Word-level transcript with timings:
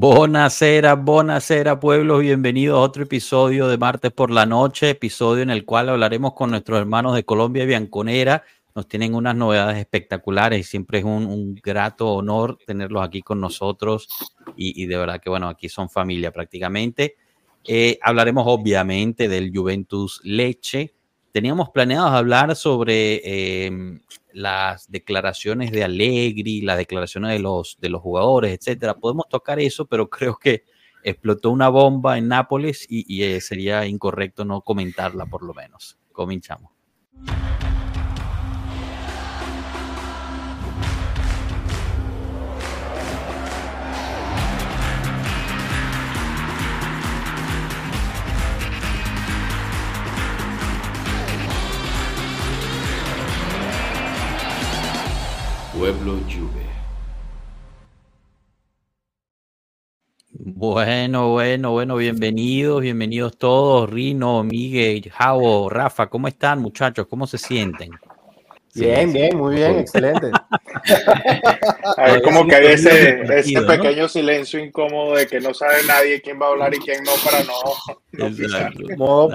Bonacera, 0.00 0.94
bonacera, 0.94 1.80
pueblos. 1.80 2.20
Bienvenidos 2.20 2.78
a 2.78 2.82
otro 2.82 3.02
episodio 3.02 3.66
de 3.66 3.78
Martes 3.78 4.12
por 4.12 4.30
la 4.30 4.46
Noche, 4.46 4.90
episodio 4.90 5.42
en 5.42 5.50
el 5.50 5.64
cual 5.64 5.88
hablaremos 5.88 6.34
con 6.34 6.52
nuestros 6.52 6.78
hermanos 6.78 7.16
de 7.16 7.24
Colombia 7.24 7.64
y 7.64 7.66
Bianconera. 7.66 8.44
Nos 8.76 8.86
tienen 8.86 9.16
unas 9.16 9.34
novedades 9.34 9.76
espectaculares 9.76 10.60
y 10.60 10.62
siempre 10.62 11.00
es 11.00 11.04
un, 11.04 11.56
grato 11.56 12.12
honor 12.12 12.58
tenerlos 12.64 13.04
aquí 13.04 13.22
con 13.22 13.40
nosotros. 13.40 14.06
Y, 14.56 14.86
de 14.86 14.96
verdad 14.96 15.20
que, 15.20 15.30
bueno, 15.30 15.48
aquí 15.48 15.68
son 15.68 15.90
familia 15.90 16.30
prácticamente. 16.30 17.16
Eh, 17.66 17.98
hablaremos 18.00 18.44
obviamente 18.46 19.26
del 19.26 19.50
Juventus 19.52 20.20
Leche. 20.22 20.94
Teníamos 21.38 21.70
planeado 21.70 22.08
hablar 22.08 22.56
sobre 22.56 23.20
eh, 23.22 23.70
las 24.32 24.90
declaraciones 24.90 25.70
de 25.70 25.84
Allegri, 25.84 26.62
las 26.62 26.78
declaraciones 26.78 27.30
de 27.30 27.38
los, 27.38 27.78
de 27.80 27.90
los 27.90 28.02
jugadores, 28.02 28.58
etcétera. 28.58 28.94
Podemos 28.94 29.28
tocar 29.28 29.60
eso, 29.60 29.86
pero 29.86 30.10
creo 30.10 30.36
que 30.36 30.64
explotó 31.04 31.50
una 31.50 31.68
bomba 31.68 32.18
en 32.18 32.26
Nápoles 32.26 32.84
y, 32.88 33.22
eh, 33.22 33.40
sería 33.40 33.86
incorrecto 33.86 34.44
no 34.44 34.62
comentarla 34.62 35.26
por 35.26 35.44
lo 35.44 35.54
menos. 35.54 35.96
Cominchamos. 36.10 36.72
Pueblo 55.78 56.18
Juve. 56.28 56.66
Bueno, 60.30 61.30
bueno, 61.30 61.70
bueno, 61.70 61.94
bienvenidos, 61.94 62.82
bienvenidos 62.82 63.38
todos, 63.38 63.88
Rino, 63.88 64.42
Miguel, 64.42 65.08
Javo, 65.08 65.70
Rafa, 65.70 66.10
¿cómo 66.10 66.26
están 66.26 66.60
muchachos? 66.60 67.06
¿Cómo 67.06 67.28
se 67.28 67.38
sienten? 67.38 67.92
Bien, 68.78 69.12
bien, 69.12 69.36
muy 69.36 69.56
bien, 69.56 69.78
excelente. 69.78 70.30
A 71.96 72.04
ver, 72.04 72.22
como 72.22 72.46
que 72.46 72.54
hay 72.54 72.66
ese, 72.68 73.22
ese 73.38 73.62
pequeño 73.62 74.08
silencio 74.08 74.62
incómodo 74.62 75.16
de 75.16 75.26
que 75.26 75.40
no 75.40 75.52
sabe 75.54 75.78
nadie 75.86 76.20
quién 76.20 76.40
va 76.40 76.46
a 76.46 76.50
hablar 76.50 76.74
y 76.74 76.78
quién 76.78 77.02
no 77.02 77.12
para 77.24 77.42
no. 77.44 78.96
modo, 78.96 79.28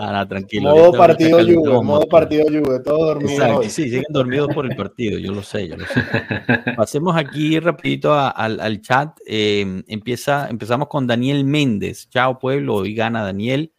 modo 0.61 0.93
partido 0.93 1.39
Juve, 1.39 1.83
modo 1.83 2.07
partido 2.07 2.45
Juve, 2.47 2.79
todo 2.79 3.05
dormido. 3.07 3.63
sí, 3.63 3.69
siguen 3.69 4.05
dormidos 4.09 4.53
por 4.53 4.65
el 4.65 4.75
partido, 4.75 5.17
yo 5.19 5.33
lo 5.33 5.43
sé, 5.43 5.67
yo 5.67 5.75
lo 5.77 5.85
sé. 5.85 6.01
Pasemos 6.77 7.15
aquí 7.17 7.59
rapidito 7.59 8.13
al, 8.13 8.59
al, 8.59 8.81
chat. 8.81 9.17
Eh, 9.25 9.83
empieza, 9.87 10.49
empezamos 10.49 10.87
con 10.87 11.07
Daniel 11.07 11.43
Méndez. 11.43 12.07
Chao 12.09 12.39
pueblo, 12.39 12.75
hoy 12.75 12.93
gana 12.93 13.23
Daniel. 13.23 13.72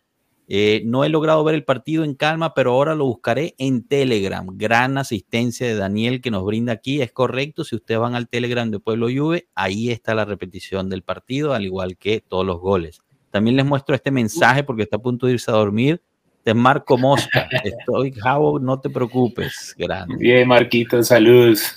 Eh, 0.47 0.83
no 0.85 1.05
he 1.05 1.09
logrado 1.09 1.43
ver 1.43 1.55
el 1.55 1.65
partido 1.65 2.05
en 2.05 2.15
calma, 2.15 2.53
pero 2.53 2.73
ahora 2.73 2.95
lo 2.95 3.07
buscaré 3.07 3.55
en 3.59 3.87
Telegram. 3.87 4.47
Gran 4.53 4.99
asistencia 4.99 5.67
de 5.67 5.75
Daniel 5.75 6.21
que 6.21 6.31
nos 6.31 6.45
brinda 6.45 6.73
aquí. 6.73 7.01
Es 7.01 7.13
correcto. 7.13 7.65
Si 7.65 7.77
ustedes 7.77 8.01
van 8.01 8.15
al 8.15 8.29
Telegram 8.29 8.71
de 8.71 8.81
Pueblo 8.81 9.09
Juve, 9.09 9.49
ahí 9.55 9.91
está 9.91 10.15
la 10.15 10.25
repetición 10.25 10.91
del 10.91 11.03
partido, 11.03 11.55
al 11.55 11.65
igual 11.65 11.97
que 11.97 12.21
todos 12.21 12.45
los 12.45 12.61
goles. 12.61 13.01
También 13.31 13.57
les 13.57 13.65
muestro 13.65 13.95
este 13.95 14.11
mensaje 14.11 14.63
porque 14.65 14.83
está 14.83 14.97
a 14.97 15.03
punto 15.03 15.27
de 15.27 15.33
irse 15.35 15.51
a 15.51 15.55
dormir. 15.55 16.01
De 16.45 16.53
Marco 16.53 16.99
Mosca. 16.99 17.49
Estoy, 17.65 18.13
Javo, 18.13 18.59
no 18.59 18.79
te 18.79 18.91
preocupes. 18.91 19.75
Grande. 19.79 20.17
Bien, 20.19 20.47
Marquito, 20.47 21.03
saludos. 21.03 21.75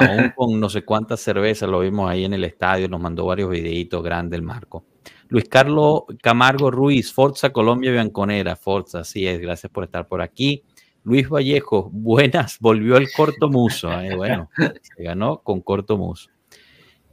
Aún 0.00 0.32
con 0.34 0.58
no 0.58 0.68
sé 0.68 0.82
cuántas 0.82 1.20
cervezas, 1.20 1.68
lo 1.68 1.78
vimos 1.78 2.10
ahí 2.10 2.24
en 2.24 2.32
el 2.32 2.42
estadio, 2.42 2.88
nos 2.88 3.00
mandó 3.00 3.24
varios 3.24 3.48
videitos 3.48 4.02
grandes 4.02 4.36
el 4.36 4.42
Marco. 4.42 4.84
Luis 5.28 5.48
Carlos 5.48 6.02
Camargo 6.22 6.70
Ruiz, 6.70 7.12
Forza 7.12 7.50
Colombia 7.50 7.90
Bianconera, 7.90 8.56
Forza, 8.56 9.00
así 9.00 9.26
es, 9.26 9.40
gracias 9.40 9.70
por 9.72 9.84
estar 9.84 10.06
por 10.06 10.22
aquí. 10.22 10.62
Luis 11.02 11.28
Vallejo, 11.28 11.90
buenas, 11.92 12.58
volvió 12.60 12.96
el 12.96 13.10
corto 13.12 13.48
muso, 13.48 13.92
eh, 14.00 14.14
bueno, 14.14 14.50
se 14.56 15.02
ganó 15.02 15.38
con 15.42 15.60
corto 15.60 15.96
muso. 15.96 16.30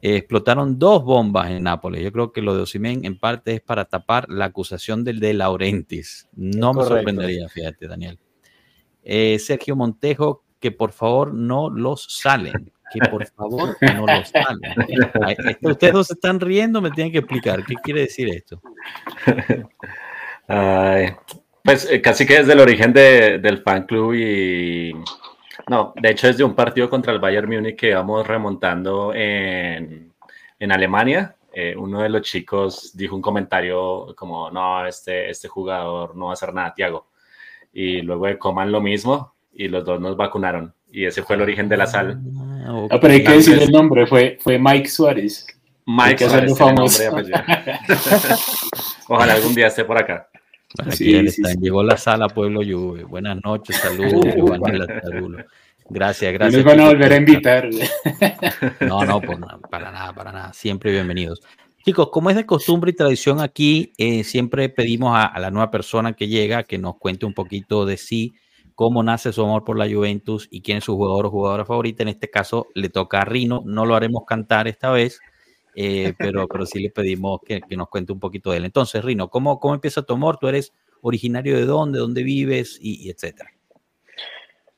Eh, 0.02 0.18
explotaron 0.18 0.78
dos 0.78 1.04
bombas 1.06 1.50
en 1.50 1.64
Nápoles. 1.64 2.04
Yo 2.04 2.12
creo 2.12 2.34
que 2.34 2.42
lo 2.42 2.54
de 2.56 2.64
Osimen 2.64 3.06
en 3.06 3.18
parte 3.18 3.54
es 3.54 3.62
para 3.62 3.86
tapar 3.86 4.28
la 4.30 4.46
acusación 4.46 5.06
del 5.06 5.22
de 5.22 5.34
Laurentis. 5.34 6.28
No 6.34 6.74
me 6.74 6.84
sorprendería, 6.84 7.48
fíjate, 7.48 7.88
Daniel. 7.88 8.20
Eh, 9.02 9.40
Sergio 9.40 9.78
Montejo, 9.78 10.44
que 10.60 10.72
por 10.72 10.92
favor 10.92 11.34
no 11.34 11.70
los 11.70 12.06
salen 12.10 12.74
que 13.00 13.10
por 13.10 13.26
favor 13.28 13.78
no 13.82 14.06
lo 14.06 14.26
salen. 14.26 14.74
Ustedes 15.62 15.94
dos 15.94 16.08
se 16.08 16.14
están 16.14 16.40
riendo, 16.40 16.82
me 16.82 16.92
tienen 16.92 17.12
que 17.12 17.20
explicar. 17.20 17.64
¿Qué 17.66 17.76
quiere 17.76 18.02
decir 18.02 18.30
esto? 18.30 18.62
pues 21.64 21.90
eh, 21.90 22.02
casi 22.02 22.26
que 22.26 22.40
desde 22.40 22.54
el 22.54 22.60
origen 22.60 22.94
del 22.94 23.62
fan 23.64 23.86
club 23.86 24.14
y... 24.14 24.94
No, 25.70 25.94
de 25.96 26.10
hecho 26.10 26.28
es 26.28 26.38
de 26.38 26.44
un 26.44 26.56
partido 26.56 26.90
contra 26.90 27.14
el 27.14 27.20
Bayern 27.20 27.50
Múnich 27.50 27.78
que 27.78 27.94
vamos 27.94 28.28
remontando 28.28 29.14
en, 29.14 30.12
en 30.60 30.72
Alemania. 30.72 31.36
Eh, 31.54 31.76
uno 31.78 32.02
de 32.02 32.10
los 32.10 32.24
chicos 32.24 32.92
dijo 32.98 33.16
un 33.16 33.22
comentario 33.22 34.14
como, 34.18 34.50
no, 34.50 34.86
este, 34.86 35.30
este 35.30 35.48
jugador 35.48 36.16
no 36.16 36.26
va 36.26 36.32
a 36.32 36.34
hacer 36.34 36.54
nada, 36.54 36.74
Tiago. 36.74 37.08
Y 37.72 38.02
luego 38.02 38.26
de 38.26 38.38
Coman 38.38 38.72
lo 38.72 38.82
mismo 38.82 39.34
y 39.56 39.68
los 39.68 39.86
dos 39.86 40.00
nos 40.02 40.18
vacunaron. 40.18 40.74
Y 40.92 41.06
ese 41.06 41.24
fue 41.24 41.36
el 41.36 41.42
origen 41.42 41.70
de 41.70 41.78
la 41.78 41.88
sal. 41.88 42.20
Ah, 42.66 42.88
ah 42.92 43.00
pero 43.00 43.14
hay 43.14 43.24
que 43.24 43.32
decir 43.32 43.62
el 43.62 43.72
nombre, 43.72 44.06
fue, 44.08 44.38
fue 44.40 44.60
Mike 44.60 44.90
Suárez. 44.90 45.48
Mike 45.86 46.28
Suárez, 46.28 46.58
famoso. 46.58 47.04
Ojalá 49.08 49.34
algún 49.34 49.54
día 49.54 49.68
esté 49.68 49.86
por 49.86 49.98
acá. 49.98 50.30
sí, 50.92 51.26
Llegó 51.60 51.84
la 51.84 51.98
sala 51.98 52.30
Pueblo 52.30 52.62
Juve. 52.62 53.04
Buenas 53.04 53.38
noches, 53.44 53.76
saludos. 53.78 54.24
gracias, 55.90 56.34
gracias. 56.34 56.64
Nos 56.64 56.74
van 56.74 56.86
a 56.86 56.88
volver 56.90 57.14
a 57.14 57.18
invitar. 57.18 57.70
No, 58.82 59.04
no, 59.06 59.22
para 59.70 59.92
nada, 59.92 60.14
para 60.14 60.32
nada. 60.32 60.54
Siempre 60.54 60.92
bienvenidos. 60.92 61.42
Chicos, 61.84 62.10
como 62.12 62.30
es 62.30 62.36
de 62.38 62.46
costumbre 62.46 62.92
y 62.92 62.96
tradición 62.96 63.42
aquí, 63.42 63.92
eh, 63.98 64.24
siempre 64.24 64.70
pedimos 64.70 65.18
a, 65.18 65.26
a, 65.26 65.40
la 65.40 65.52
nueva 65.52 65.70
persona 65.70 66.14
que 66.14 66.30
llega 66.30 66.64
que 66.64 66.78
nos 66.78 66.96
cuente 66.98 67.26
un 67.26 67.34
poquito 67.34 67.86
de 67.86 67.98
sí, 67.98 68.36
cómo 68.76 69.04
nace 69.04 69.32
su 69.32 69.44
amor 69.44 69.64
por 69.64 69.78
la 69.78 69.90
Juventus 69.90 70.48
y 70.52 70.62
quién 70.62 70.80
es 70.80 70.84
su 70.86 70.96
jugador 70.96 71.28
o 71.28 71.32
jugadora 71.32 71.66
favorita. 71.66 72.04
En 72.04 72.10
este 72.10 72.30
caso 72.30 72.68
le 72.74 72.90
toca 72.90 73.22
a 73.22 73.26
Rino, 73.26 73.62
no 73.66 73.86
lo 73.86 73.96
haremos 73.96 74.26
cantar 74.26 74.68
esta 74.68 74.92
vez, 74.92 75.20
eh, 75.76 76.14
pero, 76.18 76.48
pero 76.48 76.66
sí 76.66 76.80
le 76.82 76.90
pedimos 76.90 77.42
que, 77.46 77.62
nos 77.76 77.90
cuente 77.90 78.14
un 78.14 78.20
poquito 78.20 78.52
de 78.52 78.58
él. 78.58 78.66
Entonces, 78.66 79.04
Rino, 79.04 79.30
¿cómo, 79.30 79.60
cómo 79.60 79.74
empieza 79.74 80.04
tu 80.04 80.14
amor? 80.14 80.38
¿Tú 80.38 80.48
eres 80.48 80.74
originario 81.02 81.56
de 81.56 81.66
dónde? 81.66 82.00
¿Dónde 82.00 82.24
vives? 82.24 82.78
Y, 82.82 83.10
etcétera. 83.10 83.50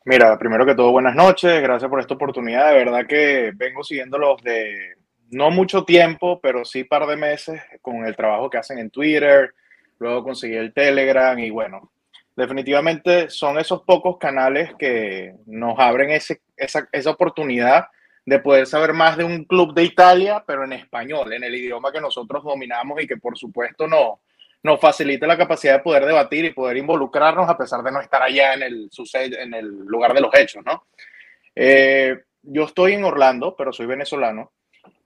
Mira, 0.06 0.38
primero 0.38 0.66
que 0.66 0.76
todo, 0.76 0.92
buenas 0.92 1.16
noches, 1.16 1.62
gracias 1.62 1.90
por 1.90 2.00
esta 2.00 2.14
oportunidad. 2.14 2.70
De 2.70 2.78
verdad 2.78 3.08
que 3.08 3.52
vengo 3.56 3.84
siguiéndolos 3.84 4.42
de 4.44 4.96
no 5.32 5.50
mucho 5.50 5.84
tiempo, 5.84 6.40
pero 6.40 6.64
sí 6.64 6.84
par 6.84 7.08
de 7.08 7.18
meses 7.18 7.60
con 7.82 8.06
el 8.06 8.16
trabajo 8.16 8.50
que 8.50 8.60
hacen 8.60 8.78
en 8.78 8.92
Twitter. 8.92 9.54
Luego 9.98 10.24
conseguí 10.24 10.56
el 10.56 10.74
Telegram 10.74 11.38
y 11.40 11.50
bueno, 11.50 11.92
definitivamente 12.36 13.30
son 13.30 13.58
esos 13.60 13.84
pocos 13.84 14.18
canales 14.18 14.74
que 14.78 15.36
nos 15.46 15.80
abren 15.80 16.12
ese, 16.12 16.42
esa, 16.58 16.88
esa, 16.92 17.10
oportunidad 17.12 17.88
de 18.26 18.40
poder 18.40 18.66
saber 18.66 18.94
más 18.94 19.18
de 19.18 19.24
un 19.24 19.46
club 19.46 19.74
de 19.74 19.84
Italia, 19.84 20.44
pero 20.46 20.66
en 20.66 20.74
español, 20.74 21.32
en 21.34 21.44
el 21.44 21.56
idioma 21.56 21.92
que 21.92 22.02
nosotros 22.02 22.44
dominamos 22.44 23.02
y 23.02 23.08
que 23.08 23.18
por 23.18 23.38
supuesto 23.38 23.88
no, 23.88 24.20
nos 24.66 24.80
facilita 24.80 25.28
la 25.28 25.38
capacidad 25.38 25.74
de 25.74 25.84
poder 25.84 26.06
debatir 26.06 26.44
y 26.44 26.52
poder 26.52 26.78
involucrarnos 26.78 27.48
a 27.48 27.58
pesar 27.58 27.84
de 27.84 27.92
no 27.92 28.02
estar 28.02 28.22
allá 28.24 28.56
en 28.56 28.64
el, 28.64 28.90
en 29.14 29.54
el 29.54 29.68
lugar 29.86 30.14
de 30.14 30.22
los 30.22 30.34
hechos, 30.34 30.66
¿no? 30.66 30.88
Eh, 31.56 32.20
yo 32.42 32.64
estoy 32.64 32.94
en 32.94 33.04
Orlando, 33.04 33.56
pero 33.56 33.72
soy 33.72 33.86
venezolano. 33.86 34.52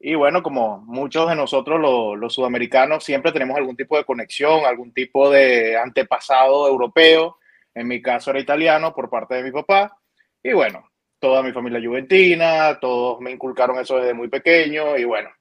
Y 0.02 0.16
bueno, 0.16 0.42
como 0.42 0.80
muchos 0.80 1.28
de 1.30 1.36
nosotros 1.36 1.80
los, 1.80 2.34
sudamericanos 2.34 3.04
siempre 3.04 3.34
tenemos 3.34 3.58
algún 3.58 3.76
tipo 3.76 3.98
de 3.98 4.06
conexión, 4.06 4.66
algún 4.66 4.94
tipo 4.94 5.30
de 5.30 5.78
antepasado 5.78 6.68
europeo. 6.70 7.38
En 7.76 7.88
mi 7.88 8.02
caso 8.02 8.32
era 8.32 8.40
italiano 8.40 8.94
por 8.94 9.10
parte 9.10 9.36
de 9.36 9.44
mi 9.44 9.52
papá. 9.52 9.98
Y 10.42 10.54
bueno, 10.54 10.90
toda 11.20 11.44
mi 11.44 11.52
familia 11.52 11.86
juventina, 11.86 12.80
todos 12.80 13.20
me 13.20 13.32
inculcaron 13.32 13.78
eso 13.78 13.98
desde 13.98 14.14
muy 14.14 14.30
pequeño. 14.30 14.98
Y 14.98 15.04
bueno, 15.04 15.32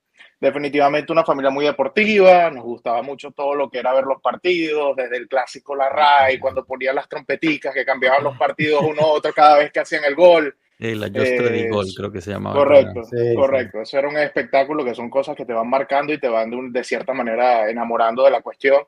definitivamente 0.40 1.12
una 1.12 1.25
familia 1.25 1.50
muy 1.50 1.64
deportiva. 1.64 2.50
Nos 2.50 2.64
gustaba 2.64 3.00
mucho 3.02 3.31
todo 3.31 3.55
lo 3.55 3.70
que 3.70 3.78
era 3.78 3.94
ver 3.94 4.05
los 4.05 4.20
partidos, 4.20 4.96
desde 4.96 5.19
el 5.19 5.28
clásico 5.28 5.76
La 5.76 5.88
Ray, 5.88 6.40
cuando 6.40 6.64
ponían 6.64 6.96
las 6.96 7.08
trompeticas 7.08 7.72
que 7.72 7.84
cambiaban 7.84 8.25
los 8.25 8.37
partidos 8.37 8.82
uno 8.82 9.02
a 9.02 9.06
otro 9.06 9.32
cada 9.32 9.58
vez 9.58 9.70
que 9.70 9.81
hacían 9.81 10.05
el 10.05 10.16
gol 10.16 10.52
la 10.78 11.08
Just 11.08 11.70
Gol, 11.70 11.86
creo 11.96 12.12
que 12.12 12.20
se 12.20 12.30
llamaba. 12.30 12.56
Correcto, 12.56 13.02
correcto. 13.34 13.80
Eso 13.80 13.98
era 13.98 14.08
un 14.08 14.16
espectáculo 14.16 14.84
que 14.84 14.94
son 14.94 15.10
cosas 15.10 15.34
que 15.34 15.44
te 15.44 15.52
van 15.52 15.69
marcando 15.69 16.12
y 16.12 16.20
te 16.20 16.28
van 16.28 16.72
de, 16.72 16.84
cierta 16.84 17.12
manera 17.12 17.69
enamorando 17.69 18.25
de 18.25 18.30
la 18.30 18.42
cuestión. 18.42 18.82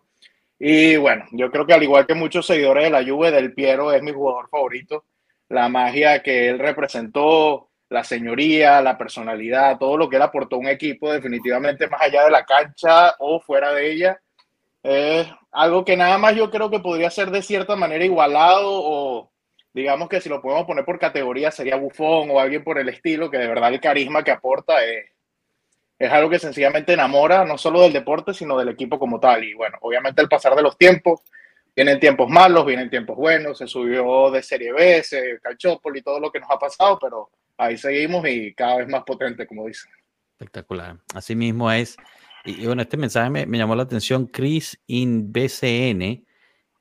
Y 0.58 0.96
bueno, 0.96 1.24
yo 1.32 1.50
creo 1.50 1.66
que 1.66 1.74
al 1.74 1.82
igual 1.82 2.06
que 2.06 2.14
muchos 2.14 2.46
seguidores 2.46 2.84
de 2.84 2.90
la 2.90 3.04
Juve, 3.04 3.30
Del 3.32 3.54
Piero 3.54 3.92
es 3.92 4.02
mi 4.02 4.12
jugador 4.12 4.48
favorito. 4.48 5.04
La 5.48 5.68
magia 5.68 6.22
que 6.22 6.48
él 6.48 6.60
representó, 6.60 7.70
la 7.88 8.04
señoría, 8.04 8.80
la 8.80 8.96
personalidad, 8.96 9.78
todo 9.78 9.96
lo 9.96 10.08
que 10.08 10.16
él 10.16 10.22
aportó 10.22 10.56
a 10.56 10.60
un 10.60 10.68
equipo, 10.68 11.12
definitivamente 11.12 11.88
más 11.88 12.02
allá 12.02 12.24
de 12.24 12.30
la 12.30 12.44
cancha 12.44 13.16
o 13.18 13.40
fuera 13.40 13.72
de 13.72 13.90
ella. 13.90 14.20
Es 14.82 15.26
algo 15.50 15.84
que 15.84 15.96
nada 15.96 16.18
más 16.18 16.36
yo 16.36 16.50
creo 16.50 16.70
que 16.70 16.78
podría 16.78 17.10
ser 17.10 17.32
de 17.32 17.42
cierta 17.42 17.74
manera 17.74 18.04
igualado 18.04 18.68
o 18.70 19.30
digamos 19.72 20.08
que 20.08 20.20
si 20.20 20.28
lo 20.28 20.42
podemos 20.42 20.66
poner 20.66 20.84
por 20.84 20.98
categoría 20.98 21.50
sería 21.50 21.76
Bufón 21.76 22.30
o 22.30 22.40
alguien 22.40 22.64
por 22.64 22.78
el 22.78 22.88
estilo, 22.88 23.30
que 23.30 23.38
de 23.38 23.46
verdad 23.46 23.72
el 23.72 23.80
carisma 23.80 24.24
que 24.24 24.30
aporta 24.30 24.84
es, 24.84 25.06
es 25.98 26.10
algo 26.10 26.30
que 26.30 26.38
sencillamente 26.38 26.92
enamora 26.92 27.44
no 27.44 27.58
solo 27.58 27.82
del 27.82 27.92
deporte, 27.92 28.34
sino 28.34 28.58
del 28.58 28.70
equipo 28.70 28.98
como 28.98 29.20
tal. 29.20 29.44
Y 29.44 29.54
bueno, 29.54 29.78
obviamente 29.82 30.22
el 30.22 30.28
pasar 30.28 30.54
de 30.56 30.62
los 30.62 30.76
tiempos, 30.76 31.20
vienen 31.76 32.00
tiempos 32.00 32.28
malos, 32.28 32.66
vienen 32.66 32.90
tiempos 32.90 33.16
buenos, 33.16 33.58
se 33.58 33.66
subió 33.66 34.30
de 34.30 34.42
Serie 34.42 34.72
B, 34.72 35.02
se 35.02 35.38
y 35.94 36.02
todo 36.02 36.18
lo 36.18 36.32
que 36.32 36.40
nos 36.40 36.50
ha 36.50 36.58
pasado, 36.58 36.98
pero 37.00 37.30
ahí 37.56 37.76
seguimos 37.76 38.26
y 38.26 38.54
cada 38.54 38.78
vez 38.78 38.88
más 38.88 39.04
potente, 39.04 39.46
como 39.46 39.66
dicen. 39.66 39.90
Espectacular. 40.32 40.96
Así 41.14 41.36
mismo 41.36 41.70
es. 41.70 41.96
Y, 42.44 42.64
bueno, 42.64 42.80
este 42.80 42.96
mensaje 42.96 43.28
me, 43.28 43.44
me, 43.44 43.58
llamó 43.58 43.76
la 43.76 43.82
atención. 43.82 44.26
Chris 44.26 44.80
in 44.86 45.30
BCN 45.30 46.24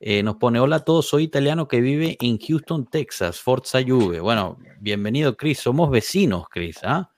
eh, 0.02 0.24
nos 0.24 0.38
pone, 0.38 0.62
hola 0.62 0.78
a 0.78 0.86
todos, 0.86 1.08
soy 1.08 1.24
italiano 1.24 1.68
que 1.68 1.82
vive 1.82 2.16
en 2.22 2.38
Houston, 2.40 2.86
Texas, 2.86 3.42
Forza 3.42 3.80
Juve. 3.86 4.22
Bueno, 4.22 4.58
bienvenido 4.80 5.36
Chris, 5.36 5.60
somos 5.60 5.90
vecinos 5.90 6.48
Chris, 6.50 6.80
¿ah? 6.84 7.12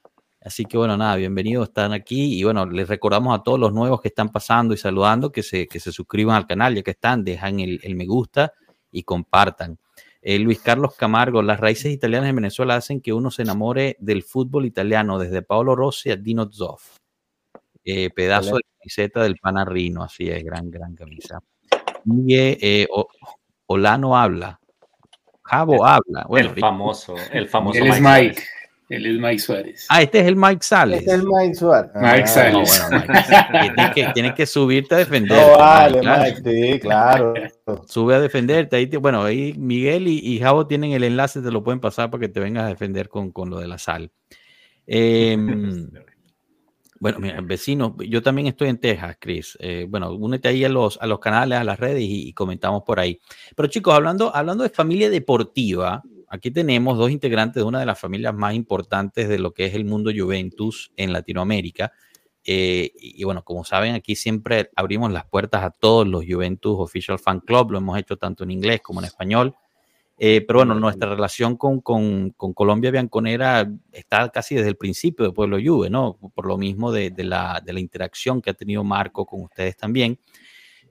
Así 0.43 0.65
que 0.65 0.77
bueno, 0.77 0.97
nada, 0.97 1.15
bienvenidos, 1.17 1.67
están 1.67 1.93
aquí 1.93 2.39
y 2.39 2.43
bueno, 2.43 2.65
les 2.65 2.89
recordamos 2.89 3.39
a 3.39 3.43
todos 3.43 3.59
los 3.59 3.71
nuevos 3.71 4.01
que 4.01 4.07
están 4.07 4.29
pasando 4.29 4.73
y 4.73 4.77
saludando 4.77 5.31
que 5.31 5.43
se, 5.43 5.67
que 5.67 5.79
se 5.79 5.91
suscriban 5.91 6.35
al 6.35 6.47
canal, 6.47 6.73
ya 6.73 6.81
que 6.81 6.91
están, 6.91 7.23
dejan 7.23 7.59
el, 7.59 7.79
me 7.95 8.07
gusta 8.07 8.51
y 8.89 9.03
compartan. 9.03 9.77
Eh, 10.19 10.39
Luis 10.39 10.59
Carlos 10.59 10.95
Camargo, 10.95 11.43
las 11.43 11.59
raíces 11.59 11.91
italianas 11.91 12.31
en 12.31 12.37
Venezuela 12.37 12.75
hacen 12.75 13.01
que 13.01 13.13
uno 13.13 13.29
se 13.29 13.43
enamore 13.43 13.97
del 13.99 14.23
fútbol 14.23 14.65
italiano, 14.65 15.19
desde 15.19 15.43
Paolo 15.43 15.75
Rossi 15.75 16.09
a 16.09 16.15
Dino 16.15 16.49
Zoff. 16.51 16.97
Eh, 17.83 18.09
pedazo 18.09 18.55
de 18.55 18.63
camiseta 18.79 19.21
del 19.21 19.37
Panarrino, 19.37 20.03
así 20.03 20.27
es, 20.29 20.43
gran, 20.43 20.71
gran 20.71 20.95
camisa. 20.95 21.39
Miguel 22.05 22.57
eh, 22.61 22.87
Olano 23.67 24.17
habla. 24.17 24.59
Javo 25.43 25.85
habla. 25.85 26.25
Bueno, 26.27 26.51
el 26.55 26.59
famoso, 26.59 27.15
el 27.31 27.47
famoso. 27.47 27.77
Él 27.77 27.87
es 27.87 28.01
Mike. 28.01 28.43
Él 28.91 29.05
es 29.05 29.21
Mike 29.21 29.39
Suárez. 29.39 29.85
Ah, 29.89 30.01
este 30.01 30.19
es 30.19 30.27
el 30.27 30.35
Mike 30.35 30.63
Sales. 30.63 30.99
Este 30.99 31.11
es 31.11 31.19
el 31.21 31.25
Mike 31.25 31.55
Suárez. 31.55 31.91
Mike 31.95 32.27
Sales. 32.27 32.89
tienes, 34.13 34.33
que, 34.33 34.45
subirte 34.45 34.95
a 34.95 34.97
defender. 34.97 35.37
No, 35.37 35.57
vale, 35.57 36.01
Mike, 36.01 36.41
sí, 36.43 36.79
claro. 36.81 37.33
Sube 37.87 38.15
a 38.15 38.19
defenderte. 38.19 38.75
Ahí 38.75 38.87
bueno, 38.87 39.23
ahí 39.23 39.53
Miguel 39.57 40.09
y, 40.09 40.19
y 40.19 40.39
Javo 40.39 40.67
tienen 40.67 40.91
el 40.91 41.05
enlace, 41.05 41.41
te 41.41 41.51
lo 41.51 41.63
pueden 41.63 41.79
pasar 41.79 42.11
para 42.11 42.19
que 42.19 42.27
te 42.27 42.41
vengas 42.41 42.65
a 42.65 42.67
defender 42.67 43.07
con, 43.07 43.31
con 43.31 43.49
lo 43.49 43.59
de 43.59 43.67
la 43.69 43.77
sal. 43.77 44.11
Eh, 44.87 45.37
Bueno, 47.01 47.17
mira, 47.17 47.41
vecinos, 47.41 47.93
yo 48.07 48.21
también 48.21 48.45
estoy 48.45 48.69
en 48.69 48.77
Texas, 48.77 49.17
Chris. 49.19 49.57
Eh, 49.59 49.87
bueno, 49.89 50.13
únete 50.13 50.49
ahí 50.49 50.63
a 50.63 50.69
los, 50.69 50.99
a 51.01 51.07
los 51.07 51.17
canales, 51.17 51.57
a 51.57 51.63
las 51.63 51.79
redes 51.79 52.03
y, 52.03 52.31
comentamos 52.33 52.83
por 52.83 52.99
ahí. 52.99 53.19
Pero 53.55 53.67
chicos, 53.69 53.95
hablando, 53.95 54.35
hablando 54.35 54.63
de 54.63 54.69
familia 54.69 55.09
deportiva, 55.09 56.03
aquí 56.27 56.51
tenemos 56.51 56.99
dos 56.99 57.09
integrantes 57.09 57.55
de 57.55 57.63
una 57.63 57.79
de 57.79 57.87
las 57.87 57.99
familias 57.99 58.35
más 58.35 58.53
importantes 58.53 59.27
de 59.29 59.39
lo 59.39 59.51
que 59.51 59.65
es 59.65 59.73
el 59.73 59.83
mundo 59.83 60.11
Juventus 60.15 60.91
en 60.95 61.11
Latinoamérica. 61.11 61.91
Eh, 62.45 62.91
y, 62.93 63.23
bueno, 63.23 63.43
como 63.43 63.65
saben, 63.65 63.95
aquí 63.95 64.15
siempre 64.15 64.69
abrimos 64.75 65.11
las 65.11 65.25
puertas 65.25 65.63
a 65.63 65.71
todos 65.71 66.07
los 66.07 66.23
Juventus 66.29 66.75
Official 66.77 67.17
Fan 67.17 67.39
Club. 67.39 67.71
Lo 67.71 67.79
hemos 67.79 67.97
hecho 67.97 68.17
tanto 68.17 68.43
en 68.43 68.51
inglés 68.51 68.79
como 68.79 68.99
en 68.99 69.07
español. 69.07 69.55
Eh, 70.23 70.45
pero 70.45 70.59
bueno, 70.59 70.75
nuestra 70.75 71.09
relación 71.09 71.57
con, 71.57 71.81
con, 71.81 72.29
con, 72.37 72.53
Colombia 72.53 72.91
Bianconera 72.91 73.67
está 73.91 74.29
casi 74.29 74.53
desde 74.53 74.69
el 74.69 74.77
principio 74.77 75.25
de 75.25 75.31
Pueblo 75.31 75.57
Juve, 75.57 75.89
¿no? 75.89 76.19
Por 76.35 76.45
lo 76.45 76.59
mismo 76.59 76.91
de, 76.91 77.09
de, 77.09 77.23
la, 77.23 77.59
de 77.65 77.73
la 77.73 77.79
interacción 77.79 78.39
que 78.39 78.51
ha 78.51 78.53
tenido 78.53 78.83
Marco 78.83 79.25
con 79.25 79.41
ustedes 79.41 79.75
también. 79.75 80.19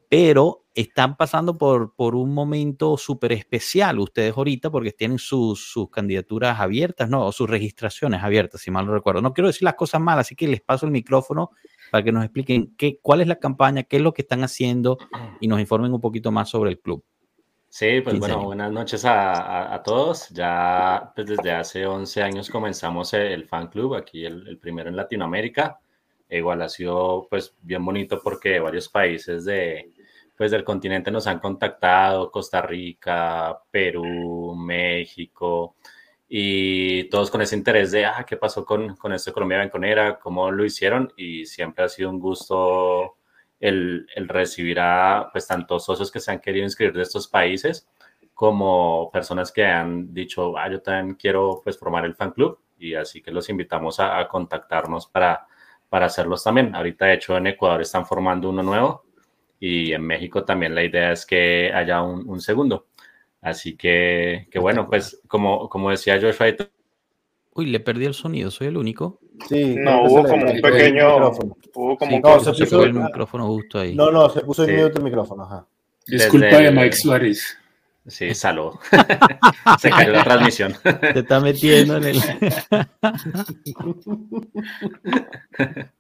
Pero 0.09 0.65
están 0.75 1.17
pasando 1.17 1.57
por, 1.57 1.95
por 1.95 2.17
un 2.17 2.35
momento 2.35 2.97
súper 2.97 3.31
especial 3.31 4.01
ustedes 4.01 4.37
ahorita 4.37 4.69
porque 4.69 4.91
tienen 4.91 5.21
sus, 5.21 5.63
sus 5.71 5.89
candidaturas 5.91 6.59
abiertas, 6.59 7.09
¿no? 7.09 7.25
O 7.25 7.31
sus 7.31 7.49
registraciones 7.49 8.25
abiertas, 8.25 8.63
si 8.63 8.73
mal 8.73 8.85
no 8.85 8.95
recuerdo. 8.95 9.23
No 9.23 9.33
quiero 9.33 9.47
decir 9.47 9.63
las 9.63 9.75
cosas 9.75 10.01
malas, 10.01 10.27
así 10.27 10.35
que 10.35 10.49
les 10.49 10.61
paso 10.61 10.87
el 10.87 10.93
micrófono 10.93 11.53
para 11.93 12.03
que 12.03 12.11
nos 12.11 12.25
expliquen 12.25 12.75
qué, 12.77 12.99
cuál 13.01 13.21
es 13.21 13.29
la 13.29 13.37
campaña, 13.37 13.85
qué 13.85 13.99
es 13.99 14.03
lo 14.03 14.13
que 14.13 14.23
están 14.23 14.43
haciendo 14.43 14.99
y 15.39 15.47
nos 15.47 15.61
informen 15.61 15.93
un 15.93 16.01
poquito 16.01 16.33
más 16.33 16.49
sobre 16.49 16.71
el 16.71 16.81
club. 16.81 17.05
Sí, 17.73 18.01
pues 18.01 18.19
bueno, 18.19 18.43
buenas 18.45 18.73
noches 18.73 19.05
a, 19.07 19.81
todos. 19.85 20.29
Ya 20.31 21.13
pues 21.15 21.29
desde 21.29 21.53
hace 21.53 21.87
11 21.87 22.23
años 22.23 22.51
comenzamos 22.51 23.15
el, 23.15 23.47
fan 23.47 23.69
club, 23.69 23.95
aquí 23.95 24.25
el, 24.25 24.59
primero 24.59 24.91
en 24.91 24.97
Latinoamérica. 24.97 25.81
E 26.29 26.39
igual 26.39 26.63
ha 26.63 26.69
sido 26.69 27.29
pues 27.31 27.55
bien 27.63 27.85
bonito 27.85 28.21
porque 28.23 28.59
varios 28.59 28.89
países 28.89 29.45
de, 29.45 29.93
pues, 30.37 30.51
del 30.51 30.65
continente 30.65 31.13
nos 31.13 31.29
han 31.29 31.39
contactado, 31.39 32.31
Costa 32.31 32.61
Rica, 32.61 33.63
Perú, 33.71 34.55
México, 34.57 35.77
y 36.29 37.05
todos 37.05 37.31
con 37.31 37.43
ese 37.43 37.57
interés 37.57 37.93
de, 37.93 38.05
ah, 38.05 38.25
¿qué 38.29 38.37
pasó 38.37 38.65
con, 38.65 38.97
con 38.97 39.13
esto 39.13 39.31
de 39.31 39.35
Colombia 39.35 39.59
Banconera? 39.59 40.19
¿Cómo 40.19 40.51
lo 40.51 40.65
hicieron? 40.65 41.13
Y 41.17 41.47
siempre 41.47 41.85
ha 41.85 41.89
sido 41.89 42.11
un 42.11 42.19
gusto 42.19 43.17
el, 43.61 44.07
el 44.15 44.29
recibir 44.29 44.81
a 44.81 45.29
pues 45.31 45.47
tanto 45.47 45.79
socios 45.79 46.11
que 46.11 46.21
se 46.21 46.33
han 46.33 46.41
querido 46.41 46.65
inscribir 46.65 46.95
de 46.95 47.03
estos 47.03 47.29
países 47.29 47.87
como 48.35 49.11
personas 49.13 49.53
que 49.53 49.67
han 49.67 50.15
dicho, 50.15 50.57
ah, 50.57 50.71
yo 50.71 50.81
también 50.81 51.15
quiero 51.17 51.61
pues 51.63 51.79
formar 51.79 52.07
el 52.07 52.15
fan 52.15 52.31
club 52.31 52.59
y 52.79 52.95
así 52.95 53.21
que 53.21 53.31
los 53.31 53.51
invitamos 53.51 54.01
a, 54.01 54.27
contactarnos 54.29 55.07
para, 55.09 55.47
para 55.91 56.07
hacerlos 56.07 56.43
también. 56.43 56.75
Ahorita 56.75 57.05
de 57.05 57.15
hecho 57.15 57.37
en 57.37 57.49
Ecuador 57.49 57.83
están 57.83 58.07
formando 58.07 58.49
uno 58.49 58.63
nuevo 58.63 59.05
y 59.59 59.93
en 59.93 60.03
México 60.03 60.43
también 60.43 60.75
la 60.75 60.83
idea 60.83 61.13
es 61.13 61.27
que 61.27 61.71
haya 61.75 62.03
un, 62.03 62.27
un 62.29 62.41
segundo. 62.41 62.87
Así 63.43 63.77
que, 63.77 64.49
que 64.51 64.59
bueno, 64.59 64.89
pues 64.89 65.21
como, 65.29 65.69
como 65.69 65.91
decía 65.91 66.19
Joshua, 66.21 66.47
Uy, 67.53 67.67
le 67.67 67.81
perdí 67.81 68.07
el 68.07 68.15
sonido, 68.15 68.51
¿soy 68.51 68.69
el 68.69 68.77
único? 68.77 69.21
Sí. 69.49 69.77
No, 69.77 70.05
hubo 70.05 70.25
como 70.25 70.51
un 70.51 70.61
pequeño... 70.61 71.31
Hubo 71.75 71.97
como 71.97 72.17
un 72.17 72.23
no, 72.23 72.41
se 72.41 72.53
puso 72.53 72.85
el 72.85 72.93
micrófono 72.95 73.47
justo 73.47 73.79
ahí. 73.79 73.95
No, 73.95 74.11
no, 74.11 74.29
se 74.29 74.41
puso 74.41 74.65
en 74.65 74.83
mute 74.83 74.99
el 74.99 75.05
micrófono, 75.05 75.45
ajá. 75.45 75.65
Disculpa 76.07 76.57
de 76.57 76.73
Mike 76.73 76.97
Suárez. 76.97 77.57
Sí, 78.07 78.35
salud. 78.35 78.75
se 79.79 79.91
cayó 79.91 80.13
la 80.13 80.25
transmisión. 80.25 80.75
Se 80.83 81.21
está 81.21 81.41
metiendo 81.41 81.99
en 81.99 82.05
el... 82.05 82.21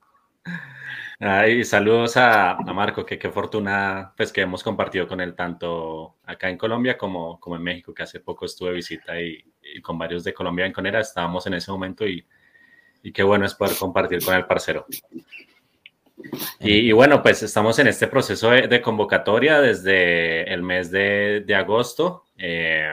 Ay, 1.23 1.65
saludos 1.65 2.17
a, 2.17 2.57
Marco, 2.75 3.05
que 3.05 3.19
qué 3.19 3.31
fortuna 3.31 4.15
pues 4.17 4.32
que 4.32 4.41
hemos 4.41 4.63
compartido 4.63 5.06
con 5.06 5.20
él 5.20 5.35
tanto 5.35 6.17
acá 6.25 6.49
en 6.49 6.56
Colombia 6.56 6.97
como, 6.97 7.39
como 7.39 7.56
en 7.56 7.63
México, 7.63 7.93
que 7.93 8.03
hace 8.03 8.20
poco 8.20 8.47
estuve 8.47 8.73
visita 8.73 9.20
y, 9.20 9.44
con 9.82 9.99
varios 9.99 10.25
de 10.25 10.32
Colombia 10.32 10.65
en 10.65 10.73
Conera 10.73 11.01
estábamos 11.01 11.47
en 11.47 11.55
ese 11.55 11.70
momento 11.70 12.09
y, 12.09 12.27
y 13.03 13.13
qué 13.13 13.23
bueno 13.23 13.47
es 13.47 13.55
poder 13.55 13.77
compartir 13.77 14.25
con 14.25 14.35
el 14.35 14.47
parcero. 14.47 14.87
Y, 16.61 16.93
bueno, 16.93 17.23
pues 17.23 17.43
estamos 17.43 17.79
en 17.79 17.87
este 17.87 18.07
proceso 18.07 18.51
de, 18.51 18.83
convocatoria 18.83 19.61
desde 19.61 20.53
el 20.53 20.63
mes 20.63 20.91
de, 20.91 21.43
de 21.47 21.55
agosto. 21.55 22.27
Eh, 22.37 22.93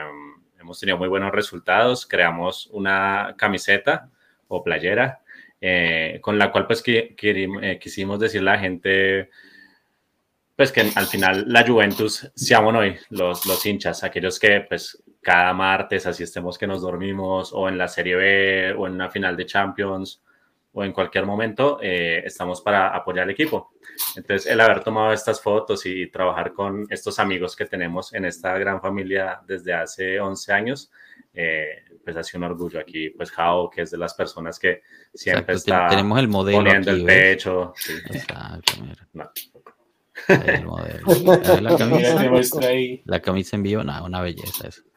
hemos 0.58 0.80
tenido 0.80 0.96
muy 0.98 1.08
buenos 1.08 1.32
resultados. 1.32 2.06
Creamos 2.06 2.68
una 2.72 3.34
camiseta 3.36 4.10
o 4.48 4.64
playera 4.64 5.20
eh, 5.60 6.18
con 6.22 6.38
la 6.38 6.52
cual 6.52 6.66
pues 6.66 6.82
eh, 6.86 7.78
quisimos 7.80 8.20
decirle 8.20 8.50
a 8.50 8.54
la 8.54 8.60
gente 8.60 9.30
pues 10.54 10.70
que 10.70 10.80
al 10.94 11.06
final 11.06 11.44
la 11.48 11.66
Juventus 11.66 12.30
seamos 12.34 12.74
hoy 12.74 12.96
los, 13.10 13.44
los 13.46 13.64
hinchas, 13.66 14.04
aquellos 14.04 14.38
que 14.38 14.60
pues 14.68 15.02
cada 15.28 15.52
martes 15.52 16.06
así 16.06 16.22
estemos 16.22 16.56
que 16.56 16.66
nos 16.66 16.80
dormimos 16.80 17.52
o 17.52 17.68
en 17.68 17.76
la 17.76 17.86
Serie 17.86 18.16
B 18.16 18.72
o 18.72 18.86
en 18.86 18.94
una 18.94 19.10
final 19.10 19.36
de 19.36 19.44
Champions 19.44 20.22
o 20.72 20.82
en 20.82 20.90
cualquier 20.90 21.26
momento 21.26 21.78
eh, 21.82 22.22
estamos 22.24 22.62
para 22.62 22.96
apoyar 22.96 23.24
al 23.24 23.30
equipo. 23.30 23.74
Entonces 24.16 24.50
el 24.50 24.58
haber 24.58 24.82
tomado 24.82 25.12
estas 25.12 25.42
fotos 25.42 25.84
y 25.84 26.06
trabajar 26.06 26.54
con 26.54 26.86
estos 26.88 27.18
amigos 27.18 27.56
que 27.56 27.66
tenemos 27.66 28.14
en 28.14 28.24
esta 28.24 28.56
gran 28.56 28.80
familia 28.80 29.38
desde 29.46 29.74
hace 29.74 30.18
11 30.18 30.50
años, 30.54 30.90
eh, 31.34 31.84
pues 32.02 32.16
ha 32.16 32.22
sido 32.22 32.38
un 32.38 32.44
orgullo 32.44 32.80
aquí, 32.80 33.10
pues 33.10 33.30
Jao, 33.30 33.68
que 33.68 33.82
es 33.82 33.90
de 33.90 33.98
las 33.98 34.14
personas 34.14 34.58
que 34.58 34.80
siempre 35.12 35.56
está 35.56 35.88
tenemos 35.88 36.18
el 36.20 36.28
modelo 36.28 36.56
poniendo 36.56 36.90
el 36.90 37.04
pecho. 37.04 37.74
Exacto, 38.06 38.72
mira. 38.80 39.30
El 40.26 40.64
modelo. 40.64 41.06
La 41.60 41.76
camisa, 41.76 42.60
la 43.04 43.20
camisa 43.20 43.56
en 43.56 43.62
vivo, 43.62 43.84
nada, 43.84 44.02
una 44.04 44.22
belleza 44.22 44.68
eso. 44.68 44.87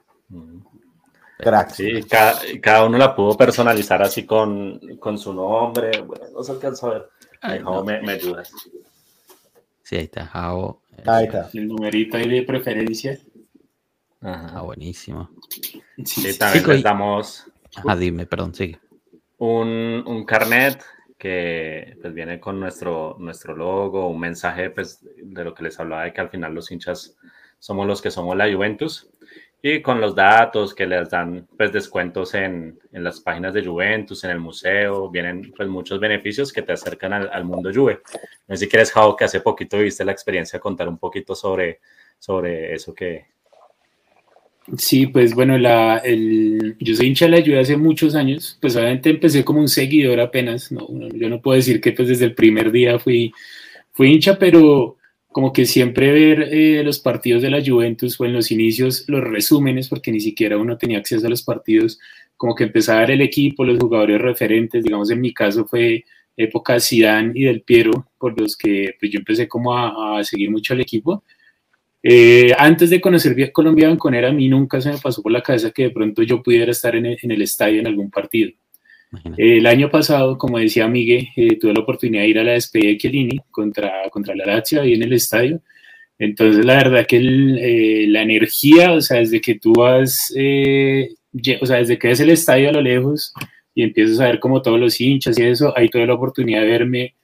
Sí, 1.73 2.03
cada, 2.03 2.39
cada, 2.61 2.85
uno 2.85 2.97
la 2.99 3.15
pudo 3.15 3.35
personalizar 3.35 4.01
así 4.03 4.25
con, 4.25 4.79
con 4.97 5.17
su 5.17 5.33
nombre. 5.33 6.01
Bueno, 6.01 6.25
no 6.33 6.43
se 6.43 6.51
alcanza 6.51 6.87
a 6.87 6.89
ver. 6.91 7.09
Jao, 7.41 7.83
me, 7.83 7.99
me 8.01 8.11
ayudas. 8.13 8.51
Sí, 9.81 9.95
ahí 9.95 10.03
está, 10.03 10.27
Jao. 10.27 10.81
Ahí 11.07 11.25
está. 11.25 11.49
El 11.53 11.67
numerito 11.67 12.17
ahí 12.17 12.29
de 12.29 12.43
preferencia. 12.43 13.17
Ajá. 14.21 14.51
Ah, 14.53 14.61
buenísimo. 14.61 15.31
Sí, 16.05 16.37
también 16.37 16.67
les 16.67 16.83
damos. 16.83 17.47
Ajá, 17.75 17.95
dime, 17.95 18.27
perdón, 18.27 18.53
sigue. 18.53 18.79
un, 19.39 20.03
un 20.05 20.23
carnet 20.25 20.83
que 21.17 21.97
pues, 22.01 22.13
viene 22.13 22.39
con 22.39 22.59
nuestro, 22.59 23.15
nuestro 23.19 23.55
logo, 23.55 24.07
un 24.07 24.19
mensaje 24.19 24.69
pues, 24.69 25.03
de 25.17 25.43
lo 25.43 25.55
que 25.55 25.63
les 25.63 25.79
hablaba 25.79 26.03
de 26.03 26.13
que 26.13 26.21
al 26.21 26.29
final 26.29 26.53
los 26.53 26.71
hinchas 26.71 27.17
somos 27.57 27.87
los 27.87 28.01
que 28.01 28.11
somos 28.11 28.35
la 28.35 28.51
Juventus 28.51 29.09
y 29.63 29.81
con 29.81 30.01
los 30.01 30.15
datos 30.15 30.73
que 30.73 30.87
les 30.87 31.09
dan 31.09 31.47
pues 31.55 31.71
descuentos 31.71 32.33
en, 32.33 32.79
en, 32.91 33.03
las 33.03 33.19
páginas 33.19 33.53
de 33.53 33.63
Juventus, 33.63 34.23
en 34.23 34.31
el 34.31 34.39
museo, 34.39 35.09
vienen 35.09 35.53
pues 35.55 35.69
muchos 35.69 35.99
beneficios 35.99 36.51
que 36.51 36.63
te 36.63 36.73
acercan 36.73 37.13
al, 37.13 37.29
al 37.31 37.45
mundo 37.45 37.69
Juve. 37.73 37.99
No 38.47 38.55
sé 38.55 38.65
si 38.65 38.69
quieres, 38.69 38.91
Jao, 38.91 39.15
que 39.15 39.25
hace 39.25 39.41
poquito 39.41 39.77
viste 39.77 40.03
la 40.03 40.13
experiencia, 40.13 40.59
contar 40.59 40.89
un 40.89 40.97
poquito 40.97 41.35
sobre, 41.35 41.79
sobre 42.17 42.73
eso 42.73 42.93
que... 42.93 43.25
Sí, 44.77 45.07
pues 45.07 45.35
bueno, 45.35 45.57
la, 45.57 45.97
el, 45.97 46.75
yo 46.79 46.95
soy 46.95 47.07
hincha 47.07 47.25
de 47.25 47.31
la 47.31 47.41
Juve 47.41 47.59
hace 47.59 47.77
muchos 47.77 48.15
años, 48.15 48.57
pues 48.59 48.75
obviamente 48.75 49.11
empecé 49.11 49.43
como 49.43 49.59
un 49.59 49.67
seguidor 49.67 50.19
apenas, 50.19 50.71
no, 50.71 50.87
yo 51.13 51.29
no 51.29 51.41
puedo 51.41 51.57
decir 51.57 51.81
que 51.81 51.91
pues 51.91 52.07
desde 52.07 52.25
el 52.25 52.33
primer 52.33 52.71
día 52.71 52.97
fui, 52.97 53.31
fui 53.91 54.13
hincha, 54.13 54.39
pero 54.39 54.97
como 55.31 55.53
que 55.53 55.65
siempre 55.65 56.11
ver 56.11 56.49
eh, 56.51 56.83
los 56.83 56.99
partidos 56.99 57.41
de 57.41 57.49
la 57.49 57.63
Juventus 57.65 58.19
o 58.19 58.25
en 58.25 58.33
los 58.33 58.51
inicios 58.51 59.05
los 59.07 59.23
resúmenes, 59.23 59.87
porque 59.89 60.11
ni 60.11 60.19
siquiera 60.19 60.57
uno 60.57 60.77
tenía 60.77 60.97
acceso 60.97 61.25
a 61.25 61.29
los 61.29 61.43
partidos, 61.43 61.99
como 62.35 62.55
que 62.55 62.65
empezaba 62.65 62.99
a 62.99 63.01
ver 63.01 63.11
el 63.11 63.21
equipo, 63.21 63.63
los 63.63 63.79
jugadores 63.79 64.21
referentes, 64.21 64.83
digamos 64.83 65.09
en 65.11 65.21
mi 65.21 65.33
caso 65.33 65.65
fue 65.65 66.03
época 66.35 66.79
Zidane 66.79 67.31
y 67.35 67.43
del 67.43 67.61
Piero, 67.61 68.07
por 68.17 68.39
los 68.39 68.57
que 68.57 68.95
pues, 68.99 69.11
yo 69.11 69.19
empecé 69.19 69.47
como 69.47 69.77
a, 69.77 70.23
seguir 70.23 70.49
mucho 70.51 70.73
al 70.73 70.81
equipo. 70.81 71.23
Eh, 72.03 72.51
antes 72.57 72.89
de 72.89 72.99
conocer 72.99 73.51
Colombia 73.51 73.89
Banconera, 73.89 74.29
a 74.29 74.33
mí 74.33 74.47
nunca 74.49 74.81
se 74.81 74.91
me 74.91 74.97
pasó 74.97 75.21
por 75.21 75.31
la 75.31 75.43
cabeza 75.43 75.71
que 75.71 75.83
de 75.83 75.89
pronto 75.91 76.23
yo 76.23 76.41
pudiera 76.41 76.71
estar 76.71 76.95
en 76.95 77.05
el, 77.05 77.17
en 77.21 77.31
el 77.31 77.41
estadio 77.41 77.79
en 77.79 77.87
algún 77.87 78.09
partido. 78.09 78.51
El 79.37 79.65
año 79.65 79.89
pasado, 79.89 80.37
como 80.37 80.57
decía 80.57 80.87
Miguel, 80.87 81.27
eh, 81.35 81.57
tuve 81.59 81.73
la 81.73 81.81
oportunidad 81.81 82.23
de 82.23 82.29
ir 82.29 82.39
a 82.39 82.43
la 82.43 82.53
despedida 82.53 82.89
de 82.89 82.97
Chiellini 82.97 83.39
contra, 83.51 84.09
contra 84.09 84.35
la 84.35 84.45
Lazio 84.45 84.81
ahí 84.81 84.93
en 84.93 85.03
el 85.03 85.13
estadio. 85.13 85.61
Entonces, 86.17 86.65
la 86.65 86.75
verdad 86.75 87.05
que 87.05 87.17
eh, 87.17 88.07
la 88.07 88.21
energía, 88.21 88.93
o 88.93 89.01
sea, 89.01 89.17
desde 89.19 89.41
que 89.41 89.55
tú 89.55 89.73
vas, 89.73 90.33
eh, 90.37 91.15
o 91.59 91.65
sea, 91.65 91.77
desde 91.77 91.97
que 91.99 92.09
ves 92.09 92.19
el 92.21 92.29
estadio 92.29 92.69
a 92.69 92.73
lo 92.73 92.81
lejos 92.81 93.33
y 93.75 93.83
empiezas 93.83 94.19
a 94.19 94.27
ver 94.27 94.39
como 94.39 94.61
todos 94.61 94.79
los 94.79 94.99
hinchas 95.01 95.37
y 95.39 95.43
eso, 95.43 95.73
ahí 95.77 95.89
tuve 95.89 96.05
la 96.05 96.13
oportunidad 96.13 96.61
de 96.61 96.67
verme 96.67 97.15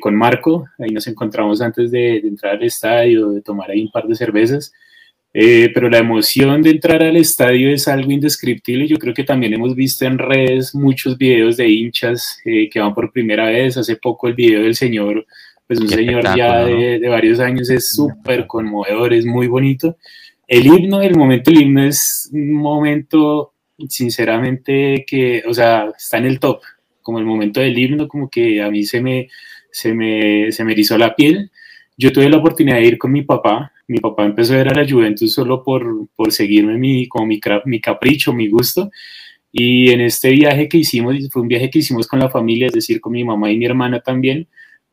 con 0.00 0.14
Marco, 0.14 0.66
ahí 0.78 0.90
nos 0.90 1.06
encontramos 1.06 1.62
antes 1.62 1.90
de, 1.90 2.20
de, 2.20 2.28
entrar 2.28 2.56
al 2.56 2.62
estadio, 2.62 3.30
de 3.30 3.40
tomar 3.40 3.70
ahí 3.70 3.82
un 3.82 3.90
par 3.90 4.06
de 4.06 4.14
cervezas, 4.14 4.72
eh, 5.34 5.70
pero 5.72 5.88
la 5.88 5.98
emoción 5.98 6.60
de 6.60 6.70
entrar 6.70 7.02
al 7.02 7.16
estadio 7.16 7.70
es 7.70 7.88
algo 7.88 8.10
indescriptible. 8.10 8.86
Yo 8.86 8.98
creo 8.98 9.14
que 9.14 9.24
también 9.24 9.54
hemos 9.54 9.74
visto 9.74 10.04
en 10.04 10.18
redes 10.18 10.74
muchos 10.74 11.16
videos 11.16 11.56
de 11.56 11.68
hinchas 11.68 12.38
eh, 12.44 12.68
que 12.68 12.80
van 12.80 12.94
por 12.94 13.12
primera 13.12 13.46
vez. 13.46 13.76
Hace 13.78 13.96
poco 13.96 14.28
el 14.28 14.34
video 14.34 14.62
del 14.62 14.74
señor, 14.74 15.26
pues 15.66 15.80
un 15.80 15.88
Qué 15.88 15.94
señor 15.94 16.36
ya 16.36 16.64
de, 16.64 16.98
de, 16.98 17.08
varios 17.08 17.40
años, 17.40 17.70
es 17.70 17.94
súper 17.94 18.46
conmovedor, 18.46 19.14
es 19.14 19.24
muy 19.24 19.46
bonito. 19.46 19.96
El 20.46 20.66
himno, 20.66 21.00
el 21.00 21.16
momento 21.16 21.50
del 21.50 21.62
himno 21.62 21.82
es 21.82 22.28
un 22.30 22.52
momento, 22.52 23.54
sinceramente, 23.88 25.04
que, 25.06 25.42
o 25.46 25.54
sea, 25.54 25.90
está 25.96 26.18
en 26.18 26.26
el 26.26 26.40
top. 26.40 26.60
Como 27.00 27.18
el 27.18 27.24
momento 27.24 27.60
del 27.60 27.78
himno, 27.78 28.06
como 28.06 28.28
que 28.28 28.62
a 28.62 28.70
mí 28.70 28.84
se 28.84 29.00
me, 29.00 29.28
se 29.70 29.94
me, 29.94 30.52
se 30.52 30.62
me 30.62 30.72
erizó 30.72 30.98
la 30.98 31.16
piel. 31.16 31.50
Yo 31.96 32.12
tuve 32.12 32.28
la 32.28 32.36
oportunidad 32.36 32.76
de 32.76 32.84
ir 32.84 32.98
con 32.98 33.12
mi 33.12 33.22
papá, 33.22 33.72
mi 33.92 33.98
papá 33.98 34.24
empezó 34.24 34.54
a 34.54 34.56
ver 34.56 34.68
a 34.70 34.74
la 34.74 34.88
Juventus 34.88 35.34
solo 35.34 35.62
por, 35.62 36.08
por 36.16 36.32
seguirme 36.32 36.78
mi, 36.78 37.06
como 37.08 37.26
mi, 37.26 37.38
mi 37.66 37.80
capricho, 37.80 38.32
mi 38.32 38.48
gusto. 38.48 38.90
Y 39.52 39.90
en 39.90 40.00
este 40.00 40.30
viaje 40.30 40.66
que 40.66 40.78
hicimos, 40.78 41.14
fue 41.30 41.42
un 41.42 41.48
viaje 41.48 41.68
que 41.68 41.80
hicimos 41.80 42.06
con 42.06 42.18
la 42.18 42.30
familia, 42.30 42.68
es 42.68 42.72
decir, 42.72 43.02
con 43.02 43.12
mi 43.12 43.22
mamá 43.22 43.50
y 43.50 43.58
mi 43.58 43.66
hermana 43.66 44.00
también, 44.00 44.48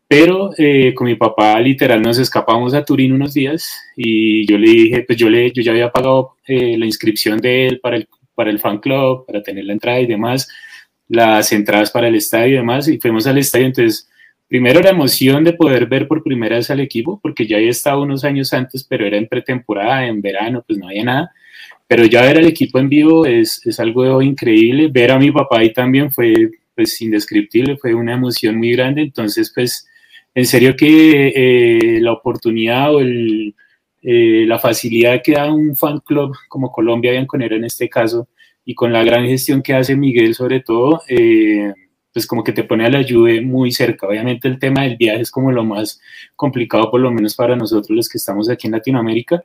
pero 0.05 0.49
eh, 0.57 0.93
con 0.93 1.07
mi 1.07 1.15
papá 1.15 1.57
literal 1.61 2.01
nos 2.01 2.17
escapamos 2.19 2.73
a 2.73 2.83
Turín 2.83 3.13
unos 3.13 3.33
días 3.33 3.71
y 3.95 4.45
yo 4.45 4.57
le 4.57 4.69
dije, 4.69 5.03
pues 5.03 5.17
yo, 5.17 5.29
le, 5.29 5.51
yo 5.53 5.61
ya 5.61 5.71
había 5.71 5.91
pagado 5.91 6.35
eh, 6.45 6.77
la 6.77 6.85
inscripción 6.85 7.37
de 7.39 7.67
él 7.67 7.79
para 7.79 7.95
el, 7.95 8.09
para 8.35 8.49
el 8.49 8.59
fan 8.59 8.79
club, 8.79 9.25
para 9.25 9.41
tener 9.41 9.63
la 9.63 9.73
entrada 9.73 10.01
y 10.01 10.07
demás, 10.07 10.49
las 11.07 11.53
entradas 11.53 11.89
para 11.89 12.09
el 12.09 12.15
estadio 12.15 12.55
y 12.55 12.57
demás, 12.57 12.89
y 12.89 12.97
fuimos 12.99 13.27
al 13.27 13.37
estadio, 13.37 13.67
entonces 13.67 14.08
primero 14.49 14.81
la 14.81 14.89
emoción 14.89 15.43
de 15.45 15.53
poder 15.53 15.85
ver 15.85 16.07
por 16.07 16.23
primera 16.23 16.57
vez 16.57 16.69
al 16.71 16.81
equipo, 16.81 17.19
porque 17.21 17.47
ya 17.47 17.57
había 17.57 17.69
estado 17.69 18.01
unos 18.01 18.25
años 18.25 18.51
antes, 18.51 18.83
pero 18.83 19.05
era 19.05 19.15
en 19.15 19.27
pretemporada, 19.27 20.05
en 20.07 20.21
verano, 20.21 20.63
pues 20.67 20.77
no 20.77 20.87
había 20.87 21.05
nada. 21.05 21.31
Pero 21.87 22.05
ya 22.05 22.23
ver 22.23 22.39
al 22.39 22.47
equipo 22.47 22.79
en 22.79 22.89
vivo 22.89 23.25
es, 23.25 23.65
es 23.65 23.79
algo 23.79 24.21
increíble. 24.21 24.89
Ver 24.91 25.11
a 25.11 25.19
mi 25.19 25.31
papá 25.31 25.59
ahí 25.59 25.71
también 25.71 26.11
fue 26.11 26.51
pues 26.75 26.99
indescriptible, 27.01 27.77
fue 27.77 27.93
una 27.93 28.13
emoción 28.13 28.57
muy 28.57 28.71
grande. 28.71 29.01
Entonces, 29.03 29.51
pues 29.53 29.87
en 30.33 30.45
serio 30.45 30.75
que 30.75 31.33
eh, 31.35 31.99
la 32.01 32.13
oportunidad 32.13 32.93
o 32.95 32.99
el, 33.01 33.55
eh, 34.01 34.45
la 34.47 34.59
facilidad 34.59 35.21
que 35.23 35.33
da 35.33 35.51
un 35.51 35.75
fan 35.75 35.99
club 35.99 36.35
como 36.47 36.71
Colombia 36.71 37.11
Bianconera 37.11 37.55
en 37.55 37.65
este 37.65 37.89
caso, 37.89 38.29
y 38.65 38.75
con 38.75 38.93
la 38.93 39.03
gran 39.03 39.25
gestión 39.25 39.61
que 39.61 39.73
hace 39.73 39.95
Miguel 39.95 40.35
sobre 40.35 40.61
todo, 40.61 41.01
eh, 41.09 41.73
pues 42.13 42.25
como 42.25 42.43
que 42.43 42.51
te 42.51 42.63
pone 42.63 42.85
a 42.85 42.89
la 42.89 43.01
lluvia 43.01 43.41
muy 43.41 43.71
cerca. 43.71 44.07
Obviamente 44.07 44.47
el 44.47 44.59
tema 44.59 44.83
del 44.83 44.97
viaje 44.97 45.21
es 45.21 45.31
como 45.31 45.51
lo 45.51 45.63
más 45.63 46.01
complicado, 46.35 46.89
por 46.89 47.01
lo 47.01 47.11
menos 47.11 47.35
para 47.35 47.55
nosotros 47.55 47.95
los 47.95 48.09
que 48.09 48.17
estamos 48.17 48.49
aquí 48.49 48.67
en 48.67 48.73
Latinoamérica, 48.73 49.43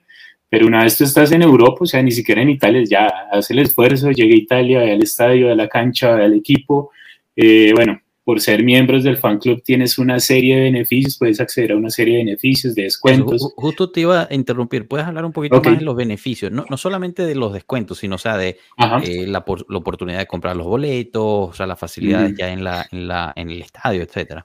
pero 0.49 0.67
una 0.67 0.85
vez 0.85 0.97
tú 0.97 1.05
estás 1.05 1.33
en 1.33 1.43
Europa, 1.43 1.79
o 1.81 1.87
sea, 1.87 2.03
ni 2.03 2.13
siquiera 2.13 2.43
en 2.43 2.51
Italia, 2.51 2.85
ya 2.89 3.09
hace 3.33 3.53
el 3.55 3.61
esfuerzo, 3.61 4.11
llega 4.11 4.35
a 4.35 4.39
Italia, 4.39 4.79
ve 4.81 4.93
al 4.93 5.03
estadio, 5.03 5.47
ve 5.47 5.53
a 5.53 5.57
la 5.57 5.69
cancha, 5.69 6.15
ve 6.15 6.25
al 6.25 6.35
equipo. 6.35 6.93
Eh, 7.35 7.73
bueno, 7.75 8.01
por 8.25 8.41
ser 8.41 8.65
miembros 8.65 9.05
del 9.05 9.19
fan 9.19 9.39
club 9.39 9.63
tienes 9.63 9.99
una 9.99 10.19
serie 10.19 10.57
de 10.57 10.63
beneficios, 10.63 11.19
puedes 11.19 11.41
acceder 11.41 11.73
a 11.73 11.77
una 11.77 11.91
serie 11.91 12.17
de 12.17 12.25
beneficios, 12.25 12.75
de 12.75 12.85
descuentos. 12.85 13.35
Eso, 13.35 13.53
justo 13.55 13.91
te 13.91 14.01
iba 14.01 14.27
a 14.31 14.35
interrumpir, 14.35 14.89
puedes 14.89 15.07
hablar 15.07 15.27
un 15.27 15.33
poquito 15.33 15.57
okay. 15.57 15.73
más 15.73 15.81
de 15.81 15.85
los 15.85 15.95
beneficios, 15.95 16.51
no, 16.51 16.65
no, 16.69 16.77
solamente 16.79 17.27
de 17.27 17.35
los 17.35 17.53
descuentos, 17.53 17.99
sino 17.99 18.15
o 18.15 18.19
sea, 18.19 18.39
de 18.39 18.57
eh, 19.05 19.27
la, 19.27 19.45
la, 19.69 19.79
oportunidad 19.79 20.19
de 20.19 20.27
comprar 20.27 20.57
los 20.57 20.67
boletos, 20.67 21.51
o 21.51 21.53
sea, 21.53 21.67
las 21.67 21.79
facilidades 21.79 22.33
mm. 22.33 22.37
ya 22.37 22.51
en, 22.51 22.65
la, 22.65 22.87
en, 22.91 23.07
la, 23.07 23.33
en 23.37 23.51
el 23.51 23.61
estadio, 23.61 24.03
etcétera. 24.03 24.45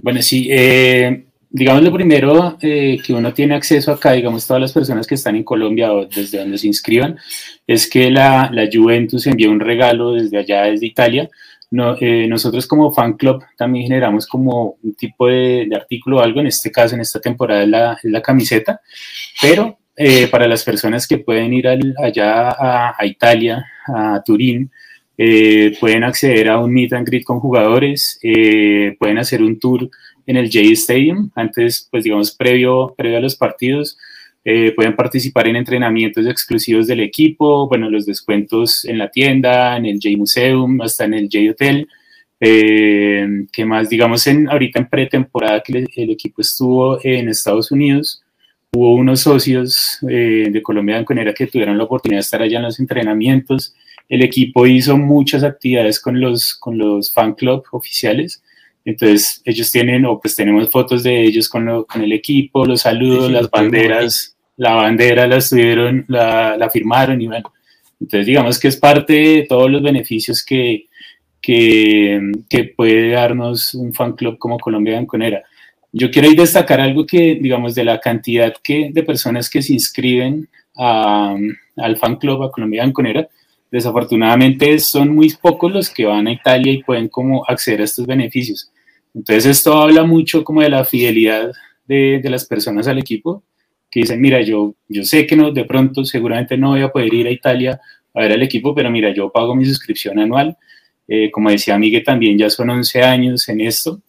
Bueno, 0.00 0.22
sí, 0.22 0.46
eh, 0.48 1.24
digamos 1.50 1.82
lo 1.82 1.92
primero 1.92 2.58
eh, 2.60 3.00
que 3.04 3.12
uno 3.12 3.32
tiene 3.32 3.56
acceso 3.56 3.90
acá, 3.90 4.12
digamos 4.12 4.46
todas 4.46 4.60
las 4.60 4.72
personas 4.72 5.06
que 5.06 5.16
están 5.16 5.34
en 5.34 5.42
Colombia 5.42 5.92
o 5.92 6.06
desde 6.06 6.38
donde 6.38 6.58
se 6.58 6.68
inscriban, 6.68 7.18
es 7.66 7.90
que 7.90 8.10
la, 8.10 8.50
la 8.52 8.68
Juventus 8.72 9.26
envió 9.26 9.50
un 9.50 9.58
regalo 9.58 10.12
desde 10.12 10.38
allá, 10.38 10.64
desde 10.64 10.86
Italia, 10.86 11.28
no, 11.70 11.96
eh, 12.00 12.26
nosotros 12.28 12.66
como 12.66 12.92
fan 12.92 13.14
club 13.14 13.44
también 13.56 13.84
generamos 13.84 14.26
como 14.26 14.76
un 14.82 14.94
tipo 14.94 15.26
de, 15.26 15.66
de, 15.68 15.76
artículo 15.76 16.18
o 16.18 16.20
algo, 16.20 16.40
en 16.40 16.46
este 16.46 16.70
caso, 16.70 16.94
en 16.94 17.02
esta 17.02 17.20
temporada 17.20 17.62
es 17.62 17.68
la, 17.68 17.98
la 18.04 18.22
camiseta, 18.22 18.80
pero 19.40 19.78
eh, 20.00 20.28
para 20.28 20.46
las 20.46 20.62
personas 20.62 21.08
que 21.08 21.18
pueden 21.18 21.52
ir 21.52 21.66
al, 21.66 21.94
allá 22.00 22.50
a, 22.50 22.94
a, 22.96 23.04
Italia, 23.04 23.66
a 23.86 24.22
Turín, 24.24 24.70
eh, 25.16 25.76
pueden 25.80 26.04
acceder 26.04 26.48
a 26.48 26.58
un 26.58 26.72
meet 26.72 26.92
and 26.92 27.04
greet 27.04 27.24
con 27.24 27.40
jugadores, 27.40 28.16
eh, 28.22 28.94
pueden 29.00 29.18
hacer 29.18 29.42
un 29.42 29.58
tour 29.58 29.90
en 30.24 30.36
el 30.36 30.46
J 30.46 30.60
Stadium, 30.74 31.32
antes, 31.34 31.88
pues 31.90 32.04
digamos, 32.04 32.30
previo, 32.30 32.94
previo 32.96 33.18
a 33.18 33.20
los 33.20 33.34
partidos, 33.34 33.98
eh, 34.44 34.72
pueden 34.74 34.96
participar 34.96 35.48
en 35.48 35.56
entrenamientos 35.56 36.26
exclusivos 36.26 36.86
del 36.86 37.00
equipo, 37.00 37.68
bueno, 37.68 37.90
los 37.90 38.06
descuentos 38.06 38.84
en 38.84 38.98
la 38.98 39.10
tienda, 39.10 39.76
en 39.76 39.86
el 39.86 39.98
J 40.02 40.16
Museum, 40.16 40.80
hasta 40.80 41.04
en 41.04 41.14
el 41.14 41.28
J 41.30 41.50
Hotel. 41.50 41.88
Eh, 42.40 43.26
que 43.52 43.64
más, 43.64 43.88
digamos, 43.88 44.26
en, 44.26 44.48
ahorita 44.48 44.78
en 44.78 44.88
pretemporada 44.88 45.60
que 45.60 45.86
el, 45.96 46.10
equipo 46.10 46.40
estuvo 46.40 46.98
en 47.02 47.28
Estados 47.28 47.72
Unidos, 47.72 48.22
hubo 48.72 48.94
unos 48.94 49.20
socios 49.20 49.98
eh, 50.08 50.48
de 50.50 50.62
Colombia 50.62 50.96
Banconera 50.96 51.34
que 51.34 51.48
tuvieron 51.48 51.76
la 51.76 51.84
oportunidad 51.84 52.18
de 52.18 52.22
estar 52.22 52.40
allá 52.42 52.58
en 52.58 52.64
los 52.64 52.78
entrenamientos. 52.78 53.74
El 54.08 54.22
equipo 54.22 54.66
hizo 54.66 54.96
muchas 54.96 55.42
actividades 55.42 56.00
con 56.00 56.20
los, 56.20 56.54
con 56.54 56.78
los 56.78 57.12
fan 57.12 57.34
club 57.34 57.64
oficiales. 57.72 58.42
Entonces, 58.88 59.42
ellos 59.44 59.70
tienen, 59.70 60.06
o 60.06 60.18
pues 60.18 60.34
tenemos 60.34 60.70
fotos 60.70 61.02
de 61.02 61.22
ellos 61.22 61.48
con, 61.48 61.66
lo, 61.66 61.86
con 61.86 62.02
el 62.02 62.12
equipo, 62.12 62.64
los 62.64 62.82
saludos, 62.82 63.26
sí, 63.26 63.32
las 63.32 63.50
banderas 63.50 64.38
la 64.58 64.74
bandera 64.74 65.26
la 65.26 65.36
estuvieron, 65.36 66.04
la, 66.08 66.56
la, 66.56 66.68
firmaron 66.68 67.20
y 67.22 67.26
bueno, 67.28 67.52
entonces 68.00 68.26
digamos 68.26 68.58
que 68.58 68.68
es 68.68 68.76
parte 68.76 69.12
de 69.12 69.46
todos 69.48 69.70
los 69.70 69.82
beneficios 69.82 70.44
que, 70.44 70.86
que, 71.40 72.20
que 72.50 72.64
puede 72.64 73.10
darnos 73.10 73.72
un 73.74 73.94
fan 73.94 74.14
club 74.14 74.36
como 74.36 74.58
Colombia 74.58 74.96
Banconera. 74.96 75.44
Yo 75.92 76.10
quiero 76.10 76.28
destacar 76.30 76.80
algo 76.80 77.06
que, 77.06 77.38
digamos, 77.40 77.74
de 77.74 77.84
la 77.84 78.00
cantidad 78.00 78.52
que, 78.62 78.90
de 78.92 79.02
personas 79.04 79.48
que 79.48 79.62
se 79.62 79.72
inscriben 79.72 80.48
a, 80.76 81.36
al 81.76 81.96
fan 81.96 82.16
club 82.16 82.42
a 82.42 82.50
Colombia 82.50 82.82
Banconera, 82.82 83.28
desafortunadamente 83.70 84.78
son 84.80 85.14
muy 85.14 85.32
pocos 85.40 85.72
los 85.72 85.88
que 85.88 86.04
van 86.04 86.26
a 86.26 86.32
Italia 86.32 86.72
y 86.72 86.82
pueden 86.82 87.08
como 87.08 87.44
acceder 87.46 87.82
a 87.82 87.84
estos 87.84 88.06
beneficios. 88.06 88.72
Entonces 89.18 89.46
esto 89.46 89.72
habla 89.76 90.04
mucho 90.04 90.44
como 90.44 90.62
de 90.62 90.68
la 90.68 90.84
fidelidad 90.84 91.50
de, 91.88 92.20
las 92.24 92.44
personas 92.44 92.86
al 92.86 92.98
equipo 92.98 93.42
que 93.90 94.00
dicen, 94.00 94.20
mira, 94.20 94.40
yo, 94.42 94.76
yo 94.88 95.02
sé 95.02 95.26
que 95.26 95.34
no, 95.34 95.50
de 95.50 95.64
pronto 95.64 96.04
seguramente 96.04 96.56
no 96.56 96.70
voy 96.70 96.82
a 96.82 96.90
poder 96.90 97.12
ir 97.12 97.26
a 97.26 97.32
Italia 97.32 97.80
a 98.14 98.20
ver 98.20 98.32
al 98.32 98.42
equipo, 98.42 98.74
pero 98.76 98.90
mira, 98.90 99.12
yo 99.12 99.30
pago 99.32 99.56
mi 99.56 99.64
suscripción 99.64 100.18
anual 100.18 100.56
Eh, 101.10 101.30
como 101.30 101.50
decía 101.50 101.78
Miguel, 101.78 102.04
también 102.04 102.36
ya 102.38 102.50
son 102.50 102.68
11 102.70 103.02
años 103.02 103.48
en 103.48 103.60
esto 103.62 104.02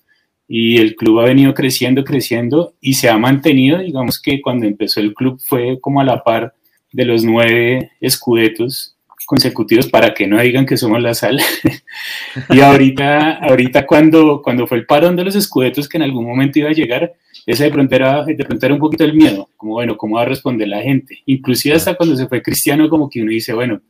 y 0.50 0.78
el 0.78 0.96
club 0.96 1.22
ha 1.22 1.26
venido 1.26 1.54
creciendo, 1.54 2.04
creciendo 2.04 2.74
y 2.82 2.94
se 2.94 3.10
ha 3.10 3.18
mantenido, 3.18 3.80
digamos 3.80 4.22
que 4.22 4.42
cuando 4.42 4.66
empezó 4.68 5.00
el 5.00 5.14
club 5.14 5.40
fue 5.40 5.80
como 5.80 6.02
a 6.02 6.04
la 6.04 6.24
par 6.24 6.54
de 6.92 7.06
los 7.06 7.24
nueve 7.24 7.92
escudetos 8.02 8.98
consecutivos 9.30 9.88
para 9.88 10.12
que 10.16 10.26
no 10.26 10.42
digan 10.42 10.66
que 10.66 10.76
somos 10.76 11.00
la 11.00 11.14
sal. 11.14 11.40
y 12.50 12.62
ahorita, 12.62 13.34
ahorita 13.34 13.86
cuando, 13.86 14.42
cuando 14.42 14.66
fue 14.66 14.80
el 14.80 14.88
parón 14.88 15.16
de 15.16 15.24
los 15.24 15.36
escudetos 15.36 15.88
que 15.88 15.98
en 15.98 16.04
algún 16.04 16.26
momento 16.26 16.58
iba 16.58 16.70
a 16.70 16.74
llegar, 16.74 17.14
ese 17.46 17.66
de 17.66 17.70
pronto, 17.70 17.96
era, 17.96 18.26
de 18.26 18.44
pronto 18.44 18.66
un 18.74 18.80
poquito 18.80 19.04
el 19.04 19.14
miedo, 19.14 19.48
como 19.56 19.74
bueno, 19.74 19.96
¿cómo 19.98 20.16
va 20.16 20.24
a 20.24 20.26
responder 20.26 20.68
la 20.68 20.82
gente? 20.82 21.20
Inclusive 21.28 21.76
hasta 21.76 21.94
cuando 21.94 22.16
se 22.16 22.28
fue 22.28 22.42
Cristiano, 22.42 22.90
como 22.90 23.08
que 23.08 23.22
uno 23.22 23.30
dice, 23.30 23.54
bueno, 23.54 23.84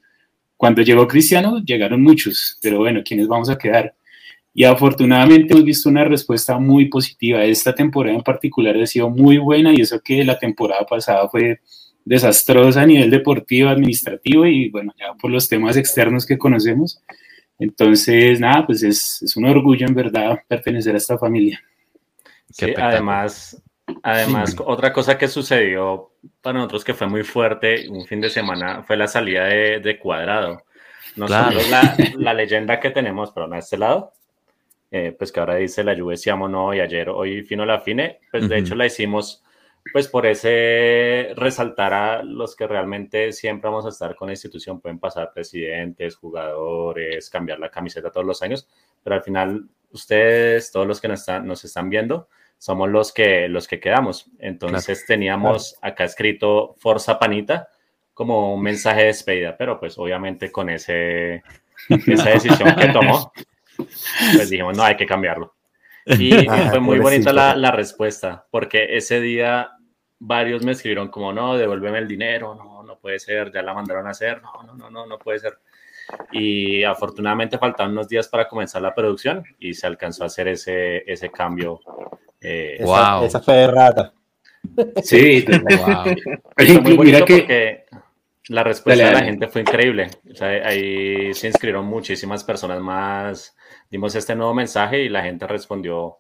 cuando 0.57 0.81
llegó 0.81 1.07
Cristiano 1.07 1.63
llegaron 1.63 2.03
muchos, 2.03 2.59
pero 2.61 2.79
bueno, 2.79 3.01
¿quiénes 3.05 3.29
vamos 3.29 3.49
a 3.49 3.57
quedar? 3.57 3.95
Y 4.53 4.65
afortunadamente 4.65 5.53
hemos 5.53 5.63
visto 5.63 5.87
una 5.87 6.03
respuesta 6.03 6.59
muy 6.59 6.89
positiva. 6.89 7.45
Esta 7.45 7.73
temporada 7.73 8.13
en 8.13 8.23
particular 8.23 8.75
ha 8.75 8.85
sido 8.85 9.09
muy 9.09 9.37
buena 9.37 9.71
y 9.71 9.79
eso 9.79 10.01
que 10.01 10.21
la 10.25 10.37
temporada 10.37 10.85
pasada 10.85 11.29
fue 11.29 11.61
desastrosa 12.05 12.81
a 12.81 12.85
nivel 12.85 13.09
deportivo, 13.09 13.69
administrativo 13.69 14.45
y 14.45 14.69
bueno, 14.69 14.93
ya 14.97 15.13
por 15.13 15.31
los 15.31 15.47
temas 15.47 15.77
externos 15.77 16.25
que 16.25 16.37
conocemos. 16.37 17.01
Entonces, 17.59 18.39
nada, 18.39 18.65
pues 18.65 18.83
es, 18.83 19.21
es 19.21 19.35
un 19.35 19.45
orgullo 19.45 19.85
en 19.85 19.93
verdad 19.93 20.39
pertenecer 20.47 20.95
a 20.95 20.97
esta 20.97 21.17
familia. 21.17 21.61
Sí, 22.49 22.73
además, 22.75 23.61
además 24.01 24.55
otra 24.65 24.91
cosa 24.91 25.17
que 25.17 25.27
sucedió 25.27 26.11
para 26.41 26.57
nosotros 26.57 26.83
que 26.83 26.93
fue 26.93 27.07
muy 27.07 27.23
fuerte 27.23 27.87
un 27.89 28.05
fin 28.05 28.21
de 28.21 28.29
semana 28.29 28.83
fue 28.83 28.97
la 28.97 29.07
salida 29.07 29.45
de, 29.45 29.79
de 29.79 29.99
Cuadrado. 29.99 30.63
Nosotros 31.15 31.69
la, 31.69 31.95
la, 32.17 32.33
leyenda 32.33 32.79
que 32.79 32.91
tenemos, 32.91 33.31
pero 33.31 33.51
a 33.51 33.57
este 33.57 33.77
lado, 33.77 34.13
eh, 34.89 35.13
pues 35.17 35.31
que 35.31 35.39
ahora 35.39 35.55
dice 35.55 35.83
la 35.83 35.93
lluvia 35.93 36.17
siamo 36.17 36.47
no 36.47 36.73
y 36.73 36.79
ayer 36.79 37.09
hoy 37.09 37.43
fino 37.43 37.65
la 37.65 37.81
fine, 37.81 38.19
pues 38.31 38.47
de 38.47 38.57
hecho 38.57 38.75
la 38.75 38.85
hicimos 38.85 39.43
pues 39.91 40.07
por 40.07 40.25
ese 40.25 41.33
resaltar 41.35 41.93
a 41.93 42.23
los 42.23 42.55
que 42.55 42.67
realmente 42.67 43.31
siempre 43.33 43.69
vamos 43.69 43.85
a 43.85 43.89
estar 43.89 44.15
con 44.15 44.27
la 44.27 44.33
institución, 44.33 44.79
pueden 44.79 44.99
pasar 44.99 45.31
presidentes, 45.33 46.15
jugadores, 46.15 47.29
cambiar 47.29 47.59
la 47.59 47.69
camiseta 47.71 48.11
todos 48.11 48.25
los 48.25 48.41
años, 48.41 48.67
pero 49.03 49.15
al 49.15 49.23
final 49.23 49.65
ustedes, 49.91 50.71
todos 50.71 50.87
los 50.87 51.01
que 51.01 51.07
nos 51.07 51.21
están, 51.21 51.47
nos 51.47 51.63
están 51.65 51.89
viendo, 51.89 52.29
somos 52.57 52.89
los 52.89 53.11
que, 53.11 53.47
los 53.47 53.67
que 53.67 53.79
quedamos. 53.79 54.29
Entonces 54.39 55.05
teníamos 55.05 55.77
acá 55.81 56.03
escrito 56.03 56.75
Forza 56.77 57.17
Panita 57.17 57.69
como 58.13 58.53
un 58.53 58.61
mensaje 58.61 59.01
de 59.01 59.07
despedida, 59.07 59.55
pero 59.57 59.79
pues 59.79 59.97
obviamente 59.97 60.51
con 60.51 60.69
ese, 60.69 61.41
esa 61.87 62.29
decisión 62.29 62.75
que 62.75 62.89
tomó, 62.89 63.31
pues 63.77 64.49
dijimos, 64.49 64.77
no, 64.77 64.83
hay 64.83 64.97
que 64.97 65.05
cambiarlo. 65.05 65.55
Y, 66.17 66.31
fue 66.69 66.79
muy 66.79 66.99
bonita 66.99 67.31
la, 67.31 67.55
la, 67.55 67.71
respuesta, 67.71 68.47
porque 68.49 68.97
ese 68.97 69.21
día 69.21 69.71
varios 70.19 70.63
me 70.63 70.71
escribieron 70.71 71.09
como, 71.09 71.31
no, 71.31 71.57
devuélveme 71.57 71.99
el 71.99 72.07
dinero, 72.07 72.55
no, 72.55 72.83
no 72.83 72.99
puede 72.99 73.19
ser, 73.19 73.51
ya 73.51 73.61
la 73.61 73.73
mandaron 73.73 74.07
a 74.07 74.11
hacer, 74.11 74.41
no, 74.41 74.63
no, 74.63 74.73
no, 74.73 74.89
no, 74.89 75.05
no 75.05 75.19
puede 75.19 75.39
ser. 75.39 75.59
Y 76.31 76.83
afortunadamente 76.83 77.57
faltaban 77.57 77.91
unos 77.91 78.09
días 78.09 78.27
para 78.27 78.47
comenzar 78.47 78.81
la 78.81 78.95
producción 78.95 79.43
y 79.59 79.73
se 79.73 79.85
alcanzó 79.85 80.23
a 80.23 80.27
hacer 80.27 80.47
ese, 80.47 81.03
ese 81.11 81.29
cambio. 81.29 81.79
Eh, 82.41 82.79
wow. 82.81 83.23
Esa, 83.23 83.39
fue 83.39 83.53
de 83.55 83.67
rata. 83.67 84.13
Sí, 85.03 85.45
wow. 85.45 86.81
muy 86.81 86.97
bonito 86.97 87.25
que 87.25 87.85
la 88.47 88.63
respuesta 88.63 89.05
de 89.05 89.11
la 89.11 89.23
gente 89.23 89.47
fue 89.47 89.61
increíble. 89.61 90.09
O 90.31 90.35
sea, 90.35 90.47
ahí 90.67 91.33
se 91.35 91.47
inscribieron 91.47 91.85
muchísimas 91.85 92.43
personas 92.43 92.81
más 92.81 93.55
dimos 93.89 94.15
este 94.15 94.35
nuevo 94.35 94.53
mensaje 94.53 95.03
y 95.03 95.09
la 95.09 95.23
gente 95.23 95.47
respondió 95.47 96.17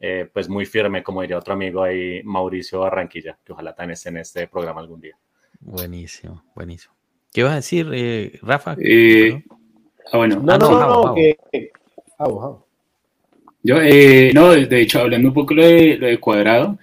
eh, 0.00 0.28
pues 0.32 0.48
muy 0.48 0.66
firme, 0.66 1.02
como 1.02 1.22
diría 1.22 1.38
otro 1.38 1.54
amigo 1.54 1.82
ahí, 1.82 2.22
Mauricio 2.24 2.80
Barranquilla, 2.80 3.38
que 3.44 3.52
ojalá 3.52 3.74
también 3.74 3.92
esté 3.92 4.08
en 4.10 4.18
este 4.18 4.48
programa 4.48 4.80
algún 4.80 5.00
día. 5.00 5.16
Buenísimo, 5.60 6.42
buenísimo. 6.54 6.94
¿Qué 7.32 7.42
vas 7.42 7.52
a 7.52 7.56
decir, 7.56 7.88
eh, 7.92 8.38
Rafa? 8.42 8.76
Eh, 8.78 9.42
ah, 10.12 10.18
bueno. 10.18 10.40
No, 10.42 10.58
no, 10.58 11.14
no, 11.14 12.64
Yo, 13.62 13.76
no, 14.34 14.50
de 14.52 14.80
hecho, 14.80 15.00
hablando 15.00 15.28
un 15.28 15.34
poco 15.34 15.54
de, 15.54 15.96
lo 15.96 16.06
de 16.06 16.18
cuadrado, 16.18 16.78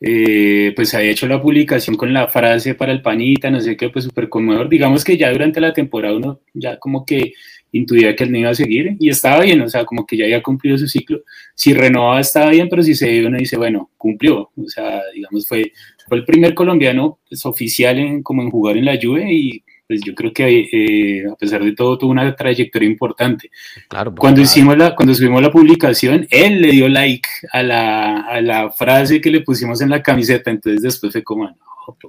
pues 0.00 0.94
había 0.94 1.12
hecho 1.12 1.28
la 1.28 1.40
publicación 1.40 1.96
con 1.96 2.12
la 2.12 2.26
frase 2.26 2.74
para 2.74 2.92
el 2.92 3.02
panita, 3.02 3.50
no 3.50 3.60
sé 3.60 3.76
qué, 3.76 3.90
pues 3.90 4.06
súper 4.06 4.28
conmovedor. 4.28 4.68
Digamos 4.68 5.04
que 5.04 5.16
ya 5.16 5.30
durante 5.30 5.60
la 5.60 5.72
temporada 5.72 6.16
uno 6.16 6.40
ya 6.54 6.78
como 6.78 7.06
que 7.06 7.34
intuía 7.74 8.14
que 8.14 8.24
él 8.24 8.32
no 8.32 8.38
iba 8.38 8.50
a 8.50 8.54
seguir 8.54 8.96
y 8.98 9.08
estaba 9.08 9.40
bien, 9.42 9.60
o 9.60 9.68
sea, 9.68 9.84
como 9.84 10.06
que 10.06 10.16
ya 10.16 10.24
había 10.24 10.42
cumplido 10.42 10.78
su 10.78 10.86
ciclo. 10.86 11.20
Si 11.54 11.74
renovaba 11.74 12.20
estaba 12.20 12.50
bien, 12.50 12.68
pero 12.68 12.82
si 12.82 12.94
se 12.94 13.08
dio 13.08 13.28
uno 13.28 13.38
dice, 13.38 13.56
bueno, 13.56 13.90
cumplió, 13.96 14.50
o 14.56 14.68
sea, 14.68 15.02
digamos, 15.12 15.46
fue, 15.46 15.72
fue 16.08 16.18
el 16.18 16.24
primer 16.24 16.54
colombiano 16.54 17.18
pues, 17.28 17.44
oficial 17.44 17.98
en, 17.98 18.22
como 18.22 18.42
en 18.42 18.50
jugar 18.50 18.76
en 18.76 18.84
la 18.84 18.98
Juve 19.00 19.32
y 19.32 19.62
pues 19.86 20.00
yo 20.02 20.14
creo 20.14 20.32
que 20.32 20.66
eh, 20.72 21.26
a 21.30 21.34
pesar 21.34 21.62
de 21.62 21.74
todo 21.74 21.98
tuvo 21.98 22.12
una 22.12 22.34
trayectoria 22.34 22.88
importante. 22.88 23.50
Claro, 23.88 24.14
cuando, 24.14 24.40
hicimos 24.40 24.78
la, 24.78 24.94
cuando 24.94 25.14
subimos 25.14 25.42
la 25.42 25.50
publicación, 25.50 26.26
él 26.30 26.62
le 26.62 26.70
dio 26.70 26.88
like 26.88 27.28
a 27.52 27.62
la, 27.62 28.20
a 28.20 28.40
la 28.40 28.70
frase 28.70 29.20
que 29.20 29.30
le 29.30 29.42
pusimos 29.42 29.82
en 29.82 29.90
la 29.90 30.02
camiseta, 30.02 30.50
entonces 30.50 30.80
después 30.80 31.12
fue 31.12 31.22
como, 31.22 31.44
no, 31.48 31.56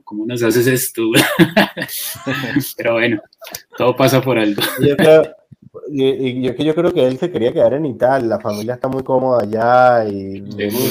¿cómo 0.04 0.26
nos 0.26 0.42
haces 0.44 0.68
esto? 0.68 1.10
Pero 2.78 2.94
bueno, 2.94 3.22
todo 3.78 3.96
pasa 3.96 4.22
por 4.22 4.40
algo. 4.40 4.62
Y, 5.90 6.42
yo, 6.42 6.54
yo 6.54 6.76
creo 6.76 6.94
que 6.94 7.06
él 7.06 7.18
se 7.18 7.32
quería 7.32 7.54
quedar 7.54 7.74
en 7.74 7.86
Italia, 7.86 8.28
la 8.28 8.40
familia 8.40 8.76
está 8.76 8.88
muy 8.88 9.04
cómoda 9.04 9.44
allá 9.44 10.06
y 10.08 10.44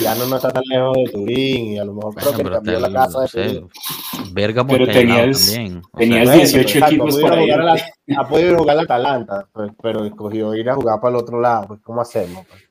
ya 0.02 0.14
no 0.14 0.36
está 0.36 0.50
tan 0.50 0.62
lejos 0.66 0.96
de 0.96 1.12
Turín 1.12 1.66
y 1.72 1.78
a 1.78 1.84
lo 1.84 1.94
mejor 1.94 2.14
creo 2.14 2.32
que 2.32 2.42
cambió 2.44 2.80
la 2.80 2.92
casa 2.92 3.20
de 3.22 3.28
Turín. 3.28 3.68
pero 4.68 4.86
tenías, 4.86 5.52
también. 5.52 5.82
tenías 5.96 6.32
18 6.32 6.78
equipos 6.86 7.18
por 7.18 7.32
ahí. 7.32 7.50
ha 8.16 8.28
podido 8.28 8.58
jugar 8.58 8.76
la 8.76 8.82
Atalanta, 8.82 9.48
pues, 9.52 9.72
pero 9.82 10.04
escogió 10.04 10.54
ir 10.54 10.70
a 10.70 10.74
jugar 10.74 11.00
para 11.00 11.16
el 11.16 11.22
otro 11.22 11.40
lado, 11.40 11.68
pues 11.68 11.80
¿cómo 11.80 12.00
hacemos? 12.00 12.46
Pues? 12.46 12.64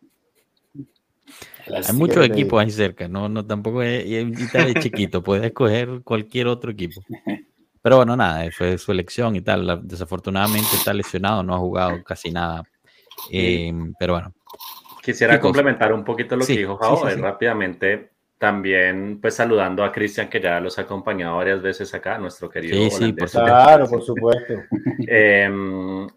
Hay 1.89 1.95
muchos 1.95 2.25
equipos 2.25 2.61
ahí 2.61 2.71
cerca, 2.71 3.07
no, 3.07 3.29
no 3.29 3.45
tampoco 3.45 3.81
es, 3.81 4.05
Italia 4.05 4.73
es 4.75 4.83
chiquito, 4.83 5.23
puedes 5.23 5.45
escoger 5.45 6.01
cualquier 6.03 6.47
otro 6.47 6.71
equipo. 6.71 7.01
Pero 7.83 7.97
bueno, 7.97 8.15
nada, 8.15 8.49
fue 8.51 8.77
su 8.77 8.93
elección 8.93 9.35
y 9.35 9.41
tal. 9.41 9.81
Desafortunadamente 9.83 10.69
está 10.73 10.93
lesionado, 10.93 11.43
no 11.43 11.53
ha 11.53 11.59
jugado 11.59 12.01
casi 12.01 12.31
nada. 12.31 12.63
Em, 13.29 13.93
pero 13.99 14.13
bueno. 14.13 14.33
Quisiera 15.03 15.37
complementar 15.37 15.91
un 15.91 16.05
poquito 16.05 16.37
lo 16.37 16.45
que 16.45 16.57
dijo 16.57 16.77
Jao, 16.77 17.03
rápidamente. 17.17 18.11
También, 18.37 19.19
pues 19.21 19.35
saludando 19.35 19.83
a 19.83 19.91
Cristian, 19.91 20.29
que 20.29 20.39
ya 20.39 20.61
los 20.61 20.79
ha 20.79 20.83
acompañado 20.83 21.37
varias 21.37 21.61
veces 21.61 21.93
acá, 21.93 22.17
nuestro 22.17 22.49
querido. 22.49 22.75
Sí, 22.75 22.89
sí, 22.89 23.13
por 23.13 23.29
Claro, 23.29 23.89
por 23.89 24.01
supuesto. 24.01 24.53
eh, 25.07 26.07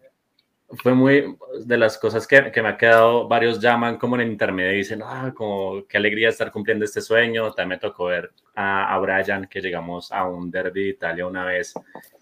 fue 0.70 0.94
muy 0.94 1.36
de 1.64 1.76
las 1.76 1.96
cosas 1.96 2.26
que, 2.26 2.50
que, 2.50 2.60
me 2.60 2.70
ha 2.70 2.76
quedado, 2.76 3.28
varios 3.28 3.60
llaman 3.60 3.98
como 3.98 4.16
en 4.16 4.22
el 4.22 4.32
intermedio 4.32 4.72
y 4.72 4.78
dicen, 4.78 5.00
ah, 5.04 5.32
como 5.34 5.86
qué 5.86 5.96
alegría 5.96 6.28
estar 6.28 6.50
cumpliendo 6.50 6.84
este 6.84 7.00
sueño. 7.00 7.52
También 7.52 7.68
me 7.68 7.78
tocó 7.78 8.06
ver 8.06 8.32
a, 8.54 8.92
a 8.92 8.98
Brian 8.98 9.46
que 9.46 9.60
llegamos 9.60 10.10
a 10.10 10.24
un 10.24 10.50
derby 10.50 10.84
de 10.84 10.88
Italia 10.90 11.26
una 11.26 11.44
vez, 11.44 11.74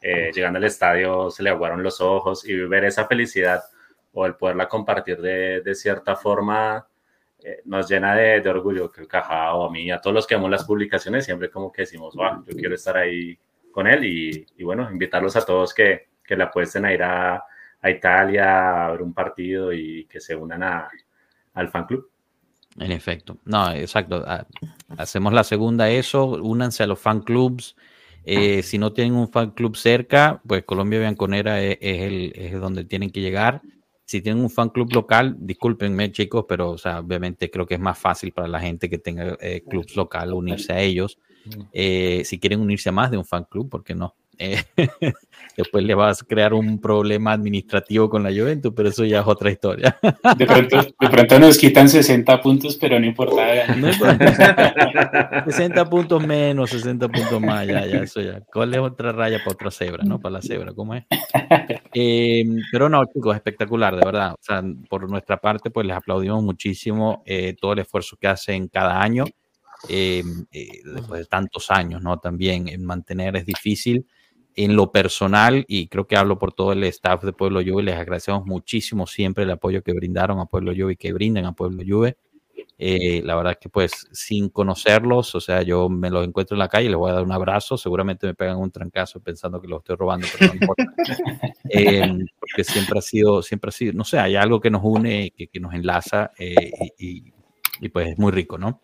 eh, 0.03 0.31
llegando 0.35 0.59
al 0.59 0.65
estadio 0.65 1.31
se 1.31 1.43
le 1.43 1.51
aguaron 1.51 1.83
los 1.83 2.01
ojos 2.01 2.47
y 2.47 2.55
ver 2.55 2.85
esa 2.85 3.07
felicidad 3.07 3.63
o 4.13 4.27
el 4.27 4.35
poderla 4.35 4.69
compartir 4.69 5.21
de, 5.21 5.61
de 5.63 5.75
cierta 5.75 6.15
forma 6.15 6.87
eh, 7.43 7.63
nos 7.65 7.89
llena 7.89 8.15
de, 8.15 8.41
de 8.41 8.49
orgullo, 8.49 8.91
que 8.91 9.07
Cajao, 9.07 9.67
a 9.67 9.71
mí, 9.71 9.91
a 9.91 10.01
todos 10.01 10.15
los 10.15 10.27
que 10.27 10.35
vemos 10.35 10.51
las 10.51 10.65
publicaciones, 10.65 11.25
siempre 11.25 11.51
como 11.51 11.73
que 11.73 11.83
decimos, 11.83 12.15
wow, 12.15 12.45
yo 12.47 12.57
quiero 12.57 12.75
estar 12.75 12.97
ahí 12.97 13.39
con 13.73 13.87
él 13.87 14.05
y, 14.05 14.47
y 14.57 14.65
bueno, 14.65 14.89
invitarlos 14.91 15.35
a 15.37 15.45
todos 15.45 15.75
que, 15.75 16.09
que 16.23 16.37
le 16.37 16.45
apuesten 16.45 16.85
a 16.85 16.93
ir 16.93 17.03
a 17.03 17.45
a 17.85 17.91
Italia 17.91 18.87
a 18.87 18.91
ver 18.93 19.03
un 19.03 19.13
partido 19.13 19.71
y 19.71 20.07
que 20.07 20.19
se 20.19 20.35
unan 20.35 20.63
a, 20.63 20.89
al 21.53 21.69
fan 21.69 21.85
club. 21.85 22.09
En 22.79 22.91
efecto, 22.91 23.37
no, 23.45 23.71
exacto. 23.73 24.25
Ah, 24.27 24.47
hacemos 24.97 25.35
la 25.35 25.45
segunda 25.45 25.91
eso, 25.91 26.25
únanse 26.43 26.83
a 26.83 26.87
los 26.87 26.99
fan 26.99 27.21
clubs. 27.21 27.77
Eh, 28.25 28.63
si 28.63 28.79
no 28.79 28.95
tienen 28.95 29.15
un 29.15 29.31
fan 29.31 29.51
club 29.51 29.77
cerca, 29.77 30.41
pues 30.47 30.65
Colombia 30.65 30.99
Bianconera 30.99 31.63
es, 31.63 31.77
el, 31.81 32.33
es 32.35 32.59
donde 32.59 32.85
tienen 32.85 33.11
que 33.11 33.21
llegar. 33.21 33.61
Si 34.07 34.23
tienen 34.23 34.43
un 34.43 34.51
fan 34.51 34.71
club 34.71 34.91
local, 34.95 35.37
discúlpenme 35.39 36.11
chicos, 36.11 36.47
pero 36.49 36.71
o 36.71 36.79
sea, 36.79 37.01
obviamente 37.01 37.51
creo 37.51 37.67
que 37.67 37.75
es 37.75 37.81
más 37.81 37.99
fácil 37.99 38.33
para 38.33 38.49
la 38.49 38.61
gente 38.61 38.89
que 38.89 38.99
tenga 38.99 39.37
eh, 39.41 39.63
clubs 39.69 39.95
local 39.95 40.33
unirse 40.33 40.73
a 40.73 40.81
ellos. 40.81 41.19
Eh, 41.71 42.23
si 42.25 42.41
quieren 42.41 42.61
unirse 42.61 42.89
a 42.89 42.93
más 42.93 43.11
de 43.11 43.19
un 43.19 43.27
fan 43.27 43.45
club, 43.45 43.69
¿por 43.69 43.85
qué 43.85 43.95
no? 43.95 44.15
Eh, 44.39 44.63
después 45.57 45.85
le 45.85 45.95
vas 45.95 46.23
a 46.23 46.27
crear 46.27 46.55
un 46.55 46.81
problema 46.81 47.33
administrativo 47.33 48.09
con 48.09 48.23
la 48.23 48.31
Juventus, 48.31 48.73
pero 48.75 48.89
eso 48.89 49.05
ya 49.05 49.21
es 49.21 49.27
otra 49.27 49.51
historia. 49.51 49.99
De 50.37 50.47
pronto, 50.47 50.83
de 50.83 51.09
pronto 51.09 51.39
nos 51.39 51.59
quitan 51.59 51.89
60 51.89 52.41
puntos, 52.41 52.77
pero 52.77 52.99
no 52.99 53.07
importa. 53.07 53.45
No 53.77 53.91
importa. 53.91 55.45
60 55.47 55.91
puntos 55.91 56.27
menos, 56.27 56.71
60 56.71 57.09
puntos 57.09 57.41
más, 57.41 57.67
ya, 57.67 57.87
ya, 57.87 57.99
eso 57.99 58.21
ya. 58.21 58.41
¿Cuál 58.41 58.75
es 58.75 58.81
otra 58.81 59.13
raya 59.13 59.39
para 59.39 59.53
otra 59.53 59.71
cebra, 59.71 60.05
no? 60.05 60.19
Para 60.21 60.35
la 60.35 60.43
cebra, 60.43 60.73
¿cómo 60.73 60.95
es? 60.95 61.05
Eh, 61.93 62.45
pero 62.73 62.89
no, 62.89 63.05
chicos, 63.07 63.35
espectacular, 63.37 63.95
de 63.97 64.05
verdad. 64.05 64.33
O 64.33 64.39
sea, 64.41 64.63
por 64.89 65.09
nuestra 65.09 65.37
parte, 65.39 65.71
pues 65.71 65.87
les 65.87 65.97
aplaudimos 65.97 66.43
muchísimo 66.43 67.23
eh, 67.27 67.55
todo 67.61 67.73
el 67.73 67.81
esfuerzo 67.81 68.17
que 68.17 68.29
hacen 68.29 68.69
cada 68.69 69.01
año. 69.01 69.25
después 69.89 71.21
de 71.21 71.27
tantos 71.27 71.71
años, 71.71 72.03
¿no? 72.03 72.19
También 72.19 72.69
en 72.69 72.85
mantener 72.85 73.37
es 73.37 73.47
difícil 73.47 74.07
en 74.57 74.77
lo 74.77 74.93
personal, 74.93 75.65
y 75.69 75.89
creo 75.89 76.07
que 76.07 76.17
hablo 76.17 76.39
por 76.39 76.53
todo 76.53 76.73
el 76.73 76.85
staff 76.85 77.25
de 77.25 77.33
Pueblo 77.33 77.61
Juve, 77.67 77.83
les 77.83 77.97
agradecemos 77.97 78.47
muchísimo 78.47 79.07
siempre 79.07 79.45
el 79.45 79.51
apoyo 79.51 79.83
que 79.83 79.93
brindaron 79.93 80.39
a 80.39 80.47
Pueblo 80.47 80.73
Juve 80.77 80.93
y 80.93 80.97
que 80.97 81.13
brindan 81.13 81.47
a 81.47 81.53
Pueblo 81.53 81.83
Juve. 81.87 82.17
Eh, 82.77 83.23
la 83.25 83.37
verdad 83.37 83.57
que 83.61 83.69
pues 83.69 84.09
sin 84.13 84.49
conocerlos, 84.49 85.35
o 85.35 85.41
sea, 85.41 85.63
yo 85.63 85.89
me 85.89 86.11
los 86.11 86.27
encuentro 86.27 86.57
en 86.57 86.59
la 86.59 86.69
calle, 86.69 86.89
les 86.89 86.97
voy 86.97 87.11
a 87.11 87.15
dar 87.15 87.23
un 87.23 87.31
abrazo, 87.31 87.77
seguramente 87.77 88.27
me 88.27 88.35
pegan 88.35 88.57
un 88.57 88.71
trancazo 88.71 89.21
pensando 89.21 89.61
que 89.61 89.69
los 89.69 89.79
estoy 89.79 89.97
robando, 89.97 90.27
pero 90.39 90.53
no 90.53 90.61
importa. 90.61 90.85
Eh, 91.71 92.07
porque 92.39 92.63
siempre 92.63 92.99
ha 92.99 93.03
sido, 93.03 93.43
siempre 93.43 93.71
ha 93.71 93.73
sido, 93.73 93.95
no 93.95 94.05
sé, 94.05 94.19
hay 94.19 94.37
algo 94.37 94.61
que 94.61 94.71
nos 94.71 94.83
une, 94.85 95.33
que, 95.35 95.49
que 95.49 95.59
nos 95.59 95.73
enlaza 95.73 96.31
eh, 96.39 96.55
y, 96.99 97.33
y, 97.81 97.89
pues 97.89 98.11
es 98.11 98.19
muy 98.19 98.31
rico, 98.31 98.59
¿no? 98.59 98.83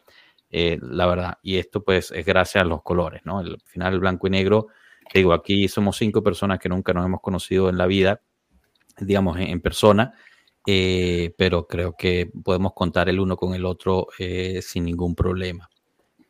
la 0.50 1.06
verdad, 1.06 1.38
y 1.42 1.58
esto 1.58 1.84
pues 1.84 2.10
es 2.10 2.26
gracias 2.26 2.64
a 2.64 2.66
los 2.66 2.82
colores, 2.82 3.20
¿no? 3.24 3.38
Al 3.38 3.60
final 3.66 3.92
el 3.94 4.00
blanco 4.00 4.26
y 4.26 4.30
negro 4.30 4.68
digo, 5.18 5.32
aquí 5.32 5.68
somos 5.68 5.96
cinco 5.96 6.22
personas 6.22 6.58
que 6.58 6.68
nunca 6.68 6.92
nos 6.92 7.04
hemos 7.04 7.20
conocido 7.20 7.68
en 7.68 7.76
la 7.76 7.86
vida, 7.86 8.20
digamos, 9.00 9.38
en, 9.38 9.60
persona, 9.60 10.14
eh, 10.66 11.34
pero 11.36 11.66
creo 11.66 11.96
que 11.96 12.30
podemos 12.44 12.72
contar 12.74 13.08
el 13.08 13.18
uno 13.18 13.36
con 13.36 13.54
el 13.54 13.64
otro 13.64 14.08
eh, 14.18 14.60
sin 14.62 14.84
ningún 14.84 15.14
problema. 15.14 15.68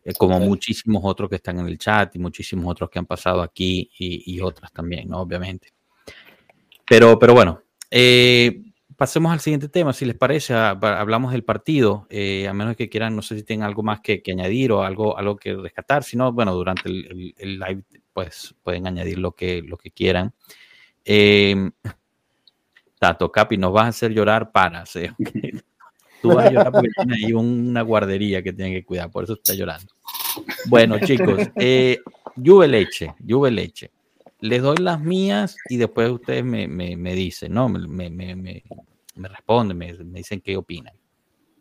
Eh, 0.03 0.15
como 0.15 0.41
muchísimos 0.41 1.03
otros 1.05 1.29
que 1.29 1.37
están 1.37 1.59
en 1.59 1.67
el 1.67 1.79
chat 1.79 2.17
y 2.17 2.19
muchísimos 2.19 2.71
otros 2.71 2.89
que 2.89 2.99
han 2.99 3.07
pasado 3.07 3.43
aquí 3.43 3.91
y, 3.99 4.41
otras 4.41 4.73
también, 4.73 5.09
¿no? 5.09 5.21
Obviamente. 5.21 5.69
Pero, 6.89 7.19
pero 7.19 7.35
bueno, 7.35 7.63
pasemos 8.97 9.31
al 9.31 9.41
siguiente 9.41 9.69
tema, 9.69 9.93
si 9.93 10.07
les 10.07 10.17
parece, 10.17 10.55
hablamos 10.55 11.33
del 11.33 11.45
partido, 11.45 12.09
a 12.11 12.53
menos 12.55 12.77
que 12.77 12.89
quieran, 12.89 13.15
no 13.15 13.21
sé 13.21 13.37
si 13.37 13.43
tienen 13.43 13.65
algo 13.65 13.83
más 13.83 14.01
que, 14.01 14.23
añadir 14.27 14.73
o 14.73 14.83
algo, 14.83 15.19
algo 15.19 15.37
que 15.37 15.55
rescatar, 15.55 16.03
si 16.03 16.17
no, 16.17 16.33
bueno, 16.33 16.55
durante 16.55 16.89
el, 16.89 17.35
el 17.37 17.59
live 17.59 17.85
pues 18.13 18.55
pueden 18.63 18.87
añadir 18.87 19.19
lo 19.19 19.33
que, 19.33 19.63
lo 19.63 19.77
que 19.77 19.91
quieran. 19.91 20.33
Eh, 21.05 21.71
Tato, 22.99 23.33
Capi, 23.33 23.57
nos 23.57 23.73
vas 23.73 23.85
a 23.85 23.89
hacer 23.89 24.13
llorar 24.13 24.53
para. 24.53 24.85
Tú 26.23 26.35
vas 26.35 26.47
a 26.47 26.51
llorar 26.51 26.73
porque 26.73 26.91
tiene 26.95 27.17
ahí 27.17 27.33
una 27.33 27.81
guardería 27.83 28.43
que 28.43 28.53
tienen 28.53 28.75
que 28.75 28.85
cuidar, 28.85 29.11
por 29.11 29.25
eso 29.25 29.35
está 29.35 29.55
llorando. 29.55 29.95
Bueno, 30.67 30.99
chicos, 31.01 31.49
eh, 31.57 31.99
Juve 32.37 32.69
Leche, 32.69 33.15
Juve 33.27 33.51
Leche. 33.51 33.91
Les 34.41 34.63
doy 34.63 34.77
las 34.79 35.01
mías 35.01 35.57
y 35.69 35.77
después 35.79 36.11
ustedes 36.11 36.45
me, 36.45 36.69
me, 36.69 37.15
dicen, 37.15 37.53
¿no? 37.55 37.69
Me, 37.69 38.11
me, 38.11 38.63
me 39.21 39.29
responden, 39.29 39.77
me, 39.77 39.93
dicen 39.93 40.41
qué 40.41 40.57
opinan. 40.57 40.95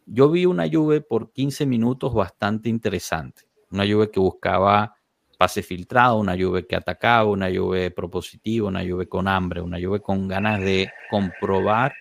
Yo 0.06 0.30
vi 0.30 0.46
una 0.46 0.68
Juve 0.70 1.02
por 1.02 1.32
15 1.32 1.66
minutos 1.66 2.14
bastante 2.14 2.70
interesante. 2.70 3.44
Una 3.72 3.86
Juve 3.86 4.10
que 4.10 4.20
buscaba 4.20 4.96
pase 5.40 5.64
filtrado, 5.64 6.18
una 6.18 6.36
lluvia 6.36 6.64
que 6.64 6.76
atacaba, 6.76 7.24
una 7.24 7.50
lluvia 7.50 7.90
propositiva, 7.96 8.68
una 8.68 8.84
lluvia 8.84 9.08
con 9.08 9.26
hambre, 9.26 9.62
una 9.62 9.80
lluvia 9.80 10.02
con 10.02 10.28
ganas 10.28 10.60
de 10.60 10.92
comprobar 11.10 11.94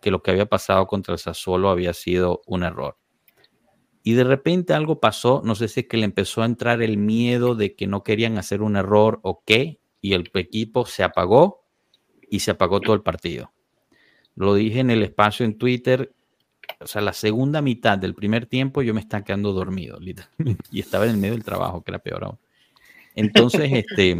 que 0.00 0.10
lo 0.10 0.22
que 0.22 0.30
había 0.30 0.46
pasado 0.46 0.86
contra 0.86 1.12
el 1.12 1.18
Sassuolo 1.18 1.68
había 1.68 1.92
sido 1.92 2.40
un 2.46 2.62
error. 2.62 2.96
Y 4.02 4.14
de 4.14 4.24
repente 4.24 4.72
algo 4.72 5.00
pasó, 5.00 5.42
no 5.44 5.54
sé 5.54 5.68
si 5.68 5.80
es 5.80 5.86
que 5.86 5.98
le 5.98 6.06
empezó 6.06 6.40
a 6.40 6.46
entrar 6.46 6.80
el 6.80 6.96
miedo 6.96 7.54
de 7.54 7.74
que 7.74 7.86
no 7.86 8.02
querían 8.02 8.38
hacer 8.38 8.62
un 8.62 8.74
error 8.74 9.20
o 9.22 9.42
qué, 9.44 9.80
y 10.00 10.14
el 10.14 10.30
equipo 10.32 10.86
se 10.86 11.02
apagó 11.02 11.66
y 12.30 12.40
se 12.40 12.52
apagó 12.52 12.80
todo 12.80 12.94
el 12.94 13.02
partido. 13.02 13.52
Lo 14.34 14.54
dije 14.54 14.80
en 14.80 14.88
el 14.88 15.02
espacio 15.02 15.44
en 15.44 15.58
Twitter, 15.58 16.14
o 16.80 16.86
sea, 16.86 17.02
la 17.02 17.12
segunda 17.12 17.60
mitad 17.60 17.98
del 17.98 18.14
primer 18.14 18.46
tiempo 18.46 18.80
yo 18.80 18.94
me 18.94 19.00
estaba 19.00 19.24
quedando 19.24 19.52
dormido, 19.52 19.98
y 20.70 20.80
estaba 20.80 21.04
en 21.04 21.10
el 21.10 21.16
medio 21.18 21.34
del 21.34 21.44
trabajo, 21.44 21.84
que 21.84 21.90
era 21.90 21.98
peor 21.98 22.24
aún. 22.24 22.38
Entonces, 23.18 23.68
este, 23.72 24.16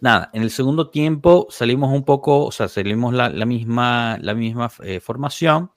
nada, 0.00 0.28
en 0.32 0.42
el 0.42 0.50
segundo 0.50 0.90
tiempo 0.90 1.46
salimos 1.50 1.92
un 1.92 2.04
poco, 2.04 2.44
o 2.46 2.50
sea, 2.50 2.66
salimos 2.66 3.14
la, 3.14 3.30
misma, 3.46 4.18
la 4.20 4.34
misma 4.34 4.72
eh, 4.82 4.98
formación 4.98 5.70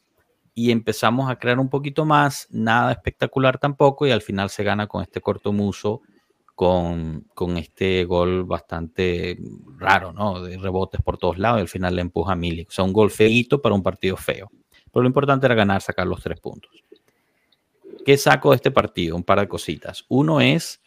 y 0.55 0.71
empezamos 0.71 1.29
a 1.29 1.37
crear 1.37 1.59
un 1.59 1.69
poquito 1.69 2.03
más, 2.03 2.47
nada 2.49 2.91
espectacular 2.91 3.59
tampoco, 3.59 4.07
y 4.07 4.11
al 4.11 4.23
final 4.23 4.49
se 4.49 4.63
gana 4.63 4.87
con 4.87 5.03
este 5.03 5.21
corto 5.21 5.53
muso, 5.53 6.01
con, 6.55 7.27
con 7.35 7.57
este 7.57 8.05
gol 8.05 8.43
bastante 8.43 9.37
raro, 9.77 10.13
¿no? 10.13 10.41
De 10.41 10.57
rebotes 10.57 11.01
por 11.01 11.19
todos 11.19 11.37
lados, 11.37 11.59
y 11.59 11.61
al 11.61 11.69
final 11.69 11.95
le 11.95 12.01
empuja 12.01 12.33
a 12.33 12.35
Milik. 12.35 12.69
O 12.69 12.71
sea, 12.71 12.85
un 12.85 12.93
gol 12.93 13.11
feito 13.11 13.61
para 13.61 13.75
un 13.75 13.83
partido 13.83 14.17
feo. 14.17 14.51
Pero 14.91 15.03
lo 15.03 15.07
importante 15.07 15.45
era 15.45 15.55
ganar, 15.55 15.81
sacar 15.81 16.07
los 16.07 16.21
tres 16.21 16.39
puntos. 16.39 16.71
¿Qué 18.03 18.17
saco 18.17 18.49
de 18.49 18.57
este 18.57 18.71
partido? 18.71 19.15
Un 19.15 19.23
par 19.23 19.39
de 19.39 19.47
cositas. 19.47 20.05
Uno 20.09 20.41
es 20.41 20.82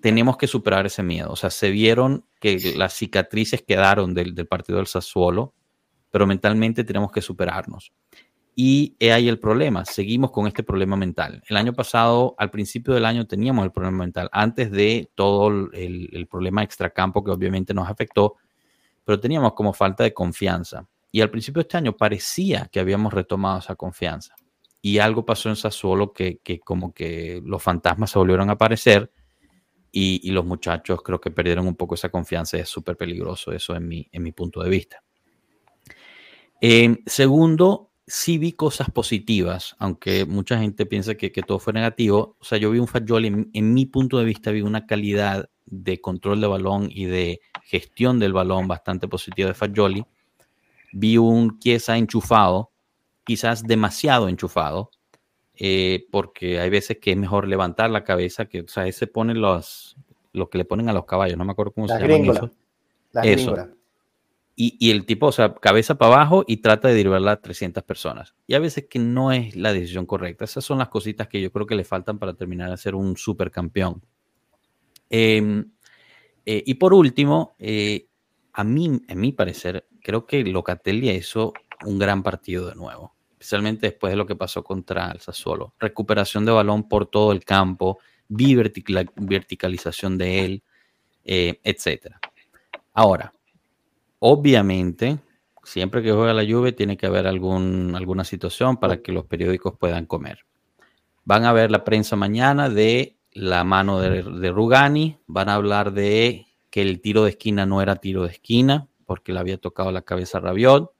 tenemos 0.00 0.36
que 0.36 0.46
superar 0.46 0.86
ese 0.86 1.02
miedo. 1.02 1.30
O 1.30 1.36
sea, 1.36 1.50
se 1.50 1.70
vieron 1.70 2.24
que 2.40 2.74
las 2.76 2.94
cicatrices 2.94 3.62
quedaron 3.62 4.14
del, 4.14 4.34
partido 4.46 4.78
del 4.78 4.86
Sassuolo, 4.86 5.54
pero 6.10 6.26
mentalmente 6.26 6.84
tenemos 6.84 7.10
que 7.10 7.20
superarnos. 7.20 7.92
Y 8.54 8.96
ahí 9.12 9.28
el 9.28 9.38
problema, 9.38 9.84
seguimos 9.84 10.30
con 10.30 10.46
este 10.46 10.62
problema 10.62 10.96
mental. 10.96 11.42
El 11.46 11.58
año 11.58 11.74
pasado, 11.74 12.34
al 12.38 12.50
principio 12.50 12.94
del 12.94 13.04
año, 13.04 13.26
teníamos 13.26 13.64
el 13.64 13.72
problema 13.72 13.98
mental, 13.98 14.30
antes 14.32 14.70
de 14.70 15.10
todo 15.14 15.48
el, 15.48 16.08
el 16.10 16.26
problema 16.26 16.62
extracampo 16.62 17.22
que 17.22 17.30
obviamente 17.30 17.74
nos 17.74 17.88
afectó, 17.88 18.36
pero 19.04 19.20
teníamos 19.20 19.52
como 19.52 19.74
falta 19.74 20.04
de 20.04 20.14
confianza. 20.14 20.88
Y 21.12 21.20
al 21.20 21.30
principio 21.30 21.60
de 21.60 21.68
este 21.68 21.76
año 21.76 21.96
parecía 21.96 22.68
que 22.72 22.80
habíamos 22.80 23.12
retomado 23.12 23.58
esa 23.58 23.74
confianza. 23.74 24.34
Y 24.80 24.98
algo 24.98 25.26
pasó 25.26 25.48
en 25.48 25.56
Sassuolo 25.56 26.12
que, 26.12 26.38
que 26.42 26.60
como 26.60 26.94
que 26.94 27.42
los 27.44 27.62
fantasmas 27.62 28.10
se 28.10 28.18
volvieron 28.18 28.48
a 28.48 28.54
aparecer 28.54 29.10
y, 29.98 30.30
los 30.30 30.44
muchachos 30.44 31.00
creo 31.02 31.18
que 31.18 31.30
perdieron 31.30 31.66
un 31.66 31.74
poco 31.74 31.94
esa 31.94 32.10
confianza. 32.10 32.58
Es 32.58 32.68
súper 32.68 32.98
peligroso 32.98 33.50
eso 33.52 33.74
en 33.74 33.88
mi, 33.88 34.06
en 34.12 34.22
mi 34.22 34.30
punto 34.30 34.62
de 34.62 34.68
vista. 34.68 35.02
Eh, 36.60 36.98
segundo, 37.06 37.92
sí 38.06 38.36
vi 38.36 38.52
cosas 38.52 38.90
positivas, 38.90 39.74
aunque 39.78 40.26
mucha 40.26 40.58
gente 40.58 40.84
piensa 40.84 41.14
que, 41.14 41.32
que 41.32 41.40
todo 41.40 41.58
fue 41.58 41.72
negativo. 41.72 42.36
O 42.38 42.44
sea, 42.44 42.58
yo 42.58 42.70
vi 42.70 42.78
un 42.78 42.88
Fagioli, 42.88 43.28
en, 43.28 43.50
en, 43.54 43.72
mi 43.72 43.86
punto 43.86 44.18
de 44.18 44.26
vista, 44.26 44.50
vi 44.50 44.60
una 44.60 44.86
calidad 44.86 45.48
de 45.64 45.98
control 46.02 46.42
de 46.42 46.46
balón 46.46 46.88
y 46.90 47.06
de 47.06 47.40
gestión 47.64 48.18
del 48.18 48.34
balón 48.34 48.68
bastante 48.68 49.08
positiva 49.08 49.48
de 49.48 49.54
Fagioli. 49.54 50.04
Vi 50.92 51.16
un 51.16 51.58
Chiesa 51.58 51.96
enchufado, 51.96 52.70
quizás 53.24 53.62
demasiado 53.62 54.28
enchufado, 54.28 54.90
eh, 55.56 56.06
porque 56.10 56.60
hay 56.60 56.70
veces 56.70 56.98
que 56.98 57.12
es 57.12 57.16
mejor 57.16 57.48
levantar 57.48 57.90
la 57.90 58.04
cabeza, 58.04 58.46
que, 58.46 58.60
o 58.60 58.68
sea, 58.68 58.86
ese 58.86 59.06
pone 59.06 59.34
los, 59.34 59.96
lo 60.32 60.50
que 60.50 60.58
le 60.58 60.64
ponen 60.64 60.88
a 60.88 60.92
los 60.92 61.06
caballos, 61.06 61.38
no 61.38 61.44
me 61.44 61.52
acuerdo 61.52 61.72
cómo 61.72 61.88
se 61.88 61.98
llama 61.98 62.32
eso. 62.32 62.50
eso. 63.22 63.68
Y, 64.54 64.76
y, 64.78 64.90
el 64.90 65.04
tipo, 65.04 65.26
o 65.26 65.32
sea, 65.32 65.54
cabeza 65.54 65.96
para 65.96 66.14
abajo 66.14 66.44
y 66.46 66.58
trata 66.58 66.88
de 66.88 66.98
driblar 66.98 67.28
a 67.28 67.40
300 67.42 67.82
personas. 67.82 68.34
Y 68.46 68.54
a 68.54 68.58
veces 68.58 68.86
que 68.88 68.98
no 68.98 69.30
es 69.30 69.54
la 69.54 69.74
decisión 69.74 70.06
correcta. 70.06 70.46
Esas 70.46 70.64
son 70.64 70.78
las 70.78 70.88
cositas 70.88 71.28
que 71.28 71.42
yo 71.42 71.52
creo 71.52 71.66
que 71.66 71.74
le 71.74 71.84
faltan 71.84 72.18
para 72.18 72.32
terminar 72.32 72.70
de 72.70 72.78
ser 72.78 72.94
un 72.94 73.18
supercampeón. 73.18 74.02
Eh, 75.10 75.62
eh, 76.46 76.62
y 76.64 76.74
por 76.74 76.94
último, 76.94 77.54
eh, 77.58 78.06
a 78.52 78.64
mí, 78.64 79.02
en 79.08 79.20
mi 79.20 79.32
parecer, 79.32 79.88
creo 80.00 80.24
que 80.26 80.42
Locatelli 80.44 81.10
hizo 81.10 81.52
un 81.84 81.98
gran 81.98 82.22
partido 82.22 82.66
de 82.68 82.76
nuevo 82.76 83.15
especialmente 83.38 83.88
después 83.88 84.10
de 84.12 84.16
lo 84.16 84.26
que 84.26 84.34
pasó 84.34 84.64
contra 84.64 85.10
el 85.10 85.20
Sassuolo. 85.20 85.74
Recuperación 85.78 86.46
de 86.46 86.52
balón 86.52 86.88
por 86.88 87.06
todo 87.06 87.32
el 87.32 87.44
campo, 87.44 87.98
verticalización 88.28 90.16
de 90.16 90.44
él, 90.44 90.62
eh, 91.24 91.60
etc. 91.62 92.14
Ahora, 92.94 93.34
obviamente, 94.20 95.18
siempre 95.62 96.02
que 96.02 96.12
juega 96.12 96.32
la 96.32 96.44
lluvia 96.44 96.74
tiene 96.74 96.96
que 96.96 97.06
haber 97.06 97.26
algún, 97.26 97.94
alguna 97.94 98.24
situación 98.24 98.78
para 98.78 99.02
que 99.02 99.12
los 99.12 99.26
periódicos 99.26 99.76
puedan 99.78 100.06
comer. 100.06 100.46
Van 101.24 101.44
a 101.44 101.52
ver 101.52 101.70
la 101.70 101.84
prensa 101.84 102.16
mañana 102.16 102.70
de 102.70 103.18
la 103.32 103.64
mano 103.64 104.00
de, 104.00 104.22
de 104.22 104.50
Rugani, 104.50 105.18
van 105.26 105.50
a 105.50 105.54
hablar 105.54 105.92
de 105.92 106.46
que 106.70 106.80
el 106.80 107.02
tiro 107.02 107.24
de 107.24 107.30
esquina 107.30 107.66
no 107.66 107.82
era 107.82 107.96
tiro 107.96 108.22
de 108.22 108.30
esquina 108.30 108.88
porque 109.04 109.32
le 109.32 109.40
había 109.40 109.58
tocado 109.58 109.92
la 109.92 110.02
cabeza 110.02 110.38
a 110.38 110.40
Rabiot 110.40 110.95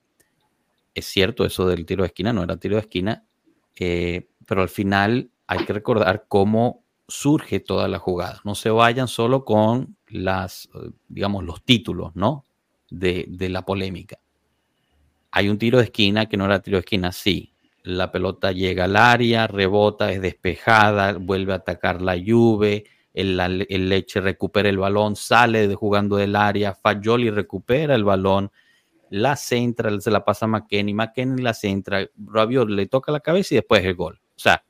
es 0.97 1.05
cierto, 1.05 1.45
eso 1.45 1.67
del 1.67 1.85
tiro 1.85 2.03
de 2.03 2.07
esquina 2.07 2.33
no 2.33 2.43
era 2.43 2.57
tiro 2.57 2.75
de 2.75 2.81
esquina, 2.81 3.23
eh, 3.79 4.27
pero 4.47 4.63
al 4.63 4.69
final 4.69 5.29
hay 5.45 5.65
que 5.65 5.73
recordar 5.73 6.25
cómo 6.27 6.83
surge 7.07 7.59
toda 7.59 7.87
la 7.87 7.99
jugada. 7.99 8.41
No 8.43 8.55
se 8.55 8.71
vayan 8.71 9.07
solo 9.07 9.45
con 9.45 9.95
las, 10.07 10.69
digamos, 11.07 11.43
los 11.43 11.63
títulos, 11.63 12.15
¿no? 12.15 12.45
De, 12.89 13.25
de 13.29 13.49
la 13.49 13.63
polémica. 13.63 14.17
Hay 15.31 15.49
un 15.49 15.59
tiro 15.59 15.77
de 15.77 15.85
esquina 15.85 16.25
que 16.25 16.37
no 16.37 16.45
era 16.45 16.61
tiro 16.61 16.77
de 16.77 16.81
esquina, 16.81 17.11
sí. 17.11 17.53
La 17.83 18.11
pelota 18.11 18.51
llega 18.51 18.85
al 18.85 18.95
área, 18.95 19.45
rebota, 19.45 20.11
es 20.11 20.21
despejada, 20.21 21.13
vuelve 21.13 21.53
a 21.53 21.57
atacar 21.57 22.01
la 22.01 22.17
Juve, 22.17 22.85
el, 23.13 23.89
Leche 23.89 24.19
recupera 24.21 24.69
el 24.69 24.77
balón, 24.77 25.15
sale 25.15 25.73
jugando 25.75 26.17
del 26.17 26.35
área, 26.35 26.75
Fagioli 26.75 27.29
recupera 27.29 27.95
el 27.95 28.03
balón, 28.03 28.51
la 29.09 29.35
centra, 29.35 29.99
se 29.99 30.11
la 30.11 30.23
pasa 30.23 30.45
a 30.45 30.49
McKenny, 30.49 30.93
McKenny 30.93 31.41
la 31.41 31.53
centra, 31.53 32.05
Rabiot 32.17 32.69
le 32.69 32.87
toca 32.87 33.11
la 33.11 33.19
cabeza 33.19 33.53
y 33.53 33.57
después 33.57 33.83
el 33.83 33.95
gol. 33.95 34.19
O 34.35 34.39
sea, 34.39 34.63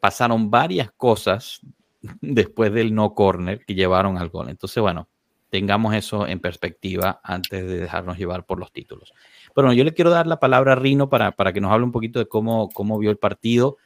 pasaron 0.00 0.50
varias 0.50 0.90
cosas 0.92 1.60
después 2.20 2.72
del 2.72 2.94
no 2.94 3.14
corner 3.14 3.64
que 3.64 3.74
llevaron 3.74 4.18
al 4.18 4.28
gol. 4.28 4.48
Entonces, 4.48 4.80
bueno, 4.80 5.08
tengamos 5.50 5.94
eso 5.94 6.26
en 6.26 6.40
perspectiva 6.40 7.20
antes 7.22 7.66
de 7.66 7.78
dejarnos 7.78 8.18
llevar 8.18 8.46
por 8.46 8.58
los 8.58 8.72
títulos. 8.72 9.12
Bueno, 9.54 9.72
yo 9.72 9.84
le 9.84 9.94
quiero 9.94 10.10
dar 10.10 10.26
la 10.26 10.38
palabra 10.38 10.72
a 10.72 10.76
Rino 10.76 11.08
para, 11.08 11.32
para 11.32 11.52
que 11.52 11.60
nos 11.60 11.72
hable 11.72 11.84
un 11.84 11.92
poquito 11.92 12.18
de 12.18 12.26
cómo, 12.26 12.68
cómo 12.70 12.98
vio 12.98 13.10
el 13.10 13.18
partido 13.18 13.76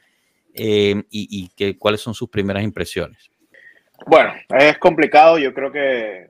eh, 0.53 1.03
y, 1.09 1.49
y 1.57 1.73
cuáles 1.75 2.01
son 2.01 2.13
sus 2.13 2.29
primeras 2.29 2.63
impresiones. 2.63 3.29
Bueno, 4.05 4.33
es 4.49 4.77
complicado. 4.77 5.37
Yo 5.37 5.53
creo 5.53 5.71
que 5.71 6.29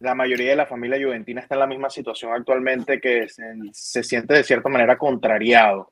la 0.00 0.14
mayoría 0.14 0.50
de 0.50 0.56
la 0.56 0.66
familia 0.66 0.98
juventina 1.02 1.40
está 1.40 1.54
en 1.54 1.60
la 1.60 1.66
misma 1.66 1.90
situación 1.90 2.32
actualmente 2.32 3.00
que 3.00 3.28
se, 3.28 4.02
siente 4.02 4.34
de 4.34 4.44
cierta 4.44 4.68
manera 4.68 4.98
contrariado 4.98 5.90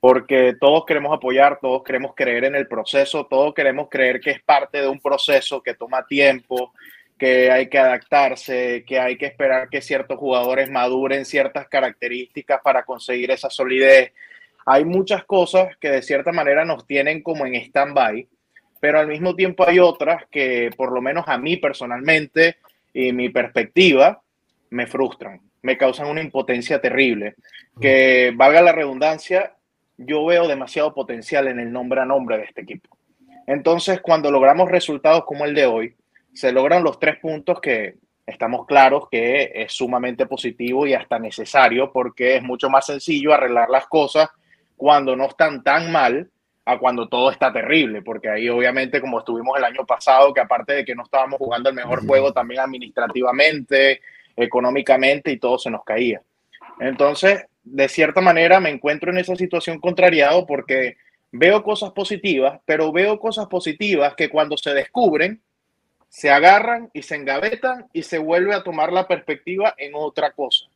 porque 0.00 0.54
todos 0.60 0.84
queremos 0.84 1.16
apoyar, 1.16 1.58
todos 1.60 1.82
queremos 1.82 2.14
creer 2.14 2.44
en 2.44 2.54
el 2.54 2.68
proceso, 2.68 3.26
todos 3.26 3.54
queremos 3.54 3.88
creer 3.90 4.20
que 4.20 4.30
es 4.30 4.42
parte 4.42 4.80
de 4.80 4.88
un 4.88 5.00
proceso 5.00 5.62
que 5.62 5.74
toma 5.74 6.06
tiempo, 6.06 6.72
que 7.18 7.50
hay 7.50 7.68
que 7.68 7.78
adaptarse, 7.78 8.84
que 8.86 9.00
hay 9.00 9.16
que 9.16 9.26
esperar 9.26 9.68
que 9.68 9.80
ciertos 9.80 10.18
jugadores 10.18 10.70
maduren 10.70 11.24
ciertas 11.24 11.66
características 11.66 12.60
para 12.62 12.84
conseguir 12.84 13.30
esa 13.30 13.50
solidez. 13.50 14.12
Hay 14.66 14.84
muchas 14.84 15.24
cosas 15.24 15.76
que 15.78 15.90
de 15.90 16.02
cierta 16.02 16.30
manera 16.30 16.64
nos 16.64 16.86
tienen 16.86 17.22
como 17.22 17.46
en 17.46 17.54
stand-by, 17.54 18.28
pero 18.80 19.00
al 19.00 19.08
mismo 19.08 19.34
tiempo 19.34 19.66
hay 19.66 19.78
otras 19.78 20.24
que 20.30 20.70
por 20.76 20.92
lo 20.92 21.00
menos 21.00 21.24
a 21.26 21.38
mí 21.38 21.56
personalmente 21.56 22.58
y 22.96 23.12
mi 23.12 23.28
perspectiva 23.28 24.22
me 24.70 24.86
frustran, 24.86 25.42
me 25.60 25.76
causan 25.76 26.08
una 26.08 26.22
impotencia 26.22 26.80
terrible, 26.80 27.34
que 27.78 28.32
valga 28.34 28.62
la 28.62 28.72
redundancia, 28.72 29.54
yo 29.98 30.24
veo 30.24 30.48
demasiado 30.48 30.94
potencial 30.94 31.46
en 31.48 31.60
el 31.60 31.70
nombre 31.70 32.00
a 32.00 32.06
nombre 32.06 32.38
de 32.38 32.44
este 32.44 32.62
equipo. 32.62 32.96
Entonces, 33.46 34.00
cuando 34.00 34.30
logramos 34.30 34.70
resultados 34.70 35.24
como 35.26 35.44
el 35.44 35.54
de 35.54 35.66
hoy, 35.66 35.94
se 36.32 36.52
logran 36.52 36.82
los 36.82 36.98
tres 36.98 37.18
puntos 37.20 37.60
que 37.60 37.96
estamos 38.24 38.64
claros 38.64 39.08
que 39.10 39.52
es 39.54 39.72
sumamente 39.74 40.24
positivo 40.24 40.86
y 40.86 40.94
hasta 40.94 41.18
necesario 41.18 41.92
porque 41.92 42.36
es 42.36 42.42
mucho 42.42 42.70
más 42.70 42.86
sencillo 42.86 43.34
arreglar 43.34 43.68
las 43.68 43.86
cosas 43.88 44.30
cuando 44.74 45.14
no 45.14 45.26
están 45.26 45.62
tan 45.62 45.92
mal 45.92 46.30
a 46.66 46.78
cuando 46.78 47.08
todo 47.08 47.30
está 47.30 47.52
terrible, 47.52 48.02
porque 48.02 48.28
ahí 48.28 48.48
obviamente 48.48 49.00
como 49.00 49.20
estuvimos 49.20 49.56
el 49.56 49.64
año 49.64 49.86
pasado, 49.86 50.34
que 50.34 50.40
aparte 50.40 50.72
de 50.74 50.84
que 50.84 50.96
no 50.96 51.04
estábamos 51.04 51.38
jugando 51.38 51.70
el 51.70 51.76
mejor 51.76 52.04
juego, 52.04 52.32
también 52.32 52.60
administrativamente, 52.60 54.00
económicamente 54.36 55.30
y 55.30 55.38
todo 55.38 55.58
se 55.58 55.70
nos 55.70 55.84
caía. 55.84 56.20
Entonces, 56.80 57.46
de 57.62 57.88
cierta 57.88 58.20
manera 58.20 58.58
me 58.58 58.70
encuentro 58.70 59.12
en 59.12 59.18
esa 59.18 59.36
situación 59.36 59.78
contrariado 59.78 60.44
porque 60.44 60.96
veo 61.30 61.62
cosas 61.62 61.92
positivas, 61.92 62.60
pero 62.66 62.90
veo 62.90 63.20
cosas 63.20 63.46
positivas 63.46 64.14
que 64.16 64.28
cuando 64.28 64.56
se 64.56 64.74
descubren, 64.74 65.40
se 66.08 66.30
agarran 66.30 66.90
y 66.92 67.02
se 67.02 67.14
engavetan 67.14 67.86
y 67.92 68.02
se 68.02 68.18
vuelve 68.18 68.54
a 68.54 68.64
tomar 68.64 68.92
la 68.92 69.06
perspectiva 69.06 69.72
en 69.78 69.92
otra 69.94 70.32
cosa. 70.32 70.66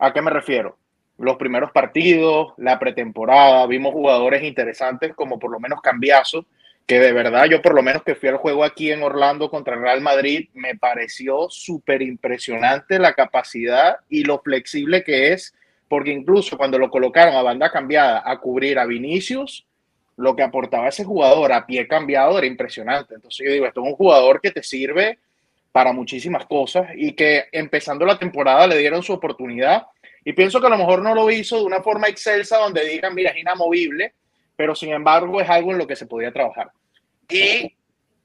¿A 0.00 0.12
qué 0.12 0.20
me 0.20 0.30
refiero? 0.30 0.76
Los 1.18 1.36
primeros 1.36 1.70
partidos, 1.70 2.54
la 2.56 2.78
pretemporada, 2.78 3.66
vimos 3.66 3.92
jugadores 3.92 4.42
interesantes 4.42 5.14
como 5.14 5.38
por 5.38 5.50
lo 5.50 5.60
menos 5.60 5.80
Cambiazo, 5.80 6.46
que 6.86 6.98
de 6.98 7.12
verdad 7.12 7.46
yo 7.46 7.62
por 7.62 7.74
lo 7.74 7.82
menos 7.82 8.02
que 8.02 8.14
fui 8.14 8.28
al 8.28 8.36
juego 8.36 8.64
aquí 8.64 8.90
en 8.90 9.02
Orlando 9.02 9.48
contra 9.48 9.76
Real 9.76 10.00
Madrid, 10.00 10.48
me 10.54 10.76
pareció 10.76 11.48
súper 11.48 12.02
impresionante 12.02 12.98
la 12.98 13.14
capacidad 13.14 13.96
y 14.08 14.24
lo 14.24 14.40
flexible 14.40 15.02
que 15.02 15.32
es 15.32 15.54
porque 15.88 16.10
incluso 16.10 16.56
cuando 16.56 16.78
lo 16.78 16.90
colocaron 16.90 17.34
a 17.36 17.42
banda 17.42 17.70
cambiada 17.70 18.22
a 18.24 18.38
cubrir 18.40 18.78
a 18.78 18.86
Vinicius, 18.86 19.66
lo 20.16 20.34
que 20.34 20.42
aportaba 20.42 20.88
ese 20.88 21.04
jugador 21.04 21.52
a 21.52 21.66
pie 21.66 21.86
cambiado 21.86 22.38
era 22.38 22.46
impresionante. 22.46 23.14
Entonces 23.14 23.46
yo 23.46 23.52
digo, 23.52 23.66
esto 23.66 23.82
es 23.82 23.90
un 23.90 23.96
jugador 23.96 24.40
que 24.40 24.50
te 24.50 24.62
sirve 24.62 25.18
para 25.72 25.92
muchísimas 25.92 26.46
cosas 26.46 26.88
y 26.96 27.12
que 27.12 27.44
empezando 27.52 28.04
la 28.04 28.18
temporada 28.18 28.66
le 28.66 28.78
dieron 28.78 29.02
su 29.02 29.12
oportunidad 29.12 29.86
y 30.24 30.32
pienso 30.32 30.60
que 30.60 30.66
a 30.66 30.70
lo 30.70 30.78
mejor 30.78 31.02
no 31.02 31.14
lo 31.14 31.30
hizo 31.30 31.58
de 31.58 31.64
una 31.64 31.82
forma 31.82 32.08
excelsa 32.08 32.58
donde 32.58 32.84
digan, 32.86 33.14
mira, 33.14 33.30
es 33.30 33.38
inamovible, 33.38 34.14
pero 34.56 34.74
sin 34.74 34.92
embargo 34.92 35.40
es 35.40 35.48
algo 35.48 35.72
en 35.72 35.78
lo 35.78 35.86
que 35.86 35.96
se 35.96 36.06
podía 36.06 36.32
trabajar. 36.32 36.70
Y 37.28 37.74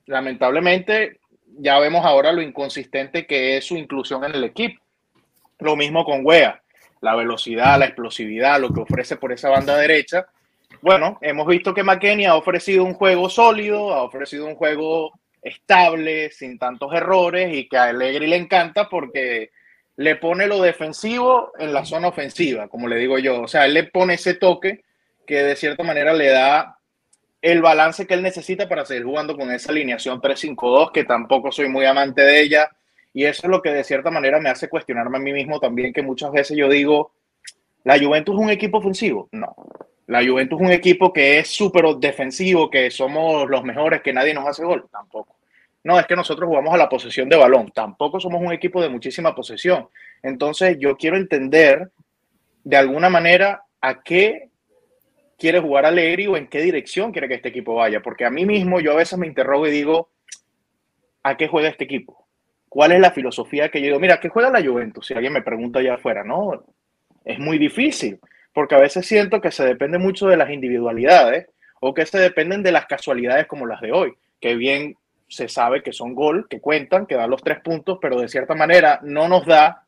lamentablemente 0.05 1.19
ya 1.57 1.79
vemos 1.79 2.05
ahora 2.05 2.31
lo 2.31 2.41
inconsistente 2.41 3.25
que 3.25 3.57
es 3.57 3.65
su 3.65 3.75
inclusión 3.75 4.23
en 4.23 4.35
el 4.35 4.43
equipo. 4.43 4.81
Lo 5.59 5.75
mismo 5.75 6.05
con 6.05 6.25
Wea 6.25 6.61
la 7.01 7.15
velocidad, 7.15 7.79
la 7.79 7.85
explosividad, 7.85 8.59
lo 8.59 8.73
que 8.73 8.81
ofrece 8.81 9.15
por 9.17 9.31
esa 9.31 9.49
banda 9.49 9.77
derecha. 9.77 10.27
Bueno, 10.81 11.17
hemos 11.21 11.47
visto 11.47 11.73
que 11.73 11.83
McKenny 11.83 12.25
ha 12.25 12.35
ofrecido 12.35 12.83
un 12.83 12.93
juego 12.93 13.29
sólido, 13.29 13.93
ha 13.93 14.03
ofrecido 14.03 14.45
un 14.45 14.55
juego 14.55 15.11
estable, 15.41 16.31
sin 16.31 16.59
tantos 16.59 16.93
errores 16.93 17.53
y 17.53 17.67
que 17.67 17.77
a 17.77 17.85
Allegri 17.85 18.27
le 18.27 18.35
encanta 18.35 18.89
porque 18.89 19.51
le 19.99 20.15
pone 20.15 20.47
lo 20.47 20.61
defensivo 20.61 21.51
en 21.59 21.73
la 21.73 21.83
zona 21.83 22.07
ofensiva, 22.07 22.69
como 22.69 22.87
le 22.87 22.95
digo 22.95 23.19
yo. 23.19 23.41
O 23.41 23.49
sea, 23.49 23.65
él 23.65 23.73
le 23.73 23.83
pone 23.83 24.13
ese 24.13 24.33
toque 24.33 24.85
que 25.27 25.43
de 25.43 25.57
cierta 25.57 25.83
manera 25.83 26.13
le 26.13 26.29
da 26.29 26.77
el 27.41 27.61
balance 27.61 28.07
que 28.07 28.13
él 28.13 28.21
necesita 28.21 28.69
para 28.69 28.85
seguir 28.85 29.03
jugando 29.03 29.35
con 29.35 29.51
esa 29.51 29.73
alineación 29.73 30.21
3-5-2, 30.21 30.93
que 30.93 31.03
tampoco 31.03 31.51
soy 31.51 31.67
muy 31.67 31.83
amante 31.83 32.21
de 32.21 32.39
ella. 32.39 32.69
Y 33.13 33.25
eso 33.25 33.41
es 33.43 33.49
lo 33.49 33.61
que 33.61 33.71
de 33.71 33.83
cierta 33.83 34.09
manera 34.09 34.39
me 34.39 34.47
hace 34.47 34.69
cuestionarme 34.69 35.17
a 35.17 35.19
mí 35.19 35.33
mismo 35.33 35.59
también, 35.59 35.91
que 35.91 36.01
muchas 36.01 36.31
veces 36.31 36.55
yo 36.55 36.69
digo, 36.69 37.11
¿la 37.83 37.99
Juventus 37.99 38.35
es 38.35 38.41
un 38.41 38.51
equipo 38.51 38.77
ofensivo? 38.77 39.27
No. 39.33 39.53
La 40.07 40.25
Juventus 40.25 40.61
es 40.61 40.65
un 40.65 40.71
equipo 40.71 41.11
que 41.11 41.39
es 41.39 41.49
súper 41.49 41.83
defensivo, 41.97 42.69
que 42.69 42.89
somos 42.89 43.49
los 43.49 43.65
mejores, 43.65 44.01
que 44.01 44.13
nadie 44.13 44.33
nos 44.33 44.47
hace 44.47 44.63
gol. 44.63 44.87
Tampoco. 44.89 45.38
No, 45.83 45.99
es 45.99 46.05
que 46.05 46.15
nosotros 46.15 46.47
jugamos 46.47 46.73
a 46.73 46.77
la 46.77 46.89
posesión 46.89 47.29
de 47.29 47.37
balón. 47.37 47.71
Tampoco 47.71 48.19
somos 48.19 48.41
un 48.41 48.51
equipo 48.51 48.81
de 48.81 48.89
muchísima 48.89 49.33
posesión. 49.33 49.87
Entonces 50.21 50.77
yo 50.79 50.97
quiero 50.97 51.15
entender 51.15 51.91
de 52.63 52.77
alguna 52.77 53.09
manera 53.09 53.63
a 53.81 54.01
qué 54.01 54.49
quiere 55.37 55.59
jugar 55.59 55.85
Alegri 55.85 56.27
o 56.27 56.35
en 56.35 56.47
qué 56.47 56.61
dirección 56.61 57.11
quiere 57.11 57.29
que 57.29 57.35
este 57.35 57.49
equipo 57.49 57.75
vaya. 57.75 58.01
Porque 58.01 58.25
a 58.25 58.29
mí 58.29 58.45
mismo 58.45 58.81
yo 58.81 58.91
a 58.91 58.97
veces 58.97 59.17
me 59.17 59.27
interrogo 59.27 59.67
y 59.67 59.71
digo, 59.71 60.09
¿a 61.23 61.37
qué 61.37 61.47
juega 61.47 61.69
este 61.69 61.85
equipo? 61.85 62.27
¿Cuál 62.67 62.91
es 62.91 62.99
la 62.99 63.11
filosofía 63.11 63.69
que 63.69 63.79
yo 63.79 63.87
digo? 63.87 63.99
Mira, 63.99 64.19
¿qué 64.19 64.29
juega 64.29 64.51
la 64.51 64.61
Juventus? 64.61 65.07
Si 65.07 65.13
alguien 65.13 65.33
me 65.33 65.41
pregunta 65.41 65.79
allá 65.79 65.95
afuera, 65.95 66.23
no, 66.23 66.63
es 67.25 67.39
muy 67.39 67.57
difícil, 67.57 68.19
porque 68.53 68.75
a 68.75 68.79
veces 68.79 69.07
siento 69.07 69.41
que 69.41 69.51
se 69.51 69.65
depende 69.65 69.97
mucho 69.97 70.27
de 70.27 70.37
las 70.37 70.51
individualidades 70.51 71.47
o 71.79 71.93
que 71.93 72.05
se 72.05 72.19
dependen 72.19 72.61
de 72.61 72.71
las 72.71 72.85
casualidades 72.85 73.47
como 73.47 73.65
las 73.65 73.81
de 73.81 73.91
hoy, 73.91 74.13
que 74.39 74.55
bien 74.55 74.95
se 75.29 75.47
sabe 75.47 75.83
que 75.83 75.93
son 75.93 76.15
gol, 76.15 76.47
que 76.49 76.59
cuentan, 76.59 77.05
que 77.05 77.15
dan 77.15 77.29
los 77.29 77.43
tres 77.43 77.59
puntos, 77.59 77.99
pero 78.01 78.19
de 78.19 78.27
cierta 78.27 78.55
manera 78.55 78.99
no 79.03 79.27
nos 79.29 79.45
da, 79.45 79.83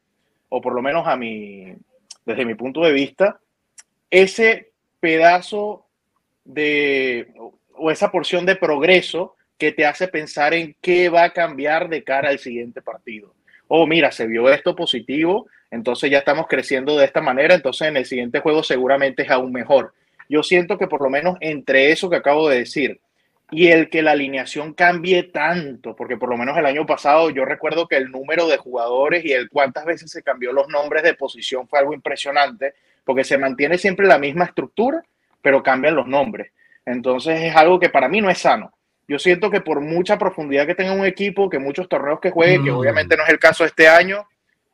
o 0.50 0.62
por 0.62 0.74
lo 0.74 0.82
menos 0.82 1.08
a 1.08 1.18
mi, 1.18 1.74
desde 2.26 2.46
mi 2.46 2.56
punto 2.56 2.82
de 2.82 2.94
vista, 2.94 3.40
ese 4.10 4.72
pedazo 5.00 5.88
de, 6.46 7.34
o 7.76 7.90
esa 7.92 8.12
porción 8.12 8.46
de 8.46 8.56
progreso 8.56 9.36
que 9.58 9.72
te 9.72 9.86
hace 9.86 10.08
pensar 10.08 10.54
en 10.54 10.76
qué 10.82 11.10
va 11.10 11.24
a 11.24 11.34
cambiar 11.34 11.90
de 11.90 12.04
cara 12.04 12.30
al 12.30 12.40
siguiente 12.40 12.82
partido. 12.82 13.34
Oh, 13.68 13.88
mira, 13.88 14.12
se 14.12 14.28
vio 14.28 14.50
esto 14.50 14.76
positivo, 14.76 15.48
entonces 15.72 16.12
ya 16.12 16.20
estamos 16.20 16.48
creciendo 16.48 16.98
de 16.98 17.06
esta 17.06 17.22
manera, 17.22 17.56
entonces 17.56 17.88
en 17.88 17.98
el 17.98 18.06
siguiente 18.06 18.42
juego 18.42 18.64
seguramente 18.64 19.24
es 19.24 19.32
aún 19.32 19.52
mejor. 19.52 19.94
Yo 20.30 20.44
siento 20.44 20.78
que 20.78 20.88
por 20.88 21.02
lo 21.02 21.10
menos 21.10 21.38
entre 21.42 21.92
eso 21.92 22.10
que 22.10 22.18
acabo 22.18 22.48
de 22.48 22.60
decir 22.60 23.00
y 23.52 23.68
el 23.68 23.90
que 23.90 24.02
la 24.02 24.12
alineación 24.12 24.74
cambie 24.74 25.24
tanto, 25.24 25.96
porque 25.96 26.18
por 26.18 26.30
lo 26.30 26.38
menos 26.38 26.58
el 26.58 26.66
año 26.66 26.86
pasado 26.86 27.30
yo 27.30 27.46
recuerdo 27.46 27.88
que 27.88 27.98
el 27.98 28.10
número 28.10 28.48
de 28.48 28.58
jugadores 28.58 29.26
y 29.26 29.34
el 29.34 29.50
cuántas 29.50 29.86
veces 29.86 30.10
se 30.10 30.24
cambió 30.24 30.54
los 30.54 30.68
nombres 30.70 31.04
de 31.04 31.14
posición 31.14 31.68
fue 31.68 31.80
algo 31.80 31.94
impresionante, 31.94 32.74
porque 33.04 33.24
se 33.24 33.38
mantiene 33.38 33.78
siempre 33.78 34.08
la 34.08 34.18
misma 34.18 34.46
estructura, 34.46 35.04
pero 35.42 35.62
cambian 35.62 35.96
los 35.96 36.08
nombres. 36.08 36.52
Entonces 36.86 37.42
es 37.42 37.56
algo 37.56 37.80
que 37.80 37.90
para 37.90 38.08
mí 38.08 38.22
no 38.22 38.30
es 38.30 38.40
sano 38.40 38.74
yo 39.12 39.20
siento 39.20 39.52
que 39.52 39.60
por 39.60 39.82
mucha 39.82 40.18
profundidad 40.18 40.66
que 40.66 40.74
tenga 40.74 40.94
un 40.94 41.06
equipo, 41.06 41.50
que 41.50 41.60
muchos 41.60 41.90
torneos 41.90 42.22
que 42.22 42.32
juegue, 42.32 42.64
que 42.64 42.72
mm. 42.72 42.78
obviamente 42.78 43.18
no 43.18 43.24
es 43.24 43.30
el 43.30 43.40
caso 43.40 43.66
este 43.66 43.90
año, 43.90 44.26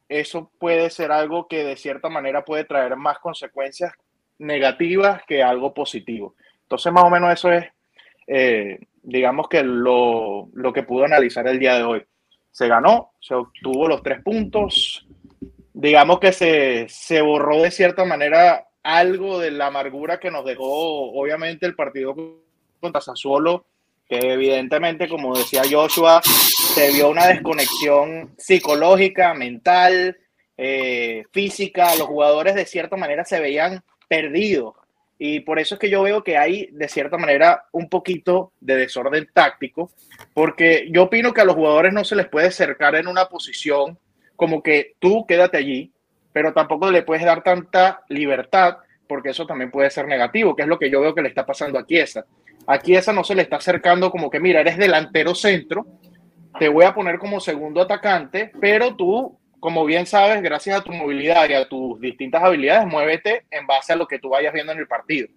eso 0.08 0.52
puede 0.60 0.92
ser 0.92 1.12
algo 1.12 1.48
que 1.48 1.64
de 1.64 1.76
cierta 1.76 2.08
manera 2.08 2.46
puede 2.46 2.64
traer 2.64 2.96
más 2.98 3.18
consecuencias 3.18 3.94
negativas 4.38 5.24
que 5.28 5.42
algo 5.42 5.74
positivo. 5.74 6.36
Entonces, 6.62 6.94
más 6.94 7.06
o 7.06 7.10
menos 7.10 7.34
eso 7.34 7.52
es, 7.52 7.66
eh, 8.28 8.80
digamos 9.02 9.48
que 9.48 9.64
lo, 9.64 10.50
lo 10.54 10.74
que 10.74 10.84
pudo 10.84 11.06
analizar 11.06 11.48
el 11.48 11.60
día 11.60 11.78
de 11.78 11.84
hoy. 11.84 12.06
se 12.52 12.68
ganó, 12.68 13.14
se 13.20 13.34
obtuvo 13.34 13.88
los 13.88 14.04
tres 14.04 14.22
puntos. 14.22 15.08
Digamos 15.74 16.20
que 16.20 16.32
se, 16.32 16.88
se 16.90 17.22
borró 17.22 17.62
de 17.62 17.72
cierta 17.72 18.04
manera 18.04 18.68
algo 18.84 19.40
de 19.40 19.52
la 19.52 19.68
amargura 19.68 20.20
que 20.20 20.32
nos 20.32 20.46
dejó, 20.46 21.12
obviamente, 21.12 21.66
el 21.66 21.76
partido 21.76 22.16
contra 22.80 23.02
Sassuolo, 23.02 23.66
que 24.08 24.18
evidentemente, 24.18 25.08
como 25.08 25.38
decía 25.38 25.64
Joshua, 25.70 26.22
se 26.24 26.92
vio 26.94 27.10
una 27.10 27.28
desconexión 27.28 28.34
psicológica, 28.38 29.34
mental, 29.34 30.18
eh, 30.58 31.26
física. 31.32 31.96
Los 31.96 32.08
jugadores 32.08 32.56
de 32.56 32.66
cierta 32.66 32.96
manera 32.96 33.26
se 33.26 33.40
veían 33.40 33.84
perdidos. 34.08 34.74
Y 35.20 35.40
por 35.40 35.60
eso 35.60 35.76
es 35.76 35.80
que 35.80 35.90
yo 35.90 36.04
veo 36.04 36.24
que 36.24 36.38
hay, 36.38 36.70
de 36.72 36.88
cierta 36.88 37.18
manera, 37.18 37.66
un 37.72 37.90
poquito 37.90 38.52
de 38.60 38.76
desorden 38.76 39.28
táctico, 39.34 39.92
porque 40.34 40.88
yo 40.92 41.04
opino 41.04 41.34
que 41.34 41.42
a 41.42 41.46
los 41.46 41.56
jugadores 41.56 41.94
no 41.94 42.04
se 42.04 42.16
les 42.16 42.28
puede 42.28 42.52
cercar 42.52 42.96
en 42.96 43.08
una 43.08 43.26
posición 43.26 43.98
como 44.36 44.62
que 44.62 44.96
tú 45.00 45.26
quédate 45.28 45.58
allí, 45.58 45.92
pero 46.32 46.54
tampoco 46.54 46.92
le 46.92 47.02
puedes 47.02 47.26
dar 47.26 47.44
tanta 47.44 48.04
libertad, 48.10 48.78
porque 49.08 49.30
eso 49.30 49.48
también 49.48 49.72
puede 49.72 49.90
ser 49.90 50.08
negativo, 50.08 50.56
que 50.56 50.62
es 50.62 50.68
lo 50.68 50.78
que 50.78 50.92
yo 50.92 51.02
veo 51.02 51.16
que 51.16 51.24
le 51.24 51.30
está 51.30 51.46
pasando 51.46 51.80
a 51.80 51.86
Chiesa. 51.86 52.26
A 52.68 52.80
Chiesa 52.80 53.12
no 53.12 53.24
se 53.24 53.34
le 53.34 53.42
está 53.42 53.56
acercando 53.56 54.12
como 54.12 54.30
que, 54.30 54.40
mira, 54.40 54.60
eres 54.60 54.78
delantero 54.78 55.34
centro, 55.34 55.88
te 56.60 56.70
voy 56.70 56.86
a 56.86 56.94
poner 56.94 57.18
como 57.18 57.40
segundo 57.40 57.82
atacante, 57.82 58.52
pero 58.62 58.96
tú 58.96 59.40
como 59.60 59.86
bien 59.86 60.06
sabes, 60.06 60.42
gracias 60.42 60.80
a 60.80 60.84
tu 60.84 60.92
movilidad 60.92 61.50
y 61.50 61.54
a 61.54 61.68
tus 61.68 62.00
distintas 62.00 62.44
habilidades, 62.44 62.88
muévete 62.88 63.46
en 63.50 63.66
base 63.66 63.94
a 63.94 63.96
lo 63.96 64.08
que 64.08 64.20
tú 64.20 64.30
vayas 64.30 64.54
viendo 64.54 64.72
en 64.72 64.80
el 64.80 64.88
partido. 64.88 65.28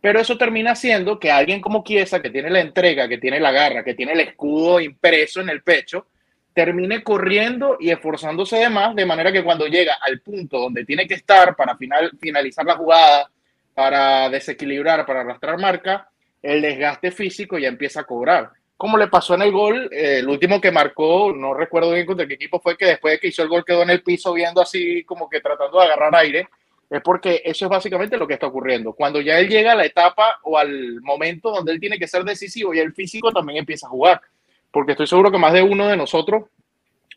Pero 0.00 0.20
eso 0.20 0.38
termina 0.38 0.74
siendo 0.74 1.18
que 1.18 1.30
alguien 1.30 1.60
como 1.60 1.82
Chiesa, 1.82 2.22
que 2.22 2.30
tiene 2.30 2.50
la 2.50 2.60
entrega, 2.60 3.08
que 3.08 3.18
tiene 3.18 3.40
la 3.40 3.50
garra, 3.50 3.84
que 3.84 3.94
tiene 3.94 4.12
el 4.12 4.20
escudo 4.20 4.80
impreso 4.80 5.40
en 5.40 5.48
el 5.48 5.62
pecho, 5.62 6.06
termine 6.52 7.02
corriendo 7.02 7.76
y 7.78 7.90
esforzándose 7.90 8.56
de 8.56 8.68
más, 8.68 8.94
de 8.94 9.06
manera 9.06 9.30
que 9.30 9.44
cuando 9.44 9.66
llega 9.66 9.98
al 10.00 10.20
punto 10.20 10.58
donde 10.58 10.84
tiene 10.84 11.06
que 11.06 11.14
estar 11.14 11.54
para 11.54 11.76
final, 11.76 12.10
finalizar 12.20 12.64
la 12.64 12.76
jugada, 12.76 13.30
para 13.74 14.28
desequilibrar, 14.28 15.06
para 15.06 15.20
arrastrar 15.20 15.56
marca, 15.58 16.08
el 16.42 16.62
desgaste 16.62 17.12
físico 17.12 17.58
ya 17.58 17.68
empieza 17.68 18.00
a 18.00 18.04
cobrar 18.04 18.50
como 18.78 18.96
le 18.96 19.08
pasó 19.08 19.34
en 19.34 19.42
el 19.42 19.50
gol, 19.50 19.90
eh, 19.92 20.20
el 20.20 20.28
último 20.28 20.60
que 20.60 20.70
marcó, 20.70 21.32
no 21.34 21.52
recuerdo 21.52 21.90
bien 21.90 22.06
contra 22.06 22.28
qué 22.28 22.34
equipo 22.34 22.60
fue, 22.60 22.76
que 22.76 22.86
después 22.86 23.12
de 23.12 23.18
que 23.18 23.26
hizo 23.26 23.42
el 23.42 23.48
gol 23.48 23.64
quedó 23.64 23.82
en 23.82 23.90
el 23.90 24.04
piso 24.04 24.32
viendo 24.32 24.62
así 24.62 25.02
como 25.02 25.28
que 25.28 25.40
tratando 25.40 25.80
de 25.80 25.86
agarrar 25.86 26.14
aire, 26.14 26.48
es 26.88 27.02
porque 27.02 27.42
eso 27.44 27.64
es 27.64 27.68
básicamente 27.68 28.16
lo 28.16 28.28
que 28.28 28.34
está 28.34 28.46
ocurriendo. 28.46 28.92
Cuando 28.92 29.20
ya 29.20 29.40
él 29.40 29.48
llega 29.48 29.72
a 29.72 29.74
la 29.74 29.84
etapa 29.84 30.38
o 30.44 30.56
al 30.56 31.00
momento 31.02 31.50
donde 31.50 31.72
él 31.72 31.80
tiene 31.80 31.98
que 31.98 32.06
ser 32.06 32.22
decisivo 32.22 32.72
y 32.72 32.78
el 32.78 32.94
físico 32.94 33.32
también 33.32 33.58
empieza 33.58 33.88
a 33.88 33.90
jugar, 33.90 34.22
porque 34.70 34.92
estoy 34.92 35.08
seguro 35.08 35.32
que 35.32 35.38
más 35.38 35.52
de 35.52 35.62
uno 35.62 35.88
de 35.88 35.96
nosotros, 35.96 36.44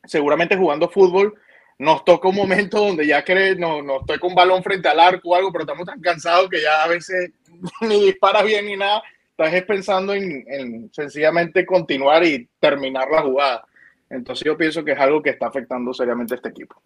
seguramente 0.03 0.57
jugando 0.57 0.89
fútbol, 0.89 1.35
nos 1.77 2.03
toca 2.03 2.27
un 2.27 2.35
momento 2.35 2.79
donde 2.79 3.05
ya 3.05 3.23
que 3.23 3.55
no, 3.55 3.83
nos 3.83 4.03
toca 4.07 4.25
un 4.25 4.33
balón 4.33 4.63
frente 4.63 4.89
al 4.89 4.99
arco 4.99 5.29
o 5.29 5.35
algo, 5.35 5.51
pero 5.51 5.65
estamos 5.65 5.85
tan 5.85 6.01
cansados 6.01 6.49
que 6.49 6.59
ya 6.59 6.83
a 6.83 6.87
veces 6.87 7.29
ni 7.81 8.05
dispara 8.05 8.41
bien 8.41 8.65
ni 8.65 8.75
nada 8.75 9.03
estás 9.45 9.63
pensando 9.63 10.13
en, 10.13 10.89
sencillamente 10.93 11.65
continuar 11.65 12.23
y 12.25 12.47
terminar 12.59 13.07
la 13.11 13.21
jugada. 13.21 13.65
Entonces 14.09 14.45
yo 14.45 14.57
pienso 14.57 14.83
que 14.83 14.91
es 14.91 14.99
algo 14.99 15.21
que 15.21 15.31
está 15.31 15.47
afectando 15.47 15.93
seriamente 15.93 16.33
a 16.33 16.37
este 16.37 16.49
equipo. 16.49 16.81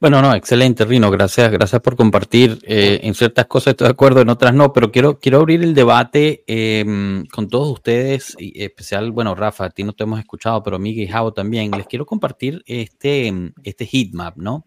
Bueno, 0.00 0.20
no, 0.20 0.34
excelente, 0.34 0.84
Rino. 0.84 1.12
Gracias, 1.12 1.52
gracias 1.52 1.80
por 1.80 1.94
compartir. 1.94 2.58
Eh, 2.64 2.98
en 3.04 3.14
ciertas 3.14 3.46
cosas 3.46 3.72
estoy 3.72 3.86
de 3.86 3.92
acuerdo, 3.92 4.20
en 4.20 4.30
otras 4.30 4.52
no, 4.52 4.72
pero 4.72 4.90
quiero, 4.90 5.20
quiero 5.20 5.38
abrir 5.38 5.62
el 5.62 5.74
debate 5.74 6.42
em, 6.48 7.24
con 7.26 7.48
todos 7.48 7.68
ustedes, 7.68 8.34
y 8.36 8.64
especial, 8.64 9.12
bueno, 9.12 9.36
Rafa, 9.36 9.66
a 9.66 9.70
ti 9.70 9.84
no 9.84 9.92
te 9.92 10.02
hemos 10.02 10.18
escuchado, 10.18 10.60
pero 10.64 10.80
Miguel 10.80 11.04
y 11.04 11.08
Jao 11.08 11.32
también. 11.32 11.70
Les 11.70 11.86
quiero 11.86 12.04
compartir 12.04 12.64
este, 12.66 13.32
este 13.62 13.86
heatmap, 13.86 14.36
¿no? 14.38 14.66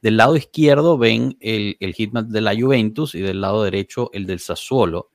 Del 0.00 0.16
lado 0.16 0.36
izquierdo 0.36 0.96
ven 0.96 1.36
el, 1.40 1.76
el 1.78 1.92
heatmap 1.92 2.28
de 2.28 2.40
la 2.40 2.54
Juventus 2.58 3.14
y 3.14 3.20
del 3.20 3.42
lado 3.42 3.62
derecho 3.64 4.08
el 4.14 4.24
del 4.24 4.40
Sassuolo 4.40 5.11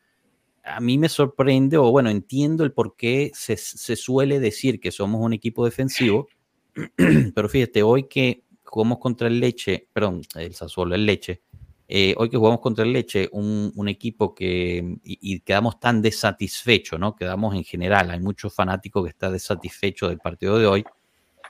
a 0.68 0.80
mí 0.80 0.98
me 0.98 1.10
sorprende, 1.10 1.78
o 1.78 1.92
bueno, 1.92 2.10
entiendo 2.10 2.64
el 2.64 2.72
por 2.72 2.96
qué 2.96 3.32
se, 3.34 3.58
suele 3.58 4.40
decir 4.40 4.80
que 4.80 4.92
somos 4.92 5.22
un 5.22 5.34
equipo 5.34 5.66
defensivo, 5.66 6.28
pero 7.36 7.50
fíjate, 7.50 7.84
hoy 7.84 8.08
que 8.08 8.44
jugamos 8.64 9.00
contra 9.00 9.28
el 9.28 9.40
Leche, 9.40 9.88
perdón, 9.94 10.22
el 10.36 10.54
Sassuolo, 10.54 10.96
el 10.96 11.06
Leche, 11.06 11.42
eh, 11.88 12.14
hoy 12.18 12.30
que 12.30 12.38
jugamos 12.38 12.60
contra 12.60 12.84
el 12.84 12.92
Leche, 12.92 13.30
un, 13.32 13.88
equipo 13.88 14.36
que, 14.36 14.98
y, 15.04 15.40
quedamos 15.40 15.80
tan 15.80 16.02
desatisfechos, 16.02 17.00
¿no? 17.00 17.16
Quedamos 17.16 17.56
en 17.56 17.64
general, 17.64 18.12
hay 18.12 18.20
muchos 18.20 18.54
fanáticos 18.54 19.04
que 19.04 19.12
están 19.12 19.32
desatisfechos 19.32 20.10
del 20.10 20.20
partido 20.20 20.60
de 20.60 20.68
hoy, 20.68 20.86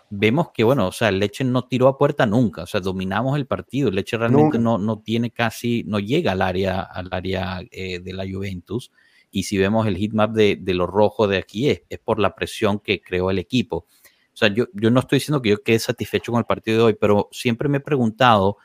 vemos 0.09 0.51
que, 0.53 0.63
bueno, 0.63 0.87
o 0.87 0.91
sea, 0.91 1.09
el 1.09 1.19
Leche 1.19 1.43
no 1.43 1.65
tiró 1.65 1.87
a 1.87 1.97
puerta 1.97 2.25
nunca, 2.25 2.63
o 2.63 2.67
sea, 2.67 2.79
dominamos 2.79 3.35
el 3.35 3.47
partido, 3.47 3.89
el 3.89 3.95
Leche 3.95 4.17
realmente 4.17 4.59
no, 4.59 4.77
no, 4.77 4.99
tiene 4.99 5.31
casi, 5.31 5.83
no 5.85 5.99
llega 5.99 6.33
al 6.33 6.41
área, 6.41 6.81
al 6.81 7.09
área 7.11 7.61
eh, 7.71 7.99
de 7.99 8.13
la 8.13 8.25
Juventus, 8.31 8.91
y 9.31 9.43
si 9.43 9.57
vemos 9.57 9.87
el 9.87 9.97
heatmap 9.97 10.31
de, 10.31 10.57
de 10.59 10.73
lo 10.73 10.87
rojo 10.87 11.27
de 11.27 11.37
aquí, 11.37 11.69
es, 11.69 11.83
es, 11.89 11.99
por 11.99 12.19
la 12.19 12.35
presión 12.35 12.79
que 12.79 13.01
creó 13.01 13.29
el 13.31 13.39
equipo. 13.39 13.77
O 13.77 14.39
sea, 14.39 14.49
yo, 14.49 14.65
yo 14.73 14.91
no 14.91 14.99
estoy 14.99 15.17
diciendo 15.17 15.41
que 15.41 15.49
yo 15.49 15.63
quede 15.63 15.79
satisfecho 15.79 16.31
con 16.31 16.39
el 16.39 16.45
partido 16.45 16.77
de 16.77 16.83
hoy, 16.83 16.97
pero 16.99 17.27
siempre 17.31 17.69
me 17.69 17.77
he 17.77 17.81
preguntado, 17.81 18.57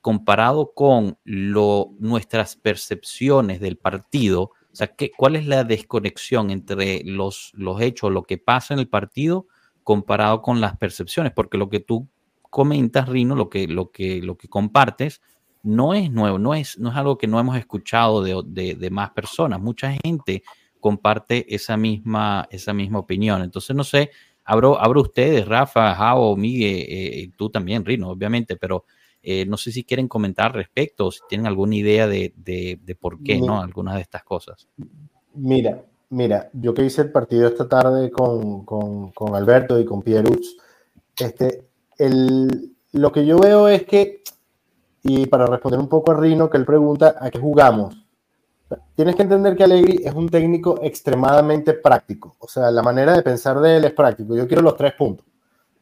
comparado 0.00 0.72
con 0.74 1.18
lo, 1.24 1.90
nuestras 1.98 2.56
percepciones 2.56 3.60
del 3.60 3.76
partido, 3.76 4.52
o 4.72 4.76
sea, 4.78 4.88
¿qué, 4.88 5.10
¿cuál 5.10 5.36
es 5.36 5.46
la 5.46 5.64
desconexión 5.64 6.50
entre 6.50 7.02
los, 7.04 7.52
los 7.54 7.80
hechos, 7.80 8.12
lo 8.12 8.22
que 8.22 8.38
pasa 8.38 8.74
en 8.74 8.80
el 8.80 8.88
partido, 8.88 9.46
comparado 9.82 10.40
con 10.42 10.60
las 10.60 10.76
percepciones? 10.76 11.32
Porque 11.32 11.58
lo 11.58 11.68
que 11.68 11.80
tú 11.80 12.08
comentas, 12.42 13.08
Rino, 13.08 13.34
lo 13.34 13.48
que, 13.48 13.66
lo 13.66 13.90
que, 13.90 14.22
lo 14.22 14.36
que 14.36 14.48
compartes, 14.48 15.20
no 15.62 15.94
es 15.94 16.10
nuevo, 16.10 16.38
no 16.38 16.54
es, 16.54 16.78
no 16.78 16.90
es 16.90 16.96
algo 16.96 17.18
que 17.18 17.26
no 17.26 17.40
hemos 17.40 17.56
escuchado 17.56 18.22
de, 18.22 18.88
más 18.90 19.10
personas. 19.10 19.60
Mucha 19.60 19.92
gente 20.04 20.42
comparte 20.80 21.52
esa 21.54 21.76
misma, 21.76 22.46
esa 22.50 22.72
misma 22.72 23.00
opinión. 23.00 23.42
Entonces, 23.42 23.74
no 23.74 23.84
sé, 23.84 24.10
abro, 24.44 24.80
abro 24.80 25.02
ustedes, 25.02 25.46
Rafa, 25.46 25.94
Jao, 25.94 26.36
Miguel, 26.36 26.86
eh, 26.88 27.30
tú 27.36 27.50
también, 27.50 27.84
Rino, 27.84 28.10
obviamente, 28.10 28.56
pero 28.56 28.84
eh, 29.22 29.44
no 29.46 29.56
sé 29.56 29.72
si 29.72 29.84
quieren 29.84 30.08
comentar 30.08 30.54
respecto 30.54 31.06
o 31.06 31.12
si 31.12 31.20
tienen 31.28 31.46
alguna 31.46 31.74
idea 31.74 32.06
de, 32.06 32.96
por 33.00 33.22
qué, 33.22 33.40
¿no? 33.40 33.60
Algunas 33.60 33.96
de 33.96 34.02
estas 34.02 34.22
cosas. 34.22 34.68
Mira, 35.34 35.82
mira, 36.10 36.50
yo 36.52 36.72
que 36.72 36.84
hice 36.84 37.02
el 37.02 37.12
partido 37.12 37.48
esta 37.48 37.68
tarde 37.68 38.10
con, 38.10 38.64
con, 38.64 39.34
Alberto 39.34 39.78
y 39.80 39.84
con 39.84 40.02
Pierutz, 40.02 40.56
este, 41.18 41.64
el, 41.98 42.74
lo 42.92 43.12
que 43.12 43.26
yo 43.26 43.38
veo 43.38 43.68
es 43.68 43.84
que 43.84 44.22
y 45.08 45.26
para 45.26 45.46
responder 45.46 45.80
un 45.80 45.88
poco 45.88 46.12
a 46.12 46.16
Rino, 46.20 46.50
que 46.50 46.58
él 46.58 46.66
pregunta, 46.66 47.16
¿a 47.18 47.30
qué 47.30 47.38
jugamos? 47.38 47.96
Tienes 48.94 49.16
que 49.16 49.22
entender 49.22 49.56
que 49.56 49.64
Allegri 49.64 50.02
es 50.04 50.12
un 50.12 50.28
técnico 50.28 50.78
extremadamente 50.82 51.72
práctico. 51.72 52.36
O 52.38 52.46
sea, 52.46 52.70
la 52.70 52.82
manera 52.82 53.14
de 53.16 53.22
pensar 53.22 53.58
de 53.58 53.78
él 53.78 53.84
es 53.86 53.92
práctico. 53.92 54.36
Yo 54.36 54.46
quiero 54.46 54.62
los 54.62 54.76
tres 54.76 54.92
puntos. 54.92 55.24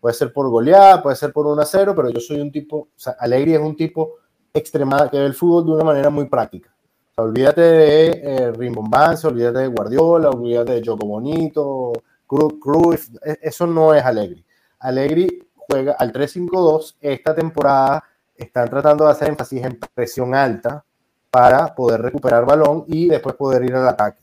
Puede 0.01 0.15
ser 0.15 0.33
por 0.33 0.49
goleada, 0.49 1.03
puede 1.03 1.17
ser 1.17 1.33
por 1.33 1.45
1 1.47 1.61
a 1.61 1.65
0, 1.65 1.95
pero 1.97 2.11
yo 2.11 2.21
soy 2.21 2.41
un 2.41 2.53
tipo, 2.53 2.77
o 2.77 2.89
sea, 2.95 3.17
Allegri 3.19 3.55
es 3.55 3.61
un 3.61 3.75
tipo 3.75 4.13
extremado 4.55 5.11
que 5.11 5.19
ve 5.19 5.27
el 5.27 5.35
fútbol 5.35 5.67
de 5.67 5.73
una 5.73 5.85
manera 5.85 6.11
muy 6.11 6.27
práctica. 6.27 6.73
Olvídate 7.17 7.61
de 7.61 8.07
eh, 8.23 8.53
Rimbombanza, 8.53 9.27
olvídate 9.27 9.59
de 9.61 9.67
Guardiola, 9.67 10.31
olvídate 10.31 10.75
de 10.75 10.87
Joco 10.87 11.07
Bonito, 11.07 11.93
Cruz, 12.29 13.11
e, 13.25 13.39
eso 13.43 13.67
no 13.67 13.93
es 13.93 14.05
Allegri. 14.05 14.45
Allegri 14.79 15.49
juega 15.57 15.97
al 15.99 16.13
3-5-2 16.13 16.97
esta 17.01 17.35
temporada 17.35 18.05
están 18.37 18.69
tratando 18.69 19.05
de 19.05 19.11
hacer 19.11 19.29
énfasis 19.29 19.65
en 19.65 19.79
presión 19.95 20.35
alta 20.35 20.85
para 21.31 21.75
poder 21.75 22.03
recuperar 22.03 22.47
balón 22.47 22.85
y 22.87 23.09
después 23.09 23.35
poder 23.37 23.65
ir 23.65 23.75
al 23.75 23.89
ataque. 23.89 24.23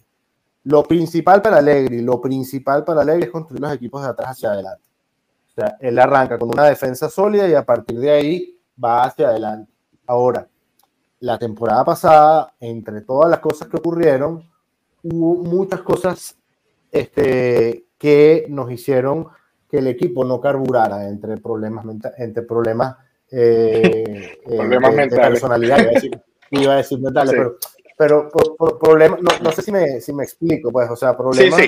Lo 0.64 0.84
principal 0.84 1.42
para 1.42 1.58
Allegri, 1.58 2.02
lo 2.02 2.22
principal 2.22 2.84
para 2.84 3.02
Allegri 3.02 3.24
es 3.24 3.32
construir 3.32 3.62
los 3.62 3.74
equipos 3.74 4.02
de 4.02 4.10
atrás 4.10 4.32
hacia 4.32 4.52
adelante. 4.52 4.84
O 5.50 5.54
sea, 5.54 5.78
él 5.80 6.00
arranca 6.00 6.40
con 6.40 6.50
una 6.50 6.66
defensa 6.66 7.10
sólida 7.10 7.48
y 7.48 7.54
a 7.54 7.66
partir 7.66 8.00
de 8.00 8.10
ahí 8.10 8.60
va 8.82 9.04
hacia 9.04 9.28
adelante. 9.28 9.72
Ahora, 10.08 10.48
la 11.20 11.38
temporada 11.38 11.86
pasada, 11.86 12.54
entre 12.60 13.02
todas 13.02 13.30
las 13.30 13.40
cosas 13.40 13.68
que 13.68 13.78
ocurrieron, 13.78 14.50
hubo 15.04 15.44
muchas 15.44 15.82
cosas 15.82 16.38
este, 16.92 17.86
que 17.98 18.46
nos 18.50 18.72
hicieron 18.72 19.28
que 19.70 19.78
el 19.80 19.88
equipo 19.88 20.26
no 20.26 20.42
carburara 20.42 21.08
entre 21.08 21.38
problemas, 21.38 21.86
entre 22.18 22.44
problemas 22.44 22.98
eh, 23.36 24.04
eh, 24.06 24.40
problemas 24.46 24.94
mentales. 24.94 25.40
personalidad, 25.40 25.78
iba 26.52 26.74
a 26.74 26.78
decir, 26.78 27.00
mentales, 27.00 27.34
pero, 27.98 28.30
pero 28.30 28.80
problemas, 28.80 29.20
no, 29.42 29.52
sé 29.52 29.62
si 29.62 29.72
me, 29.72 30.00
si 30.02 30.14
me 30.14 30.24
explico, 30.24 30.72
pues, 30.72 30.90
o 30.90 30.96
sea, 30.96 31.18
problemas 31.18 31.60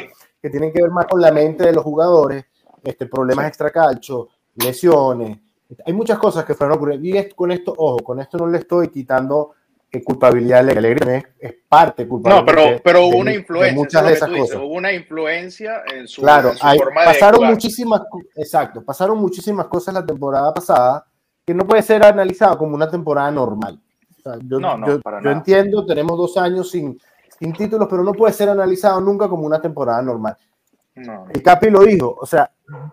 que 0.42 0.50
tienen 0.50 0.72
que 0.72 0.82
ver 0.82 0.92
más 0.92 1.08
con 1.08 1.20
la 1.20 1.32
mente 1.32 1.64
de 1.66 1.74
los 1.74 1.84
jugadores, 1.84 2.46
este, 2.84 3.08
problemas 3.08 3.48
extracalcho, 3.48 4.30
lesiones, 4.56 5.40
hay 5.86 5.94
muchas 5.94 6.20
cosas 6.20 6.46
que 6.46 6.54
fueron 6.54 6.78
ocurriendo, 6.78 7.08
y 7.08 7.30
con 7.30 7.52
esto, 7.52 7.74
ojo, 7.76 7.98
con 7.98 8.20
esto 8.20 8.38
no 8.38 8.48
le 8.48 8.60
estoy 8.60 8.90
quitando 8.90 9.56
culpabilidad 10.04 10.64
de 10.64 10.72
Allegri 10.74 11.24
es, 11.40 11.56
parte 11.68 12.08
culpable. 12.08 12.40
No, 12.40 12.46
pero, 12.46 12.82
pero 12.84 13.08
hubo 13.08 13.18
una 13.18 13.34
influencia. 13.34 13.76
muchas 13.76 14.06
de 14.06 14.14
esas 14.14 14.30
cosas. 14.30 14.58
hubo 14.58 14.74
una 14.74 14.92
influencia 14.92 15.84
en 15.94 16.08
su, 16.08 16.22
claro, 16.22 16.52
en 16.52 16.58
su 16.58 16.68
forma 16.78 17.06
pasaron 17.06 17.42
de 17.42 17.48
muchísimas, 17.48 18.02
exacto, 18.36 18.84
pasaron 18.84 19.18
muchísimas 19.18 19.68
cosas 19.68 19.94
la 19.94 20.06
temporada 20.06 20.54
pasada 20.54 21.06
que 21.46 21.54
no 21.54 21.66
puede 21.68 21.82
ser 21.84 22.04
analizado 22.04 22.58
como 22.58 22.76
una 22.76 22.90
temporada 22.90 23.30
normal. 23.32 23.80
O 24.18 24.22
sea, 24.22 24.40
yo, 24.44 24.60
No, 24.60 24.78
no, 24.78 24.88
yo- 24.88 25.02
para 25.02 25.20
yo 25.20 25.26
nada. 25.26 25.38
entiendo, 25.38 25.86
tenemos 25.86 26.18
dos 26.18 26.36
años 26.38 26.72
sin, 26.72 27.00
sin 27.40 27.54
títulos, 27.54 27.88
pero 27.90 28.04
no 28.04 28.14
puede 28.14 28.34
ser 28.34 28.50
analizado 28.50 29.00
nunca 29.00 29.28
como 29.30 29.46
una 29.46 29.62
temporada 29.62 30.02
normal. 30.02 30.36
No, 30.96 31.26
El 31.32 31.44
Capi 31.44 31.70
lo 31.70 31.82
dijo, 31.82 32.16
o 32.20 32.26
sea, 32.26 32.50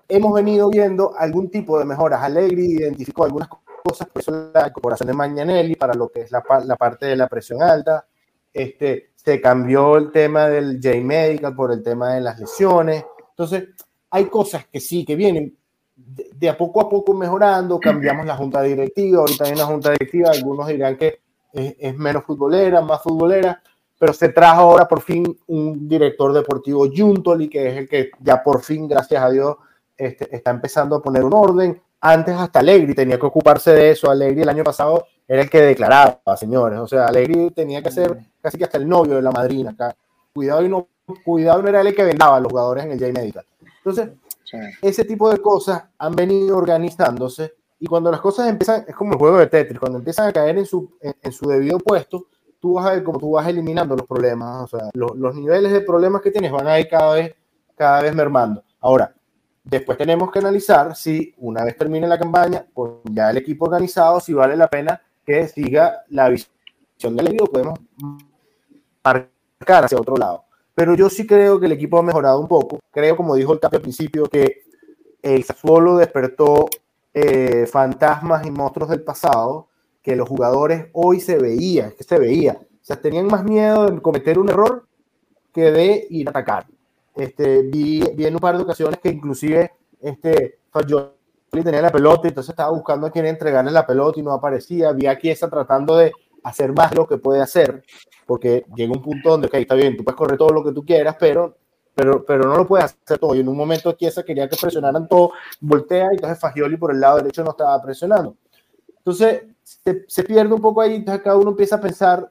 hemos 0.08 0.34
venido 0.34 0.68
viendo 0.68 1.14
algún 1.16 1.48
tipo 1.50 1.78
de 1.78 1.84
mejoras. 1.84 2.20
Allegri 2.22 2.72
identificó 2.72 3.24
algunas 3.24 3.48
cosas, 3.84 4.08
por 4.08 4.20
eso 4.20 4.50
la 4.52 4.68
incorporación 4.68 5.06
de 5.06 5.12
Mañanelli 5.14 5.76
para 5.76 5.94
lo 5.94 6.08
que 6.10 6.22
es 6.22 6.32
la, 6.32 6.42
la 6.66 6.76
parte 6.76 7.06
de 7.06 7.16
la 7.16 7.28
presión 7.28 7.62
alta. 7.62 8.04
Este, 8.52 9.12
se 9.14 9.40
cambió 9.40 9.96
el 9.96 10.10
tema 10.10 10.48
del 10.48 10.80
J-Medical 10.82 11.54
por 11.54 11.72
el 11.72 11.82
tema 11.82 12.14
de 12.14 12.20
las 12.20 12.38
lesiones. 12.40 13.04
Entonces, 13.30 13.68
hay 14.10 14.26
cosas 14.26 14.66
que 14.66 14.80
sí, 14.80 15.04
que 15.04 15.14
vienen 15.16 15.56
de, 16.06 16.48
a 16.48 16.56
poco 16.56 16.80
a 16.80 16.88
poco 16.88 17.14
mejorando. 17.14 17.78
Cambiamos 17.78 18.26
la 18.26 18.36
junta 18.36 18.62
directiva, 18.62 19.20
ahorita 19.20 19.44
hay 19.44 19.52
una 19.52 19.64
junta 19.64 19.90
directiva, 19.90 20.30
algunos 20.30 20.66
dirán 20.68 20.96
que 20.96 21.20
es, 21.52 21.96
menos 21.96 22.24
futbolera, 22.24 22.80
más 22.80 23.02
futbolera, 23.02 23.62
pero 23.98 24.12
se 24.12 24.30
trajo 24.30 24.62
ahora 24.62 24.88
por 24.88 25.00
fin 25.00 25.38
un 25.46 25.88
director 25.88 26.32
deportivo 26.32 26.86
Juntoli, 26.94 27.48
que 27.48 27.68
es 27.68 27.76
el 27.76 27.88
que 27.88 28.10
ya 28.20 28.42
por 28.42 28.62
fin, 28.62 28.88
gracias 28.88 29.22
a 29.22 29.30
Dios, 29.30 29.56
este, 29.96 30.34
está 30.34 30.50
empezando 30.50 30.96
a 30.96 31.02
poner 31.02 31.24
un 31.24 31.34
orden. 31.34 31.80
Antes 32.00 32.34
hasta 32.34 32.58
Allegri 32.58 32.94
tenía 32.94 33.18
que 33.18 33.26
ocuparse 33.26 33.70
de 33.72 33.90
eso. 33.92 34.10
Allegri 34.10 34.42
el 34.42 34.48
año 34.48 34.64
pasado 34.64 35.06
era 35.28 35.42
el 35.42 35.48
que 35.48 35.60
declaraba, 35.60 36.36
señores. 36.36 36.80
O 36.80 36.88
sea, 36.88 37.06
Allegri 37.06 37.50
tenía 37.50 37.80
que 37.80 37.92
ser 37.92 38.18
casi 38.40 38.58
que 38.58 38.64
hasta 38.64 38.78
el 38.78 38.88
novio 38.88 39.14
de 39.14 39.22
la 39.22 39.30
madrina. 39.30 39.70
acá. 39.70 39.94
Cuidado 40.34 40.64
y 40.64 40.68
no, 40.68 40.88
cuidado 41.24 41.62
no 41.62 41.68
era 41.68 41.82
el 41.82 41.94
que 41.94 42.02
vendaba 42.02 42.36
a 42.36 42.40
los 42.40 42.50
jugadores 42.50 42.84
en 42.84 42.92
el 42.92 42.98
J-Medical. 42.98 43.44
Entonces, 43.78 44.08
sí. 44.52 44.58
ese 44.82 45.04
tipo 45.04 45.28
de 45.30 45.38
cosas 45.38 45.82
han 45.98 46.14
venido 46.14 46.56
organizándose 46.56 47.54
y 47.80 47.86
cuando 47.86 48.12
las 48.12 48.20
cosas 48.20 48.48
empiezan, 48.48 48.84
es 48.86 48.94
como 48.94 49.14
el 49.14 49.18
juego 49.18 49.38
de 49.38 49.48
Tetris, 49.48 49.80
cuando 49.80 49.98
empiezan 49.98 50.28
a 50.28 50.32
caer 50.32 50.56
en 50.58 50.66
su, 50.66 50.96
en, 51.00 51.14
en 51.20 51.32
su 51.32 51.48
debido 51.48 51.78
puesto, 51.80 52.26
tú 52.60 52.74
vas 52.74 52.86
a 52.86 52.92
ver 52.92 53.02
cómo 53.02 53.18
tú 53.18 53.32
vas 53.32 53.48
eliminando 53.48 53.96
los 53.96 54.06
problemas, 54.06 54.62
o 54.72 54.76
sea, 54.78 54.88
lo- 54.94 55.14
los 55.16 55.34
niveles 55.34 55.72
de 55.72 55.80
problemas 55.80 56.22
que 56.22 56.30
tienes 56.30 56.52
van 56.52 56.68
a 56.68 56.78
ir 56.78 56.88
cada 56.88 57.14
vez, 57.14 57.34
cada 57.76 58.00
vez 58.02 58.14
mermando. 58.14 58.62
Ahora, 58.78 59.12
después 59.64 59.98
tenemos 59.98 60.30
que 60.30 60.38
analizar 60.38 60.94
si 60.94 61.34
una 61.38 61.64
vez 61.64 61.76
termine 61.76 62.06
la 62.06 62.18
campaña, 62.20 62.64
con 62.72 63.00
ya 63.10 63.30
el 63.30 63.38
equipo 63.38 63.64
organizado, 63.64 64.20
si 64.20 64.32
vale 64.32 64.56
la 64.56 64.68
pena 64.68 65.00
que 65.26 65.48
siga 65.48 66.02
la 66.10 66.28
visión 66.28 67.16
del 67.16 67.26
equipo, 67.28 67.46
podemos 67.46 67.80
marcar 69.04 69.84
hacia 69.84 69.98
otro 69.98 70.16
lado. 70.16 70.44
Pero 70.74 70.94
yo 70.94 71.10
sí 71.10 71.26
creo 71.26 71.60
que 71.60 71.66
el 71.66 71.72
equipo 71.72 71.98
ha 71.98 72.02
mejorado 72.02 72.40
un 72.40 72.48
poco. 72.48 72.80
Creo, 72.90 73.16
como 73.16 73.34
dijo 73.34 73.52
el 73.52 73.60
Capi 73.60 73.76
al 73.76 73.82
principio, 73.82 74.24
que 74.24 74.62
el 75.20 75.44
Sassuolo 75.44 75.96
despertó 75.96 76.68
eh, 77.14 77.66
fantasmas 77.70 78.46
y 78.46 78.50
monstruos 78.50 78.90
del 78.90 79.02
pasado 79.02 79.68
que 80.02 80.16
los 80.16 80.28
jugadores 80.28 80.88
hoy 80.92 81.20
se 81.20 81.38
veía, 81.38 81.92
que 81.96 82.04
se 82.04 82.18
veía. 82.18 82.58
O 82.60 82.84
sea, 82.84 83.00
tenían 83.00 83.26
más 83.26 83.44
miedo 83.44 83.86
de 83.86 84.00
cometer 84.02 84.38
un 84.38 84.48
error 84.48 84.86
que 85.52 85.70
de 85.70 86.06
ir 86.10 86.26
a 86.26 86.30
atacar. 86.30 86.66
Este, 87.14 87.62
vi, 87.62 88.02
vi 88.14 88.26
en 88.26 88.34
un 88.34 88.40
par 88.40 88.56
de 88.56 88.62
ocasiones 88.62 88.98
que 89.00 89.10
inclusive 89.10 89.72
este, 90.00 90.58
Fagioli 90.70 91.12
tenía 91.50 91.82
la 91.82 91.92
pelota 91.92 92.26
entonces 92.26 92.50
estaba 92.50 92.70
buscando 92.70 93.06
a 93.06 93.10
quien 93.10 93.26
entregarle 93.26 93.70
la 93.70 93.86
pelota 93.86 94.18
y 94.18 94.22
no 94.22 94.32
aparecía. 94.32 94.92
Vi 94.92 95.06
a 95.06 95.18
Chiesa 95.18 95.48
tratando 95.48 95.96
de 95.96 96.12
hacer 96.42 96.72
más 96.72 96.94
lo 96.94 97.06
que 97.06 97.18
puede 97.18 97.40
hacer, 97.40 97.84
porque 98.26 98.64
llega 98.74 98.92
un 98.92 99.02
punto 99.02 99.30
donde, 99.30 99.46
ok, 99.46 99.54
está 99.54 99.74
bien, 99.74 99.96
tú 99.96 100.04
puedes 100.04 100.16
correr 100.16 100.38
todo 100.38 100.50
lo 100.50 100.64
que 100.64 100.72
tú 100.72 100.84
quieras, 100.84 101.16
pero, 101.18 101.56
pero, 101.94 102.24
pero 102.24 102.44
no 102.44 102.56
lo 102.56 102.66
puedes 102.66 102.96
hacer 103.04 103.18
todo. 103.18 103.34
Y 103.34 103.40
en 103.40 103.48
un 103.48 103.56
momento 103.56 103.92
Chiesa 103.92 104.22
quería 104.22 104.48
que 104.48 104.56
presionaran 104.56 105.08
todo, 105.08 105.32
voltea 105.60 106.08
y 106.12 106.16
entonces 106.16 106.38
Fagioli 106.38 106.76
por 106.76 106.92
el 106.92 107.00
lado 107.00 107.18
derecho 107.18 107.44
no 107.44 107.50
estaba 107.50 107.80
presionando. 107.82 108.36
Entonces 108.98 109.42
se, 109.62 110.24
pierde 110.24 110.54
un 110.54 110.60
poco 110.60 110.80
ahí, 110.80 110.96
entonces 110.96 111.22
cada 111.22 111.36
uno 111.36 111.50
empieza 111.50 111.76
a 111.76 111.80
pensar, 111.80 112.30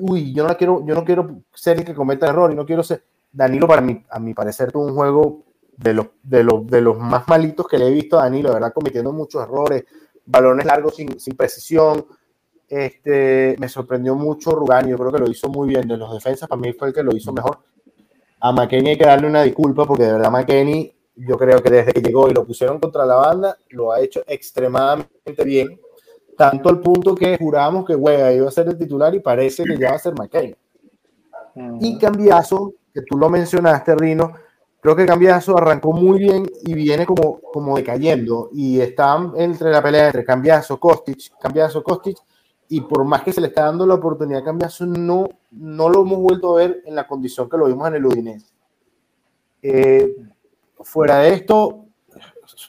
uy, 0.00 0.32
yo 0.32 0.46
no, 0.46 0.56
quiero, 0.56 0.84
yo 0.86 0.94
no 0.94 1.04
quiero 1.04 1.42
ser 1.52 1.78
el 1.78 1.84
que 1.84 1.94
cometa 1.94 2.28
error 2.28 2.52
y 2.52 2.54
no 2.54 2.66
quiero 2.66 2.82
ser... 2.82 3.04
Danilo, 3.34 3.66
para 3.66 3.80
mí, 3.80 4.04
a 4.10 4.18
mi 4.18 4.34
parecer, 4.34 4.70
tuvo 4.70 4.84
un 4.84 4.94
juego 4.94 5.42
de 5.76 5.94
los, 5.94 6.06
de, 6.22 6.44
los, 6.44 6.66
de 6.66 6.82
los 6.82 6.98
más 6.98 7.26
malitos 7.28 7.66
que 7.66 7.78
le 7.78 7.88
he 7.88 7.90
visto 7.90 8.18
a 8.18 8.24
Danilo, 8.24 8.52
verdad, 8.52 8.74
cometiendo 8.74 9.10
muchos 9.10 9.42
errores, 9.42 9.84
balones 10.26 10.66
largos 10.66 10.96
sin, 10.96 11.18
sin 11.18 11.34
precisión. 11.34 12.04
Este, 12.72 13.54
me 13.58 13.68
sorprendió 13.68 14.14
mucho 14.14 14.52
Rugani, 14.52 14.92
yo 14.92 14.96
creo 14.96 15.12
que 15.12 15.18
lo 15.18 15.30
hizo 15.30 15.46
muy 15.50 15.68
bien. 15.68 15.86
De 15.86 15.98
los 15.98 16.10
defensas, 16.10 16.48
para 16.48 16.58
mí 16.58 16.72
fue 16.72 16.88
el 16.88 16.94
que 16.94 17.02
lo 17.02 17.14
hizo 17.14 17.30
mejor. 17.30 17.58
A 18.40 18.50
McKenny 18.50 18.88
hay 18.88 18.96
que 18.96 19.04
darle 19.04 19.26
una 19.26 19.42
disculpa 19.42 19.84
porque 19.84 20.04
de 20.04 20.14
verdad 20.14 20.30
McKenny, 20.30 20.90
yo 21.16 21.36
creo 21.36 21.62
que 21.62 21.68
desde 21.68 21.92
que 21.92 22.00
llegó 22.00 22.30
y 22.30 22.32
lo 22.32 22.46
pusieron 22.46 22.80
contra 22.80 23.04
la 23.04 23.16
banda, 23.16 23.58
lo 23.68 23.92
ha 23.92 24.00
hecho 24.00 24.22
extremadamente 24.26 25.44
bien. 25.44 25.78
Tanto 26.34 26.70
al 26.70 26.80
punto 26.80 27.14
que 27.14 27.36
jurábamos 27.36 27.84
que 27.84 27.94
Huega 27.94 28.32
iba 28.32 28.48
a 28.48 28.50
ser 28.50 28.66
el 28.68 28.78
titular 28.78 29.14
y 29.14 29.20
parece 29.20 29.64
que 29.64 29.76
ya 29.76 29.90
va 29.90 29.96
a 29.96 29.98
ser 29.98 30.14
McKenny. 30.14 30.54
Y 31.78 31.98
Cambiazo, 31.98 32.72
que 32.94 33.02
tú 33.02 33.18
lo 33.18 33.28
mencionaste, 33.28 33.94
Rino, 33.96 34.32
creo 34.80 34.96
que 34.96 35.04
Cambiazo 35.04 35.58
arrancó 35.58 35.92
muy 35.92 36.20
bien 36.20 36.50
y 36.62 36.72
viene 36.72 37.04
como, 37.04 37.38
como 37.38 37.76
decayendo. 37.76 38.48
Y 38.50 38.80
está 38.80 39.30
entre 39.36 39.70
la 39.70 39.82
pelea 39.82 40.06
entre 40.06 40.24
Cambiazo, 40.24 40.80
Kostic, 40.80 41.38
Cambiazo, 41.38 41.82
Kostic. 41.82 42.16
Y 42.72 42.80
por 42.80 43.04
más 43.04 43.22
que 43.22 43.34
se 43.34 43.42
le 43.42 43.48
está 43.48 43.64
dando 43.64 43.86
la 43.86 43.96
oportunidad 43.96 44.40
a 44.40 44.44
Cambiazo, 44.44 44.86
no, 44.86 45.28
no 45.50 45.90
lo 45.90 46.00
hemos 46.00 46.18
vuelto 46.20 46.54
a 46.54 46.60
ver 46.60 46.82
en 46.86 46.94
la 46.94 47.06
condición 47.06 47.46
que 47.50 47.58
lo 47.58 47.66
vimos 47.66 47.86
en 47.86 47.96
el 47.96 48.06
Udinese. 48.06 48.46
Eh, 49.60 50.16
fuera 50.80 51.18
de 51.18 51.34
esto, 51.34 51.84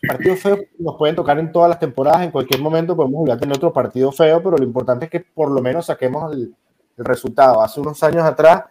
partidos 0.05 0.41
feos 0.41 0.59
nos 0.77 0.97
pueden 0.97 1.15
tocar 1.15 1.39
en 1.39 1.53
todas 1.53 1.69
las 1.69 1.79
temporadas, 1.79 2.23
en 2.23 2.31
cualquier 2.31 2.61
momento 2.61 2.97
podemos 2.97 3.19
jugar 3.19 3.41
en 3.41 3.51
otro 3.53 3.71
partido 3.71 4.11
feo, 4.11 4.43
pero 4.43 4.57
lo 4.57 4.65
importante 4.65 5.05
es 5.05 5.11
que 5.11 5.21
por 5.21 5.49
lo 5.49 5.61
menos 5.61 5.85
saquemos 5.85 6.33
el, 6.33 6.53
el 6.97 7.05
resultado. 7.05 7.61
Hace 7.61 7.79
unos 7.79 8.03
años 8.03 8.25
atrás 8.25 8.65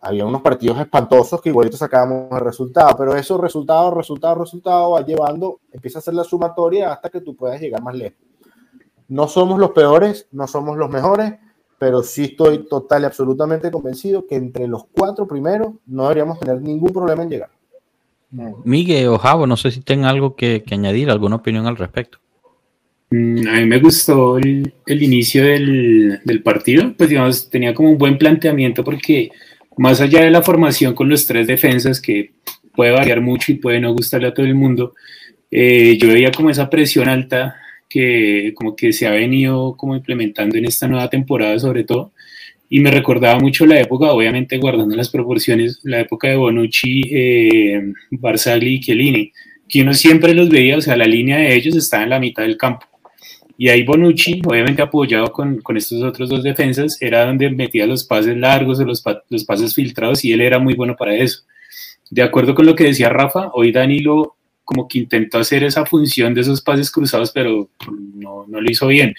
había 0.00 0.24
unos 0.24 0.40
partidos 0.40 0.78
espantosos 0.78 1.42
que 1.42 1.48
igualito 1.48 1.76
sacábamos 1.76 2.30
el 2.30 2.44
resultado, 2.44 2.96
pero 2.96 3.16
esos 3.16 3.40
resultados, 3.40 3.92
resultados, 3.92 4.38
resultados 4.38 4.94
va 4.94 5.04
llevando, 5.04 5.58
empieza 5.72 5.98
a 5.98 6.02
ser 6.02 6.14
la 6.14 6.22
sumatoria 6.22 6.92
hasta 6.92 7.10
que 7.10 7.20
tú 7.20 7.34
puedas 7.34 7.60
llegar 7.60 7.82
más 7.82 7.96
lejos. 7.96 8.25
No 9.08 9.28
somos 9.28 9.58
los 9.58 9.70
peores, 9.70 10.26
no 10.32 10.46
somos 10.46 10.76
los 10.76 10.90
mejores, 10.90 11.34
pero 11.78 12.02
sí 12.02 12.24
estoy 12.24 12.66
total 12.68 13.02
y 13.02 13.04
absolutamente 13.06 13.70
convencido 13.70 14.26
que 14.26 14.36
entre 14.36 14.66
los 14.66 14.84
cuatro 14.92 15.26
primeros 15.26 15.74
no 15.86 16.04
deberíamos 16.04 16.40
tener 16.40 16.60
ningún 16.60 16.90
problema 16.90 17.22
en 17.22 17.30
llegar. 17.30 17.50
Miguel 18.64 19.08
o 19.08 19.18
Javo, 19.18 19.46
no 19.46 19.56
sé 19.56 19.70
si 19.70 19.80
tengan 19.80 20.10
algo 20.10 20.34
que, 20.34 20.62
que 20.62 20.74
añadir, 20.74 21.10
alguna 21.10 21.36
opinión 21.36 21.66
al 21.66 21.76
respecto. 21.76 22.18
Mm, 23.10 23.48
A 23.48 23.52
mí 23.52 23.66
me 23.66 23.78
gustó 23.78 24.36
el, 24.38 24.74
el 24.86 25.02
inicio 25.02 25.44
del, 25.44 26.20
del 26.24 26.42
partido, 26.42 26.92
pues 26.96 27.08
digamos, 27.08 27.48
tenía 27.48 27.72
como 27.72 27.90
un 27.90 27.98
buen 27.98 28.18
planteamiento 28.18 28.82
porque 28.82 29.30
más 29.76 30.00
allá 30.00 30.22
de 30.22 30.30
la 30.30 30.42
formación 30.42 30.94
con 30.94 31.08
los 31.08 31.26
tres 31.26 31.46
defensas, 31.46 32.00
que 32.00 32.32
puede 32.74 32.90
variar 32.90 33.20
mucho 33.20 33.52
y 33.52 33.56
puede 33.56 33.80
no 33.80 33.92
gustarle 33.92 34.28
a 34.28 34.34
todo 34.34 34.46
el 34.46 34.54
mundo, 34.54 34.94
eh, 35.50 35.96
yo 35.98 36.08
veía 36.08 36.32
como 36.32 36.50
esa 36.50 36.68
presión 36.68 37.08
alta 37.08 37.56
que 37.88 38.52
como 38.54 38.76
que 38.76 38.92
se 38.92 39.06
ha 39.06 39.10
venido 39.10 39.76
como 39.76 39.96
implementando 39.96 40.56
en 40.56 40.66
esta 40.66 40.88
nueva 40.88 41.08
temporada 41.10 41.58
sobre 41.58 41.84
todo, 41.84 42.12
y 42.68 42.80
me 42.80 42.90
recordaba 42.90 43.38
mucho 43.38 43.64
la 43.66 43.80
época, 43.80 44.10
obviamente 44.10 44.58
guardando 44.58 44.96
las 44.96 45.08
proporciones, 45.08 45.80
la 45.84 46.00
época 46.00 46.28
de 46.28 46.36
Bonucci, 46.36 47.02
eh, 47.10 47.92
Barzagli 48.10 48.74
y 48.74 48.80
Chiellini, 48.80 49.32
que 49.68 49.82
uno 49.82 49.94
siempre 49.94 50.34
los 50.34 50.48
veía, 50.48 50.76
o 50.76 50.80
sea, 50.80 50.96
la 50.96 51.06
línea 51.06 51.38
de 51.38 51.54
ellos 51.54 51.76
está 51.76 52.02
en 52.02 52.10
la 52.10 52.18
mitad 52.18 52.42
del 52.42 52.56
campo. 52.56 52.86
Y 53.58 53.68
ahí 53.68 53.84
Bonucci, 53.84 54.42
obviamente 54.44 54.82
apoyado 54.82 55.32
con, 55.32 55.60
con 55.62 55.76
estos 55.76 56.02
otros 56.02 56.28
dos 56.28 56.42
defensas, 56.42 57.00
era 57.00 57.24
donde 57.24 57.50
metía 57.50 57.86
los 57.86 58.04
pases 58.04 58.36
largos 58.36 58.80
o 58.80 58.84
los, 58.84 59.02
los 59.30 59.44
pases 59.44 59.74
filtrados 59.74 60.24
y 60.24 60.32
él 60.32 60.40
era 60.40 60.58
muy 60.58 60.74
bueno 60.74 60.96
para 60.96 61.14
eso. 61.14 61.42
De 62.10 62.22
acuerdo 62.22 62.54
con 62.54 62.66
lo 62.66 62.74
que 62.74 62.84
decía 62.84 63.08
Rafa, 63.08 63.50
hoy 63.54 63.72
Danilo 63.72 64.35
como 64.66 64.88
que 64.88 64.98
intentó 65.00 65.38
hacer 65.38 65.64
esa 65.64 65.86
función 65.86 66.34
de 66.34 66.42
esos 66.42 66.60
pases 66.62 66.90
cruzados, 66.90 67.32
pero 67.32 67.70
no, 68.14 68.44
no 68.46 68.60
lo 68.60 68.70
hizo 68.70 68.88
bien. 68.88 69.14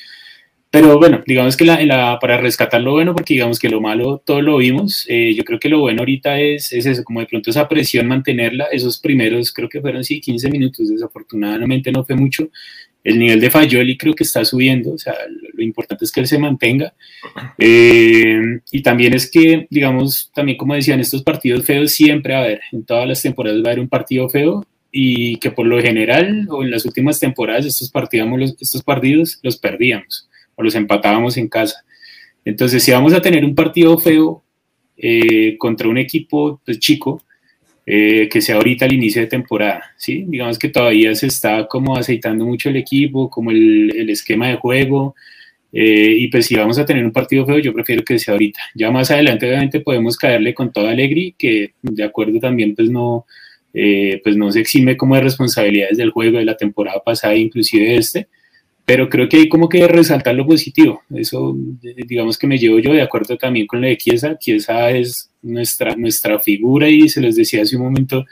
Pero 0.70 0.98
bueno, 1.00 1.24
digamos 1.26 1.56
que 1.58 1.66
la, 1.66 1.82
la- 1.86 2.20
para 2.20 2.38
rescatar 2.38 2.82
lo 2.82 2.92
bueno, 2.92 3.16
porque 3.16 3.36
digamos 3.36 3.58
que 3.58 3.70
lo 3.70 3.80
malo 3.82 4.22
todo 4.26 4.42
lo 4.42 4.58
vimos, 4.58 5.06
eh, 5.10 5.34
yo 5.34 5.44
creo 5.46 5.60
que 5.60 5.70
lo 5.70 5.80
bueno 5.80 6.02
ahorita 6.02 6.40
es, 6.42 6.74
es 6.74 6.86
eso, 6.86 7.04
como 7.06 7.22
de 7.22 7.26
pronto 7.28 7.50
esa 7.50 7.68
presión, 7.70 8.08
mantenerla, 8.08 8.66
esos 8.72 9.00
primeros, 9.00 9.54
creo 9.54 9.70
que 9.70 9.82
fueron 9.82 10.04
sí 10.04 10.20
15 10.22 10.50
minutos, 10.52 10.90
desafortunadamente 10.90 11.92
no 11.92 12.04
fue 12.04 12.16
mucho. 12.18 12.50
El 13.04 13.20
nivel 13.20 13.40
de 13.40 13.50
Fayoli 13.50 13.98
creo 13.98 14.14
que 14.14 14.24
está 14.26 14.44
subiendo, 14.44 14.92
o 14.94 14.98
sea, 14.98 15.16
lo, 15.30 15.50
lo 15.54 15.64
importante 15.64 16.04
es 16.04 16.12
que 16.12 16.20
él 16.20 16.28
se 16.28 16.38
mantenga. 16.40 16.94
Eh, 17.58 18.60
y 18.72 18.82
también 18.82 19.14
es 19.14 19.30
que, 19.32 19.68
digamos, 19.70 20.32
también 20.36 20.58
como 20.58 20.76
decían, 20.76 21.00
estos 21.00 21.24
partidos 21.24 21.66
feos 21.66 21.92
siempre, 21.92 22.36
a 22.36 22.42
ver, 22.42 22.62
en 22.72 22.84
todas 22.86 23.08
las 23.08 23.22
temporadas 23.22 23.60
va 23.64 23.68
a 23.68 23.72
haber 23.72 23.80
un 23.80 23.90
partido 23.90 24.28
feo 24.30 24.66
y 24.92 25.38
que 25.38 25.52
por 25.52 25.66
lo 25.66 25.82
general 25.82 26.48
o 26.50 26.64
en 26.64 26.72
las 26.72 26.86
últimas 26.86 27.20
temporadas 27.20 27.66
estos, 27.66 27.92
partíamos 27.92 28.40
los- 28.40 28.62
estos 28.62 28.84
partidos 28.84 29.40
los 29.44 29.58
perdíamos 29.58 30.30
o 30.56 30.64
los 30.64 30.76
empatábamos 30.76 31.38
en 31.38 31.48
casa. 31.48 31.84
Entonces, 32.46 32.84
si 32.84 32.92
vamos 32.92 33.14
a 33.14 33.22
tener 33.22 33.44
un 33.44 33.56
partido 33.56 33.98
feo 33.98 34.44
eh, 34.98 35.58
contra 35.58 35.88
un 35.88 35.98
equipo 35.98 36.62
pues, 36.66 36.80
chico, 36.80 37.22
eh, 37.86 38.28
que 38.30 38.42
sea 38.42 38.56
ahorita 38.58 38.86
al 38.86 38.94
inicio 38.94 39.22
de 39.22 39.28
temporada, 39.28 39.94
¿sí? 39.98 40.26
Digamos 40.28 40.60
que 40.60 40.70
todavía 40.70 41.16
se 41.16 41.28
está 41.28 41.68
como 41.68 41.96
aceitando 41.96 42.46
mucho 42.46 42.70
el 42.70 42.76
equipo, 42.78 43.30
como 43.30 43.52
el, 43.52 44.10
esquema 44.10 44.50
de 44.50 44.56
juego, 44.56 45.16
eh, 45.72 46.16
y 46.20 46.28
pues 46.30 46.48
si 46.48 46.56
vamos 46.56 46.78
a 46.80 46.86
tener 46.86 47.06
un 47.06 47.12
partido 47.12 47.46
feo, 47.46 47.60
yo 47.60 47.74
prefiero 47.74 48.04
que 48.04 48.20
sea 48.20 48.34
ahorita. 48.34 48.60
Ya 48.76 48.92
más 48.92 49.12
adelante 49.12 49.48
obviamente 49.48 49.80
podemos 49.80 50.18
caerle 50.18 50.54
con 50.54 50.72
toda 50.74 50.92
alegría, 50.92 51.34
que 51.38 51.74
de 51.82 52.04
acuerdo 52.04 52.40
también 52.40 52.76
pues 52.76 52.90
no, 52.90 53.26
eh, 53.74 54.22
pues 54.24 54.38
no 54.38 54.52
se 54.52 54.62
exime 54.62 54.98
como 54.98 55.16
de 55.16 55.22
responsabilidades 55.22 55.98
del 55.98 56.12
juego 56.12 56.38
de 56.38 56.46
la 56.46 56.58
temporada 56.58 57.02
pasada, 57.04 57.36
inclusive 57.36 57.96
este, 57.96 58.28
pero 58.86 59.10
creo 59.10 59.28
que 59.28 59.38
hay 59.38 59.50
como 59.50 59.68
que 59.68 59.86
resaltar 59.88 60.34
lo 60.34 60.48
positivo. 60.48 61.02
Eso 61.14 61.56
digamos 61.82 62.38
que 62.38 62.48
me 62.48 62.58
llevo 62.58 62.80
yo 62.80 62.94
de 62.94 63.02
acuerdo 63.02 63.38
también 63.38 63.68
con 63.68 63.82
lo 63.82 63.88
de 63.88 63.98
Chiesa. 63.98 64.38
Chiesa 64.38 64.92
es 64.92 65.30
nuestra, 65.42 65.96
nuestra 65.96 66.40
figura 66.40 66.88
y 66.88 67.10
se 67.10 67.20
les 67.20 67.36
decía 67.36 67.64
hace 67.64 67.76
un 67.76 67.84
momento, 67.84 68.26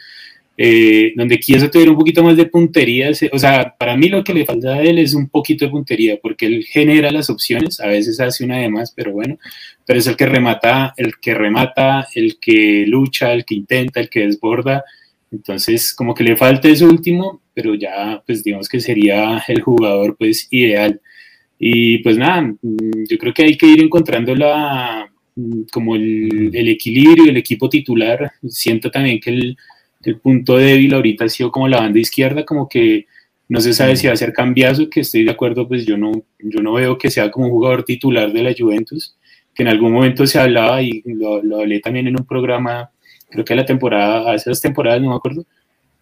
eh, 0.58 1.12
donde 1.18 1.40
Chiesa 1.40 1.70
tuviera 1.70 1.92
un 1.92 1.98
poquito 1.98 2.24
más 2.24 2.38
de 2.38 2.46
puntería, 2.46 3.12
o 3.34 3.38
sea, 3.38 3.76
para 3.78 3.98
mí 3.98 4.08
lo 4.08 4.24
que 4.24 4.34
le 4.34 4.46
falta 4.46 4.76
a 4.76 4.82
él 4.82 5.00
es 5.00 5.14
un 5.14 5.28
poquito 5.28 5.66
de 5.66 5.72
puntería, 5.72 6.18
porque 6.22 6.46
él 6.46 6.64
genera 6.64 7.12
las 7.12 7.30
opciones, 7.30 7.82
a 7.82 7.88
veces 7.88 8.22
hace 8.22 8.46
una 8.46 8.60
de 8.60 8.70
más, 8.70 8.94
pero 8.96 9.12
bueno, 9.12 9.38
pero 9.86 10.00
es 10.00 10.08
el 10.08 10.16
que 10.16 10.26
remata, 10.26 10.94
el 10.96 11.18
que 11.20 11.34
remata, 11.34 12.08
el 12.16 12.40
que 12.40 12.86
lucha, 12.88 13.34
el 13.34 13.44
que 13.44 13.56
intenta, 13.56 14.00
el 14.00 14.10
que 14.10 14.22
desborda, 14.22 14.86
entonces 15.36 15.94
como 15.94 16.14
que 16.14 16.24
le 16.24 16.38
falta 16.38 16.68
ese 16.68 16.86
último, 16.86 17.42
pero 17.54 17.76
ya 17.76 18.22
pues 18.26 18.44
digamos 18.44 18.70
que 18.70 18.80
sería 18.80 19.44
el 19.48 19.62
jugador 19.62 20.16
pues 20.18 20.48
ideal. 20.52 21.02
Y 21.60 22.00
pues 22.00 22.18
nada, 22.18 22.42
mm, 22.42 23.06
yo 23.10 23.18
creo 23.18 23.34
que 23.34 23.44
hay 23.44 23.58
que 23.58 23.68
ir 23.68 23.82
encontrando 23.82 24.36
la, 24.36 25.10
mm, 25.36 25.64
como 25.72 25.96
el, 25.96 26.52
el 26.54 26.70
equilibrio, 26.70 27.30
el 27.30 27.38
equipo 27.38 27.70
titular. 27.70 28.32
Siento 28.48 28.92
también 28.92 29.20
que 29.20 29.32
el, 29.32 29.58
el 30.04 30.20
punto 30.20 30.58
débil 30.58 30.94
ahorita 30.94 31.26
ha 31.26 31.30
sido 31.30 31.52
como 31.52 31.68
la 31.68 31.80
banda 31.82 32.00
izquierda, 32.00 32.46
como 32.46 32.68
que 32.70 33.08
no 33.48 33.62
se 33.62 33.74
sabe 33.74 33.96
si 33.96 34.08
va 34.08 34.14
a 34.14 34.18
ser 34.18 34.34
cambiazo, 34.34 34.90
que 34.90 35.02
estoy 35.02 35.24
de 35.24 35.32
acuerdo, 35.32 35.68
pues 35.68 35.86
yo 35.86 35.98
no, 35.98 36.12
yo 36.40 36.62
no 36.62 36.74
veo 36.74 36.98
que 36.98 37.12
sea 37.12 37.32
como 37.32 37.48
un 37.48 37.52
jugador 37.52 37.84
titular 37.84 38.34
de 38.34 38.44
la 38.44 38.56
Juventus, 38.58 39.18
que 39.54 39.64
en 39.64 39.70
algún 39.70 39.92
momento 39.94 40.26
se 40.26 40.40
hablaba 40.40 40.82
y 40.82 41.04
lo, 41.06 41.44
lo 41.44 41.60
hablé 41.62 41.80
también 41.80 42.08
en 42.08 42.20
un 42.20 42.26
programa, 42.26 42.92
creo 43.36 43.46
que 43.46 43.56
la 43.56 43.66
temporada, 43.66 44.34
hace 44.34 44.50
dos 44.50 44.62
temporadas, 44.62 45.02
no 45.02 45.10
me 45.10 45.16
acuerdo, 45.16 45.46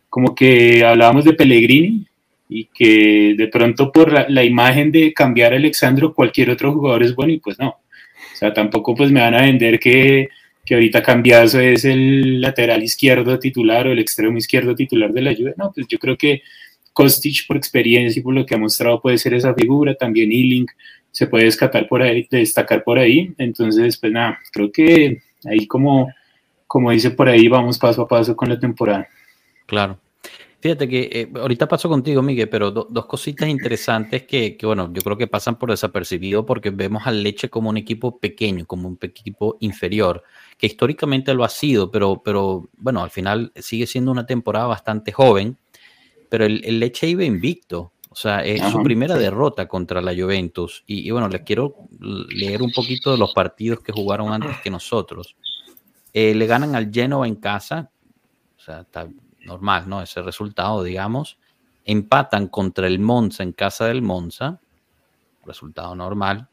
como 0.10 0.34
que 0.34 0.86
hablábamos 0.86 1.26
de 1.26 1.34
Pellegrini 1.34 2.08
y 2.48 2.66
que 2.66 3.36
de 3.38 3.48
pronto 3.48 3.92
por 3.92 4.12
la, 4.12 4.26
la 4.30 4.44
imagen 4.44 4.92
de 4.92 5.14
cambiar 5.14 5.54
a 5.54 5.58
Alexandro, 5.58 6.14
cualquier 6.14 6.50
otro 6.52 6.72
jugador 6.72 7.04
es 7.04 7.16
bueno 7.16 7.34
y 7.34 7.40
pues 7.40 7.60
no. 7.60 7.70
O 7.70 8.36
sea, 8.36 8.54
tampoco 8.54 8.96
pues 8.96 9.12
me 9.12 9.20
van 9.20 9.34
a 9.34 9.42
vender 9.42 9.80
que 9.80 10.30
que 10.66 10.76
ahorita 10.76 11.04
Cambiazo 11.04 11.60
es 11.60 11.86
el 11.86 12.40
lateral 12.42 12.84
izquierdo 12.84 13.38
titular 13.40 13.88
o 13.88 13.92
el 13.92 14.00
extremo 14.00 14.38
izquierdo 14.38 14.76
titular 14.76 15.12
de 15.12 15.22
la 15.22 15.36
Juve. 15.36 15.54
No, 15.58 15.72
pues 15.74 15.88
yo 15.88 16.00
creo 16.00 16.18
que 16.18 16.42
Kostic 16.94 17.48
por 17.48 17.58
experiencia 17.58 18.20
y 18.20 18.24
por 18.24 18.34
lo 18.34 18.46
que 18.46 18.56
ha 18.56 18.58
mostrado 18.58 19.02
puede 19.02 19.18
ser 19.18 19.34
esa 19.34 19.54
figura, 19.54 19.96
también 19.96 20.32
Ealing 20.32 20.68
se 21.12 21.28
puede 21.28 21.46
destacar 21.46 21.88
por 21.88 22.02
ahí, 22.02 22.28
destacar 22.30 22.84
por 22.84 22.98
ahí. 22.98 23.34
Entonces, 23.38 23.98
pues 23.98 24.12
nada, 24.12 24.40
creo 24.52 24.72
que 24.72 25.22
ahí 25.46 25.68
como, 25.68 26.10
como 26.74 26.90
dice 26.90 27.12
por 27.12 27.30
ahí, 27.30 27.48
vamos 27.48 27.78
paso 27.78 28.02
a 28.02 28.08
paso 28.08 28.36
con 28.36 28.50
la 28.50 28.58
temporada. 28.60 29.08
Claro. 29.68 30.00
Fíjate 30.60 30.90
que 30.90 31.08
eh, 31.12 31.32
ahorita 31.40 31.68
paso 31.68 31.88
contigo, 31.88 32.24
Miguel, 32.24 32.50
pero 32.50 32.72
do, 32.72 32.88
dos 32.90 33.06
cositas 33.06 33.48
interesantes 33.48 34.24
que, 34.24 34.58
que, 34.58 34.66
bueno, 34.66 34.90
yo 34.92 35.04
creo 35.04 35.16
que 35.16 35.28
pasan 35.28 35.60
por 35.60 35.70
desapercibido 35.70 36.48
porque 36.48 36.72
vemos 36.72 37.06
al 37.06 37.22
Leche 37.22 37.48
como 37.48 37.70
un 37.70 37.78
equipo 37.78 38.18
pequeño, 38.18 38.66
como 38.66 38.88
un 38.88 38.98
equipo 39.04 39.58
inferior, 39.60 40.24
que 40.58 40.66
históricamente 40.66 41.36
lo 41.36 41.44
ha 41.44 41.50
sido, 41.50 41.92
pero, 41.92 42.24
pero 42.26 42.68
bueno, 42.76 43.04
al 43.04 43.12
final 43.12 43.52
sigue 43.56 43.86
siendo 43.86 44.10
una 44.10 44.26
temporada 44.26 44.66
bastante 44.66 45.12
joven, 45.12 45.60
pero 46.28 46.44
el, 46.44 46.66
el 46.66 46.80
Leche 46.80 47.06
iba 47.08 47.24
invicto, 47.24 47.92
o 48.10 48.16
sea, 48.16 48.44
es 48.44 48.62
Ajá, 48.62 48.72
su 48.72 48.82
primera 48.82 49.16
derrota 49.16 49.68
contra 49.68 50.02
la 50.02 50.16
Juventus. 50.16 50.84
Y, 50.88 51.08
y, 51.08 51.12
bueno, 51.12 51.30
les 51.30 51.42
quiero 51.42 51.76
leer 52.00 52.64
un 52.64 52.72
poquito 52.72 53.12
de 53.12 53.20
los 53.20 53.32
partidos 53.32 53.82
que 53.82 53.92
jugaron 53.92 54.34
antes 54.34 54.58
que 54.64 54.72
nosotros. 54.72 55.36
Eh, 56.14 56.36
le 56.36 56.45
ganan 56.45 56.76
al 56.76 56.91
Genoa 56.91 57.28
en 57.28 57.36
casa, 57.36 57.91
o 58.55 58.59
sea, 58.59 58.82
está 58.82 59.09
normal, 59.45 59.89
¿no? 59.89 60.01
Ese 60.01 60.22
resultado, 60.22 60.84
digamos. 60.84 61.39
Empatan 61.86 62.47
contra 62.47 62.88
el 62.88 62.99
Monza 62.99 63.43
en 63.43 63.51
casa 63.51 63.86
del 63.86 64.01
Monza, 64.01 64.61
resultado 65.45 65.95
normal. 65.95 66.49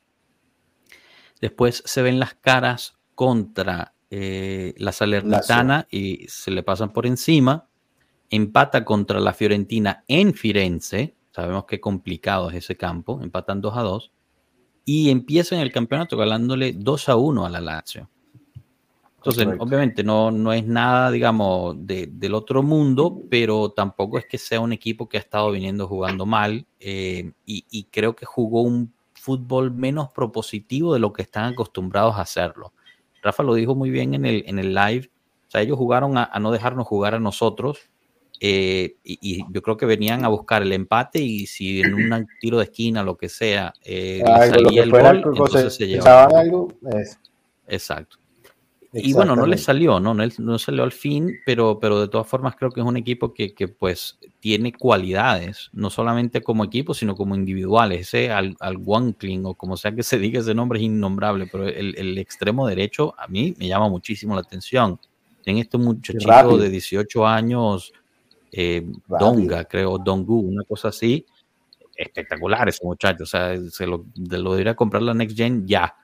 Después 1.40 1.82
se 1.86 2.02
ven 2.02 2.18
las 2.18 2.34
caras 2.34 2.98
contra 3.14 3.94
eh, 4.10 4.74
la 4.78 4.92
Salernitana 4.92 5.86
y 5.90 6.26
se 6.28 6.50
le 6.50 6.62
pasan 6.62 6.92
por 6.92 7.06
encima. 7.06 7.68
Empata 8.28 8.84
contra 8.84 9.20
la 9.20 9.32
Fiorentina 9.32 10.04
en 10.08 10.34
Firenze. 10.34 11.14
Sabemos 11.30 11.64
qué 11.66 11.80
complicado 11.80 12.50
es 12.50 12.56
ese 12.56 12.76
campo. 12.76 13.20
Empatan 13.22 13.60
2 13.60 13.76
a 13.76 13.82
2. 13.82 14.12
Y 14.84 15.10
empiezan 15.10 15.60
el 15.60 15.72
campeonato 15.72 16.16
ganándole 16.16 16.72
2 16.72 17.08
a 17.08 17.16
1 17.16 17.46
a 17.46 17.50
la 17.50 17.60
Lazio. 17.60 18.10
Entonces, 19.20 19.44
Correcto. 19.44 19.64
obviamente 19.64 20.02
no, 20.02 20.30
no 20.30 20.50
es 20.52 20.66
nada, 20.66 21.10
digamos, 21.10 21.76
de, 21.86 22.08
del 22.10 22.32
otro 22.32 22.62
mundo, 22.62 23.20
pero 23.28 23.70
tampoco 23.70 24.16
es 24.16 24.24
que 24.24 24.38
sea 24.38 24.60
un 24.60 24.72
equipo 24.72 25.10
que 25.10 25.18
ha 25.18 25.20
estado 25.20 25.50
viniendo 25.50 25.86
jugando 25.86 26.24
mal 26.24 26.66
eh, 26.78 27.32
y, 27.44 27.66
y, 27.70 27.84
creo 27.84 28.16
que 28.16 28.24
jugó 28.24 28.62
un 28.62 28.94
fútbol 29.12 29.72
menos 29.72 30.10
propositivo 30.10 30.94
de 30.94 31.00
lo 31.00 31.12
que 31.12 31.20
están 31.20 31.52
acostumbrados 31.52 32.16
a 32.16 32.22
hacerlo. 32.22 32.72
Rafa 33.22 33.42
lo 33.42 33.52
dijo 33.52 33.74
muy 33.74 33.90
bien 33.90 34.14
en 34.14 34.24
el, 34.24 34.42
en 34.46 34.58
el 34.58 34.74
live, 34.74 35.10
o 35.46 35.50
sea, 35.50 35.60
ellos 35.60 35.76
jugaron 35.76 36.16
a, 36.16 36.24
a 36.24 36.40
no 36.40 36.50
dejarnos 36.50 36.86
jugar 36.86 37.14
a 37.14 37.20
nosotros 37.20 37.90
eh, 38.42 38.96
y, 39.04 39.18
y, 39.20 39.44
yo 39.50 39.60
creo 39.60 39.76
que 39.76 39.84
venían 39.84 40.24
a 40.24 40.28
buscar 40.28 40.62
el 40.62 40.72
empate 40.72 41.18
y 41.18 41.44
si 41.44 41.82
en 41.82 41.92
un 41.92 42.26
tiro 42.40 42.56
de 42.56 42.64
esquina, 42.64 43.02
lo 43.02 43.18
que 43.18 43.28
sea, 43.28 43.74
eh, 43.84 44.22
algo, 44.24 44.64
salía 44.64 44.82
el 44.82 44.90
gol, 44.90 45.22
entonces 45.26 45.74
se 45.74 45.86
llevaban. 45.86 46.34
Algo, 46.34 46.68
es. 46.98 47.18
Exacto. 47.68 48.16
Y 48.92 49.12
bueno, 49.12 49.36
no 49.36 49.46
le 49.46 49.56
salió, 49.56 50.00
¿no? 50.00 50.14
No, 50.14 50.24
no 50.38 50.58
salió 50.58 50.82
al 50.82 50.90
fin, 50.90 51.38
pero, 51.46 51.78
pero 51.78 52.00
de 52.00 52.08
todas 52.08 52.26
formas 52.26 52.56
creo 52.56 52.72
que 52.72 52.80
es 52.80 52.86
un 52.86 52.96
equipo 52.96 53.32
que, 53.32 53.54
que 53.54 53.68
pues 53.68 54.18
tiene 54.40 54.72
cualidades, 54.72 55.70
no 55.72 55.90
solamente 55.90 56.42
como 56.42 56.64
equipo, 56.64 56.92
sino 56.92 57.14
como 57.14 57.36
individuales. 57.36 58.00
Ese 58.00 58.32
al, 58.32 58.56
al 58.58 58.78
Wankling 58.78 59.46
o 59.46 59.54
como 59.54 59.76
sea 59.76 59.92
que 59.92 60.02
se 60.02 60.18
diga 60.18 60.40
ese 60.40 60.54
nombre 60.54 60.80
es 60.80 60.86
innombrable, 60.86 61.46
pero 61.46 61.68
el, 61.68 61.94
el 61.96 62.18
extremo 62.18 62.66
derecho 62.66 63.14
a 63.16 63.28
mí 63.28 63.54
me 63.58 63.68
llama 63.68 63.88
muchísimo 63.88 64.34
la 64.34 64.40
atención. 64.40 64.98
En 65.44 65.58
este 65.58 65.78
muchachito 65.78 66.58
de 66.58 66.68
18 66.68 67.26
años, 67.26 67.92
eh, 68.50 68.84
Donga, 69.06 69.64
creo, 69.66 69.98
Dongu, 69.98 70.40
una 70.40 70.64
cosa 70.64 70.88
así, 70.88 71.24
espectacular 71.96 72.68
ese 72.68 72.84
muchacho, 72.84 73.22
o 73.22 73.26
sea, 73.26 73.56
se 73.70 73.86
lo, 73.86 74.06
lo 74.16 74.52
debería 74.52 74.74
comprar 74.74 75.02
la 75.02 75.14
Next 75.14 75.36
Gen 75.36 75.66
ya. 75.66 75.94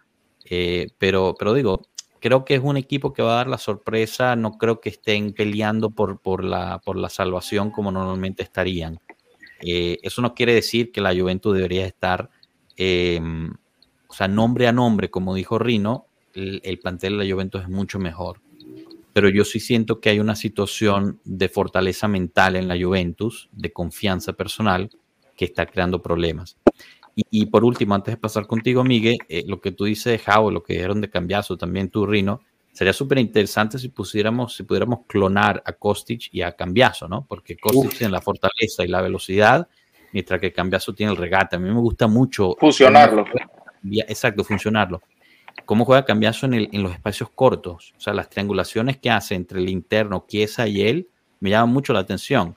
Eh, 0.49 0.89
pero, 0.99 1.35
pero 1.37 1.53
digo, 1.55 1.83
creo 2.21 2.45
que 2.45 2.55
es 2.55 2.61
un 2.63 2.77
equipo 2.77 3.13
que 3.13 3.23
va 3.23 3.33
a 3.33 3.37
dar 3.37 3.49
la 3.49 3.59
sorpresa. 3.59 4.37
No 4.37 4.59
creo 4.59 4.81
que 4.81 4.89
estén 4.89 5.33
peleando 5.33 5.91
por, 5.91 6.21
por, 6.21 6.45
la, 6.45 6.81
por 6.85 6.97
la 6.97 7.09
salvación 7.09 7.71
como 7.71 7.93
normalmente 7.93 8.43
estarían. 8.43 9.01
Eh, 9.61 9.99
eso 10.03 10.23
no 10.23 10.35
quiere 10.35 10.55
decir 10.55 10.93
que 10.93 11.01
la 11.01 11.15
Juventus 11.15 11.55
debería 11.55 11.87
estar, 11.87 12.31
eh, 12.77 13.21
o 14.07 14.15
sea, 14.15 14.29
nombre 14.29 14.69
a 14.69 14.73
nombre, 14.73 15.11
como 15.11 15.35
dijo 15.35 15.59
Rino, 15.59 16.07
el, 16.35 16.61
el, 16.65 16.79
plantel 16.79 17.17
de 17.17 17.25
la 17.25 17.33
Juventus 17.33 17.63
es 17.63 17.69
mucho 17.69 17.99
mejor. 17.99 18.41
Pero 19.15 19.31
yo 19.31 19.45
sí 19.45 19.61
siento 19.61 20.01
que 20.01 20.11
hay 20.11 20.21
una 20.21 20.37
situación 20.37 21.21
de 21.25 21.49
fortaleza 21.49 22.07
mental 22.07 22.55
en 22.55 22.69
la 22.69 22.77
Juventus, 22.79 23.49
de 23.53 23.73
confianza 23.73 24.35
personal, 24.35 24.91
que 25.37 25.47
está 25.47 25.67
creando 25.67 26.03
problemas. 26.03 26.57
Y, 27.19 27.25
y, 27.31 27.47
por 27.47 27.65
último, 27.65 27.95
antes 27.95 28.13
de 28.13 28.19
pasar 28.19 28.47
contigo, 28.47 28.85
Miguel, 28.85 29.17
eh, 29.31 29.43
lo 29.47 29.59
que 29.59 29.73
tú 29.73 29.87
dices 29.87 30.13
de 30.13 30.19
Jao, 30.19 30.51
lo 30.51 30.63
que 30.63 30.75
dijeron 30.75 31.01
de 31.01 31.09
Cambiazo, 31.09 31.57
también 31.57 31.89
tú, 31.89 32.05
Rino, 32.05 32.43
sería 32.73 32.93
súper 32.93 33.19
interesante 33.19 33.79
si 33.79 33.89
pusiéramos, 33.89 34.55
si 34.55 34.65
pudiéramos 34.65 35.01
clonar 35.07 35.63
a 35.65 35.73
Kostic 35.73 36.29
y 36.31 36.43
a 36.43 36.53
Cambiazo, 36.53 37.09
¿no? 37.09 37.25
Porque 37.27 37.57
Kostic 37.57 37.87
Uf. 37.87 37.97
tiene 37.97 38.13
la 38.13 38.21
fortaleza 38.21 38.85
y 38.85 38.89
la 38.89 39.01
velocidad, 39.01 39.67
mientras 40.13 40.39
que 40.39 40.53
Cambiazo 40.53 40.93
tiene 40.93 41.13
el 41.13 41.17
regate. 41.17 41.57
A 41.57 41.59
mí 41.59 41.71
me 41.71 41.81
gusta 41.81 42.07
mucho. 42.07 42.55
Fusionarlo. 42.61 43.25
Exacto, 43.93 44.45
funcionarlo. 44.45 45.01
Cómo 45.65 45.87
juega 45.87 46.05
Cambiazo 46.05 46.45
en, 46.45 46.53
el, 46.53 46.69
en 46.71 46.83
los 46.83 46.93
espacios 46.93 47.31
cortos. 47.31 47.95
O 47.97 48.01
sea, 48.01 48.13
las 48.13 48.29
triangulaciones 48.29 48.99
que 48.99 49.09
hace 49.09 49.35
entre 49.35 49.59
el 49.59 49.71
interno, 49.71 50.27
Chiesa 50.29 50.69
y 50.69 50.83
él, 50.83 51.09
me 51.41 51.49
llaman 51.49 51.71
mucho 51.71 51.95
la 51.95 52.01
atención 52.01 52.57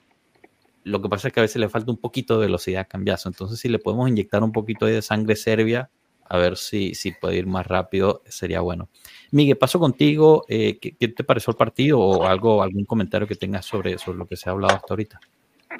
lo 0.90 1.02
que 1.02 1.10
pasa 1.10 1.28
es 1.28 1.34
que 1.34 1.40
a 1.40 1.44
veces 1.44 1.60
le 1.60 1.70
falta 1.70 1.92
un 1.92 1.98
poquito 1.98 2.40
de 2.40 2.48
velocidad 2.48 2.82
a 2.82 2.86
Cambiazo. 2.86 3.30
Entonces, 3.30 3.60
si 3.60 3.70
le 3.70 3.80
podemos 3.80 4.10
inyectar 4.10 4.44
un 4.44 4.52
poquito 4.52 4.86
de 4.86 5.02
sangre 5.02 5.36
serbia, 5.36 5.90
a 6.30 6.38
ver 6.38 6.58
si, 6.58 6.94
si 6.94 7.12
puede 7.12 7.38
ir 7.38 7.48
más 7.48 7.66
rápido, 7.66 8.22
sería 8.28 8.62
bueno. 8.62 8.90
Miguel, 9.32 9.58
paso 9.58 9.80
contigo. 9.80 10.46
Eh, 10.48 10.78
¿qué, 10.80 10.96
¿qué, 10.96 11.08
te 11.08 11.24
pareció 11.24 11.52
el 11.52 11.58
partido 11.58 12.00
o 12.00 12.26
algo, 12.26 12.62
algún 12.62 12.86
comentario 12.86 13.28
que 13.28 13.36
tengas 13.36 13.66
sobre, 13.66 13.98
sobre 13.98 14.20
lo 14.20 14.28
que 14.28 14.36
se 14.36 14.50
ha 14.50 14.54
hablado 14.54 14.76
hasta 14.76 14.94
ahorita? 14.94 15.20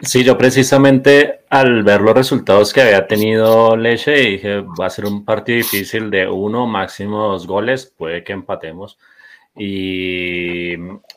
Sí, 0.02 0.24
yo 0.24 0.38
precisamente 0.38 1.42
al 1.50 1.84
ver 1.84 2.02
los 2.02 2.16
resultados 2.16 2.72
que 2.72 2.82
había 2.82 3.06
tenido 3.06 3.76
Leche 3.76 4.12
dije, 4.12 4.62
va 4.62 4.86
a 4.86 4.90
ser 4.90 5.06
un 5.06 5.26
partido 5.26 5.58
difícil 5.58 6.10
de 6.10 6.28
uno, 6.28 6.68
máximo 6.68 7.30
dos 7.30 7.46
goles, 7.46 7.94
puede 7.98 8.24
que 8.24 8.34
empatemos. 8.34 8.98
Y, 9.56 10.74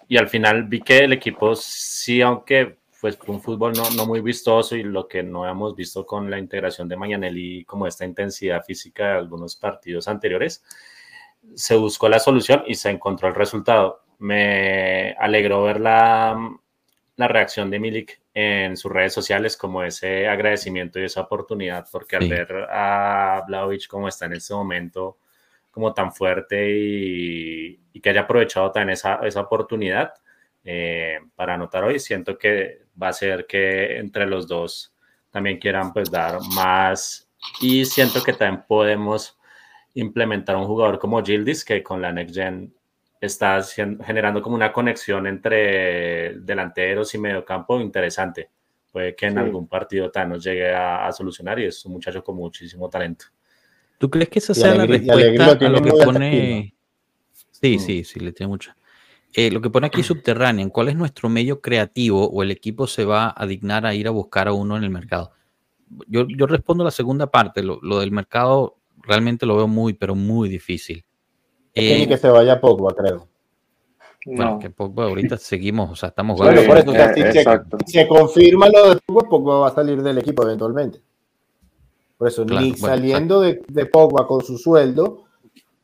y 0.08 0.16
al 0.16 0.28
final 0.28 0.64
vi 0.64 0.80
que 0.80 0.98
el 0.98 1.12
equipo 1.12 1.54
sí, 1.54 2.20
aunque 2.22 2.81
pues 3.02 3.18
un 3.26 3.42
fútbol 3.42 3.72
no, 3.72 3.82
no, 3.96 4.06
muy 4.06 4.20
vistoso 4.20 4.76
y 4.76 4.84
lo 4.84 5.08
que 5.08 5.24
no 5.24 5.44
hemos 5.44 5.74
visto 5.74 6.06
con 6.06 6.30
la 6.30 6.38
integración 6.38 6.88
de 6.88 6.96
Mañanelli 6.96 7.64
como 7.64 7.88
esta 7.88 8.04
intensidad 8.04 8.62
física 8.62 9.08
de 9.08 9.18
algunos 9.18 9.56
partidos 9.56 10.06
anteriores, 10.06 10.62
se 11.52 11.74
buscó 11.74 12.08
la 12.08 12.20
solución 12.20 12.62
y 12.64 12.76
se 12.76 12.90
encontró 12.90 13.26
el 13.26 13.34
resultado. 13.34 14.04
Me 14.20 15.16
alegró 15.18 15.64
ver 15.64 15.80
la, 15.80 16.48
la 17.16 17.26
reacción 17.26 17.70
de 17.70 17.80
Milik 17.80 18.20
en 18.34 18.76
sus 18.76 18.92
redes 18.92 19.12
sociales 19.12 19.56
como 19.56 19.82
ese 19.82 20.28
agradecimiento 20.28 21.00
y 21.00 21.06
esa 21.06 21.22
oportunidad, 21.22 21.88
porque 21.90 22.14
al 22.14 22.28
ver 22.28 22.68
a 22.70 23.42
Vlaovic 23.48 23.88
como 23.88 24.06
está 24.06 24.26
en 24.26 24.34
este 24.34 24.54
momento, 24.54 25.18
como 25.72 25.92
tan 25.92 26.12
fuerte 26.12 26.70
y, 26.70 27.80
y 27.92 28.00
que 28.00 28.10
haya 28.10 28.20
aprovechado 28.20 28.70
también 28.70 28.90
esa, 28.90 29.16
esa 29.24 29.40
oportunidad 29.40 30.14
eh, 30.64 31.18
para 31.34 31.54
anotar 31.54 31.84
hoy, 31.84 31.98
siento 31.98 32.38
que 32.38 32.82
va 33.00 33.08
a 33.08 33.12
ser 33.12 33.46
que 33.46 33.98
entre 33.98 34.26
los 34.26 34.46
dos 34.46 34.94
también 35.30 35.58
quieran 35.58 35.92
pues 35.92 36.10
dar 36.10 36.38
más 36.54 37.28
y 37.60 37.84
siento 37.84 38.22
que 38.22 38.32
también 38.32 38.64
podemos 38.66 39.38
implementar 39.94 40.56
un 40.56 40.66
jugador 40.66 40.98
como 40.98 41.22
Gildis 41.22 41.64
que 41.64 41.82
con 41.82 42.00
la 42.00 42.12
Next 42.12 42.34
Gen 42.34 42.72
está 43.20 43.62
generando 43.62 44.42
como 44.42 44.56
una 44.56 44.72
conexión 44.72 45.26
entre 45.26 46.34
delanteros 46.40 47.14
y 47.14 47.18
mediocampo 47.18 47.80
interesante. 47.80 48.50
Puede 48.90 49.14
que 49.14 49.26
en 49.26 49.38
algún 49.38 49.68
partido 49.68 50.10
tal 50.10 50.28
nos 50.28 50.44
llegue 50.44 50.74
a, 50.74 51.10
solucionar 51.12 51.58
y 51.60 51.66
es 51.66 51.84
un 51.86 51.92
muchacho 51.92 52.22
con 52.22 52.36
muchísimo 52.36 52.90
talento. 52.90 53.26
¿Tú 53.96 54.10
crees 54.10 54.28
que 54.28 54.38
esa 54.40 54.54
sea 54.54 54.74
la 54.74 54.86
respuesta 54.86 55.66
a 55.66 55.68
lo 55.68 55.82
que 55.82 55.92
pone? 55.92 56.74
Sí, 57.52 57.76
mm. 57.76 57.80
sí, 57.80 58.04
sí, 58.04 58.20
le 58.20 58.32
tiene 58.32 58.48
mucha. 58.48 58.76
Eh, 59.34 59.50
lo 59.50 59.60
que 59.62 59.70
pone 59.70 59.86
aquí 59.86 60.02
subterráneo, 60.02 60.68
¿cuál 60.70 60.88
es 60.88 60.96
nuestro 60.96 61.28
medio 61.28 61.60
creativo 61.60 62.28
o 62.28 62.42
el 62.42 62.50
equipo 62.50 62.86
se 62.86 63.04
va 63.04 63.32
a 63.34 63.46
dignar 63.46 63.86
a 63.86 63.94
ir 63.94 64.06
a 64.06 64.10
buscar 64.10 64.48
a 64.48 64.52
uno 64.52 64.76
en 64.76 64.84
el 64.84 64.90
mercado? 64.90 65.32
Yo, 66.06 66.26
yo 66.28 66.46
respondo 66.46 66.84
la 66.84 66.90
segunda 66.90 67.26
parte, 67.28 67.62
lo, 67.62 67.78
lo, 67.82 68.00
del 68.00 68.12
mercado 68.12 68.76
realmente 69.02 69.46
lo 69.46 69.56
veo 69.56 69.68
muy, 69.68 69.94
pero 69.94 70.14
muy 70.14 70.48
difícil. 70.48 71.04
Eh, 71.74 72.06
que 72.06 72.18
se 72.18 72.28
vaya 72.28 72.60
Pogba, 72.60 72.94
creo. 72.94 73.28
Bueno, 74.26 74.58
que 74.58 74.70
Pogba 74.70 75.04
ahorita 75.04 75.36
seguimos, 75.36 75.90
o 75.90 75.96
sea, 75.96 76.10
estamos... 76.10 76.38
Bueno, 76.38 76.62
por 76.66 76.78
eso, 76.78 76.90
o 76.90 76.92
sea, 76.92 77.12
si 77.14 77.22
se, 77.22 77.44
se, 77.86 78.08
confirma 78.08 78.68
lo 78.68 78.90
de 78.90 79.00
Pogba, 79.04 79.28
Pogba 79.28 79.58
va 79.60 79.68
a 79.68 79.74
salir 79.74 80.02
del 80.02 80.18
equipo 80.18 80.42
eventualmente. 80.44 81.00
Por 82.18 82.28
eso, 82.28 82.46
claro, 82.46 82.60
ni 82.60 82.70
bueno, 82.72 82.86
saliendo 82.86 83.40
de, 83.40 83.62
de, 83.66 83.86
Pogba 83.86 84.26
con 84.28 84.42
su 84.44 84.58
sueldo, 84.58 85.24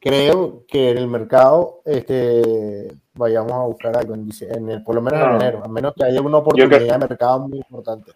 creo 0.09 0.65
que 0.67 0.91
en 0.91 0.99
el 0.99 1.09
mercado 1.09 1.81
este, 1.85 2.89
vayamos 3.15 3.53
a 3.53 3.67
buscar 3.67 3.97
algo, 3.97 4.15
en, 4.15 4.29
en 4.41 4.71
el, 4.71 4.83
por 4.83 4.95
lo 4.95 5.03
menos 5.03 5.21
no. 5.21 5.31
en 5.31 5.43
enero, 5.43 5.63
a 5.65 5.69
menos 5.69 5.95
que 5.95 6.05
haya 6.05 6.21
una 6.21 6.39
oportunidad 6.39 6.79
creo, 6.79 6.93
de 6.93 6.99
mercado 6.99 7.49
muy 7.49 7.59
importante. 7.59 8.13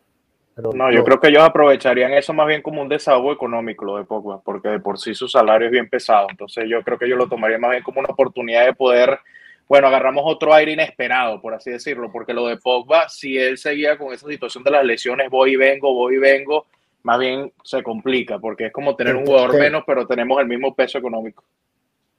Pero 0.54 0.72
no, 0.72 0.92
yo 0.92 1.02
creo 1.04 1.18
que 1.20 1.28
ellos 1.28 1.42
aprovecharían 1.42 2.12
eso 2.12 2.32
más 2.32 2.46
bien 2.46 2.62
como 2.62 2.82
un 2.82 2.88
desahogo 2.88 3.32
económico, 3.32 3.84
lo 3.84 3.96
de 3.96 4.04
Pogba, 4.04 4.40
porque 4.42 4.68
de 4.68 4.80
por 4.80 4.98
sí 4.98 5.14
su 5.14 5.28
salario 5.28 5.66
es 5.66 5.72
bien 5.72 5.88
pesado. 5.88 6.26
Entonces 6.30 6.64
yo 6.68 6.82
creo 6.82 6.98
que 6.98 7.06
ellos 7.06 7.18
lo 7.18 7.28
tomarían 7.28 7.60
más 7.60 7.70
bien 7.70 7.82
como 7.82 8.00
una 8.00 8.10
oportunidad 8.10 8.66
de 8.66 8.74
poder, 8.74 9.18
bueno, 9.66 9.86
agarramos 9.86 10.24
otro 10.26 10.52
aire 10.52 10.72
inesperado, 10.72 11.40
por 11.40 11.54
así 11.54 11.70
decirlo, 11.70 12.10
porque 12.12 12.34
lo 12.34 12.46
de 12.46 12.58
Pogba, 12.58 13.08
si 13.08 13.38
él 13.38 13.56
seguía 13.56 13.96
con 13.96 14.12
esa 14.12 14.26
situación 14.28 14.62
de 14.64 14.72
las 14.72 14.84
lesiones, 14.84 15.30
voy 15.30 15.52
y 15.52 15.56
vengo, 15.56 15.94
voy 15.94 16.16
y 16.16 16.18
vengo, 16.18 16.66
más 17.02 17.18
bien 17.18 17.50
se 17.64 17.82
complica, 17.82 18.38
porque 18.38 18.66
es 18.66 18.72
como 18.72 18.94
tener 18.94 19.16
un 19.16 19.24
jugador 19.24 19.58
menos, 19.58 19.84
pero 19.86 20.06
tenemos 20.06 20.38
el 20.38 20.46
mismo 20.46 20.74
peso 20.74 20.98
económico. 20.98 21.42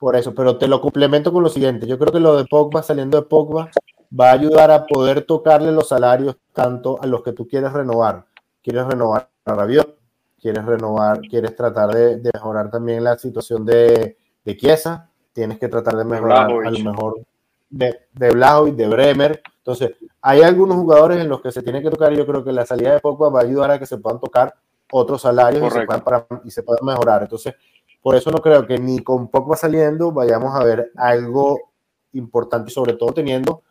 Por 0.04 0.18
eso, 0.18 0.36
pero 0.36 0.58
te 0.58 0.68
lo 0.68 0.82
complemento 0.82 1.32
con 1.32 1.44
lo 1.44 1.48
siguiente. 1.48 1.88
Yo 1.88 1.98
creo 1.98 2.12
que 2.12 2.20
lo 2.20 2.36
de 2.36 2.44
Pogba, 2.44 2.84
saliendo 2.84 3.22
de 3.22 3.26
Pogba, 3.26 3.72
va 4.20 4.32
a 4.32 4.34
ayudar 4.34 4.70
a 4.70 4.86
poder 4.86 5.22
tocarle 5.22 5.72
los 5.72 5.88
salarios 5.88 6.36
tanto 6.52 7.02
a 7.02 7.08
los 7.08 7.24
que 7.24 7.32
tú 7.32 7.48
quieres 7.48 7.72
renovar. 7.72 8.26
Quieres 8.62 8.86
renovar 8.86 9.30
a 9.46 9.54
Rabiot, 9.56 9.96
quieres 10.42 10.66
renovar, 10.66 11.22
quieres 11.22 11.56
tratar 11.56 11.94
de, 11.96 12.18
de 12.18 12.32
mejorar 12.34 12.70
también 12.70 13.02
la 13.02 13.18
situación 13.18 13.64
de, 13.66 14.18
de 14.44 14.58
Chiesa, 14.58 15.10
tienes 15.32 15.58
que 15.58 15.70
tratar 15.70 15.96
de 15.96 16.04
mejorar 16.04 16.52
a 16.52 16.70
lo 16.70 16.80
mejor 16.80 17.22
de, 17.70 18.02
de 18.12 18.30
Blajovic, 18.32 18.76
de 18.76 18.90
Bremer. 18.90 19.42
Entonces, 19.60 19.92
hay 20.22 20.42
algunos 20.42 20.76
jugadores 20.76 21.22
en 21.22 21.30
los 21.30 21.40
que 21.40 21.54
se 21.54 21.64
tiene 21.64 21.82
que 21.82 21.90
tocar 21.90 22.12
y 22.12 22.18
yo 22.18 22.26
creo 22.26 22.44
que 22.44 22.52
la 22.52 22.66
salida 22.66 22.92
de 22.92 23.00
Pogba 23.00 23.30
va 23.30 23.40
a 23.40 23.44
ayudar 23.44 23.72
a 23.72 23.80
que 23.80 23.86
se 23.86 23.98
puedan 24.00 24.20
tocar 24.20 24.54
otros 24.92 25.22
salarios 25.22 25.66
y 25.66 25.72
se, 25.72 25.86
puedan 25.86 26.04
para, 26.04 26.28
y 26.44 26.52
se 26.52 26.62
puedan 26.62 26.86
mejorar. 26.86 27.22
Entonces, 27.22 27.56
por 28.04 28.18
eso 28.18 28.30
no 28.32 28.40
creo 28.40 28.68
que 28.68 28.78
ni 28.78 29.00
con 29.00 29.30
Pogba 29.30 29.56
saliendo 29.56 30.12
vayamos 30.12 30.54
a 30.54 30.64
ver 30.64 30.92
algo 30.98 31.72
importante, 32.12 32.70
sobre 32.70 32.94
todo 32.94 33.14
teniendo, 33.14 33.64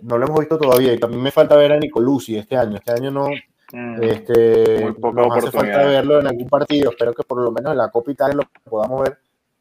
no 0.00 0.16
lo 0.16 0.26
hemos 0.26 0.38
visto 0.38 0.56
todavía, 0.56 0.94
y 0.94 0.98
también 0.98 1.20
me 1.20 1.32
falta 1.32 1.56
ver 1.56 1.72
a 1.72 1.78
Nicolucci 1.78 2.36
este 2.36 2.56
año. 2.56 2.76
Este 2.76 2.92
año 2.92 3.10
no, 3.10 3.28
mm, 3.72 4.02
este, 4.02 4.94
nos 4.96 5.36
hace 5.36 5.50
falta 5.50 5.84
verlo 5.86 6.20
en 6.20 6.28
algún 6.28 6.48
partido. 6.48 6.90
Espero 6.90 7.12
que 7.12 7.24
por 7.24 7.42
lo 7.42 7.50
menos 7.50 7.72
en 7.72 7.78
la 7.78 7.90
Copa 7.90 8.12
Italia 8.12 8.36
lo 8.36 8.70
podamos 8.70 9.02
ver. 9.02 9.18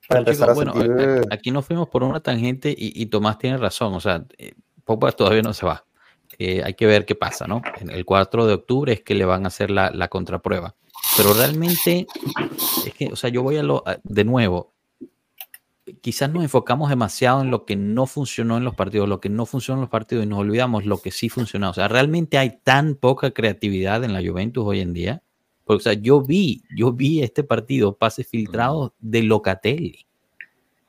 Para 0.07 0.19
empezar 0.19 0.51
a 0.51 0.53
bueno, 0.53 0.73
sentir... 0.73 1.21
aquí 1.31 1.49
nos 1.49 1.65
fuimos 1.65 1.89
por 1.89 2.03
una 2.03 2.19
tangente 2.19 2.69
y, 2.69 3.01
y 3.01 3.07
Tomás 3.07 3.39
tiene 3.39 3.57
razón. 3.57 3.95
O 3.95 3.99
sea, 3.99 4.23
eh, 4.37 4.53
Pogba 4.83 5.11
todavía 5.13 5.41
no 5.41 5.53
se 5.53 5.65
va. 5.65 5.85
Eh, 6.37 6.61
hay 6.63 6.75
que 6.75 6.85
ver 6.85 7.05
qué 7.05 7.15
pasa, 7.15 7.47
¿no? 7.47 7.61
En 7.79 7.89
el 7.89 8.05
4 8.05 8.45
de 8.45 8.53
octubre 8.53 8.93
es 8.93 9.01
que 9.01 9.15
le 9.15 9.25
van 9.25 9.45
a 9.45 9.47
hacer 9.47 9.71
la, 9.71 9.89
la 9.91 10.07
contraprueba. 10.07 10.75
Pero 11.15 11.33
realmente, 11.33 12.07
es 12.85 12.93
que, 12.93 13.07
o 13.11 13.15
sea, 13.15 13.29
yo 13.29 13.43
voy 13.43 13.57
a 13.57 13.63
lo, 13.63 13.83
de 14.03 14.23
nuevo, 14.23 14.73
quizás 16.01 16.31
nos 16.31 16.43
enfocamos 16.43 16.89
demasiado 16.89 17.41
en 17.41 17.51
lo 17.51 17.65
que 17.65 17.75
no 17.75 18.05
funcionó 18.05 18.57
en 18.57 18.63
los 18.63 18.75
partidos, 18.75 19.07
lo 19.07 19.19
que 19.19 19.29
no 19.29 19.45
funcionó 19.45 19.79
en 19.79 19.81
los 19.81 19.89
partidos 19.89 20.25
y 20.25 20.27
nos 20.27 20.39
olvidamos 20.39 20.85
lo 20.85 20.99
que 20.99 21.11
sí 21.11 21.29
funcionó. 21.29 21.69
O 21.69 21.73
sea, 21.73 21.87
realmente 21.87 22.37
hay 22.37 22.59
tan 22.63 22.95
poca 22.95 23.31
creatividad 23.31 24.03
en 24.03 24.13
la 24.13 24.21
Juventus 24.21 24.63
hoy 24.65 24.79
en 24.79 24.93
día. 24.93 25.23
Porque, 25.65 25.77
o 25.77 25.83
sea, 25.83 25.93
yo 25.93 26.21
vi, 26.21 26.63
yo 26.75 26.91
vi 26.91 27.21
este 27.21 27.43
partido, 27.43 27.97
pases 27.97 28.27
filtrados 28.27 28.91
de 28.99 29.23
Locatelli. 29.23 30.05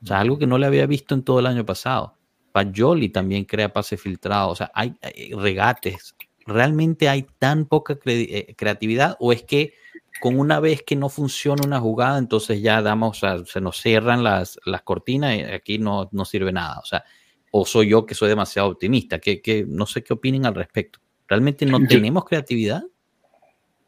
O 0.02 0.06
sea, 0.06 0.20
algo 0.20 0.38
que 0.38 0.46
no 0.46 0.58
le 0.58 0.66
había 0.66 0.86
visto 0.86 1.14
en 1.14 1.22
todo 1.22 1.38
el 1.38 1.46
año 1.46 1.64
pasado. 1.64 2.16
Pajoli 2.52 3.08
también 3.08 3.44
crea 3.44 3.72
pases 3.72 4.00
filtrados. 4.00 4.52
O 4.52 4.54
sea, 4.56 4.70
hay, 4.74 4.94
hay 5.00 5.32
regates. 5.32 6.16
¿Realmente 6.46 7.08
hay 7.08 7.26
tan 7.38 7.66
poca 7.66 7.98
cre 7.98 8.22
eh, 8.22 8.54
creatividad 8.56 9.16
o 9.18 9.32
es 9.32 9.42
que 9.42 9.74
con 10.20 10.38
una 10.38 10.60
vez 10.60 10.82
que 10.82 10.96
no 10.96 11.08
funciona 11.08 11.62
una 11.66 11.80
jugada, 11.80 12.18
entonces 12.18 12.62
ya 12.62 12.80
damos, 12.82 13.18
o 13.18 13.20
sea, 13.20 13.44
se 13.44 13.60
nos 13.60 13.80
cierran 13.80 14.22
las, 14.22 14.58
las 14.64 14.82
cortinas 14.82 15.36
y 15.36 15.42
aquí 15.42 15.78
no, 15.78 16.08
no, 16.12 16.24
sirve 16.24 16.52
nada. 16.52 16.78
O 16.78 16.86
sea, 16.86 17.04
o 17.50 17.64
soy 17.66 17.88
yo 17.88 18.06
que 18.06 18.14
soy 18.14 18.28
demasiado 18.28 18.68
optimista, 18.68 19.18
que, 19.18 19.40
que 19.40 19.64
no 19.66 19.86
sé 19.86 20.02
qué 20.02 20.12
opinen 20.12 20.46
al 20.46 20.54
respecto. 20.54 21.00
¿Realmente 21.28 21.66
no 21.66 21.80
yo, 21.80 21.88
tenemos 21.88 22.24
creatividad? 22.24 22.84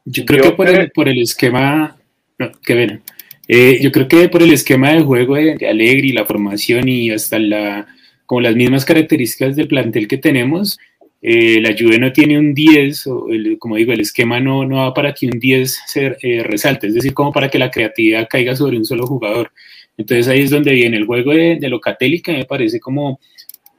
Yo 0.04 0.24
creo 0.24 0.44
yo 0.44 0.50
que 0.50 0.56
por 0.56 0.68
el, 0.68 0.90
por 0.90 1.08
el 1.08 1.22
esquema, 1.22 1.96
no, 2.38 2.52
que 2.60 2.74
ven, 2.74 3.02
eh, 3.48 3.78
yo 3.80 3.92
creo 3.92 4.08
que 4.08 4.28
por 4.28 4.42
el 4.42 4.52
esquema 4.52 4.92
de 4.92 5.02
juego 5.02 5.36
de, 5.36 5.56
de 5.56 5.68
Alegri, 5.68 6.12
la 6.12 6.24
formación 6.24 6.88
y 6.88 7.10
hasta 7.10 7.38
la, 7.38 7.86
como 8.26 8.40
las 8.40 8.54
mismas 8.56 8.84
características 8.84 9.56
del 9.56 9.68
plantel 9.68 10.08
que 10.08 10.18
tenemos, 10.18 10.78
eh, 11.22 11.60
la 11.60 11.74
Juve 11.76 11.98
no 11.98 12.12
tiene 12.12 12.38
un 12.38 12.54
10, 12.54 13.06
o 13.06 13.30
el, 13.30 13.58
como 13.58 13.76
digo, 13.76 13.92
el 13.92 14.00
esquema 14.00 14.38
no, 14.38 14.64
no 14.64 14.76
va 14.76 14.94
para 14.94 15.14
que 15.14 15.26
un 15.26 15.38
10 15.38 15.82
se 15.86 16.16
eh, 16.22 16.42
resalte, 16.44 16.88
es 16.88 16.94
decir, 16.94 17.14
como 17.14 17.32
para 17.32 17.48
que 17.48 17.58
la 17.58 17.70
creatividad 17.70 18.28
caiga 18.28 18.54
sobre 18.54 18.76
un 18.76 18.84
solo 18.84 19.06
jugador. 19.06 19.50
Entonces 19.96 20.28
ahí 20.28 20.42
es 20.42 20.50
donde 20.50 20.72
viene 20.72 20.98
el 20.98 21.06
juego 21.06 21.32
de, 21.32 21.56
de 21.56 21.68
Locatelli, 21.68 22.20
que 22.20 22.32
me 22.32 22.44
parece 22.44 22.80
como, 22.80 23.18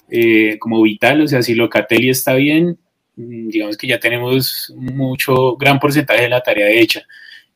eh, 0.09 0.57
como 0.59 0.81
vital, 0.81 1.21
o 1.21 1.27
sea, 1.27 1.41
si 1.41 1.53
Locatelli 1.53 2.09
está 2.09 2.33
bien, 2.33 2.77
mm, 3.15 3.49
digamos 3.49 3.77
que 3.77 3.87
ya 3.87 3.99
tenemos 3.99 4.73
mucho, 4.75 5.55
gran 5.57 5.79
porcentaje 5.79 6.23
de 6.23 6.29
la 6.29 6.41
tarea 6.41 6.69
hecha. 6.69 7.03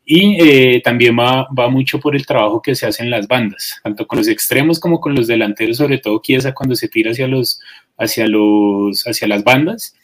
Y 0.05 0.37
eh, 0.41 0.81
también 0.83 1.17
va, 1.17 1.47
va, 1.57 1.69
mucho 1.69 1.99
por 1.99 2.15
el 2.15 2.25
trabajo 2.25 2.61
que 2.61 2.75
se 2.75 2.85
hace 2.87 3.03
en 3.03 3.11
las 3.11 3.27
bandas, 3.27 3.79
tanto 3.83 4.07
con 4.07 4.17
los 4.17 4.27
extremos 4.27 4.79
como 4.79 4.99
con 4.99 5.15
los 5.15 5.27
delanteros, 5.27 5.77
sobre 5.77 5.99
todo 5.99 6.21
Chiesa 6.21 6.53
cuando 6.53 6.75
se 6.75 6.89
tira 6.89 7.11
hacia, 7.11 7.27
los, 7.27 7.61
hacia, 8.01 8.27
los, 8.27 9.03
hacia 9.07 9.27
las 9.27 9.43
bandas. 9.43 9.95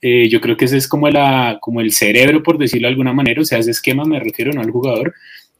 Eh, 0.00 0.28
yo 0.28 0.40
creo 0.40 0.56
que 0.56 0.66
ese 0.66 0.76
es 0.76 0.88
como, 0.88 1.08
la, 1.08 1.58
como 1.60 1.80
el 1.80 1.92
cerebro, 1.92 2.42
por 2.42 2.58
decirlo 2.58 2.86
de 2.86 2.92
alguna 2.92 3.12
manera, 3.12 3.40
o 3.40 3.44
sea, 3.44 3.58
ese 3.58 3.70
esquema 3.70 4.04
me 4.04 4.20
refiero 4.20 4.52
no 4.52 4.60
al 4.60 4.70
jugador, 4.70 5.14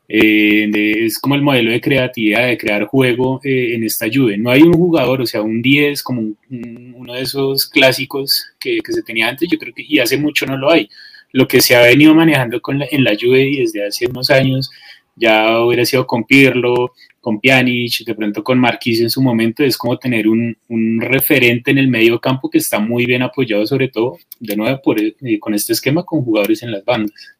eh, 0.08 0.70
es 1.06 1.18
como 1.18 1.34
el 1.34 1.42
modelo 1.42 1.70
de 1.70 1.80
creatividad, 1.80 2.46
de 2.46 2.58
crear 2.58 2.84
juego 2.84 3.40
eh, 3.42 3.74
en 3.74 3.84
esta 3.84 4.06
lluvia. 4.06 4.36
No 4.36 4.50
hay 4.50 4.62
un 4.62 4.74
jugador, 4.74 5.20
o 5.22 5.26
sea, 5.26 5.42
un 5.42 5.62
10 5.62 6.02
como 6.02 6.20
un, 6.20 6.38
un, 6.50 6.94
uno 6.96 7.14
de 7.14 7.22
esos 7.22 7.66
clásicos 7.66 8.44
que, 8.60 8.78
que, 8.84 8.92
se 8.92 9.02
tenía 9.02 9.28
antes, 9.28 9.48
yo 9.50 9.58
creo 9.58 9.74
que, 9.74 9.84
y 9.86 9.98
hace 9.98 10.16
mucho 10.16 10.46
no 10.46 10.56
lo 10.56 10.70
hay 10.70 10.88
lo 11.32 11.46
que 11.46 11.60
se 11.60 11.76
ha 11.76 11.82
venido 11.82 12.14
manejando 12.14 12.62
con 12.62 12.78
la, 12.78 12.86
en 12.90 13.04
la 13.04 13.16
Juve 13.20 13.56
desde 13.58 13.84
hace 13.84 14.06
unos 14.06 14.30
años 14.30 14.70
ya 15.16 15.60
hubiera 15.60 15.84
sido 15.84 16.06
con 16.06 16.24
Pirlo, 16.24 16.92
con 17.26 17.40
Pjanic, 17.40 18.04
de 18.04 18.14
pronto 18.14 18.44
con 18.44 18.56
Marquis 18.56 19.00
en 19.00 19.10
su 19.10 19.20
momento, 19.20 19.64
es 19.64 19.76
como 19.76 19.98
tener 19.98 20.28
un, 20.28 20.56
un, 20.68 21.00
referente 21.00 21.72
en 21.72 21.78
el 21.78 21.88
medio 21.88 22.20
campo 22.20 22.48
que 22.48 22.58
está 22.58 22.78
muy 22.78 23.04
bien 23.04 23.20
apoyado, 23.20 23.66
sobre 23.66 23.88
todo, 23.88 24.16
de 24.38 24.56
nuevo, 24.56 24.80
por, 24.80 25.00
eh, 25.00 25.16
con 25.40 25.52
este 25.52 25.72
esquema, 25.72 26.04
con 26.04 26.22
jugadores 26.22 26.62
en 26.62 26.70
las 26.70 26.84
bandas. 26.84 27.36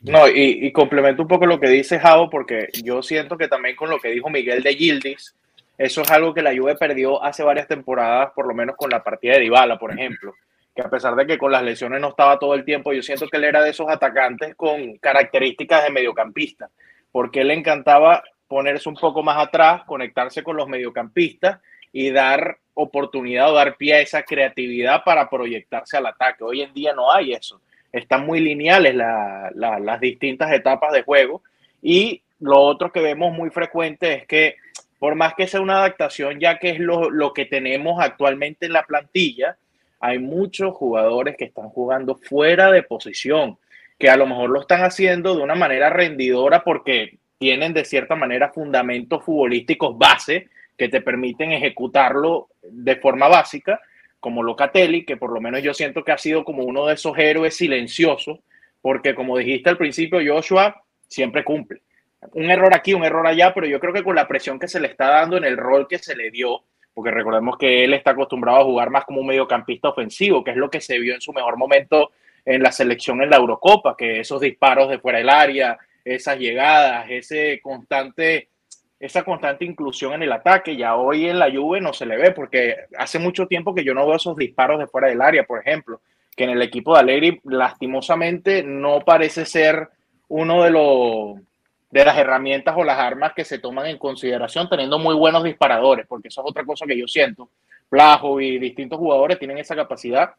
No, 0.00 0.28
y, 0.28 0.70
complemento 0.70 1.22
un 1.22 1.26
poco 1.26 1.44
lo 1.44 1.58
que 1.58 1.68
dice 1.68 1.98
Javo, 1.98 2.30
porque 2.30 2.68
yo 2.84 3.02
siento 3.02 3.36
que 3.36 3.48
también 3.48 3.74
con 3.74 3.90
lo 3.90 3.98
que 3.98 4.12
dijo 4.12 4.30
Miguel 4.30 4.62
de 4.62 4.76
Gildis, 4.76 5.34
eso 5.76 6.02
es 6.02 6.10
algo 6.12 6.32
que 6.32 6.42
la 6.42 6.56
Juve 6.56 6.76
perdió 6.76 7.20
hace 7.24 7.42
varias 7.42 7.66
temporadas, 7.66 8.30
por 8.32 8.46
lo 8.46 8.54
menos 8.54 8.76
con 8.76 8.90
la 8.90 9.02
partida 9.02 9.32
de 9.32 9.40
Dybala, 9.40 9.76
por 9.76 9.90
ejemplo, 9.90 10.34
que 10.72 10.82
a 10.82 10.88
pesar 10.88 11.16
de 11.16 11.26
que 11.26 11.36
con 11.36 11.50
las 11.50 11.64
lesiones 11.64 12.00
no 12.00 12.10
estaba 12.10 12.38
todo 12.38 12.54
el 12.54 12.64
tiempo, 12.64 12.92
yo 12.92 13.02
siento 13.02 13.26
que 13.26 13.38
él 13.38 13.44
era 13.44 13.64
de 13.64 13.70
esos 13.70 13.88
atacantes 13.88 14.54
con 14.54 14.98
características 14.98 15.82
de 15.82 15.90
mediocampista, 15.90 16.70
porque 17.10 17.40
él 17.40 17.48
le 17.48 17.54
encantaba 17.54 18.22
ponerse 18.48 18.88
un 18.88 18.96
poco 18.96 19.22
más 19.22 19.38
atrás, 19.38 19.82
conectarse 19.84 20.42
con 20.42 20.56
los 20.56 20.68
mediocampistas 20.68 21.60
y 21.92 22.10
dar 22.10 22.58
oportunidad 22.74 23.50
o 23.50 23.54
dar 23.54 23.76
pie 23.76 23.94
a 23.94 24.00
esa 24.00 24.22
creatividad 24.22 25.02
para 25.04 25.28
proyectarse 25.30 25.96
al 25.96 26.06
ataque. 26.06 26.44
Hoy 26.44 26.62
en 26.62 26.74
día 26.74 26.92
no 26.92 27.10
hay 27.10 27.32
eso. 27.32 27.60
Están 27.92 28.26
muy 28.26 28.40
lineales 28.40 28.94
la, 28.94 29.50
la, 29.54 29.78
las 29.78 30.00
distintas 30.00 30.52
etapas 30.52 30.92
de 30.92 31.02
juego 31.02 31.42
y 31.82 32.22
lo 32.40 32.60
otro 32.60 32.92
que 32.92 33.00
vemos 33.00 33.32
muy 33.32 33.50
frecuente 33.50 34.12
es 34.12 34.26
que 34.26 34.56
por 34.98 35.14
más 35.14 35.34
que 35.34 35.46
sea 35.46 35.60
una 35.60 35.78
adaptación, 35.78 36.40
ya 36.40 36.58
que 36.58 36.70
es 36.70 36.80
lo, 36.80 37.10
lo 37.10 37.32
que 37.32 37.46
tenemos 37.46 38.02
actualmente 38.02 38.66
en 38.66 38.72
la 38.72 38.82
plantilla, 38.82 39.56
hay 40.00 40.18
muchos 40.18 40.74
jugadores 40.74 41.36
que 41.36 41.46
están 41.46 41.68
jugando 41.68 42.16
fuera 42.16 42.70
de 42.70 42.82
posición, 42.82 43.58
que 43.98 44.10
a 44.10 44.16
lo 44.16 44.26
mejor 44.26 44.50
lo 44.50 44.60
están 44.60 44.82
haciendo 44.82 45.34
de 45.34 45.42
una 45.42 45.54
manera 45.54 45.90
rendidora 45.90 46.62
porque 46.62 47.18
tienen 47.38 47.74
de 47.74 47.84
cierta 47.84 48.16
manera 48.16 48.50
fundamentos 48.52 49.24
futbolísticos 49.24 49.96
base 49.98 50.48
que 50.76 50.88
te 50.88 51.00
permiten 51.00 51.52
ejecutarlo 51.52 52.48
de 52.62 52.96
forma 52.96 53.28
básica, 53.28 53.80
como 54.20 54.42
Locatelli, 54.42 55.04
que 55.04 55.16
por 55.16 55.32
lo 55.32 55.40
menos 55.40 55.62
yo 55.62 55.72
siento 55.72 56.02
que 56.02 56.12
ha 56.12 56.18
sido 56.18 56.44
como 56.44 56.64
uno 56.64 56.86
de 56.86 56.94
esos 56.94 57.16
héroes 57.18 57.56
silenciosos, 57.56 58.40
porque 58.82 59.14
como 59.14 59.38
dijiste 59.38 59.70
al 59.70 59.76
principio, 59.78 60.20
Joshua 60.24 60.82
siempre 61.08 61.44
cumple. 61.44 61.80
Un 62.32 62.50
error 62.50 62.74
aquí, 62.74 62.94
un 62.94 63.04
error 63.04 63.26
allá, 63.26 63.52
pero 63.54 63.66
yo 63.66 63.78
creo 63.78 63.92
que 63.92 64.02
con 64.02 64.16
la 64.16 64.26
presión 64.26 64.58
que 64.58 64.68
se 64.68 64.80
le 64.80 64.88
está 64.88 65.08
dando 65.08 65.36
en 65.36 65.44
el 65.44 65.56
rol 65.56 65.86
que 65.88 65.98
se 65.98 66.16
le 66.16 66.30
dio, 66.30 66.62
porque 66.92 67.10
recordemos 67.10 67.56
que 67.58 67.84
él 67.84 67.94
está 67.94 68.12
acostumbrado 68.12 68.60
a 68.60 68.64
jugar 68.64 68.90
más 68.90 69.04
como 69.04 69.20
un 69.20 69.26
mediocampista 69.26 69.90
ofensivo, 69.90 70.42
que 70.42 70.52
es 70.52 70.56
lo 70.56 70.70
que 70.70 70.80
se 70.80 70.98
vio 70.98 71.14
en 71.14 71.20
su 71.20 71.32
mejor 71.32 71.56
momento 71.56 72.10
en 72.44 72.62
la 72.62 72.72
selección 72.72 73.22
en 73.22 73.30
la 73.30 73.36
Eurocopa, 73.36 73.96
que 73.96 74.20
esos 74.20 74.40
disparos 74.40 74.88
de 74.88 74.98
fuera 74.98 75.18
del 75.18 75.28
área, 75.28 75.78
esas 76.06 76.38
llegadas, 76.38 77.06
ese 77.10 77.60
constante, 77.60 78.48
esa 79.00 79.24
constante 79.24 79.64
inclusión 79.64 80.14
en 80.14 80.22
el 80.22 80.32
ataque. 80.32 80.76
Ya 80.76 80.94
hoy 80.94 81.28
en 81.28 81.38
la 81.38 81.50
Juve 81.50 81.80
no 81.80 81.92
se 81.92 82.06
le 82.06 82.16
ve 82.16 82.30
porque 82.30 82.76
hace 82.96 83.18
mucho 83.18 83.46
tiempo 83.46 83.74
que 83.74 83.84
yo 83.84 83.92
no 83.92 84.06
veo 84.06 84.16
esos 84.16 84.36
disparos 84.36 84.78
de 84.78 84.86
fuera 84.86 85.08
del 85.08 85.20
área, 85.20 85.44
por 85.44 85.60
ejemplo, 85.60 86.00
que 86.36 86.44
en 86.44 86.50
el 86.50 86.62
equipo 86.62 86.94
de 86.94 87.00
Allegri 87.00 87.40
lastimosamente 87.44 88.62
no 88.62 89.00
parece 89.00 89.44
ser 89.44 89.88
uno 90.28 90.62
de 90.62 90.70
los 90.70 91.40
de 91.90 92.04
las 92.04 92.18
herramientas 92.18 92.74
o 92.76 92.84
las 92.84 92.98
armas 92.98 93.32
que 93.34 93.44
se 93.44 93.58
toman 93.58 93.86
en 93.86 93.96
consideración 93.96 94.68
teniendo 94.68 94.98
muy 94.98 95.14
buenos 95.14 95.44
disparadores, 95.44 96.06
porque 96.06 96.28
eso 96.28 96.42
es 96.42 96.50
otra 96.50 96.64
cosa 96.64 96.84
que 96.84 96.98
yo 96.98 97.06
siento. 97.06 97.48
Plajo 97.88 98.40
y 98.40 98.58
distintos 98.58 98.98
jugadores 98.98 99.38
tienen 99.38 99.58
esa 99.58 99.74
capacidad 99.74 100.34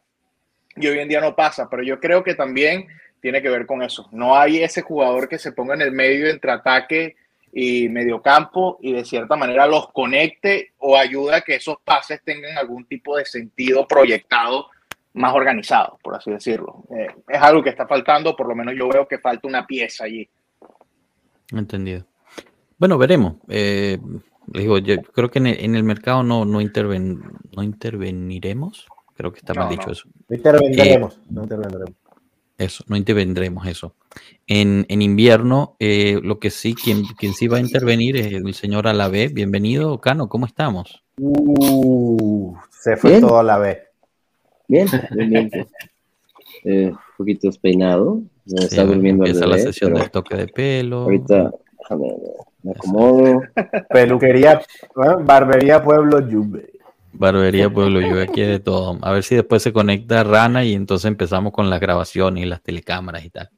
y 0.76 0.86
hoy 0.86 0.98
en 1.00 1.08
día 1.08 1.20
no 1.20 1.34
pasa, 1.34 1.68
pero 1.68 1.82
yo 1.82 1.98
creo 1.98 2.22
que 2.22 2.34
también 2.34 2.86
tiene 3.20 3.42
que 3.42 3.50
ver 3.50 3.66
con 3.66 3.82
eso. 3.82 4.08
No 4.12 4.36
hay 4.36 4.62
ese 4.62 4.82
jugador 4.82 5.28
que 5.28 5.38
se 5.38 5.52
ponga 5.52 5.74
en 5.74 5.82
el 5.82 5.92
medio 5.92 6.28
entre 6.28 6.52
ataque 6.52 7.16
y 7.52 7.88
mediocampo 7.88 8.78
y 8.80 8.92
de 8.92 9.04
cierta 9.04 9.36
manera 9.36 9.66
los 9.66 9.90
conecte 9.92 10.72
o 10.78 10.96
ayuda 10.96 11.36
a 11.36 11.40
que 11.40 11.56
esos 11.56 11.76
pases 11.84 12.20
tengan 12.22 12.56
algún 12.56 12.86
tipo 12.86 13.16
de 13.16 13.24
sentido 13.24 13.86
proyectado 13.86 14.66
más 15.14 15.34
organizado, 15.34 15.98
por 16.02 16.14
así 16.14 16.30
decirlo. 16.30 16.84
Eh, 16.96 17.08
es 17.28 17.40
algo 17.40 17.62
que 17.62 17.70
está 17.70 17.86
faltando, 17.86 18.36
por 18.36 18.48
lo 18.48 18.54
menos 18.54 18.74
yo 18.76 18.88
veo 18.88 19.08
que 19.08 19.18
falta 19.18 19.48
una 19.48 19.66
pieza 19.66 20.04
allí. 20.04 20.28
Entendido. 21.52 22.04
Bueno, 22.78 22.98
veremos. 22.98 23.34
Eh, 23.48 23.98
digo, 24.46 24.78
yo 24.78 25.02
creo 25.02 25.30
que 25.30 25.40
en 25.40 25.48
el, 25.48 25.64
en 25.64 25.74
el 25.74 25.82
mercado 25.82 26.22
no, 26.22 26.44
no, 26.44 26.60
interven, 26.60 27.20
no 27.56 27.62
interveniremos. 27.62 28.86
Creo 29.16 29.32
que 29.32 29.40
está 29.40 29.54
no, 29.54 29.62
mal 29.62 29.70
dicho 29.70 29.86
no. 29.86 29.92
eso. 29.92 30.08
No 30.28 30.36
intervendremos, 30.36 31.16
eh, 31.16 31.20
no 31.30 31.42
intervendremos. 31.42 31.92
Eso, 32.58 32.82
no 32.88 32.96
intervendremos 32.96 33.68
eso. 33.68 33.94
En, 34.48 34.84
en 34.88 35.00
invierno, 35.00 35.76
eh, 35.78 36.18
lo 36.24 36.40
que 36.40 36.50
sí, 36.50 36.74
quien, 36.74 37.04
quien 37.04 37.32
sí 37.32 37.46
va 37.46 37.58
a 37.58 37.60
intervenir 37.60 38.16
es 38.16 38.32
el 38.32 38.52
señor 38.52 38.88
Alavé. 38.88 39.28
Bienvenido, 39.28 40.00
Cano, 40.00 40.28
¿cómo 40.28 40.44
estamos? 40.44 41.04
Uh, 41.20 42.56
se 42.68 42.96
fue 42.96 43.10
Bien. 43.10 43.22
todo 43.22 43.38
a 43.38 43.44
la 43.44 43.58
vez. 43.58 43.78
Bien, 44.66 44.88
bien, 45.12 45.30
bien. 45.30 45.50
Eh, 46.64 46.90
un 46.90 46.98
poquito 47.16 47.46
despeinado. 47.46 48.22
Me 48.44 48.58
Sí, 48.58 48.64
está 48.64 48.84
durmiendo 48.84 49.24
empieza 49.24 49.46
la 49.46 49.58
sesión 49.58 49.94
del 49.94 50.10
toque 50.10 50.34
de 50.34 50.48
pelo. 50.48 51.02
Ahorita, 51.02 51.52
déjame, 51.78 52.12
me 52.64 52.72
acomodo. 52.72 53.42
Peluquería, 53.88 54.60
bueno, 54.96 55.20
barbería 55.22 55.80
Pueblo 55.80 56.18
Juve. 56.28 56.72
Barbería 57.12 57.70
Pueblo, 57.72 58.00
yo 58.00 58.20
aquí 58.20 58.42
de 58.42 58.60
todo. 58.60 58.98
A 59.02 59.12
ver 59.12 59.22
si 59.22 59.34
después 59.34 59.62
se 59.62 59.72
conecta 59.72 60.24
Rana 60.24 60.64
y 60.64 60.74
entonces 60.74 61.06
empezamos 61.06 61.52
con 61.52 61.70
las 61.70 61.80
grabaciones 61.80 62.44
y 62.44 62.46
las 62.46 62.62
telecámaras 62.62 63.24
y 63.24 63.30
tal. 63.30 63.50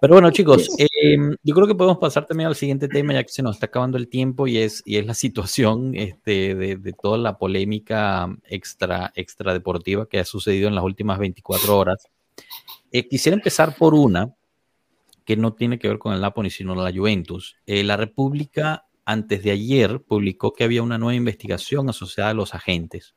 Pero 0.00 0.14
bueno, 0.14 0.32
chicos, 0.32 0.68
eh, 0.78 1.16
yo 1.44 1.54
creo 1.54 1.68
que 1.68 1.76
podemos 1.76 1.98
pasar 1.98 2.26
también 2.26 2.48
al 2.48 2.56
siguiente 2.56 2.88
tema, 2.88 3.12
ya 3.12 3.22
que 3.22 3.32
se 3.32 3.40
nos 3.40 3.54
está 3.54 3.66
acabando 3.66 3.96
el 3.96 4.08
tiempo 4.08 4.48
y 4.48 4.58
es, 4.58 4.82
y 4.84 4.96
es 4.96 5.06
la 5.06 5.14
situación 5.14 5.94
este, 5.94 6.56
de, 6.56 6.76
de 6.76 6.92
toda 6.92 7.18
la 7.18 7.38
polémica 7.38 8.28
extra, 8.44 9.12
extra 9.14 9.52
deportiva 9.52 10.08
que 10.08 10.18
ha 10.18 10.24
sucedido 10.24 10.66
en 10.68 10.74
las 10.74 10.82
últimas 10.82 11.20
24 11.20 11.78
horas. 11.78 12.08
Eh, 12.90 13.08
quisiera 13.08 13.36
empezar 13.36 13.76
por 13.76 13.94
una 13.94 14.34
que 15.24 15.36
no 15.36 15.54
tiene 15.54 15.78
que 15.78 15.88
ver 15.88 15.98
con 15.98 16.12
el 16.12 16.20
Napoli, 16.20 16.50
sino 16.50 16.74
la 16.74 16.92
Juventus. 16.92 17.56
Eh, 17.66 17.84
la 17.84 17.96
República, 17.96 18.86
antes 19.04 19.42
de 19.42 19.50
ayer, 19.50 20.00
publicó 20.00 20.52
que 20.52 20.64
había 20.64 20.82
una 20.82 20.98
nueva 20.98 21.14
investigación 21.14 21.88
asociada 21.88 22.30
a 22.30 22.34
los 22.34 22.54
agentes. 22.54 23.14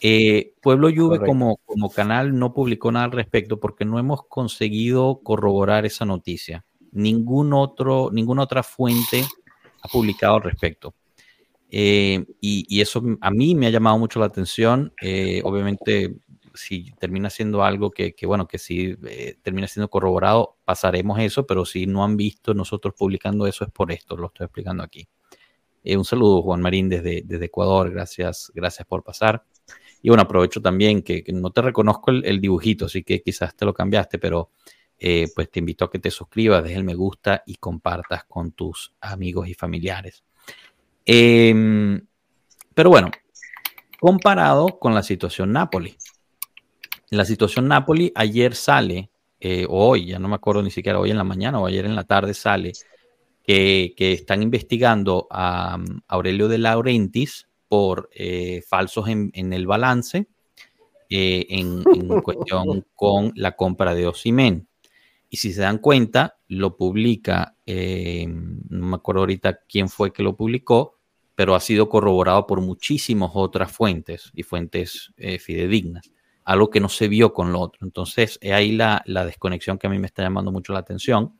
Eh, 0.00 0.54
Pueblo 0.60 0.88
Correcto. 0.94 1.26
como, 1.26 1.56
como 1.64 1.90
canal 1.90 2.38
no 2.38 2.52
publicó 2.52 2.92
nada 2.92 3.06
al 3.06 3.12
respecto 3.12 3.60
porque 3.60 3.84
no 3.84 3.98
hemos 3.98 4.26
conseguido 4.26 5.20
corroborar 5.22 5.86
esa 5.86 6.04
noticia. 6.04 6.64
Ningún 6.92 7.52
otro, 7.52 8.10
ninguna 8.12 8.42
otra 8.42 8.62
fuente 8.62 9.24
ha 9.82 9.88
publicado 9.88 10.36
al 10.36 10.42
respecto. 10.42 10.94
Eh, 11.70 12.24
y, 12.40 12.66
y 12.68 12.80
eso 12.80 13.02
a 13.20 13.30
mí 13.30 13.54
me 13.54 13.66
ha 13.66 13.70
llamado 13.70 13.98
mucho 13.98 14.20
la 14.20 14.26
atención. 14.26 14.92
Eh, 15.00 15.40
obviamente, 15.44 16.14
si 16.54 16.92
termina 16.98 17.30
siendo 17.30 17.64
algo 17.64 17.90
que, 17.90 18.14
bueno, 18.24 18.46
que 18.46 18.58
si 18.58 18.96
eh, 19.06 19.36
termina 19.42 19.66
siendo 19.66 19.90
corroborado, 19.90 20.56
pasaremos 20.64 21.18
eso, 21.18 21.46
pero 21.46 21.64
si 21.64 21.86
no 21.86 22.04
han 22.04 22.16
visto 22.16 22.54
nosotros 22.54 22.94
publicando 22.96 23.46
eso 23.46 23.64
es 23.64 23.70
por 23.70 23.92
esto, 23.92 24.16
lo 24.16 24.28
estoy 24.28 24.44
explicando 24.44 24.82
aquí. 24.82 25.08
Eh, 25.82 25.96
un 25.96 26.04
saludo, 26.04 26.42
Juan 26.42 26.62
Marín, 26.62 26.88
desde, 26.88 27.22
desde 27.24 27.44
Ecuador, 27.44 27.90
gracias, 27.90 28.50
gracias 28.54 28.86
por 28.86 29.02
pasar. 29.02 29.44
Y 30.00 30.08
bueno, 30.08 30.22
aprovecho 30.22 30.62
también 30.62 31.02
que, 31.02 31.24
no 31.28 31.50
te 31.50 31.62
reconozco 31.62 32.10
el, 32.10 32.40
dibujito, 32.40 32.86
así 32.86 33.02
que 33.02 33.22
quizás 33.22 33.54
te 33.54 33.64
lo 33.64 33.74
cambiaste, 33.74 34.18
pero 34.18 34.50
eh, 34.98 35.28
pues 35.34 35.50
te 35.50 35.58
invito 35.58 35.84
a 35.84 35.90
que 35.90 35.98
te 35.98 36.10
suscribas, 36.10 36.62
dejes 36.62 36.78
el 36.78 36.84
me 36.84 36.94
gusta 36.94 37.42
y 37.46 37.56
compartas 37.56 38.24
con 38.24 38.52
tus 38.52 38.94
amigos 39.00 39.48
y 39.48 39.54
familiares. 39.54 40.24
Eh, 41.04 42.00
pero 42.74 42.90
bueno, 42.90 43.10
comparado 44.00 44.78
con 44.78 44.94
la 44.94 45.02
situación 45.02 45.52
Napoli. 45.52 45.96
La 47.10 47.24
situación 47.24 47.68
Napoli 47.68 48.12
ayer 48.14 48.54
sale, 48.54 49.10
eh, 49.40 49.66
o 49.68 49.88
hoy, 49.88 50.06
ya 50.06 50.18
no 50.18 50.28
me 50.28 50.36
acuerdo 50.36 50.62
ni 50.62 50.70
siquiera 50.70 50.98
hoy 50.98 51.10
en 51.10 51.18
la 51.18 51.24
mañana 51.24 51.60
o 51.60 51.66
ayer 51.66 51.84
en 51.84 51.94
la 51.94 52.04
tarde 52.04 52.34
sale, 52.34 52.72
que, 53.42 53.94
que 53.96 54.12
están 54.12 54.42
investigando 54.42 55.26
a, 55.30 55.74
a 55.74 55.80
Aurelio 56.08 56.48
de 56.48 56.58
Laurentiis 56.58 57.46
por 57.68 58.08
eh, 58.14 58.62
falsos 58.66 59.08
en, 59.08 59.30
en, 59.34 59.52
el 59.52 59.66
balance 59.66 60.28
eh, 61.10 61.46
en, 61.50 61.84
en, 61.94 62.08
cuestión 62.22 62.86
con 62.94 63.32
la 63.34 63.54
compra 63.54 63.94
de 63.94 64.06
Osimen. 64.06 64.68
Y 65.28 65.36
si 65.36 65.52
se 65.52 65.62
dan 65.62 65.78
cuenta, 65.78 66.38
lo 66.48 66.76
publica, 66.76 67.56
no 67.66 68.86
me 68.86 68.94
acuerdo 68.94 69.22
ahorita 69.22 69.60
quién 69.68 69.88
fue 69.88 70.12
que 70.12 70.22
lo 70.22 70.36
publicó, 70.36 70.96
pero 71.34 71.56
ha 71.56 71.60
sido 71.60 71.88
corroborado 71.88 72.46
por 72.46 72.60
muchísimas 72.60 73.32
otras 73.34 73.72
fuentes 73.72 74.30
y 74.32 74.44
fuentes 74.44 75.12
fidedignas, 75.40 76.12
algo 76.44 76.70
que 76.70 76.80
no 76.80 76.88
se 76.88 77.08
vio 77.08 77.32
con 77.32 77.52
lo 77.52 77.60
otro. 77.60 77.80
Entonces, 77.84 78.38
es 78.40 78.52
ahí 78.52 78.72
la, 78.72 79.02
la 79.06 79.24
desconexión 79.24 79.78
que 79.78 79.86
a 79.86 79.90
mí 79.90 79.98
me 79.98 80.06
está 80.06 80.22
llamando 80.22 80.52
mucho 80.52 80.72
la 80.72 80.80
atención. 80.80 81.38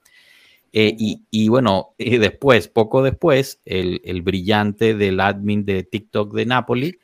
Eh, 0.73 0.95
y, 0.99 1.23
y, 1.31 1.49
bueno, 1.49 1.95
y 1.99 2.19
después, 2.19 2.69
poco 2.69 3.03
después, 3.03 3.61
el, 3.65 4.01
el, 4.05 4.23
brillante 4.23 4.95
del 4.95 5.21
admin 5.21 5.65
de 5.65 5.85
TikTok 5.85 6.35
de 6.35 6.47
Napoli 6.47 6.99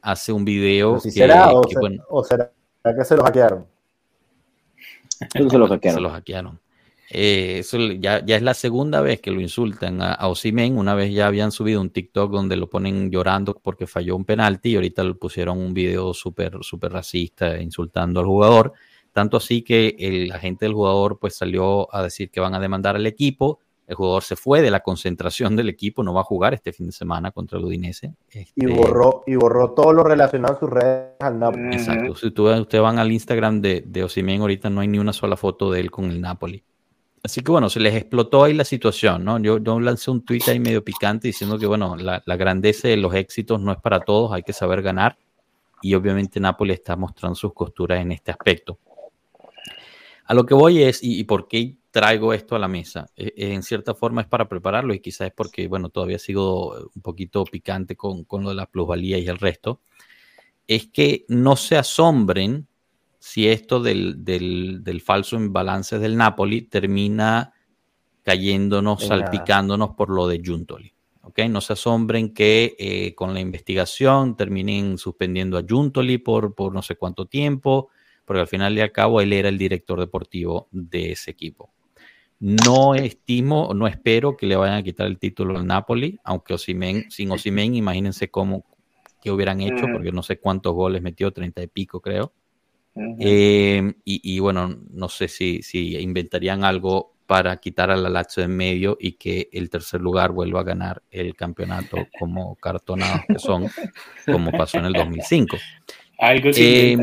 hace 0.00 0.32
un 0.32 0.44
video. 0.44 1.00
Si 1.00 1.08
que, 1.08 1.20
será, 1.20 1.50
o, 1.50 1.62
que, 1.62 1.76
bueno, 1.76 2.04
o, 2.08 2.22
será, 2.22 2.52
que 2.84 3.04
se 3.04 3.16
lo 3.16 3.24
hackearon? 3.24 3.66
Se 5.32 5.40
lo 5.40 5.66
hackearon. 5.66 5.96
Se 5.96 6.00
lo 6.02 6.10
hackearon. 6.10 6.60
Eh, 7.10 7.58
eso 7.60 7.78
ya, 7.78 8.24
ya, 8.24 8.36
es 8.36 8.42
la 8.42 8.54
segunda 8.54 9.00
vez 9.00 9.20
que 9.20 9.30
lo 9.30 9.40
insultan 9.40 10.02
a, 10.02 10.12
a 10.12 10.28
Osimen. 10.28 10.76
Una 10.76 10.94
vez 10.94 11.12
ya 11.12 11.26
habían 11.26 11.52
subido 11.52 11.80
un 11.80 11.90
TikTok 11.90 12.32
donde 12.32 12.56
lo 12.56 12.68
ponen 12.68 13.10
llorando 13.10 13.54
porque 13.54 13.86
falló 13.86 14.16
un 14.16 14.24
penalti 14.24 14.70
y 14.70 14.74
ahorita 14.76 15.04
le 15.04 15.14
pusieron 15.14 15.58
un 15.58 15.72
video 15.72 16.12
súper 16.14 16.58
súper 16.62 16.92
racista 16.92 17.60
insultando 17.60 18.20
al 18.20 18.26
jugador. 18.26 18.72
Tanto 19.12 19.36
así 19.36 19.62
que 19.62 19.96
el 19.98 20.32
agente 20.32 20.66
del 20.66 20.74
jugador 20.74 21.18
pues 21.18 21.36
salió 21.36 21.94
a 21.94 22.02
decir 22.02 22.30
que 22.30 22.40
van 22.40 22.54
a 22.54 22.60
demandar 22.60 22.96
al 22.96 23.06
equipo. 23.06 23.60
El 23.86 23.94
jugador 23.94 24.24
se 24.24 24.34
fue 24.34 24.62
de 24.62 24.70
la 24.72 24.80
concentración 24.80 25.54
del 25.54 25.68
equipo, 25.68 26.02
no 26.02 26.12
va 26.12 26.22
a 26.22 26.24
jugar 26.24 26.54
este 26.54 26.72
fin 26.72 26.86
de 26.86 26.92
semana 26.92 27.30
contra 27.30 27.56
el 27.56 27.64
Udinese. 27.64 28.14
Este... 28.28 28.50
Y, 28.56 28.66
borró, 28.66 29.22
y 29.28 29.36
borró 29.36 29.70
todo 29.70 29.92
lo 29.92 30.02
relacionado 30.02 30.54
a 30.54 30.58
sus 30.58 30.68
redes 30.68 31.12
al 31.20 31.38
Napoli. 31.38 31.76
Exacto. 31.76 32.16
Si 32.16 32.26
ustedes 32.26 32.82
van 32.82 32.98
al 32.98 33.12
Instagram 33.12 33.60
de, 33.60 33.84
de 33.86 34.02
Osimen, 34.02 34.40
ahorita 34.40 34.70
no 34.70 34.80
hay 34.80 34.88
ni 34.88 34.98
una 34.98 35.12
sola 35.12 35.36
foto 35.36 35.70
de 35.70 35.80
él 35.80 35.92
con 35.92 36.10
el 36.10 36.20
Napoli. 36.20 36.64
Así 37.26 37.40
que 37.40 37.50
bueno, 37.50 37.68
se 37.68 37.80
les 37.80 37.92
explotó 37.92 38.44
ahí 38.44 38.54
la 38.54 38.64
situación, 38.64 39.24
¿no? 39.24 39.40
Yo, 39.40 39.58
yo 39.58 39.80
lancé 39.80 40.12
un 40.12 40.24
tuit 40.24 40.46
ahí 40.46 40.60
medio 40.60 40.84
picante 40.84 41.26
diciendo 41.26 41.58
que 41.58 41.66
bueno, 41.66 41.96
la, 41.96 42.20
grandeza 42.36 42.86
de 42.86 42.96
los 42.96 43.12
éxitos 43.14 43.60
no 43.60 43.72
es 43.72 43.78
para 43.78 43.98
todos, 43.98 44.30
hay 44.32 44.44
que 44.44 44.52
saber 44.52 44.80
ganar. 44.80 45.18
Y 45.82 45.94
obviamente 45.94 46.38
Napoli 46.38 46.74
está 46.74 46.94
mostrando 46.94 47.34
sus 47.34 47.52
costuras 47.52 48.00
en 48.00 48.12
este 48.12 48.30
aspecto. 48.30 48.78
A 50.26 50.34
lo 50.34 50.46
que 50.46 50.54
voy 50.54 50.84
es, 50.84 51.02
y, 51.02 51.18
y 51.18 51.24
por 51.24 51.48
qué 51.48 51.74
traigo 51.90 52.32
esto 52.32 52.54
a 52.54 52.60
la 52.60 52.68
mesa, 52.68 53.10
eh, 53.16 53.32
en 53.34 53.64
cierta 53.64 53.96
forma 53.96 54.20
es 54.20 54.28
para 54.28 54.48
prepararlo 54.48 54.94
y 54.94 55.00
quizás 55.00 55.26
es 55.26 55.34
porque, 55.34 55.66
bueno, 55.66 55.88
todavía 55.88 56.20
sigo 56.20 56.90
un 56.94 57.02
poquito 57.02 57.42
picante 57.42 57.96
con, 57.96 58.22
con 58.22 58.44
lo 58.44 58.50
de 58.50 58.54
la 58.54 58.66
plusvalía 58.66 59.18
y 59.18 59.26
el 59.26 59.38
resto, 59.38 59.80
es 60.68 60.86
que 60.86 61.24
no 61.26 61.56
se 61.56 61.76
asombren 61.76 62.68
si 63.26 63.48
esto 63.48 63.80
del, 63.80 64.24
del, 64.24 64.84
del 64.84 65.00
falso 65.00 65.34
imbalance 65.34 65.98
del 65.98 66.16
Napoli 66.16 66.62
termina 66.62 67.52
cayéndonos, 68.22 69.04
salpicándonos 69.04 69.96
por 69.96 70.10
lo 70.10 70.28
de 70.28 70.40
Juntoli. 70.44 70.94
¿okay? 71.22 71.48
No 71.48 71.60
se 71.60 71.72
asombren 71.72 72.32
que 72.32 72.76
eh, 72.78 73.16
con 73.16 73.34
la 73.34 73.40
investigación 73.40 74.36
terminen 74.36 74.96
suspendiendo 74.96 75.58
a 75.58 75.64
Juntoli 75.68 76.18
por, 76.18 76.54
por 76.54 76.72
no 76.72 76.82
sé 76.82 76.94
cuánto 76.94 77.26
tiempo, 77.26 77.88
porque 78.24 78.42
al 78.42 78.46
final 78.46 78.78
y 78.78 78.80
al 78.80 78.92
cabo 78.92 79.20
él 79.20 79.32
era 79.32 79.48
el 79.48 79.58
director 79.58 79.98
deportivo 79.98 80.68
de 80.70 81.10
ese 81.10 81.32
equipo. 81.32 81.72
No 82.38 82.94
estimo, 82.94 83.74
no 83.74 83.88
espero 83.88 84.36
que 84.36 84.46
le 84.46 84.54
vayan 84.54 84.76
a 84.76 84.82
quitar 84.84 85.08
el 85.08 85.18
título 85.18 85.58
al 85.58 85.66
Napoli, 85.66 86.16
aunque 86.22 86.54
Osimen, 86.54 87.10
sin 87.10 87.32
Osimen, 87.32 87.74
imagínense 87.74 88.30
cómo 88.30 88.64
que 89.20 89.32
hubieran 89.32 89.60
hecho, 89.60 89.86
porque 89.92 90.12
no 90.12 90.22
sé 90.22 90.38
cuántos 90.38 90.74
goles 90.74 91.02
metió, 91.02 91.32
treinta 91.32 91.60
y 91.60 91.66
pico 91.66 92.00
creo. 92.00 92.32
Uh 92.96 93.00
-huh. 93.00 93.16
eh, 93.20 93.94
y, 94.04 94.36
y, 94.36 94.38
bueno, 94.40 94.74
no 94.90 95.08
sé 95.08 95.28
si, 95.28 95.62
si, 95.62 95.96
inventarían 95.98 96.64
algo 96.64 97.12
para 97.26 97.56
quitar 97.58 97.90
a 97.90 97.96
la 97.96 98.08
Lazio 98.08 98.42
en 98.42 98.56
medio 98.56 98.96
y 98.98 99.12
que 99.12 99.48
el 99.52 99.68
tercer 99.68 100.00
lugar 100.00 100.32
vuelva 100.32 100.60
a 100.60 100.64
ganar 100.64 101.02
el 101.10 101.34
campeonato 101.34 101.96
como 102.18 102.56
cartonados 102.56 103.20
que 103.28 103.38
son, 103.38 103.68
como 104.24 104.50
pasó 104.50 104.78
en 104.78 104.86
el 104.86 104.92
2005. 104.94 105.56
Algo 106.18 106.50
eh, 106.56 106.96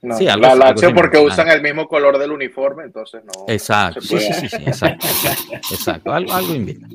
no, 0.00 0.16
sí, 0.16 0.28
algo, 0.28 0.46
la 0.46 0.54
Lazio 0.54 0.94
porque 0.94 1.18
usan 1.18 1.48
el 1.48 1.60
mismo 1.60 1.88
color 1.88 2.18
del 2.18 2.30
uniforme, 2.30 2.84
entonces 2.84 3.22
no. 3.24 3.32
Exacto, 3.48 4.00
sí, 4.00 4.18
sí, 4.18 4.32
sí, 4.32 4.48
sí, 4.48 4.56
exacto. 4.64 5.06
exacto, 5.54 6.12
algo, 6.12 6.32
algo 6.32 6.54
invita. 6.54 6.86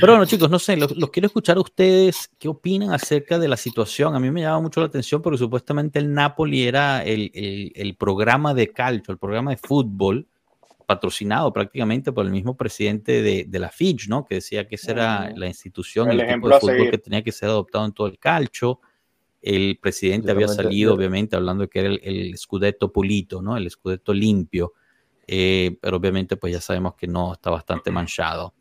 Pero 0.00 0.12
bueno, 0.12 0.26
chicos, 0.26 0.50
no 0.50 0.58
sé, 0.58 0.76
los, 0.76 0.94
los, 0.96 1.10
quiero 1.10 1.26
escuchar 1.26 1.56
a 1.56 1.60
ustedes 1.60 2.30
qué 2.38 2.48
opinan 2.48 2.92
acerca 2.92 3.38
de 3.38 3.48
la 3.48 3.56
situación. 3.56 4.14
A 4.14 4.20
mí 4.20 4.30
me 4.30 4.42
llama 4.42 4.60
mucho 4.60 4.80
la 4.80 4.86
atención 4.86 5.22
porque 5.22 5.38
supuestamente 5.38 5.98
el 5.98 6.12
Napoli 6.12 6.68
era 6.68 7.02
el, 7.02 7.30
el, 7.34 7.72
el 7.74 7.96
programa 7.96 8.52
de 8.52 8.70
calcio, 8.72 9.12
el 9.12 9.18
programa 9.18 9.50
de 9.52 9.56
fútbol 9.56 10.26
patrocinado 10.86 11.50
prácticamente 11.50 12.12
por 12.12 12.26
el 12.26 12.30
mismo 12.30 12.58
presidente 12.58 13.22
de, 13.22 13.46
de 13.48 13.58
la 13.58 13.70
FIJ, 13.70 14.08
¿no? 14.08 14.26
Que 14.26 14.36
decía 14.36 14.68
que 14.68 14.74
esa 14.74 14.92
era 14.92 15.32
la 15.34 15.46
institución, 15.46 16.10
el, 16.10 16.20
el 16.20 16.34
tipo 16.34 16.48
de 16.48 16.60
fútbol 16.60 16.90
que 16.90 16.98
tenía 16.98 17.22
que 17.22 17.32
ser 17.32 17.48
adoptado 17.48 17.86
en 17.86 17.92
todo 17.92 18.06
el 18.06 18.18
calcio 18.18 18.80
el 19.44 19.78
presidente 19.78 20.30
había 20.30 20.48
salido, 20.48 20.94
obviamente, 20.94 21.36
hablando 21.36 21.64
de 21.64 21.68
que 21.68 21.80
era 21.80 21.88
el, 21.90 22.00
el 22.02 22.38
Scudetto 22.38 22.90
pulito, 22.90 23.42
¿no? 23.42 23.58
El 23.58 23.70
Scudetto 23.70 24.14
limpio, 24.14 24.72
eh, 25.26 25.76
pero 25.82 25.98
obviamente, 25.98 26.38
pues 26.38 26.54
ya 26.54 26.62
sabemos 26.62 26.94
que 26.94 27.06
no 27.06 27.34
está 27.34 27.50
bastante 27.50 27.90
manchado. 27.90 28.54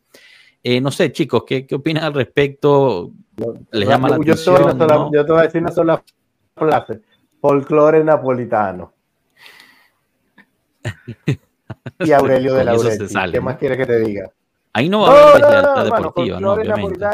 Eh, 0.62 0.82
no 0.82 0.92
sé, 0.92 1.14
chicos, 1.14 1.46
¿qué, 1.48 1.66
¿qué, 1.66 1.76
opinan 1.76 2.04
al 2.04 2.14
respecto? 2.14 3.12
¿Les 3.72 3.88
llama 3.88 4.10
la 4.10 4.18
yo 4.18 4.34
atención? 4.34 4.58
Sola, 4.58 4.74
¿no? 4.74 5.10
Yo 5.14 5.26
te 5.26 5.32
voy 5.32 5.40
a 5.40 5.44
decir 5.44 5.62
una 5.62 5.72
sola 5.72 6.04
frase: 6.54 7.02
folclore 7.40 8.04
napolitano. 8.04 8.94
y 12.00 12.12
Aurelio 12.12 12.56
de 12.56 12.66
la 12.66 13.32
¿Qué 13.32 13.40
más 13.40 13.56
quieres 13.58 13.78
que 13.78 13.86
te 13.86 14.00
diga? 14.00 14.30
Ahí 14.74 14.90
no 14.90 15.04
va 15.04 15.14
a 15.14 15.30
haber 15.30 15.64
no, 15.64 15.76
no, 15.76 15.84
deportiva, 15.86 16.40
¿no? 16.42 16.54
Obviamente. 16.54 17.06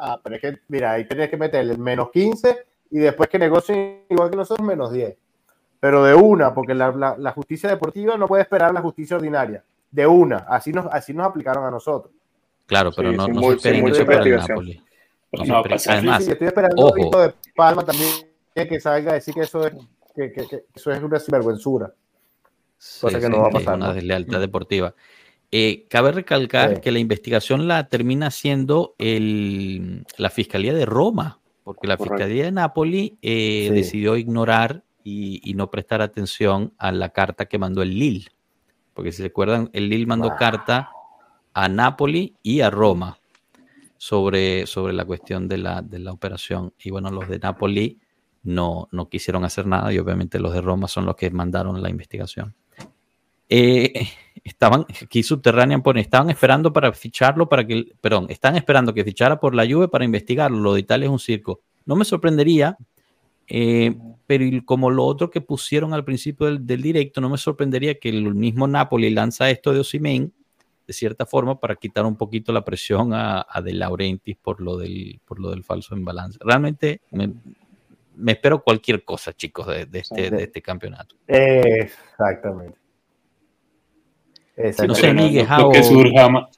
Ah, 0.00 0.20
pero 0.22 0.36
es 0.36 0.40
que, 0.40 0.58
mira, 0.68 0.92
ahí 0.92 1.08
tienes 1.08 1.28
que 1.28 1.36
meterle 1.36 1.76
menos 1.76 2.10
15 2.12 2.73
y 2.94 2.98
después 2.98 3.28
que 3.28 3.40
negocien 3.40 4.04
igual 4.08 4.30
que 4.30 4.36
nosotros, 4.36 4.64
menos 4.64 4.92
10. 4.92 5.16
Pero 5.80 6.04
de 6.04 6.14
una, 6.14 6.54
porque 6.54 6.74
la, 6.74 6.92
la, 6.92 7.16
la, 7.18 7.32
justicia 7.32 7.68
deportiva 7.68 8.16
no 8.16 8.28
puede 8.28 8.44
esperar 8.44 8.72
la 8.72 8.80
justicia 8.82 9.16
ordinaria. 9.16 9.64
De 9.90 10.06
una, 10.06 10.36
así 10.48 10.72
nos, 10.72 10.86
así 10.86 11.12
nos 11.12 11.26
aplicaron 11.26 11.64
a 11.64 11.72
nosotros. 11.72 12.14
Claro, 12.66 12.92
pero 12.94 13.10
sí, 13.10 13.16
no, 13.16 13.26
no 13.26 13.42
se 13.42 13.54
esperen 13.56 13.88
eso 13.88 14.06
para 14.06 14.22
el 14.22 14.36
Napoli. 14.36 14.82
No, 15.32 15.44
no, 15.44 15.62
Además, 15.88 16.18
sí, 16.18 16.26
sí, 16.26 16.30
estoy 16.30 16.46
esperando 16.46 16.86
ojo. 16.86 16.94
un 16.94 17.10
de 17.10 17.34
Palma 17.56 17.84
también 17.84 18.10
que 18.54 18.78
salga 18.78 19.10
a 19.10 19.14
decir 19.14 19.34
que 19.34 19.40
eso 19.40 19.66
es, 19.66 19.74
que, 20.14 20.30
que, 20.30 20.46
que 20.46 20.64
eso 20.72 20.92
es 20.92 21.02
una 21.02 21.18
sinvergüenzura. 21.18 21.92
Cosa 23.00 23.18
que 23.18 23.28
no 23.28 23.40
va 23.40 23.48
a 23.48 23.50
pasar. 23.50 23.74
Una 23.74 23.92
deslealtad 23.92 24.38
deportiva. 24.38 24.94
Eh, 25.50 25.88
cabe 25.90 26.12
recalcar 26.12 26.76
sí. 26.76 26.80
que 26.80 26.92
la 26.92 27.00
investigación 27.00 27.66
la 27.66 27.88
termina 27.88 28.28
haciendo 28.28 28.94
el, 28.98 30.06
la 30.16 30.30
Fiscalía 30.30 30.72
de 30.74 30.86
Roma, 30.86 31.40
porque 31.64 31.86
la 31.86 31.96
Correcto. 31.96 32.18
Fiscalía 32.18 32.44
de 32.44 32.52
Nápoli 32.52 33.18
eh, 33.22 33.66
sí. 33.68 33.74
decidió 33.74 34.16
ignorar 34.16 34.84
y, 35.02 35.40
y, 35.42 35.54
no 35.54 35.70
prestar 35.70 36.00
atención 36.02 36.72
a 36.78 36.92
la 36.92 37.08
carta 37.10 37.46
que 37.46 37.58
mandó 37.58 37.82
el 37.82 37.98
Lille. 37.98 38.28
Porque 38.94 39.12
si 39.12 39.22
se 39.22 39.28
acuerdan, 39.28 39.70
el 39.72 39.88
Lille 39.88 40.06
mandó 40.06 40.28
wow. 40.28 40.38
carta 40.38 40.90
a 41.52 41.68
Nápoli 41.68 42.36
y 42.42 42.60
a 42.60 42.70
Roma 42.70 43.18
sobre, 43.96 44.66
sobre 44.66 44.92
la 44.92 45.04
cuestión 45.04 45.48
de 45.48 45.58
la, 45.58 45.82
de 45.82 45.98
la 45.98 46.12
operación. 46.12 46.74
Y 46.82 46.90
bueno, 46.90 47.10
los 47.10 47.28
de 47.28 47.38
Nápoli 47.38 47.98
no, 48.42 48.88
no 48.92 49.08
quisieron 49.08 49.44
hacer 49.44 49.66
nada 49.66 49.92
y 49.92 49.98
obviamente 49.98 50.38
los 50.38 50.52
de 50.52 50.60
Roma 50.60 50.88
son 50.88 51.06
los 51.06 51.16
que 51.16 51.30
mandaron 51.30 51.82
la 51.82 51.88
investigación. 51.88 52.54
Eh, 53.48 54.08
estaban 54.44 54.84
aquí 55.02 55.22
subterránea 55.22 55.78
pone, 55.78 56.02
estaban 56.02 56.28
esperando 56.30 56.72
para 56.72 56.92
ficharlo 56.92 57.48
para 57.48 57.66
que, 57.66 57.86
perdón, 58.00 58.26
están 58.28 58.56
esperando 58.56 58.92
que 58.92 59.02
fichara 59.02 59.40
por 59.40 59.54
la 59.54 59.66
Juve 59.66 59.88
para 59.88 60.04
investigarlo. 60.04 60.58
Lo 60.58 60.74
de 60.74 60.80
Italia 60.80 61.06
es 61.06 61.10
un 61.10 61.18
circo. 61.18 61.62
No 61.86 61.96
me 61.96 62.04
sorprendería, 62.04 62.76
eh, 63.48 63.96
pero 64.26 64.44
como 64.64 64.90
lo 64.90 65.04
otro 65.04 65.30
que 65.30 65.40
pusieron 65.40 65.94
al 65.94 66.04
principio 66.04 66.46
del, 66.46 66.66
del, 66.66 66.82
directo, 66.82 67.20
no 67.22 67.30
me 67.30 67.38
sorprendería 67.38 67.98
que 67.98 68.10
el 68.10 68.34
mismo 68.34 68.66
Napoli 68.66 69.10
lanza 69.10 69.50
esto 69.50 69.72
de 69.72 69.80
Osimen 69.80 70.32
de 70.86 70.92
cierta 70.92 71.24
forma 71.24 71.58
para 71.58 71.76
quitar 71.76 72.04
un 72.04 72.16
poquito 72.16 72.52
la 72.52 72.62
presión 72.62 73.14
a, 73.14 73.46
a 73.48 73.62
De 73.62 73.72
Laurentiis 73.72 74.36
por 74.36 74.60
lo 74.60 74.76
del 74.76 75.18
por 75.24 75.40
lo 75.40 75.50
del 75.50 75.64
falso 75.64 75.94
en 75.94 76.04
balance. 76.04 76.38
Realmente 76.42 77.00
me, 77.10 77.32
me 78.16 78.32
espero 78.32 78.62
cualquier 78.62 79.02
cosa, 79.02 79.32
chicos, 79.32 79.66
de, 79.66 79.86
de, 79.86 80.00
este, 80.00 80.30
de 80.30 80.42
este 80.42 80.60
campeonato. 80.60 81.16
Exactamente. 81.26 82.83
No 84.56 84.94
sé, 84.94 85.12
ni 85.12 85.32
no, 85.42 85.70
que 85.70 85.82
surja, 85.82 86.48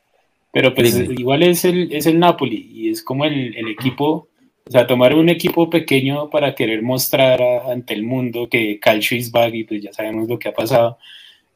pero 0.53 0.75
pues 0.75 0.97
igual 0.97 1.43
es 1.43 1.65
el, 1.65 1.93
es 1.93 2.07
el 2.07 2.19
Napoli 2.19 2.71
y 2.73 2.91
es 2.91 3.03
como 3.03 3.25
el, 3.25 3.57
el, 3.57 3.69
equipo, 3.69 4.29
o 4.67 4.71
sea, 4.71 4.87
tomar 4.87 5.15
un 5.15 5.29
equipo 5.29 5.71
pequeño 5.71 6.29
para 6.29 6.55
querer 6.55 6.83
mostrar 6.83 7.43
a, 7.43 7.73
ante 7.73 7.95
el 7.95 8.03
mundo 8.03 8.49
que 8.49 8.79
Calcio 8.79 9.17
is 9.17 9.31
back 9.31 9.55
y 9.55 9.65
pues 9.65 9.83
ya 9.83 9.93
sabemos 9.93 10.29
lo 10.29 10.39
que 10.39 10.49
ha 10.49 10.55
pasado. 10.55 10.99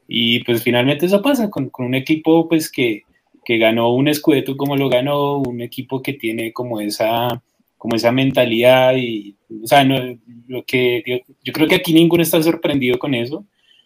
Y 0.07 0.43
pues 0.43 0.63
finalmente 0.63 1.05
eso 1.05 1.21
pasa 1.21 1.49
con, 1.49 1.69
con 1.69 1.85
un 1.85 1.95
equipo 1.95 2.49
pues 2.49 2.71
que, 2.71 3.03
que 3.45 3.57
ganó 3.57 3.93
un 3.93 4.07
escudeto 4.07 4.57
como 4.57 4.75
lo 4.75 4.89
ganó, 4.89 5.37
un 5.37 5.61
equipo 5.61 6.01
que 6.01 6.13
tiene 6.13 6.53
como 6.53 6.79
esa, 6.79 7.41
como 7.77 7.95
esa 7.95 8.11
mentalidad 8.11 8.95
y, 8.95 9.35
o 9.63 9.67
sea, 9.67 9.83
no, 9.83 10.17
lo 10.47 10.63
que 10.63 11.03
yo, 11.05 11.17
yo 11.43 11.53
creo 11.53 11.67
que 11.67 11.75
aquí 11.75 11.93
ninguno 11.93 12.23
está 12.23 12.41
sorprendido 12.41 12.99
con 12.99 13.13
eso 13.13 13.45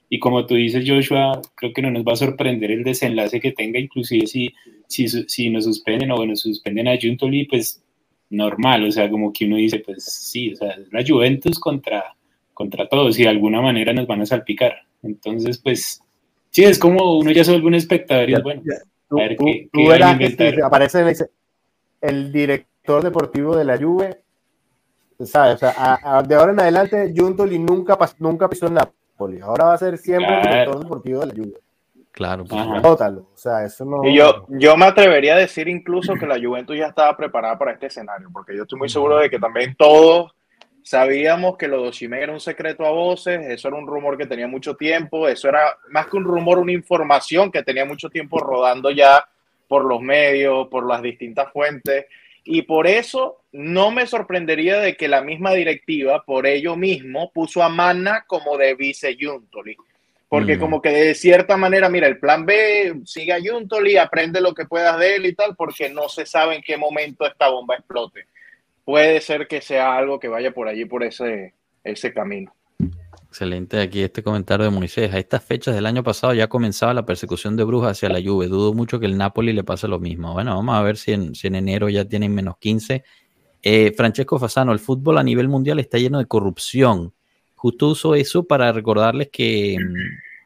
y 0.10 0.20
como 0.20 0.46
tú 0.46 0.56
dices, 0.56 0.86
Joshua, 0.88 1.42
creo 1.56 1.74
que 1.74 1.82
no 1.82 1.92
nos 1.92 2.04
va 2.04 2.14
a 2.14 2.18
sorprender 2.18 2.72
el 2.72 2.84
desenlace 2.84 3.40
que 3.40 3.52
tenga, 3.52 3.80
inclusive 3.80 4.28
si, 4.28 4.54
si, 4.88 5.08
si 5.08 5.50
nos 5.50 5.64
suspenden 5.64 6.12
o 6.12 6.18
bueno, 6.18 6.36
suspenden 6.36 6.88
a 6.88 6.98
Juntoli, 7.02 7.46
pues 7.46 7.84
normal, 8.30 8.86
o 8.86 8.92
sea, 8.92 9.10
como 9.10 9.34
que 9.34 9.46
uno 9.46 9.56
dice, 9.58 9.80
pues 9.80 10.04
sí, 10.04 10.54
o 10.54 10.56
sea, 10.56 10.76
la 10.92 11.04
Juventus 11.06 11.60
contra, 11.60 12.16
contra 12.54 12.88
todos 12.88 13.18
y 13.18 13.24
de 13.24 13.30
alguna 13.30 13.62
manera 13.62 13.94
nos 13.94 14.08
van 14.08 14.22
a 14.22 14.26
salpicar. 14.26 14.76
Entonces, 15.02 15.58
pues 15.58 16.02
sí, 16.50 16.64
es 16.64 16.78
como 16.78 17.18
uno 17.18 17.32
ya 17.32 17.44
se 17.44 17.52
vuelve 17.52 17.68
un 17.68 17.76
espectador 17.76 18.30
y 18.30 18.34
es 18.34 18.44
bueno. 18.44 18.62
Ya. 18.66 18.82
Tú, 19.08 19.20
a 19.20 19.24
ver 19.24 19.38
tú, 19.38 19.46
qué, 19.46 19.70
tú 19.72 19.80
qué 19.80 19.88
verás 19.88 20.18
que 20.18 20.30
si 20.30 20.62
aparece 20.62 21.30
el 22.02 22.32
director 22.32 23.04
deportivo 23.04 23.56
de 23.56 23.66
la 23.66 23.78
Juve, 23.78 24.22
¿sabes? 25.24 25.56
O 25.56 25.58
sea, 25.58 25.74
a, 25.78 26.18
a, 26.18 26.24
de 26.24 26.36
ahora 26.36 26.52
en 26.52 26.60
adelante, 26.60 27.14
Juntoli 27.16 27.60
nunca, 27.60 27.98
nunca 28.20 28.50
pisó 28.50 28.68
en 28.68 28.76
Ahora 29.18 29.66
va 29.66 29.74
a 29.74 29.78
ser 29.78 29.98
siempre 29.98 30.28
claro. 30.28 30.44
el 30.44 30.52
director 30.52 30.84
deportivo 30.84 31.20
de 31.22 31.28
la 31.28 31.34
Juve. 31.34 31.60
Claro. 32.12 32.46
Bótalo. 32.46 33.28
O 33.34 33.38
sea, 33.38 33.66
eso 33.66 33.84
no. 33.84 34.04
Y 34.06 34.16
yo, 34.16 34.46
yo 34.48 34.78
me 34.78 34.86
atrevería 34.86 35.36
a 35.36 35.40
decir 35.40 35.68
incluso 35.68 36.14
que 36.14 36.26
la 36.26 36.40
Juventus 36.40 36.78
ya 36.78 36.88
estaba 36.88 37.16
preparada 37.18 37.58
para 37.58 37.74
este 37.74 37.88
escenario, 37.88 38.30
porque 38.32 38.56
yo 38.56 38.64
estoy 38.64 38.80
muy 38.80 38.90
seguro 38.90 39.18
de 39.18 39.30
que 39.30 39.38
también 39.38 39.76
todos 39.78 40.34
sabíamos 40.82 41.58
que 41.58 41.68
lo 41.68 41.82
de 41.82 41.90
Osimhen 41.90 42.22
era 42.22 42.32
un 42.32 42.40
secreto 42.40 42.86
a 42.86 42.92
voces, 42.92 43.42
eso 43.48 43.68
era 43.68 43.76
un 43.76 43.88
rumor 43.88 44.18
que 44.18 44.28
tenía 44.28 44.48
mucho 44.48 44.76
tiempo, 44.76 45.28
eso 45.28 45.50
era 45.50 45.78
más 45.90 46.08
que 46.08 46.16
un 46.16 46.24
rumor, 46.24 46.60
una 46.60 46.72
información 46.72 47.52
que 47.52 47.64
tenía 47.64 47.86
mucho 47.86 48.10
tiempo 48.10 48.40
rodando 48.40 48.92
ya 48.92 49.28
por 49.68 49.84
los 49.84 50.00
medios, 50.00 50.68
por 50.68 50.88
las 50.88 51.02
distintas 51.02 51.52
fuentes, 51.52 52.06
y 52.46 52.62
por 52.62 52.86
eso 52.86 53.42
no 53.52 53.90
me 53.92 54.06
sorprendería 54.06 54.80
de 54.80 54.96
que 54.96 55.08
la 55.08 55.22
misma 55.22 55.52
directiva, 55.54 56.24
por 56.24 56.46
ello 56.46 56.76
mismo, 56.76 57.32
puso 57.34 57.64
a 57.64 57.70
Manna 57.70 58.24
como 58.28 58.56
de 58.58 58.76
vice 58.76 59.18
Juntoli. 59.20 59.76
Porque 60.30 60.56
Mm. 60.56 60.60
como 60.60 60.82
que 60.82 60.90
de 60.90 61.16
cierta 61.16 61.58
manera, 61.58 61.90
mira, 61.90 62.08
el 62.08 62.20
plan 62.20 62.46
B, 62.46 63.02
sigue 63.06 63.34
a 63.34 63.40
Juntoli, 63.42 63.98
aprende 63.98 64.42
lo 64.42 64.54
que 64.54 64.66
puedas 64.66 65.00
de 65.00 65.16
él 65.16 65.26
y 65.26 65.34
tal, 65.34 65.56
porque 65.56 65.90
no 65.90 66.08
se 66.08 66.26
sabe 66.26 66.56
en 66.56 66.62
qué 66.62 66.78
momento 66.78 67.26
esta 67.26 67.50
bomba 67.50 67.76
explote. 67.76 68.26
Puede 68.84 69.22
ser 69.22 69.48
que 69.48 69.62
sea 69.62 69.96
algo 69.96 70.20
que 70.20 70.28
vaya 70.28 70.52
por 70.52 70.68
allí, 70.68 70.86
por 70.86 71.04
ese, 71.04 71.54
ese 71.84 72.14
camino. 72.14 72.54
Excelente 73.36 73.82
aquí 73.82 74.00
este 74.02 74.24
comentario 74.24 74.64
de 74.64 74.72
Moisés. 74.72 75.14
A 75.14 75.20
estas 75.20 75.44
fechas 75.44 75.76
del 75.76 75.86
año 75.86 76.04
pasado 76.04 76.34
ya 76.34 76.48
comenzaba 76.48 76.94
la 76.94 77.06
persecución 77.06 77.58
de 77.58 77.66
Brujas 77.66 77.92
hacia 77.92 78.08
la 78.08 78.22
Juve. 78.24 78.48
Dudo 78.48 78.74
mucho 78.74 78.98
que 78.98 79.08
el 79.08 79.18
Napoli 79.18 79.52
le 79.52 79.66
pase 79.66 79.90
lo 79.90 80.00
mismo. 80.00 80.32
Bueno, 80.32 80.56
vamos 80.56 80.74
a 80.74 80.82
ver 80.82 80.96
si 80.96 81.12
en, 81.12 81.36
si 81.36 81.48
en 81.48 81.56
enero 81.56 81.90
ya 81.90 82.06
tienen 82.06 82.34
menos 82.34 82.56
15. 82.60 83.04
Eh, 83.62 83.94
Francesco 83.98 84.40
Fasano, 84.40 84.72
el 84.72 84.80
fútbol 84.80 85.18
a 85.18 85.24
nivel 85.24 85.50
mundial 85.50 85.82
está 85.82 85.98
lleno 85.98 86.18
de 86.20 86.28
corrupción. 86.28 87.14
Justo 87.56 87.90
uso 87.90 88.16
eso 88.16 88.46
para 88.46 88.72
recordarles 88.72 89.28
que, 89.34 89.76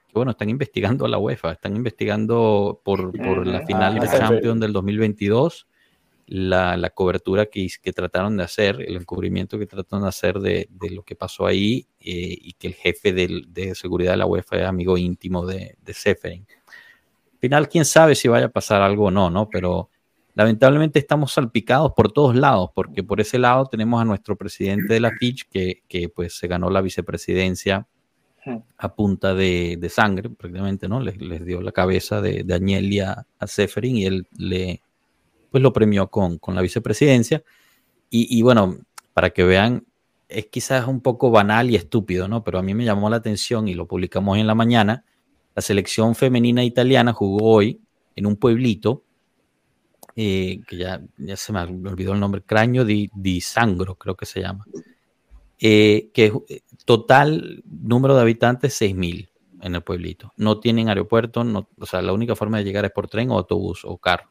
que, 0.08 0.14
bueno, 0.16 0.32
están 0.32 0.50
investigando 0.50 1.06
a 1.06 1.10
la 1.10 1.20
UEFA, 1.20 1.52
están 1.52 1.76
investigando 1.76 2.82
por, 2.84 3.16
por 3.16 3.46
la 3.46 3.60
Ujú. 3.60 3.68
final 3.68 3.98
Ah, 3.98 4.02
de 4.02 4.08
sí. 4.08 4.18
Champions 4.18 4.60
del 4.62 4.74
2022 4.74 5.68
la, 6.32 6.78
la 6.78 6.92
cobertura 6.92 7.48
que, 7.48 7.68
que 7.82 7.92
trataron 7.92 8.38
de 8.38 8.44
hacer, 8.44 8.82
el 8.82 8.98
encubrimiento 8.98 9.58
que 9.58 9.66
trataron 9.66 10.04
de 10.04 10.10
hacer 10.10 10.40
de, 10.40 10.68
de 10.70 10.92
lo 10.92 11.02
que 11.02 11.16
pasó 11.16 11.48
ahí 11.48 11.88
eh, 12.00 12.38
y 12.40 12.54
que 12.54 12.68
el 12.68 12.76
jefe 12.76 13.14
del- 13.14 13.52
de 13.52 13.74
seguridad 13.74 14.12
de 14.12 14.18
la 14.18 14.28
UEFA 14.28 14.58
es 14.58 14.66
amigo 14.66 14.96
íntimo 14.96 15.46
de, 15.46 15.76
de 15.82 15.94
Seferin. 15.94 16.46
Al 17.34 17.40
final, 17.40 17.68
quién 17.68 17.84
sabe 17.84 18.14
si 18.14 18.28
vaya 18.28 18.46
a 18.46 18.50
pasar 18.50 18.82
algo 18.84 19.06
o 19.06 19.12
no, 19.12 19.32
¿no? 19.32 19.50
Pero 19.50 19.90
lamentablemente 20.36 21.00
estamos 21.00 21.34
salpicados 21.34 21.94
por 21.96 22.12
todos 22.12 22.36
lados, 22.36 22.70
porque 22.76 23.04
por 23.04 23.20
ese 23.20 23.40
lado 23.40 23.66
tenemos 23.66 24.00
a 24.00 24.06
nuestro 24.06 24.36
presidente 24.36 24.94
de 24.94 25.00
la 25.00 25.12
Fitch 25.18 25.48
que, 25.50 25.82
que 25.88 26.10
pues 26.10 26.38
se 26.38 26.48
ganó 26.48 26.70
la 26.70 26.82
vicepresidencia 26.82 27.88
a 28.78 28.94
punta 28.96 29.34
de, 29.34 29.78
de 29.80 29.90
sangre, 29.90 30.30
prácticamente, 30.30 30.88
¿no? 30.88 31.00
Les, 31.02 31.18
les 31.20 31.44
dio 31.44 31.62
la 31.62 31.72
cabeza 31.72 32.22
de, 32.22 32.44
de 32.44 32.54
Agnelli 32.54 33.00
a, 33.00 33.26
a 33.38 33.48
Seferin 33.48 33.98
y 33.98 34.06
él 34.06 34.28
le, 34.38 34.82
pues 35.52 35.64
lo 35.64 35.74
premió 35.74 36.10
con, 36.10 36.38
con 36.40 36.56
la 36.56 36.62
vicepresidencia. 36.62 37.44
Y, 38.10 38.38
y 38.38 38.42
bueno, 38.42 38.78
para 39.14 39.32
que 39.32 39.44
vean, 39.44 39.86
es 40.30 40.48
quizás 40.48 40.88
un 40.88 41.02
poco 41.02 41.32
banal 41.32 41.70
y 41.72 41.76
estúpido, 41.76 42.28
¿no? 42.28 42.44
Pero 42.44 42.60
a 42.60 42.64
mí 42.64 42.74
me 42.76 42.86
llamó 42.86 43.10
la 43.10 43.18
atención 43.18 43.68
y 43.68 43.76
lo 43.76 43.88
publicamos 43.88 44.38
en 44.38 44.48
la 44.48 44.56
mañana. 44.56 45.06
La 45.56 45.62
selección 45.62 46.16
femenina 46.16 46.64
italiana 46.64 47.14
jugó 47.14 47.46
hoy 47.56 47.82
en 48.16 48.26
un 48.28 48.36
pueblito 48.38 49.04
eh, 50.16 50.62
que 50.68 50.78
ya, 50.78 51.02
ya 51.18 51.38
se 51.38 51.54
me 51.54 51.62
olvidó 51.62 52.14
el 52.14 52.20
nombre, 52.20 52.42
Craño 52.42 52.84
di, 52.84 53.10
di 53.14 53.42
Sangro, 53.42 53.96
creo 53.96 54.16
que 54.16 54.26
se 54.26 54.42
llama. 54.42 54.66
Eh, 55.60 56.10
que 56.14 56.26
es- 56.48 56.64
total 56.86 57.64
número 57.66 58.16
de 58.16 58.22
habitantes 58.22 58.74
6.000 58.76 59.30
en 59.62 59.76
el 59.76 59.84
pueblito. 59.84 60.34
No 60.38 60.60
tienen 60.60 60.90
aeropuerto, 60.90 61.44
no, 61.44 61.70
o 61.80 61.86
sea, 61.86 62.02
la 62.02 62.14
única 62.14 62.36
forma 62.36 62.58
de 62.60 62.64
llegar 62.64 62.86
es 62.86 62.92
por 62.92 63.08
tren 63.10 63.32
o 63.32 63.38
autobús 63.38 63.82
o 63.86 63.98
carro. 63.98 64.30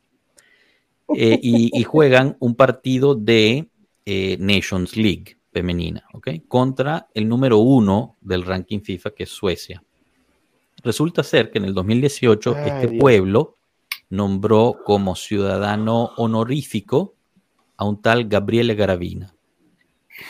Eh, 1.16 1.38
y, 1.42 1.70
y 1.72 1.84
juegan 1.84 2.36
un 2.38 2.54
partido 2.54 3.14
de 3.14 3.68
eh, 4.04 4.36
Nations 4.40 4.96
League 4.96 5.38
femenina, 5.52 6.04
¿ok? 6.12 6.28
Contra 6.48 7.09
el 7.14 7.28
número 7.28 7.59
uno 7.59 8.16
del 8.20 8.44
ranking 8.44 8.80
FIFA, 8.80 9.11
que 9.11 9.24
es 9.24 9.30
Suecia. 9.30 9.82
Resulta 10.82 11.22
ser 11.22 11.50
que 11.50 11.59
en 11.59 11.64
el 11.64 11.74
2018 11.74 12.54
Ay, 12.56 12.70
este 12.70 12.86
Dios. 12.88 13.00
pueblo 13.00 13.59
nombró 14.11 14.76
como 14.84 15.16
ciudadano 15.16 16.12
honorífico 16.16 17.14
a 17.76 17.84
un 17.84 18.00
tal 18.00 18.28
Gabriele 18.28 18.74
Garavina, 18.74 19.34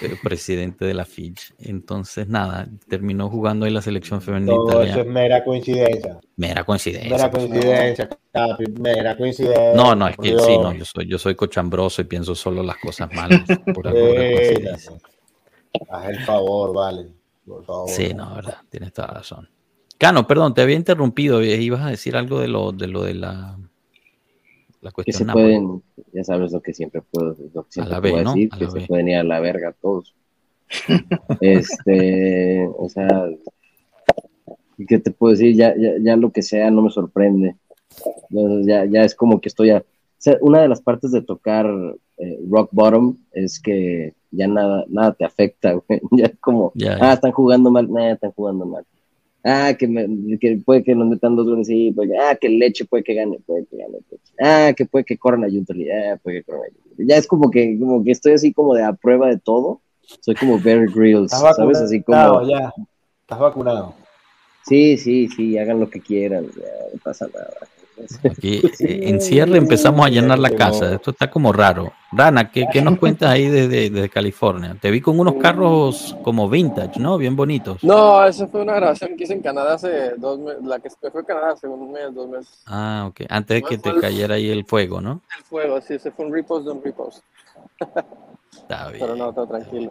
eh, 0.02 0.16
presidente 0.22 0.84
de 0.84 0.94
la 0.94 1.04
Fitch. 1.04 1.54
Entonces, 1.58 2.28
nada, 2.28 2.68
terminó 2.88 3.28
jugando 3.28 3.66
en 3.66 3.74
la 3.74 3.82
selección 3.82 4.20
femenina 4.20 4.52
Todo 4.52 4.82
eso 4.82 5.00
es 5.00 5.06
mera 5.06 5.44
coincidencia. 5.44 6.18
Mera 6.36 6.64
coincidencia. 6.64 7.10
Mera 7.10 7.30
por 7.30 7.40
coincidencia, 7.48 8.08
capi, 8.32 8.64
mera 8.80 9.16
coincidencia. 9.16 9.74
No, 9.74 9.94
no, 9.94 10.08
es 10.08 10.16
por 10.16 10.24
que 10.24 10.30
Dios. 10.30 10.46
sí, 10.46 10.58
no, 10.58 10.72
yo 10.72 10.84
soy, 10.84 11.06
yo 11.08 11.18
soy 11.18 11.34
cochambroso 11.34 12.02
y 12.02 12.04
pienso 12.04 12.34
solo 12.34 12.62
las 12.62 12.76
cosas 12.78 13.12
malas. 13.12 13.42
Eh, 13.48 13.56
coincidencia. 13.74 14.92
Haz 15.90 16.08
el 16.08 16.20
favor, 16.20 16.74
vale. 16.74 17.08
Por 17.46 17.64
favor. 17.64 17.88
Sí, 17.88 18.12
no, 18.14 18.34
verdad, 18.34 18.58
tienes 18.70 18.92
toda 18.92 19.08
la 19.08 19.14
razón. 19.14 19.48
Cano, 19.98 20.26
perdón, 20.26 20.54
te 20.54 20.62
había 20.62 20.76
interrumpido, 20.76 21.40
eh, 21.40 21.56
ibas 21.56 21.82
a 21.82 21.90
decir 21.90 22.16
algo 22.16 22.40
de 22.40 22.48
lo 22.48 22.70
de, 22.70 22.86
lo 22.86 23.02
de 23.02 23.14
la, 23.14 23.58
la 24.80 24.92
Que 24.92 25.12
se 25.12 25.24
pueden, 25.24 25.82
ya 26.12 26.24
sabes 26.24 26.52
lo 26.52 26.60
que 26.60 26.72
siempre 26.72 27.02
puedo, 27.02 27.36
lo 27.54 27.64
que 27.64 27.72
siempre 27.72 27.92
la 27.92 28.00
B, 28.00 28.10
puedo 28.10 28.24
¿no? 28.24 28.34
decir, 28.34 28.48
A 28.52 28.58
que 28.58 28.64
la 28.64 28.70
se 28.70 28.78
B. 28.78 28.86
pueden 28.86 29.08
ir 29.08 29.16
a 29.16 29.24
la 29.24 29.40
verga 29.40 29.74
todos. 29.80 30.14
este, 31.40 32.68
o 32.76 32.88
sea, 32.88 33.08
¿qué 34.86 34.98
te 34.98 35.10
puedo 35.10 35.32
decir? 35.32 35.54
Ya, 35.56 35.74
ya, 35.76 35.92
ya 36.00 36.16
lo 36.16 36.30
que 36.30 36.42
sea 36.42 36.70
no 36.70 36.82
me 36.82 36.90
sorprende. 36.90 37.56
Entonces, 38.30 38.66
ya, 38.66 38.84
ya 38.84 39.04
es 39.04 39.14
como 39.14 39.40
que 39.40 39.48
estoy 39.48 39.70
a, 39.70 39.78
o 39.78 40.20
sea, 40.20 40.36
una 40.40 40.60
de 40.60 40.68
las 40.68 40.80
partes 40.80 41.12
de 41.12 41.22
tocar 41.22 41.66
eh, 42.18 42.38
rock 42.50 42.70
bottom 42.72 43.16
es 43.32 43.60
que 43.60 44.14
ya 44.30 44.48
nada, 44.48 44.84
nada 44.88 45.12
te 45.12 45.24
afecta, 45.24 45.72
güey. 45.88 46.00
Ya 46.12 46.26
es 46.26 46.38
como, 46.40 46.72
ah, 47.00 47.12
están 47.12 47.32
jugando 47.32 47.70
mal, 47.70 47.90
nada, 47.90 48.12
están 48.12 48.32
jugando 48.32 48.66
mal. 48.66 48.84
Ah, 49.44 49.72
que, 49.78 49.86
me- 49.86 50.38
que 50.38 50.60
puede 50.64 50.82
que 50.82 50.94
nos 50.94 51.08
metan 51.08 51.36
dos 51.36 51.46
goles, 51.46 51.66
sí, 51.68 51.92
puede 51.92 52.10
que- 52.10 52.18
ah, 52.18 52.34
que 52.34 52.48
Leche 52.48 52.84
puede 52.84 53.04
que 53.04 53.14
gane, 53.14 53.38
puede 53.46 53.66
que 53.66 53.76
gane. 53.76 53.98
Leche. 54.10 54.32
Ah, 54.40 54.72
que 54.76 54.84
puede 54.84 55.04
que 55.04 55.16
corran 55.16 55.44
a 55.44 55.48
Juntoli, 55.48 55.88
ah, 55.90 56.18
puede 56.22 56.38
que 56.38 56.44
corran 56.44 56.62
a 56.62 56.74
Juntoli. 56.74 57.08
Ya 57.08 57.16
es 57.16 57.26
como 57.26 57.50
que, 57.50 57.78
como 57.78 58.02
que 58.04 58.10
estoy 58.10 58.32
así 58.32 58.52
como 58.52 58.74
de 58.74 58.82
a 58.82 58.92
prueba 58.92 59.28
de 59.28 59.38
todo. 59.38 59.80
Soy 60.20 60.34
como 60.34 60.58
Bear 60.58 60.86
Grylls, 60.90 61.32
Estás 61.32 61.40
¿sabes? 61.56 61.58
vacunado, 61.58 61.84
Así 61.84 62.02
como, 62.02 62.48
ya. 62.50 62.72
Estás 63.22 63.38
vacunado. 63.38 63.94
sí, 64.66 64.96
sí, 64.96 65.28
sí, 65.28 65.56
hagan 65.58 65.80
lo 65.80 65.88
que 65.88 66.00
quieran, 66.00 66.46
ya, 66.46 66.68
no 66.92 66.98
pasa 67.02 67.28
nada. 67.32 67.54
Aquí, 68.30 68.60
eh, 68.80 69.00
en 69.08 69.20
cierre 69.20 69.58
empezamos 69.58 70.06
a 70.06 70.08
llenar 70.08 70.38
la 70.38 70.50
casa. 70.50 70.94
Esto 70.94 71.10
está 71.10 71.30
como 71.30 71.52
raro. 71.52 71.92
Rana, 72.10 72.50
¿qué, 72.50 72.66
qué 72.72 72.80
nos 72.80 72.98
cuentas 72.98 73.30
ahí 73.30 73.48
desde, 73.48 73.90
desde 73.90 74.08
California? 74.08 74.76
Te 74.80 74.90
vi 74.90 75.00
con 75.00 75.20
unos 75.20 75.34
carros 75.34 76.16
como 76.22 76.48
vintage, 76.48 76.98
¿no? 76.98 77.18
Bien 77.18 77.36
bonitos. 77.36 77.84
No, 77.84 78.24
esa 78.24 78.46
fue 78.46 78.62
una 78.62 78.74
grabación 78.74 79.16
que 79.16 79.24
hice 79.24 79.34
en 79.34 79.42
Canadá 79.42 79.74
hace 79.74 80.14
dos 80.16 80.38
meses, 80.38 80.64
la 80.64 80.78
que 80.78 80.90
fue 80.90 81.20
en 81.20 81.26
Canadá 81.26 81.52
hace 81.52 81.68
un 81.68 81.92
mes, 81.92 82.14
dos 82.14 82.28
meses. 82.28 82.62
Ah, 82.66 83.06
ok. 83.08 83.22
Antes 83.28 83.62
de 83.62 83.62
que 83.62 83.78
te 83.78 83.94
cayera 84.00 84.36
ahí 84.36 84.48
el 84.48 84.64
fuego, 84.64 85.00
¿no? 85.00 85.20
El 85.36 85.44
fuego, 85.44 85.80
sí, 85.80 85.94
ese 85.94 86.10
fue 86.10 86.26
un 86.26 86.32
repost 86.32 86.64
de 86.66 86.72
un 86.72 86.82
repost. 86.82 87.22
Está 88.52 88.88
bien. 88.90 89.00
Pero 89.00 89.16
no, 89.16 89.32
todo 89.32 89.46
tranquilo. 89.46 89.90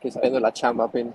Que 0.00 0.10
saliendo 0.10 0.36
de 0.36 0.42
la 0.42 0.52
chamba, 0.52 0.90
pin. 0.90 1.12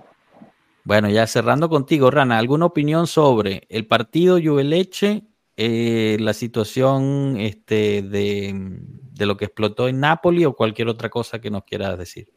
Bueno, 0.84 1.08
ya 1.08 1.26
cerrando 1.26 1.70
contigo, 1.70 2.10
Rana, 2.10 2.36
¿alguna 2.36 2.66
opinión 2.66 3.06
sobre 3.06 3.66
el 3.70 3.86
partido 3.86 4.36
Juveleche, 4.36 5.22
eh, 5.56 6.16
la 6.20 6.32
situación 6.34 7.36
este, 7.38 8.02
de, 8.02 8.52
de 9.12 9.26
lo 9.26 9.36
que 9.36 9.44
explotó 9.46 9.88
en 9.88 10.00
Napoli 10.00 10.44
o 10.44 10.54
cualquier 10.54 10.88
otra 10.88 11.08
cosa 11.08 11.40
que 11.40 11.50
nos 11.50 11.64
quieras 11.64 11.96
decir? 11.96 12.28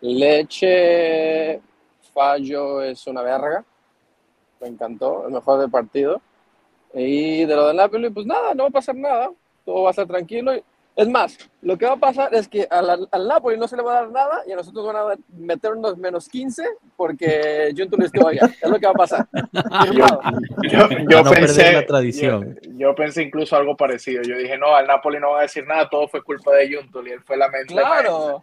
Leche 0.00 1.60
Fallo 2.12 2.82
es 2.82 3.06
una 3.06 3.22
verga. 3.22 3.64
Me 4.60 4.68
encantó, 4.68 5.26
el 5.26 5.32
mejor 5.32 5.60
del 5.60 5.70
partido. 5.70 6.20
Y 6.94 7.44
de 7.44 7.56
lo 7.56 7.68
de 7.68 7.74
Napoli, 7.74 8.10
pues 8.10 8.26
nada, 8.26 8.54
no 8.54 8.64
va 8.64 8.68
a 8.68 8.72
pasar 8.72 8.94
nada. 8.94 9.30
Todo 9.64 9.82
va 9.82 9.88
a 9.88 9.90
estar 9.90 10.06
tranquilo. 10.06 10.52
Es 10.96 11.08
más, 11.08 11.36
lo 11.60 11.76
que 11.76 11.86
va 11.86 11.94
a 11.94 11.96
pasar 11.96 12.32
es 12.34 12.46
que 12.46 12.68
al, 12.70 13.08
al 13.10 13.28
Napoli 13.28 13.58
no 13.58 13.66
se 13.66 13.76
le 13.76 13.82
va 13.82 13.98
a 13.98 14.02
dar 14.02 14.10
nada 14.12 14.42
y 14.46 14.52
a 14.52 14.56
nosotros 14.56 14.86
van 14.86 14.96
a 14.96 15.16
meter 15.36 15.72
unos 15.72 15.98
menos 15.98 16.28
15 16.28 16.64
porque 16.96 17.74
Junto 17.76 17.96
no 17.96 18.04
estuvo 18.04 18.28
allá. 18.28 18.48
Es 18.62 18.70
lo 18.70 18.78
que 18.78 18.86
va 18.86 18.92
a 18.92 18.94
pasar. 18.94 19.26
Yo, 19.92 20.06
Para 20.06 21.04
yo 21.08 21.22
no 21.22 21.30
pensé, 21.30 21.62
perder 21.62 21.74
la 21.74 21.86
tradición. 21.86 22.58
Yo, 22.62 22.70
yo 22.78 22.94
pensé 22.94 23.22
incluso 23.22 23.56
algo 23.56 23.76
parecido. 23.76 24.22
Yo 24.22 24.36
dije, 24.38 24.56
no, 24.56 24.74
al 24.74 24.86
Napoli 24.86 25.18
no 25.18 25.32
va 25.32 25.40
a 25.40 25.42
decir 25.42 25.66
nada, 25.66 25.88
todo 25.88 26.06
fue 26.06 26.22
culpa 26.22 26.52
de 26.52 26.76
Juntoli, 26.76 27.10
él 27.10 27.20
fue 27.22 27.36
la 27.36 27.48
mente. 27.48 27.74
Claro. 27.74 28.42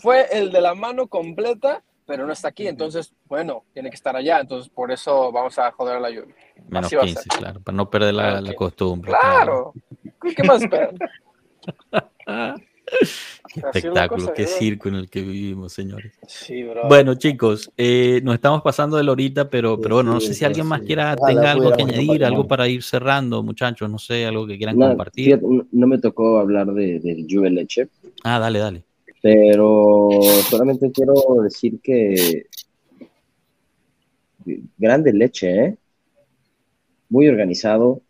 Fue 0.00 0.26
el 0.32 0.50
de 0.52 0.60
la 0.60 0.74
mano 0.74 1.06
completa, 1.06 1.82
pero 2.06 2.26
no 2.26 2.32
está 2.32 2.48
aquí. 2.48 2.66
Entonces, 2.66 3.12
bueno, 3.26 3.64
tiene 3.72 3.90
que 3.90 3.96
estar 3.96 4.16
allá. 4.16 4.40
Entonces, 4.40 4.68
por 4.68 4.90
eso 4.92 5.30
vamos 5.32 5.58
a 5.58 5.70
joder 5.72 5.96
a 5.96 6.00
la 6.00 6.10
lluvia. 6.10 6.34
Menos 6.68 6.86
Así 6.86 6.96
va 6.96 7.02
a 7.02 7.06
15, 7.06 7.22
ser. 7.22 7.38
claro, 7.38 7.60
para 7.60 7.76
no 7.76 7.90
perder 7.90 8.14
la, 8.14 8.40
la 8.40 8.54
costumbre. 8.54 9.10
Claro. 9.10 9.72
¿Qué 10.36 10.42
más 10.44 10.62
esperan? 10.62 10.96
Qué 13.54 13.60
espectáculo, 13.60 14.32
qué 14.34 14.46
circo 14.46 14.88
en 14.88 14.96
el 14.96 15.08
que 15.08 15.22
vivimos, 15.22 15.72
señores. 15.72 16.12
Sí, 16.26 16.62
bro. 16.64 16.88
Bueno, 16.88 17.14
chicos, 17.14 17.70
eh, 17.76 18.20
nos 18.22 18.34
estamos 18.34 18.62
pasando 18.62 18.96
de 18.96 19.04
la 19.04 19.12
horita, 19.12 19.48
pero, 19.48 19.76
Sí, 19.76 19.80
pero 19.82 19.94
bueno, 19.96 20.12
no 20.14 20.20
sí, 20.20 20.28
sé 20.28 20.34
si 20.34 20.44
alguien 20.44 20.66
más 20.66 20.82
quiera, 20.82 21.14
Ojalá 21.18 21.26
tenga 21.26 21.52
algo 21.52 21.72
que 21.72 21.82
añadir, 21.82 22.24
algo 22.24 22.46
para 22.46 22.68
ir 22.68 22.82
cerrando, 22.82 23.42
muchachos, 23.42 23.88
no 23.90 23.98
sé, 23.98 24.26
algo 24.26 24.46
que 24.46 24.56
quieran 24.58 24.78
No, 24.78 24.88
compartir. 24.88 25.24
fíjate, 25.26 25.46
no, 25.46 25.66
no 25.70 25.86
me 25.86 25.98
tocó 25.98 26.38
hablar 26.38 26.72
de, 26.72 27.00
del 27.00 27.26
Juve 27.28 27.50
Leche, 27.50 27.88
Ah, 28.22 28.38
dale, 28.38 28.58
dale. 28.58 28.84
pero 29.22 30.20
solamente 30.48 30.90
quiero 30.92 31.14
decir 31.42 31.78
que 31.82 32.46
grande 34.76 35.12
leche, 35.12 35.64
¿eh? 35.64 35.76
Muy 37.08 37.28
organizado. 37.28 38.02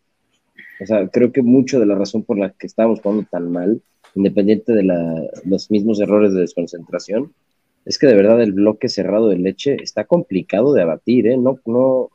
O 0.81 0.85
sea, 0.85 1.07
creo 1.07 1.31
que 1.31 1.41
mucho 1.41 1.79
de 1.79 1.85
la 1.85 1.95
razón 1.95 2.23
por 2.23 2.37
la 2.37 2.51
que 2.51 2.67
estábamos 2.67 3.01
jugando 3.01 3.25
tan 3.29 3.51
mal, 3.51 3.81
independiente 4.13 4.73
de 4.73 4.83
los 5.45 5.71
mismos 5.71 5.99
errores 5.99 6.33
de 6.33 6.41
desconcentración, 6.41 7.33
es 7.85 7.99
que 7.99 8.07
de 8.07 8.15
verdad 8.15 8.41
el 8.41 8.53
bloque 8.53 8.89
cerrado 8.89 9.29
de 9.29 9.37
leche 9.37 9.77
está 9.81 10.05
complicado 10.05 10.73
de 10.73 10.81
abatir, 10.81 11.27
¿eh? 11.27 11.37
No, 11.37 11.59
no, 11.65 12.09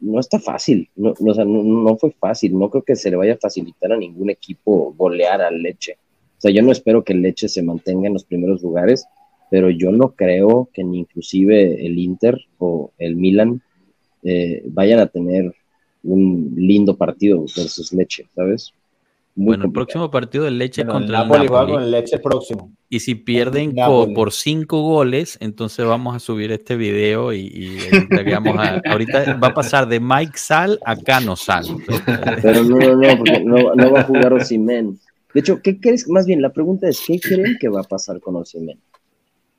no 0.00 0.20
está 0.20 0.38
fácil. 0.38 0.88
No, 0.96 1.12
o 1.18 1.34
sea, 1.34 1.44
no, 1.44 1.62
no 1.62 1.96
fue 1.98 2.10
fácil. 2.12 2.58
No 2.58 2.70
creo 2.70 2.82
que 2.82 2.96
se 2.96 3.10
le 3.10 3.16
vaya 3.16 3.34
a 3.34 3.38
facilitar 3.38 3.92
a 3.92 3.98
ningún 3.98 4.30
equipo 4.30 4.94
golear 4.96 5.42
al 5.42 5.62
leche. 5.62 5.98
O 6.38 6.40
sea, 6.40 6.50
yo 6.50 6.62
no 6.62 6.72
espero 6.72 7.04
que 7.04 7.14
leche 7.14 7.48
se 7.48 7.62
mantenga 7.62 8.06
en 8.06 8.14
los 8.14 8.24
primeros 8.24 8.62
lugares, 8.62 9.06
pero 9.50 9.68
yo 9.70 9.92
no 9.92 10.12
creo 10.12 10.70
que 10.72 10.82
ni 10.82 11.00
inclusive 11.00 11.84
el 11.86 11.98
Inter 11.98 12.38
o 12.58 12.92
el 12.98 13.16
Milan 13.16 13.60
eh, 14.22 14.62
vayan 14.66 15.00
a 15.00 15.08
tener 15.08 15.54
un 16.04 16.52
lindo 16.56 16.96
partido 16.96 17.40
versus 17.56 17.92
Leche, 17.92 18.26
¿sabes? 18.34 18.72
Muy 19.34 19.46
Bueno, 19.46 19.64
el 19.64 19.72
próximo 19.72 20.10
partido 20.10 20.44
del 20.44 20.58
Leche 20.58 20.82
Bueno, 20.84 20.98
contra 21.00 21.22
el 21.22 21.28
Napoli 21.28 21.44
Napoli. 21.48 21.72
con 21.72 21.82
el 21.84 21.90
Leche 21.90 22.18
próximo. 22.18 22.70
Y 22.90 23.00
si 23.00 23.14
pierden 23.14 23.74
co- 23.74 24.12
por 24.12 24.30
cinco 24.32 24.82
goles, 24.82 25.38
entonces 25.40 25.86
vamos 25.86 26.14
a 26.14 26.18
subir 26.18 26.52
este 26.52 26.76
video 26.76 27.32
y, 27.32 27.40
y 27.46 27.78
a- 28.58 28.82
ahorita 28.90 29.38
va 29.42 29.48
a 29.48 29.54
pasar 29.54 29.88
de 29.88 30.00
Mike 30.00 30.36
Sal 30.36 30.78
a 30.84 30.96
Cano 30.96 31.34
Sal. 31.36 31.64
Pero 32.42 32.62
no, 32.64 32.76
no, 32.78 32.96
no, 32.96 33.16
porque 33.18 33.40
no, 33.42 33.74
no 33.74 33.90
va 33.90 34.00
a 34.00 34.04
jugar 34.04 34.34
Osimen. 34.34 34.98
De 35.32 35.40
hecho, 35.40 35.62
¿qué 35.62 35.80
crees? 35.80 36.06
Más 36.10 36.26
bien, 36.26 36.42
la 36.42 36.52
pregunta 36.52 36.86
es, 36.88 37.00
¿qué 37.06 37.18
creen 37.18 37.56
que 37.58 37.68
va 37.70 37.80
a 37.80 37.84
pasar 37.84 38.20
con 38.20 38.36
Osimen? 38.36 38.78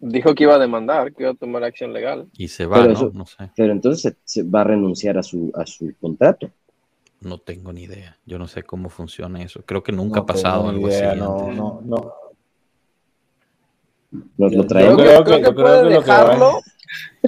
Dijo 0.06 0.36
que 0.36 0.43
iba 0.43 0.56
a 0.56 0.60
demandar, 0.60 1.14
que 1.14 1.24
iba 1.24 1.32
a 1.32 1.36
tomar 1.36 1.64
acción 1.64 1.93
legal. 1.93 2.28
Y 2.38 2.49
se 2.49 2.66
va, 2.66 2.76
Pero 2.78 2.88
¿no? 2.89 2.93
eso- 2.93 3.12
No 3.14 3.26
sé, 3.26 3.49
Pero 3.56 3.72
entonces 3.72 4.16
se, 4.26 4.43
va 4.43 4.62
a 4.62 4.64
renunciar 4.66 5.18
a 5.18 5.24
su, 5.24 5.51
a 5.56 5.66
su 5.66 5.93
contrato. 6.01 6.49
no 7.22 7.38
tengo 7.38 7.72
ni 7.72 7.84
idea. 7.84 8.18
Yo 8.26 8.38
no 8.38 8.47
sé 8.49 8.64
cómo 8.64 8.89
funciona 8.89 9.41
eso. 9.41 9.62
Creo 9.66 9.82
que 9.82 9.93
nunca 9.93 10.20
ha 10.20 10.26
pasado 10.26 10.68
algo 10.68 10.89
idea, 10.89 11.12
así. 11.12 11.20
No, 11.22 11.39
antes. 11.39 11.56
no, 11.58 11.82
no. 11.86 12.14
Lo 14.38 14.49
yo 14.51 14.68
traemos. 14.68 15.01
Creo 15.01 15.24
que, 15.24 15.24
creo 15.24 15.24
creo 15.24 15.38
que- 15.38 15.41
que 15.41 15.47
yo 15.49 15.56
creo 15.56 15.66
puede 15.66 15.78
que 15.78 15.84
lo 15.95 16.01
que 16.04 16.12
dejarlo, 16.12 16.51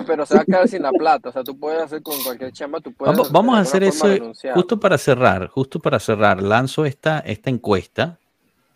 pero 0.06 0.26
se 0.26 0.36
va 0.36 0.42
a 0.42 0.46
quedar 0.46 0.68
sin 0.68 0.82
la 0.82 0.92
plata. 0.92 1.30
O 1.30 1.32
sea, 1.32 1.44
tú 1.44 1.58
puedes 1.58 1.82
hacer 1.82 2.04
con 2.04 2.22
cualquier 2.24 2.52
chamba, 2.52 2.82
tú 2.82 2.92
puedes 2.94 3.16
Vamos, 3.16 3.32
vamos 3.32 3.56
a 3.58 3.62
hacer 3.62 3.84
eso 3.84 4.06
justo 4.54 4.80
para 4.80 4.98
cerrar, 4.98 5.48
justo 5.48 5.80
para 5.80 6.00
cerrar. 6.00 6.44
Lanzo 6.44 6.86
esta, 6.86 7.20
esta 7.20 7.50
encuesta 7.50 8.20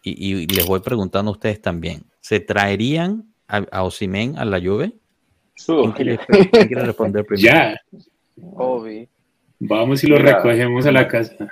y, 0.02 0.26
y 0.44 0.48
les 0.48 0.66
voy 0.66 0.80
preguntando 0.80 1.30
a 1.30 1.34
ustedes 1.34 1.62
también. 1.62 2.04
¿Se 2.22 2.40
traerían 2.40 3.29
a, 3.50 3.66
a 3.72 3.84
Osimen 3.84 4.38
a 4.38 4.46
la 4.46 4.60
Juve? 4.62 4.94
¿Quién 5.66 5.92
quiere, 5.92 6.18
quién 6.52 6.68
quiere 6.68 6.86
responder 6.86 7.26
primero? 7.28 7.46
Ya, 7.54 7.76
Obi. 8.56 9.10
vamos 9.60 10.02
y 10.06 10.08
lo 10.08 10.16
Mira. 10.18 10.38
recogemos 10.38 10.86
a 10.86 10.92
la 10.94 11.08
casa. 11.10 11.52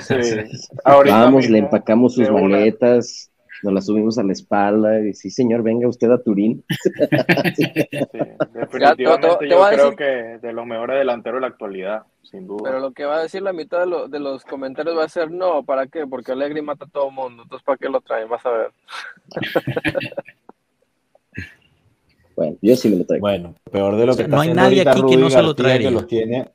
Sí. 0.00 0.14
Vamos, 0.84 1.34
mismo, 1.42 1.52
le 1.52 1.58
empacamos 1.58 2.14
sus 2.14 2.30
maletas, 2.30 3.30
nos 3.62 3.72
las 3.74 3.86
subimos 3.86 4.16
a 4.18 4.22
la 4.22 4.32
espalda 4.32 5.00
y 5.00 5.12
sí, 5.12 5.30
señor, 5.30 5.62
venga 5.62 5.86
usted 5.88 6.10
a 6.10 6.22
Turín. 6.22 6.64
Sí, 7.56 7.64
definitivamente 8.54 9.28
te- 9.28 9.36
te 9.46 9.48
yo 9.48 9.60
creo 9.68 9.90
decir- 9.90 9.96
que 9.96 10.46
de 10.46 10.52
los 10.52 10.64
mejores 10.66 10.98
delanteros 10.98 11.38
de 11.38 11.40
la 11.42 11.46
actualidad, 11.48 12.02
sin 12.22 12.46
duda. 12.46 12.62
Pero 12.64 12.80
lo 12.80 12.92
que 12.92 13.04
va 13.04 13.16
a 13.16 13.22
decir 13.22 13.42
la 13.42 13.52
mitad 13.52 13.80
de, 13.80 13.86
lo- 13.86 14.08
de 14.08 14.18
los 14.20 14.44
comentarios 14.44 14.96
va 14.96 15.04
a 15.04 15.08
ser 15.08 15.30
no, 15.30 15.62
¿para 15.64 15.86
qué? 15.88 16.06
Porque 16.06 16.32
Allegri 16.32 16.62
mata 16.62 16.84
a 16.84 16.88
todo 16.88 17.08
el 17.08 17.14
mundo. 17.14 17.42
Entonces, 17.42 17.64
¿para 17.64 17.78
qué 17.78 17.88
lo 17.88 18.00
traen? 18.00 18.28
Vas 18.28 18.46
a 18.46 18.50
ver. 18.50 18.70
Bueno, 22.40 22.56
yo 22.62 22.74
sí 22.74 22.88
me 22.88 22.96
lo 22.96 23.04
traigo. 23.04 23.20
Bueno, 23.20 23.54
peor 23.70 23.96
de 23.98 24.06
lo 24.06 24.12
O 24.12 24.14
sea, 24.14 24.24
que 24.24 24.30
está 24.30 24.36
no 24.36 24.40
hay 24.40 24.48
haciendo 24.48 24.62
nadie 24.62 24.80
aquí 24.80 24.90
que 24.98 25.02
Rudy 25.02 25.16
no 25.18 25.28
se 25.28 25.42
lo 25.42 25.54
traería. 25.54 25.88
que 25.90 25.94
los 25.94 26.06
tiene. 26.06 26.48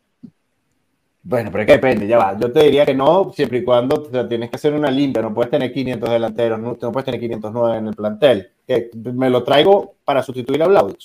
Bueno, 1.22 1.50
pero 1.52 1.62
es 1.62 1.68
que 1.68 1.74
depende, 1.74 2.08
ya 2.08 2.18
va. 2.18 2.40
Yo 2.40 2.52
te 2.52 2.64
diría 2.64 2.88
que 2.88 2.96
no, 2.96 3.32
siempre 3.36 3.60
y 3.60 3.64
cuando 3.64 3.96
o 4.02 4.10
sea, 4.10 4.28
tienes 4.28 4.50
que 4.50 4.56
hacer 4.56 4.74
una 4.74 4.90
limpia. 4.90 5.22
No 5.22 5.32
puedes 5.32 5.52
tener 5.52 5.72
500 5.72 6.10
delanteros, 6.10 6.60
no, 6.60 6.76
no 6.82 6.92
puedes 6.92 7.06
tener 7.06 7.20
509 7.20 7.78
en 7.78 7.88
el 7.88 7.94
plantel. 7.94 8.50
Que 8.68 8.90
me 9.14 9.30
lo 9.30 9.44
traigo 9.44 9.94
para 10.04 10.24
sustituir 10.24 10.64
a 10.64 10.68
Vlaovic. 10.68 10.98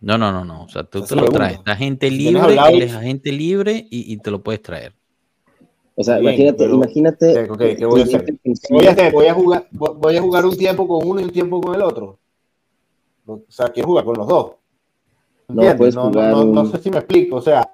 No, 0.00 0.16
no, 0.16 0.32
no, 0.32 0.42
no. 0.42 0.64
O 0.64 0.68
sea, 0.70 0.84
tú 0.84 1.02
te 1.02 1.14
la 1.14 1.22
lo 1.22 1.28
traes. 1.28 1.58
Está 1.58 1.76
gente 1.76 2.08
Si 2.08 2.16
tienes 2.16 2.42
libre, 2.46 2.58
a 2.60 2.68
él 2.70 2.74
Vlahovic- 2.76 2.82
es 2.84 2.94
agente 2.94 3.32
libre 3.32 3.86
y, 3.90 4.10
y 4.12 4.16
te 4.16 4.30
lo 4.30 4.42
puedes 4.42 4.62
traer. 4.62 4.94
O 5.96 6.02
sea, 6.02 6.14
Bien, 6.16 6.32
imagínate, 6.32 6.58
pero- 6.64 6.74
imagínate. 6.76 7.50
Ok, 7.50 7.58
¿qué 7.76 7.84
voy 7.84 8.00
a 8.00 8.04
hacer? 8.04 8.24
¿Qué 8.24 8.38
voy 8.70 8.86
a 8.86 8.90
hacer? 8.92 9.12
Voy 9.12 9.26
a 9.26 9.34
jugar, 9.34 9.66
voy 9.70 10.16
a 10.16 10.22
jugar 10.22 10.46
un 10.46 10.56
tiempo 10.56 10.88
con 10.88 11.06
uno 11.06 11.20
y 11.20 11.24
un 11.24 11.30
tiempo 11.30 11.60
con 11.60 11.74
el 11.74 11.82
otro. 11.82 12.18
O 13.34 13.42
sea, 13.52 13.68
quiero 13.68 13.88
jugar 13.88 14.04
con 14.04 14.16
los 14.16 14.26
dos. 14.28 14.52
No, 15.48 15.76
puedes 15.76 15.94
no, 15.94 16.04
no, 16.04 16.10
jugar 16.10 16.30
no, 16.30 16.44
no 16.44 16.60
un- 16.62 16.70
sé 16.72 16.78
si 16.78 16.90
me 16.90 16.98
explico. 16.98 17.36
O 17.36 17.42
sea, 17.42 17.68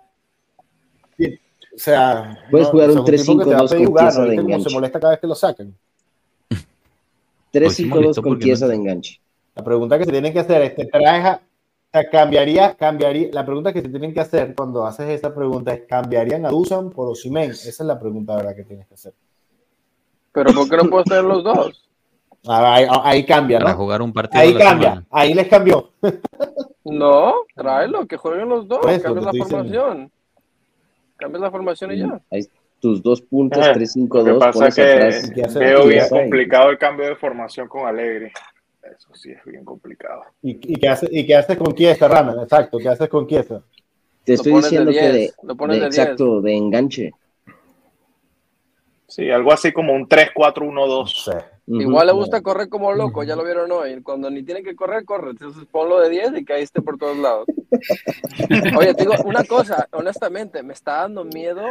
o 1.20 1.80
sea, 1.80 2.36
Puedes 2.50 2.66
no, 2.68 2.72
jugar 2.72 2.90
un 2.90 3.04
tipo 3.04 3.38
que 3.38 3.44
te 3.44 3.50
va 3.54 3.59
a 3.59 3.62
3-5-2 3.62 3.70
pedir 3.70 3.84
con 3.84 3.86
jugar, 3.86 4.04
pieza 4.06 4.18
¿no? 4.18 4.24
de 4.24 4.30
¿Viste 4.30 4.42
cómo 4.42 4.48
enganche. 4.54 4.68
se 4.70 4.74
molesta 4.74 5.00
cada 5.00 5.11
vez 5.12 5.20
que 5.20 5.26
lo 5.28 5.34
sacan. 5.36 5.74
3-5-2 7.52 7.88
molestó 7.88 8.22
con 8.22 8.38
pieza 8.38 8.64
no- 8.64 8.70
de 8.70 8.76
enganche. 8.76 9.20
La 9.54 9.64
pregunta 9.64 9.98
que 9.98 10.04
se 10.04 10.11
tienen 10.12 10.32
que 10.32 10.38
hacer 10.40 10.62
es, 10.62 10.74
¿te 10.76 10.86
traes 10.86 11.24
a- 11.24 11.36
o 11.36 11.90
sea, 11.92 12.11
cambiaría, 12.11 12.74
cambiaría, 12.74 13.28
la 13.32 13.44
pregunta 13.46 13.72
que 13.72 13.80
se 13.80 13.88
tienen 13.88 14.12
que 14.12 14.20
hacer 14.20 14.54
cuando 14.54 14.84
haces 14.86 15.09
esa 15.09 15.34
pregunta 15.34 15.72
es, 15.72 15.82
¿cambiarían 15.88 16.44
a 16.46 16.50
Dusan 16.50 16.90
por 16.90 17.09
Osimen? 17.09 17.50
Esa 17.52 17.68
es 17.68 17.80
la 17.80 17.98
pregunta 17.98 18.36
verdad 18.36 18.54
que 18.56 18.64
tienes 18.64 18.86
que 18.86 18.94
hacer. 18.94 19.14
Pero 20.32 20.52
¿por 20.52 20.68
qué 20.68 20.76
no 20.76 20.90
puedes 20.90 21.06
tener 21.06 21.24
los 21.24 21.42
dos? 21.42 21.88
Ah, 22.47 22.74
Ahí, 22.74 22.86
ahí 23.05 23.26
cambia, 23.26 23.59
Para 23.59 23.72
¿no? 23.72 23.76
jugar 23.78 24.03
un 24.03 24.12
partido 24.12 24.41
Ahí 24.43 24.55
cambia, 24.55 24.89
semana. 24.91 25.07
ahí 25.11 25.34
les 25.34 25.49
cambió. 25.49 25.91
No, 26.84 27.34
tráelo, 27.55 28.07
que 28.07 28.16
jueguen 28.16 28.49
los 28.49 28.66
dos. 28.68 28.78
Eso, 28.86 29.03
Cambias 29.03 29.24
la 29.24 29.30
estoy 29.32 29.41
diciendo. 29.41 29.80
formación. 29.80 30.12
Cambias 31.16 31.41
la 31.43 31.51
formación 31.51 31.93
y 31.93 31.99
ya. 31.99 32.20
Ahí 32.30 32.47
tus 32.80 33.03
dos 33.03 33.20
puntos, 33.20 33.66
Eh, 33.66 33.72
3-5-2, 33.72 34.24
Lo 34.24 34.34
que 34.34 34.39
pasa 34.39 34.66
atrás. 34.66 35.28
que 35.28 35.34
¿Qué 35.34 35.43
hace? 35.43 35.59
veo 35.59 35.82
¿Qué 35.82 35.89
bien 35.89 36.01
hace? 36.03 36.11
complicado 36.11 36.70
el 36.70 36.78
cambio 36.78 37.07
de 37.07 37.16
formación 37.16 37.66
con 37.68 37.86
Alegre. 37.86 38.32
Eso 38.82 39.14
sí 39.14 39.32
es 39.32 39.45
bien 39.45 39.64
complicado. 39.64 40.22
¿Y, 40.41 40.53
y 40.72 40.76
qué 40.76 40.89
haces 40.89 41.11
y 41.12 41.26
qué 41.26 41.34
haces 41.36 41.59
con 41.59 41.74
Chiesa, 41.74 42.07
Rana? 42.09 42.41
Exacto, 42.43 42.78
¿qué 42.78 42.89
haces 42.89 43.09
con 43.09 43.26
Chiesa? 43.26 43.61
Te 44.24 44.34
estoy 44.34 44.53
pones 44.53 44.70
de 44.70 44.78
diciendo 44.78 44.93
que 44.93 45.01
10, 45.01 45.12
de, 45.12 45.32
lo 45.47 45.57
pones 45.57 45.76
de- 45.76 45.82
de 45.82 45.89
10. 45.91 45.99
exacto, 45.99 46.41
de 46.41 46.57
enganche. 46.57 47.11
Sí, 49.07 49.30
algo 49.30 49.53
así 49.53 49.72
como 49.72 49.93
un 49.93 50.07
3-4-1-2. 50.09 50.89
No 50.89 51.07
sé. 51.07 51.45
Igual 51.71 52.07
le 52.07 52.12
gusta 52.14 52.41
correr 52.41 52.69
como 52.69 52.93
loco, 52.93 53.23
ya 53.25 53.37
lo 53.37 53.45
vieron 53.45 53.71
hoy. 53.73 54.01
Cuando 54.03 54.31
ni 54.31 54.43
tiene 54.43 54.62
que 54.62 54.75
correr, 54.75 55.05
corre. 55.05 55.31
Entonces 55.33 55.64
ponlo 55.71 56.01
de 56.01 56.09
10 56.09 56.33
y 56.39 56.45
caíste 56.45 56.81
por 56.81 56.97
todos 56.99 57.16
lados. 57.19 57.47
Oye, 58.79 58.95
te 58.95 59.03
digo 59.03 59.14
una 59.25 59.45
cosa, 59.45 59.89
honestamente, 59.93 60.62
me 60.62 60.73
está 60.73 61.03
dando 61.03 61.25
miedo 61.25 61.62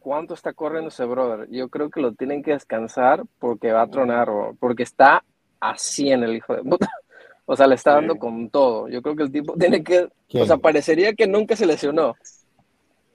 cuánto 0.00 0.34
está 0.34 0.52
corriendo 0.52 0.88
ese 0.88 1.04
brother. 1.04 1.48
Yo 1.50 1.68
creo 1.68 1.90
que 1.90 2.00
lo 2.00 2.12
tienen 2.12 2.42
que 2.42 2.52
descansar 2.52 3.22
porque 3.38 3.72
va 3.72 3.82
a 3.82 3.90
tronar, 3.90 4.26
bro, 4.26 4.56
porque 4.58 4.82
está 4.82 5.22
así 5.60 6.10
en 6.10 6.24
el 6.24 6.34
hijo 6.36 6.54
de 6.56 6.62
puta. 6.62 6.90
O 7.46 7.56
sea, 7.56 7.66
le 7.66 7.74
está 7.74 7.94
dando 7.94 8.14
Sí. 8.14 8.18
con 8.20 8.48
todo. 8.50 8.88
Yo 8.88 9.02
creo 9.02 9.16
que 9.16 9.24
el 9.24 9.32
tipo 9.32 9.54
tiene 9.54 9.82
que, 9.82 10.08
¿Quién? 10.28 10.42
o 10.44 10.46
sea, 10.46 10.56
parecería 10.56 11.12
que 11.14 11.26
nunca 11.26 11.56
se 11.56 11.66
lesionó. 11.66 12.14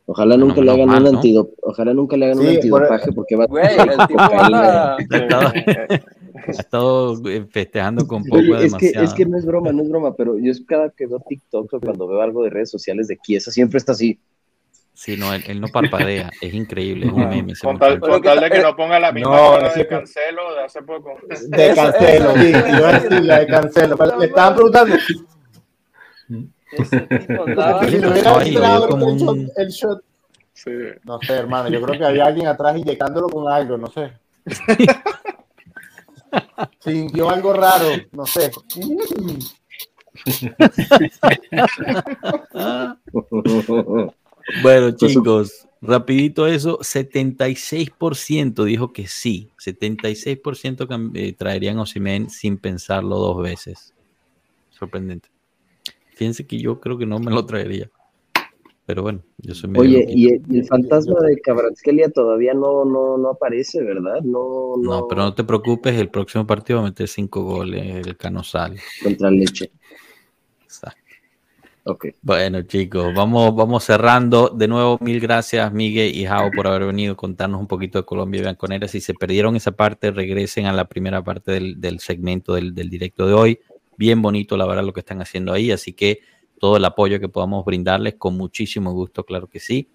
Ojalá 0.07 0.37
nunca 0.37 0.61
le 0.61 0.71
hagan 0.71 0.89
un 0.89 1.03
¿no? 1.03 1.09
antidop, 1.09 1.49
ojalá 1.63 1.93
nunca 1.93 2.15
le 2.15 2.25
hagan 2.25 2.37
un 2.39 2.45
por- 2.45 2.53
antidopaje 2.55 3.11
porque 3.11 3.35
va 3.35 3.47
Güey. 3.47 3.65
Ha 3.65 4.97
estado, 6.47 7.15
festejando 7.51 8.05
con 8.05 8.23
poco 8.23 8.37
Oye, 8.37 8.65
es 8.65 8.73
que, 8.75 8.87
demasiado. 8.87 9.05
es 9.05 9.13
que 9.13 9.25
no 9.25 9.37
es 9.37 9.45
broma, 9.45 9.71
no 9.71 9.81
es 9.81 9.89
broma, 9.89 10.13
pero 10.15 10.37
yo 10.37 10.51
es 10.51 10.61
cada 10.67 10.89
que 10.91 11.07
veo 11.07 11.19
TikTok 11.27 11.73
o 11.73 11.79
cuando 11.79 12.07
veo 12.07 12.21
algo 12.21 12.43
de 12.43 12.49
redes 12.51 12.69
sociales 12.69 13.07
de 13.07 13.17
Kiesa, 13.17 13.49
siempre 13.51 13.77
está 13.77 13.93
así. 13.93 14.19
Sí, 14.93 15.17
no, 15.17 15.33
él, 15.33 15.43
él 15.47 15.59
no 15.59 15.67
parpadea. 15.67 16.31
Es 16.39 16.53
increíble, 16.53 17.07
es 17.07 17.11
un 17.11 17.27
meme. 17.27 17.51
ese 17.51 17.65
con, 17.65 17.77
tal, 17.77 17.95
muchacho. 17.99 18.11
con 18.13 18.21
tal 18.21 18.39
de 18.39 18.49
que 18.49 18.61
no 18.61 18.75
ponga 18.77 18.97
la 18.99 19.11
misma 19.11 19.29
No, 19.35 19.57
ese 19.65 19.79
de 19.79 19.83
que- 19.87 19.95
cancelo 19.95 20.53
de 20.55 20.63
hace 20.63 20.81
poco. 20.83 21.15
De 21.49 21.73
cancelo, 21.75 22.31
sí, 22.35 22.53
a 22.53 22.91
decir 22.99 23.25
la 23.25 23.39
de 23.39 23.47
cancelo. 23.47 23.97
Me 24.19 24.25
estaban 24.25 24.53
preguntando 24.55 24.95
Ese 26.71 27.01
tipo 27.01 27.43
andaba... 27.43 27.79
que 27.81 27.91
si 27.91 27.99
lo 27.99 28.11
hubiera 28.11 28.43
entrado 28.43 28.89
como 28.89 29.09
el, 29.09 29.17
shot, 29.17 29.29
un- 29.35 29.51
el 29.55 29.67
shot. 29.69 30.03
Sí. 30.53 30.71
No 31.03 31.19
sé, 31.21 31.33
hermano, 31.33 31.69
yo 31.69 31.81
creo 31.81 31.99
que 31.99 32.05
había 32.05 32.25
alguien 32.25 32.47
atrás 32.47 32.77
inyectándolo 32.77 33.27
con 33.29 33.51
algo, 33.51 33.77
no 33.77 33.87
sé. 33.87 34.13
Sintió 36.79 37.29
algo 37.29 37.53
raro, 37.53 37.85
no 38.11 38.25
sé. 38.25 38.51
Bueno, 44.61 44.95
Pues, 44.97 45.11
chicos, 45.11 45.67
rapidito 45.81 46.47
eso, 46.47 46.79
76% 46.79 48.63
dijo 48.63 48.93
que 48.93 49.07
sí, 49.07 49.49
76% 49.57 51.11
eh, 51.15 51.33
traerían 51.33 51.79
Osimen 51.79 52.29
sin 52.29 52.57
pensarlo 52.57 53.17
dos 53.17 53.41
veces. 53.41 53.93
Sorprendente. 54.69 55.29
Fíjense 56.15 56.47
que 56.47 56.57
yo 56.57 56.79
creo 56.79 56.97
que 56.97 57.05
no 57.05 57.19
me 57.19 57.31
lo 57.31 57.45
traería. 57.45 57.89
Pero 58.85 59.01
bueno, 59.01 59.23
yo 59.37 59.55
soy 59.55 59.69
medio 59.71 59.81
Oye, 59.81 60.05
y 60.09 60.27
el, 60.27 60.43
y 60.47 60.59
el 60.59 60.65
fantasma 60.65 61.19
de 61.21 61.39
Cabratskelia 61.41 62.09
todavía 62.09 62.53
no, 62.53 62.85
no, 62.85 63.17
no 63.17 63.29
aparece, 63.29 63.83
¿verdad? 63.83 64.21
No, 64.21 64.75
no, 64.77 65.01
No, 65.01 65.07
pero 65.07 65.23
no 65.23 65.33
te 65.33 65.43
preocupes, 65.43 65.95
el 65.95 66.09
próximo 66.09 66.45
partido 66.45 66.79
va 66.79 66.85
a 66.85 66.89
meter 66.89 67.07
cinco 67.07 67.43
goles, 67.43 68.05
el 68.05 68.15
Canosal. 68.15 68.77
Contra 69.01 69.31
Leche. 69.31 69.71
Exacto. 70.63 70.99
Ok. 71.87 72.07
Bueno, 72.21 72.61
chicos, 72.61 73.11
vamos, 73.15 73.55
vamos 73.55 73.83
cerrando. 73.83 74.49
De 74.49 74.67
nuevo, 74.67 74.99
mil 75.01 75.19
gracias, 75.19 75.73
Miguel 75.73 76.15
y 76.15 76.25
Jao, 76.25 76.51
por 76.51 76.67
haber 76.67 76.85
venido 76.85 77.13
a 77.13 77.17
contarnos 77.17 77.59
un 77.59 77.67
poquito 77.67 77.97
de 77.97 78.05
Colombia 78.05 78.39
y 78.39 78.41
Bianconera. 78.41 78.87
Si 78.87 79.01
se 79.01 79.15
perdieron 79.15 79.55
esa 79.55 79.71
parte, 79.71 80.11
regresen 80.11 80.67
a 80.67 80.73
la 80.73 80.85
primera 80.85 81.23
parte 81.23 81.53
del, 81.53 81.81
del 81.81 81.99
segmento 81.99 82.53
del, 82.53 82.75
del 82.75 82.89
directo 82.89 83.25
de 83.25 83.33
hoy. 83.33 83.59
Bien 83.97 84.21
bonito, 84.21 84.57
la 84.57 84.65
verdad, 84.65 84.83
lo 84.83 84.93
que 84.93 84.99
están 85.01 85.21
haciendo 85.21 85.53
ahí. 85.53 85.71
Así 85.71 85.93
que 85.93 86.19
todo 86.59 86.77
el 86.77 86.85
apoyo 86.85 87.19
que 87.19 87.29
podamos 87.29 87.65
brindarles 87.65 88.15
con 88.15 88.37
muchísimo 88.37 88.91
gusto, 88.93 89.23
claro 89.23 89.47
que 89.47 89.59
sí. 89.59 89.89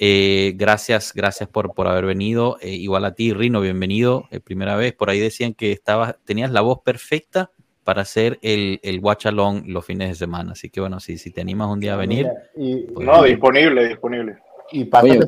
Eh, 0.00 0.52
gracias, 0.56 1.12
gracias 1.12 1.48
por, 1.48 1.74
por 1.74 1.88
haber 1.88 2.06
venido. 2.06 2.56
Eh, 2.60 2.70
igual 2.70 3.04
a 3.04 3.14
ti, 3.14 3.32
Rino, 3.32 3.60
bienvenido. 3.60 4.26
Eh, 4.30 4.38
primera 4.38 4.76
vez, 4.76 4.92
por 4.94 5.10
ahí 5.10 5.18
decían 5.18 5.54
que 5.54 5.72
estabas, 5.72 6.16
tenías 6.24 6.52
la 6.52 6.60
voz 6.60 6.80
perfecta 6.84 7.50
para 7.82 8.02
hacer 8.02 8.38
el, 8.42 8.78
el 8.82 9.00
watch 9.00 9.26
along 9.26 9.64
los 9.66 9.84
fines 9.84 10.10
de 10.10 10.14
semana. 10.14 10.52
Así 10.52 10.70
que 10.70 10.80
bueno, 10.80 11.00
si, 11.00 11.18
si 11.18 11.30
te 11.32 11.40
animas 11.40 11.68
un 11.68 11.80
día 11.80 11.94
a 11.94 11.96
venir. 11.96 12.28
Y, 12.54 12.82
pues, 12.82 13.06
No, 13.06 13.24
disponible, 13.24 13.88
disponible. 13.88 14.38
y 14.70 14.84
pásate, 14.84 15.18
Oye, 15.18 15.26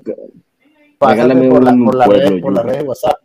pásate 0.98 1.22
regálame 1.22 1.48
por, 1.48 1.64
la, 1.64 1.72
por, 1.72 1.94
la 1.94 2.06
red, 2.06 2.40
por 2.40 2.52
la 2.52 2.62
red 2.62 2.76
de 2.76 2.82
WhatsApp. 2.82 3.16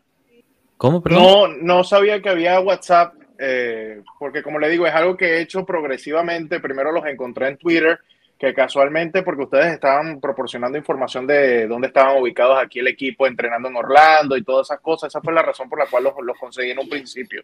¿Cómo, 0.77 1.01
perdón? 1.01 1.21
No, 1.21 1.47
no 1.47 1.83
sabía 1.83 2.21
que 2.21 2.29
había 2.29 2.59
WhatsApp, 2.59 3.13
eh, 3.39 4.01
porque 4.19 4.43
como 4.43 4.59
le 4.59 4.69
digo, 4.69 4.87
es 4.87 4.93
algo 4.93 5.17
que 5.17 5.25
he 5.35 5.41
hecho 5.41 5.65
progresivamente. 5.65 6.59
Primero 6.59 6.91
los 6.91 7.05
encontré 7.05 7.47
en 7.47 7.57
Twitter, 7.57 7.99
que 8.37 8.53
casualmente, 8.53 9.23
porque 9.23 9.43
ustedes 9.43 9.73
estaban 9.73 10.19
proporcionando 10.19 10.77
información 10.77 11.25
de 11.25 11.67
dónde 11.67 11.87
estaban 11.87 12.21
ubicados 12.21 12.57
aquí 12.61 12.79
el 12.79 12.87
equipo, 12.87 13.27
entrenando 13.27 13.69
en 13.69 13.75
Orlando 13.75 14.35
y 14.37 14.43
todas 14.43 14.67
esas 14.67 14.79
cosas. 14.79 15.09
Esa 15.09 15.21
fue 15.21 15.33
la 15.33 15.41
razón 15.41 15.69
por 15.69 15.79
la 15.79 15.87
cual 15.87 16.03
los, 16.03 16.13
los 16.21 16.37
conseguí 16.37 16.71
en 16.71 16.79
un 16.79 16.89
principio. 16.89 17.43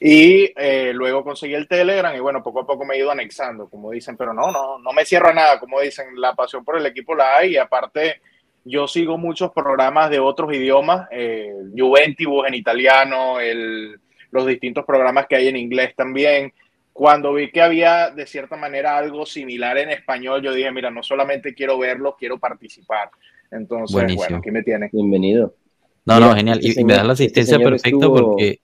Y 0.00 0.52
eh, 0.56 0.92
luego 0.92 1.22
conseguí 1.22 1.54
el 1.54 1.68
Telegram 1.68 2.14
y 2.14 2.20
bueno, 2.20 2.42
poco 2.42 2.60
a 2.60 2.66
poco 2.66 2.84
me 2.84 2.94
he 2.94 2.98
ido 2.98 3.10
anexando, 3.10 3.68
como 3.68 3.90
dicen, 3.90 4.16
pero 4.16 4.34
no, 4.34 4.50
no, 4.50 4.78
no 4.78 4.92
me 4.92 5.04
cierro 5.04 5.28
a 5.28 5.34
nada, 5.34 5.60
como 5.60 5.80
dicen, 5.80 6.20
la 6.20 6.34
pasión 6.34 6.64
por 6.64 6.76
el 6.76 6.86
equipo 6.86 7.14
la 7.14 7.36
hay 7.36 7.52
y 7.52 7.56
aparte 7.56 8.20
yo 8.64 8.88
sigo 8.88 9.18
muchos 9.18 9.52
programas 9.52 10.10
de 10.10 10.18
otros 10.18 10.52
idiomas, 10.52 11.06
eh, 11.10 11.52
Juventus 11.76 12.46
en 12.46 12.54
italiano, 12.54 13.38
el, 13.38 14.00
los 14.34 14.46
distintos 14.46 14.84
programas 14.84 15.26
que 15.28 15.36
hay 15.36 15.46
en 15.48 15.56
inglés 15.56 15.94
también. 15.96 16.52
Cuando 16.92 17.32
vi 17.32 17.50
que 17.50 17.62
había 17.62 18.10
de 18.10 18.26
cierta 18.26 18.56
manera 18.56 18.96
algo 18.98 19.24
similar 19.26 19.78
en 19.78 19.90
español, 19.90 20.42
yo 20.42 20.52
dije, 20.52 20.70
mira, 20.72 20.90
no 20.90 21.02
solamente 21.02 21.54
quiero 21.54 21.78
verlo, 21.78 22.16
quiero 22.18 22.38
participar. 22.38 23.10
Entonces, 23.50 23.92
Buenísimo. 23.94 24.22
bueno, 24.22 24.36
aquí 24.38 24.50
me 24.50 24.62
tienen. 24.62 24.90
Bienvenido. 24.92 25.54
No, 26.04 26.14
Mira, 26.16 26.26
no, 26.26 26.34
genial. 26.34 26.60
este 26.62 26.80
Y, 26.80 26.84
me 26.84 26.94
das 26.94 27.06
la 27.06 27.12
este 27.12 27.24
asistencia 27.24 27.56
señor 27.56 27.70
perfecta 27.72 27.88
estuvo- 27.96 28.14
porque. 28.30 28.60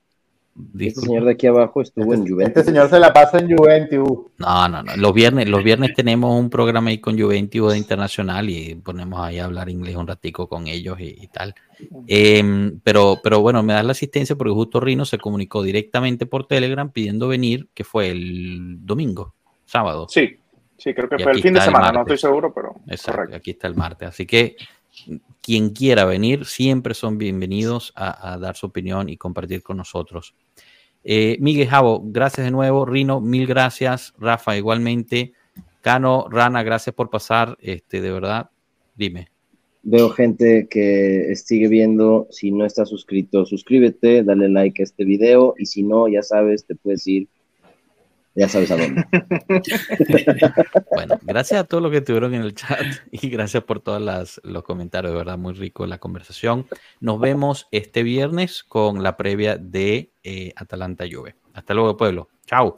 Este 0.77 1.01
señor 1.01 1.23
de 1.25 1.31
aquí 1.31 1.47
abajo 1.47 1.81
estuvo 1.81 2.13
en 2.13 2.19
Este, 2.19 2.31
Juventus. 2.33 2.57
este 2.59 2.71
señor 2.71 2.89
se 2.89 2.99
la 2.99 3.13
pasa 3.13 3.39
en 3.39 3.55
Juventus. 3.55 4.19
No, 4.37 4.67
no, 4.67 4.83
no. 4.83 4.95
Los 4.97 5.13
viernes, 5.13 5.47
los 5.49 5.63
viernes 5.63 5.93
tenemos 5.95 6.37
un 6.39 6.49
programa 6.49 6.89
ahí 6.89 6.99
con 6.99 7.17
Juventus 7.19 7.71
de 7.71 7.77
Internacional 7.77 8.49
y 8.49 8.75
ponemos 8.75 9.19
ahí 9.21 9.39
a 9.39 9.45
hablar 9.45 9.69
inglés 9.69 9.95
un 9.95 10.07
ratico 10.07 10.47
con 10.49 10.67
ellos 10.67 10.99
y, 10.99 11.15
y 11.23 11.27
tal. 11.27 11.55
Em, 12.07 12.79
pero, 12.83 13.19
pero 13.23 13.39
bueno, 13.41 13.63
me 13.63 13.73
das 13.73 13.85
la 13.85 13.93
asistencia 13.93 14.35
porque 14.35 14.51
justo 14.53 14.79
Rino 14.79 15.05
se 15.05 15.17
comunicó 15.17 15.63
directamente 15.63 16.25
por 16.25 16.45
Telegram 16.47 16.91
pidiendo 16.91 17.27
venir, 17.29 17.69
que 17.73 17.83
fue 17.83 18.09
el 18.09 18.85
domingo, 18.85 19.33
sábado. 19.65 20.07
Sí, 20.09 20.37
sí, 20.77 20.93
creo 20.93 21.07
que 21.09 21.15
Y 21.17 21.23
fue 21.23 21.31
el 21.31 21.37
aquí 21.37 21.41
fin 21.43 21.53
de 21.53 21.59
está 21.59 21.69
el 21.71 21.75
semana, 21.75 21.91
no 21.93 21.99
martes. 21.99 22.15
estoy 22.15 22.29
seguro, 22.29 22.53
pero 22.53 22.75
Exacto, 22.87 23.11
correcto. 23.13 23.35
aquí 23.37 23.51
está 23.51 23.67
el 23.67 23.75
martes. 23.75 24.09
Así 24.09 24.25
que 24.25 24.55
quien 25.41 25.69
quiera 25.71 26.05
venir, 26.05 26.45
siempre 26.45 26.93
son 26.93 27.17
bienvenidos 27.17 27.93
a, 27.95 28.37
dar 28.37 28.55
su 28.55 28.67
opinión 28.67 29.09
y 29.09 29.17
compartir 29.17 29.63
con 29.63 29.77
nosotros. 29.77 30.35
Eh, 31.03 31.37
Miguel 31.39 31.67
Javo, 31.67 32.01
gracias 32.05 32.45
de 32.45 32.51
nuevo. 32.51 32.85
Rino, 32.85 33.21
mil 33.21 33.47
gracias. 33.47 34.13
Rafa, 34.19 34.55
igualmente. 34.55 35.33
Cano, 35.81 36.27
Rana, 36.29 36.61
gracias 36.63 36.95
por 36.95 37.09
pasar. 37.09 37.57
Este, 37.59 38.01
de 38.01 38.11
verdad, 38.11 38.51
dime. 38.95 39.29
Veo 39.83 40.09
gente 40.11 40.67
que 40.69 41.33
sigue 41.35 41.67
viendo. 41.67 42.27
Si 42.29 42.51
no 42.51 42.65
estás 42.65 42.89
suscrito, 42.89 43.45
suscríbete, 43.45 44.23
dale 44.23 44.47
like 44.47 44.81
a 44.81 44.83
este 44.83 45.05
video. 45.05 45.55
Y 45.57 45.65
si 45.65 45.81
no, 45.81 46.07
ya 46.07 46.21
sabes, 46.21 46.65
te 46.65 46.75
puedes 46.75 47.07
ir. 47.07 47.27
Ya 48.35 48.47
sabes 48.47 48.71
a 48.71 48.77
dónde. 48.77 49.03
Bueno, 50.91 51.19
gracias 51.23 51.59
a 51.59 51.63
todos 51.63 51.81
los 51.81 51.91
que 51.91 51.97
estuvieron 51.97 52.33
en 52.33 52.41
el 52.41 52.53
chat 52.53 52.85
y 53.11 53.29
gracias 53.29 53.63
por 53.63 53.79
todos 53.79 54.39
los 54.43 54.63
comentarios, 54.63 55.13
de 55.13 55.17
verdad, 55.17 55.37
muy 55.37 55.53
rico 55.53 55.85
la 55.85 55.97
conversación. 55.97 56.67
Nos 56.99 57.19
vemos 57.19 57.67
este 57.71 58.03
viernes 58.03 58.63
con 58.63 59.03
la 59.03 59.17
previa 59.17 59.57
de 59.57 60.11
eh, 60.23 60.53
Atalanta 60.55 61.05
Juve. 61.11 61.35
Hasta 61.53 61.73
luego, 61.73 61.97
pueblo. 61.97 62.29
Chao. 62.45 62.77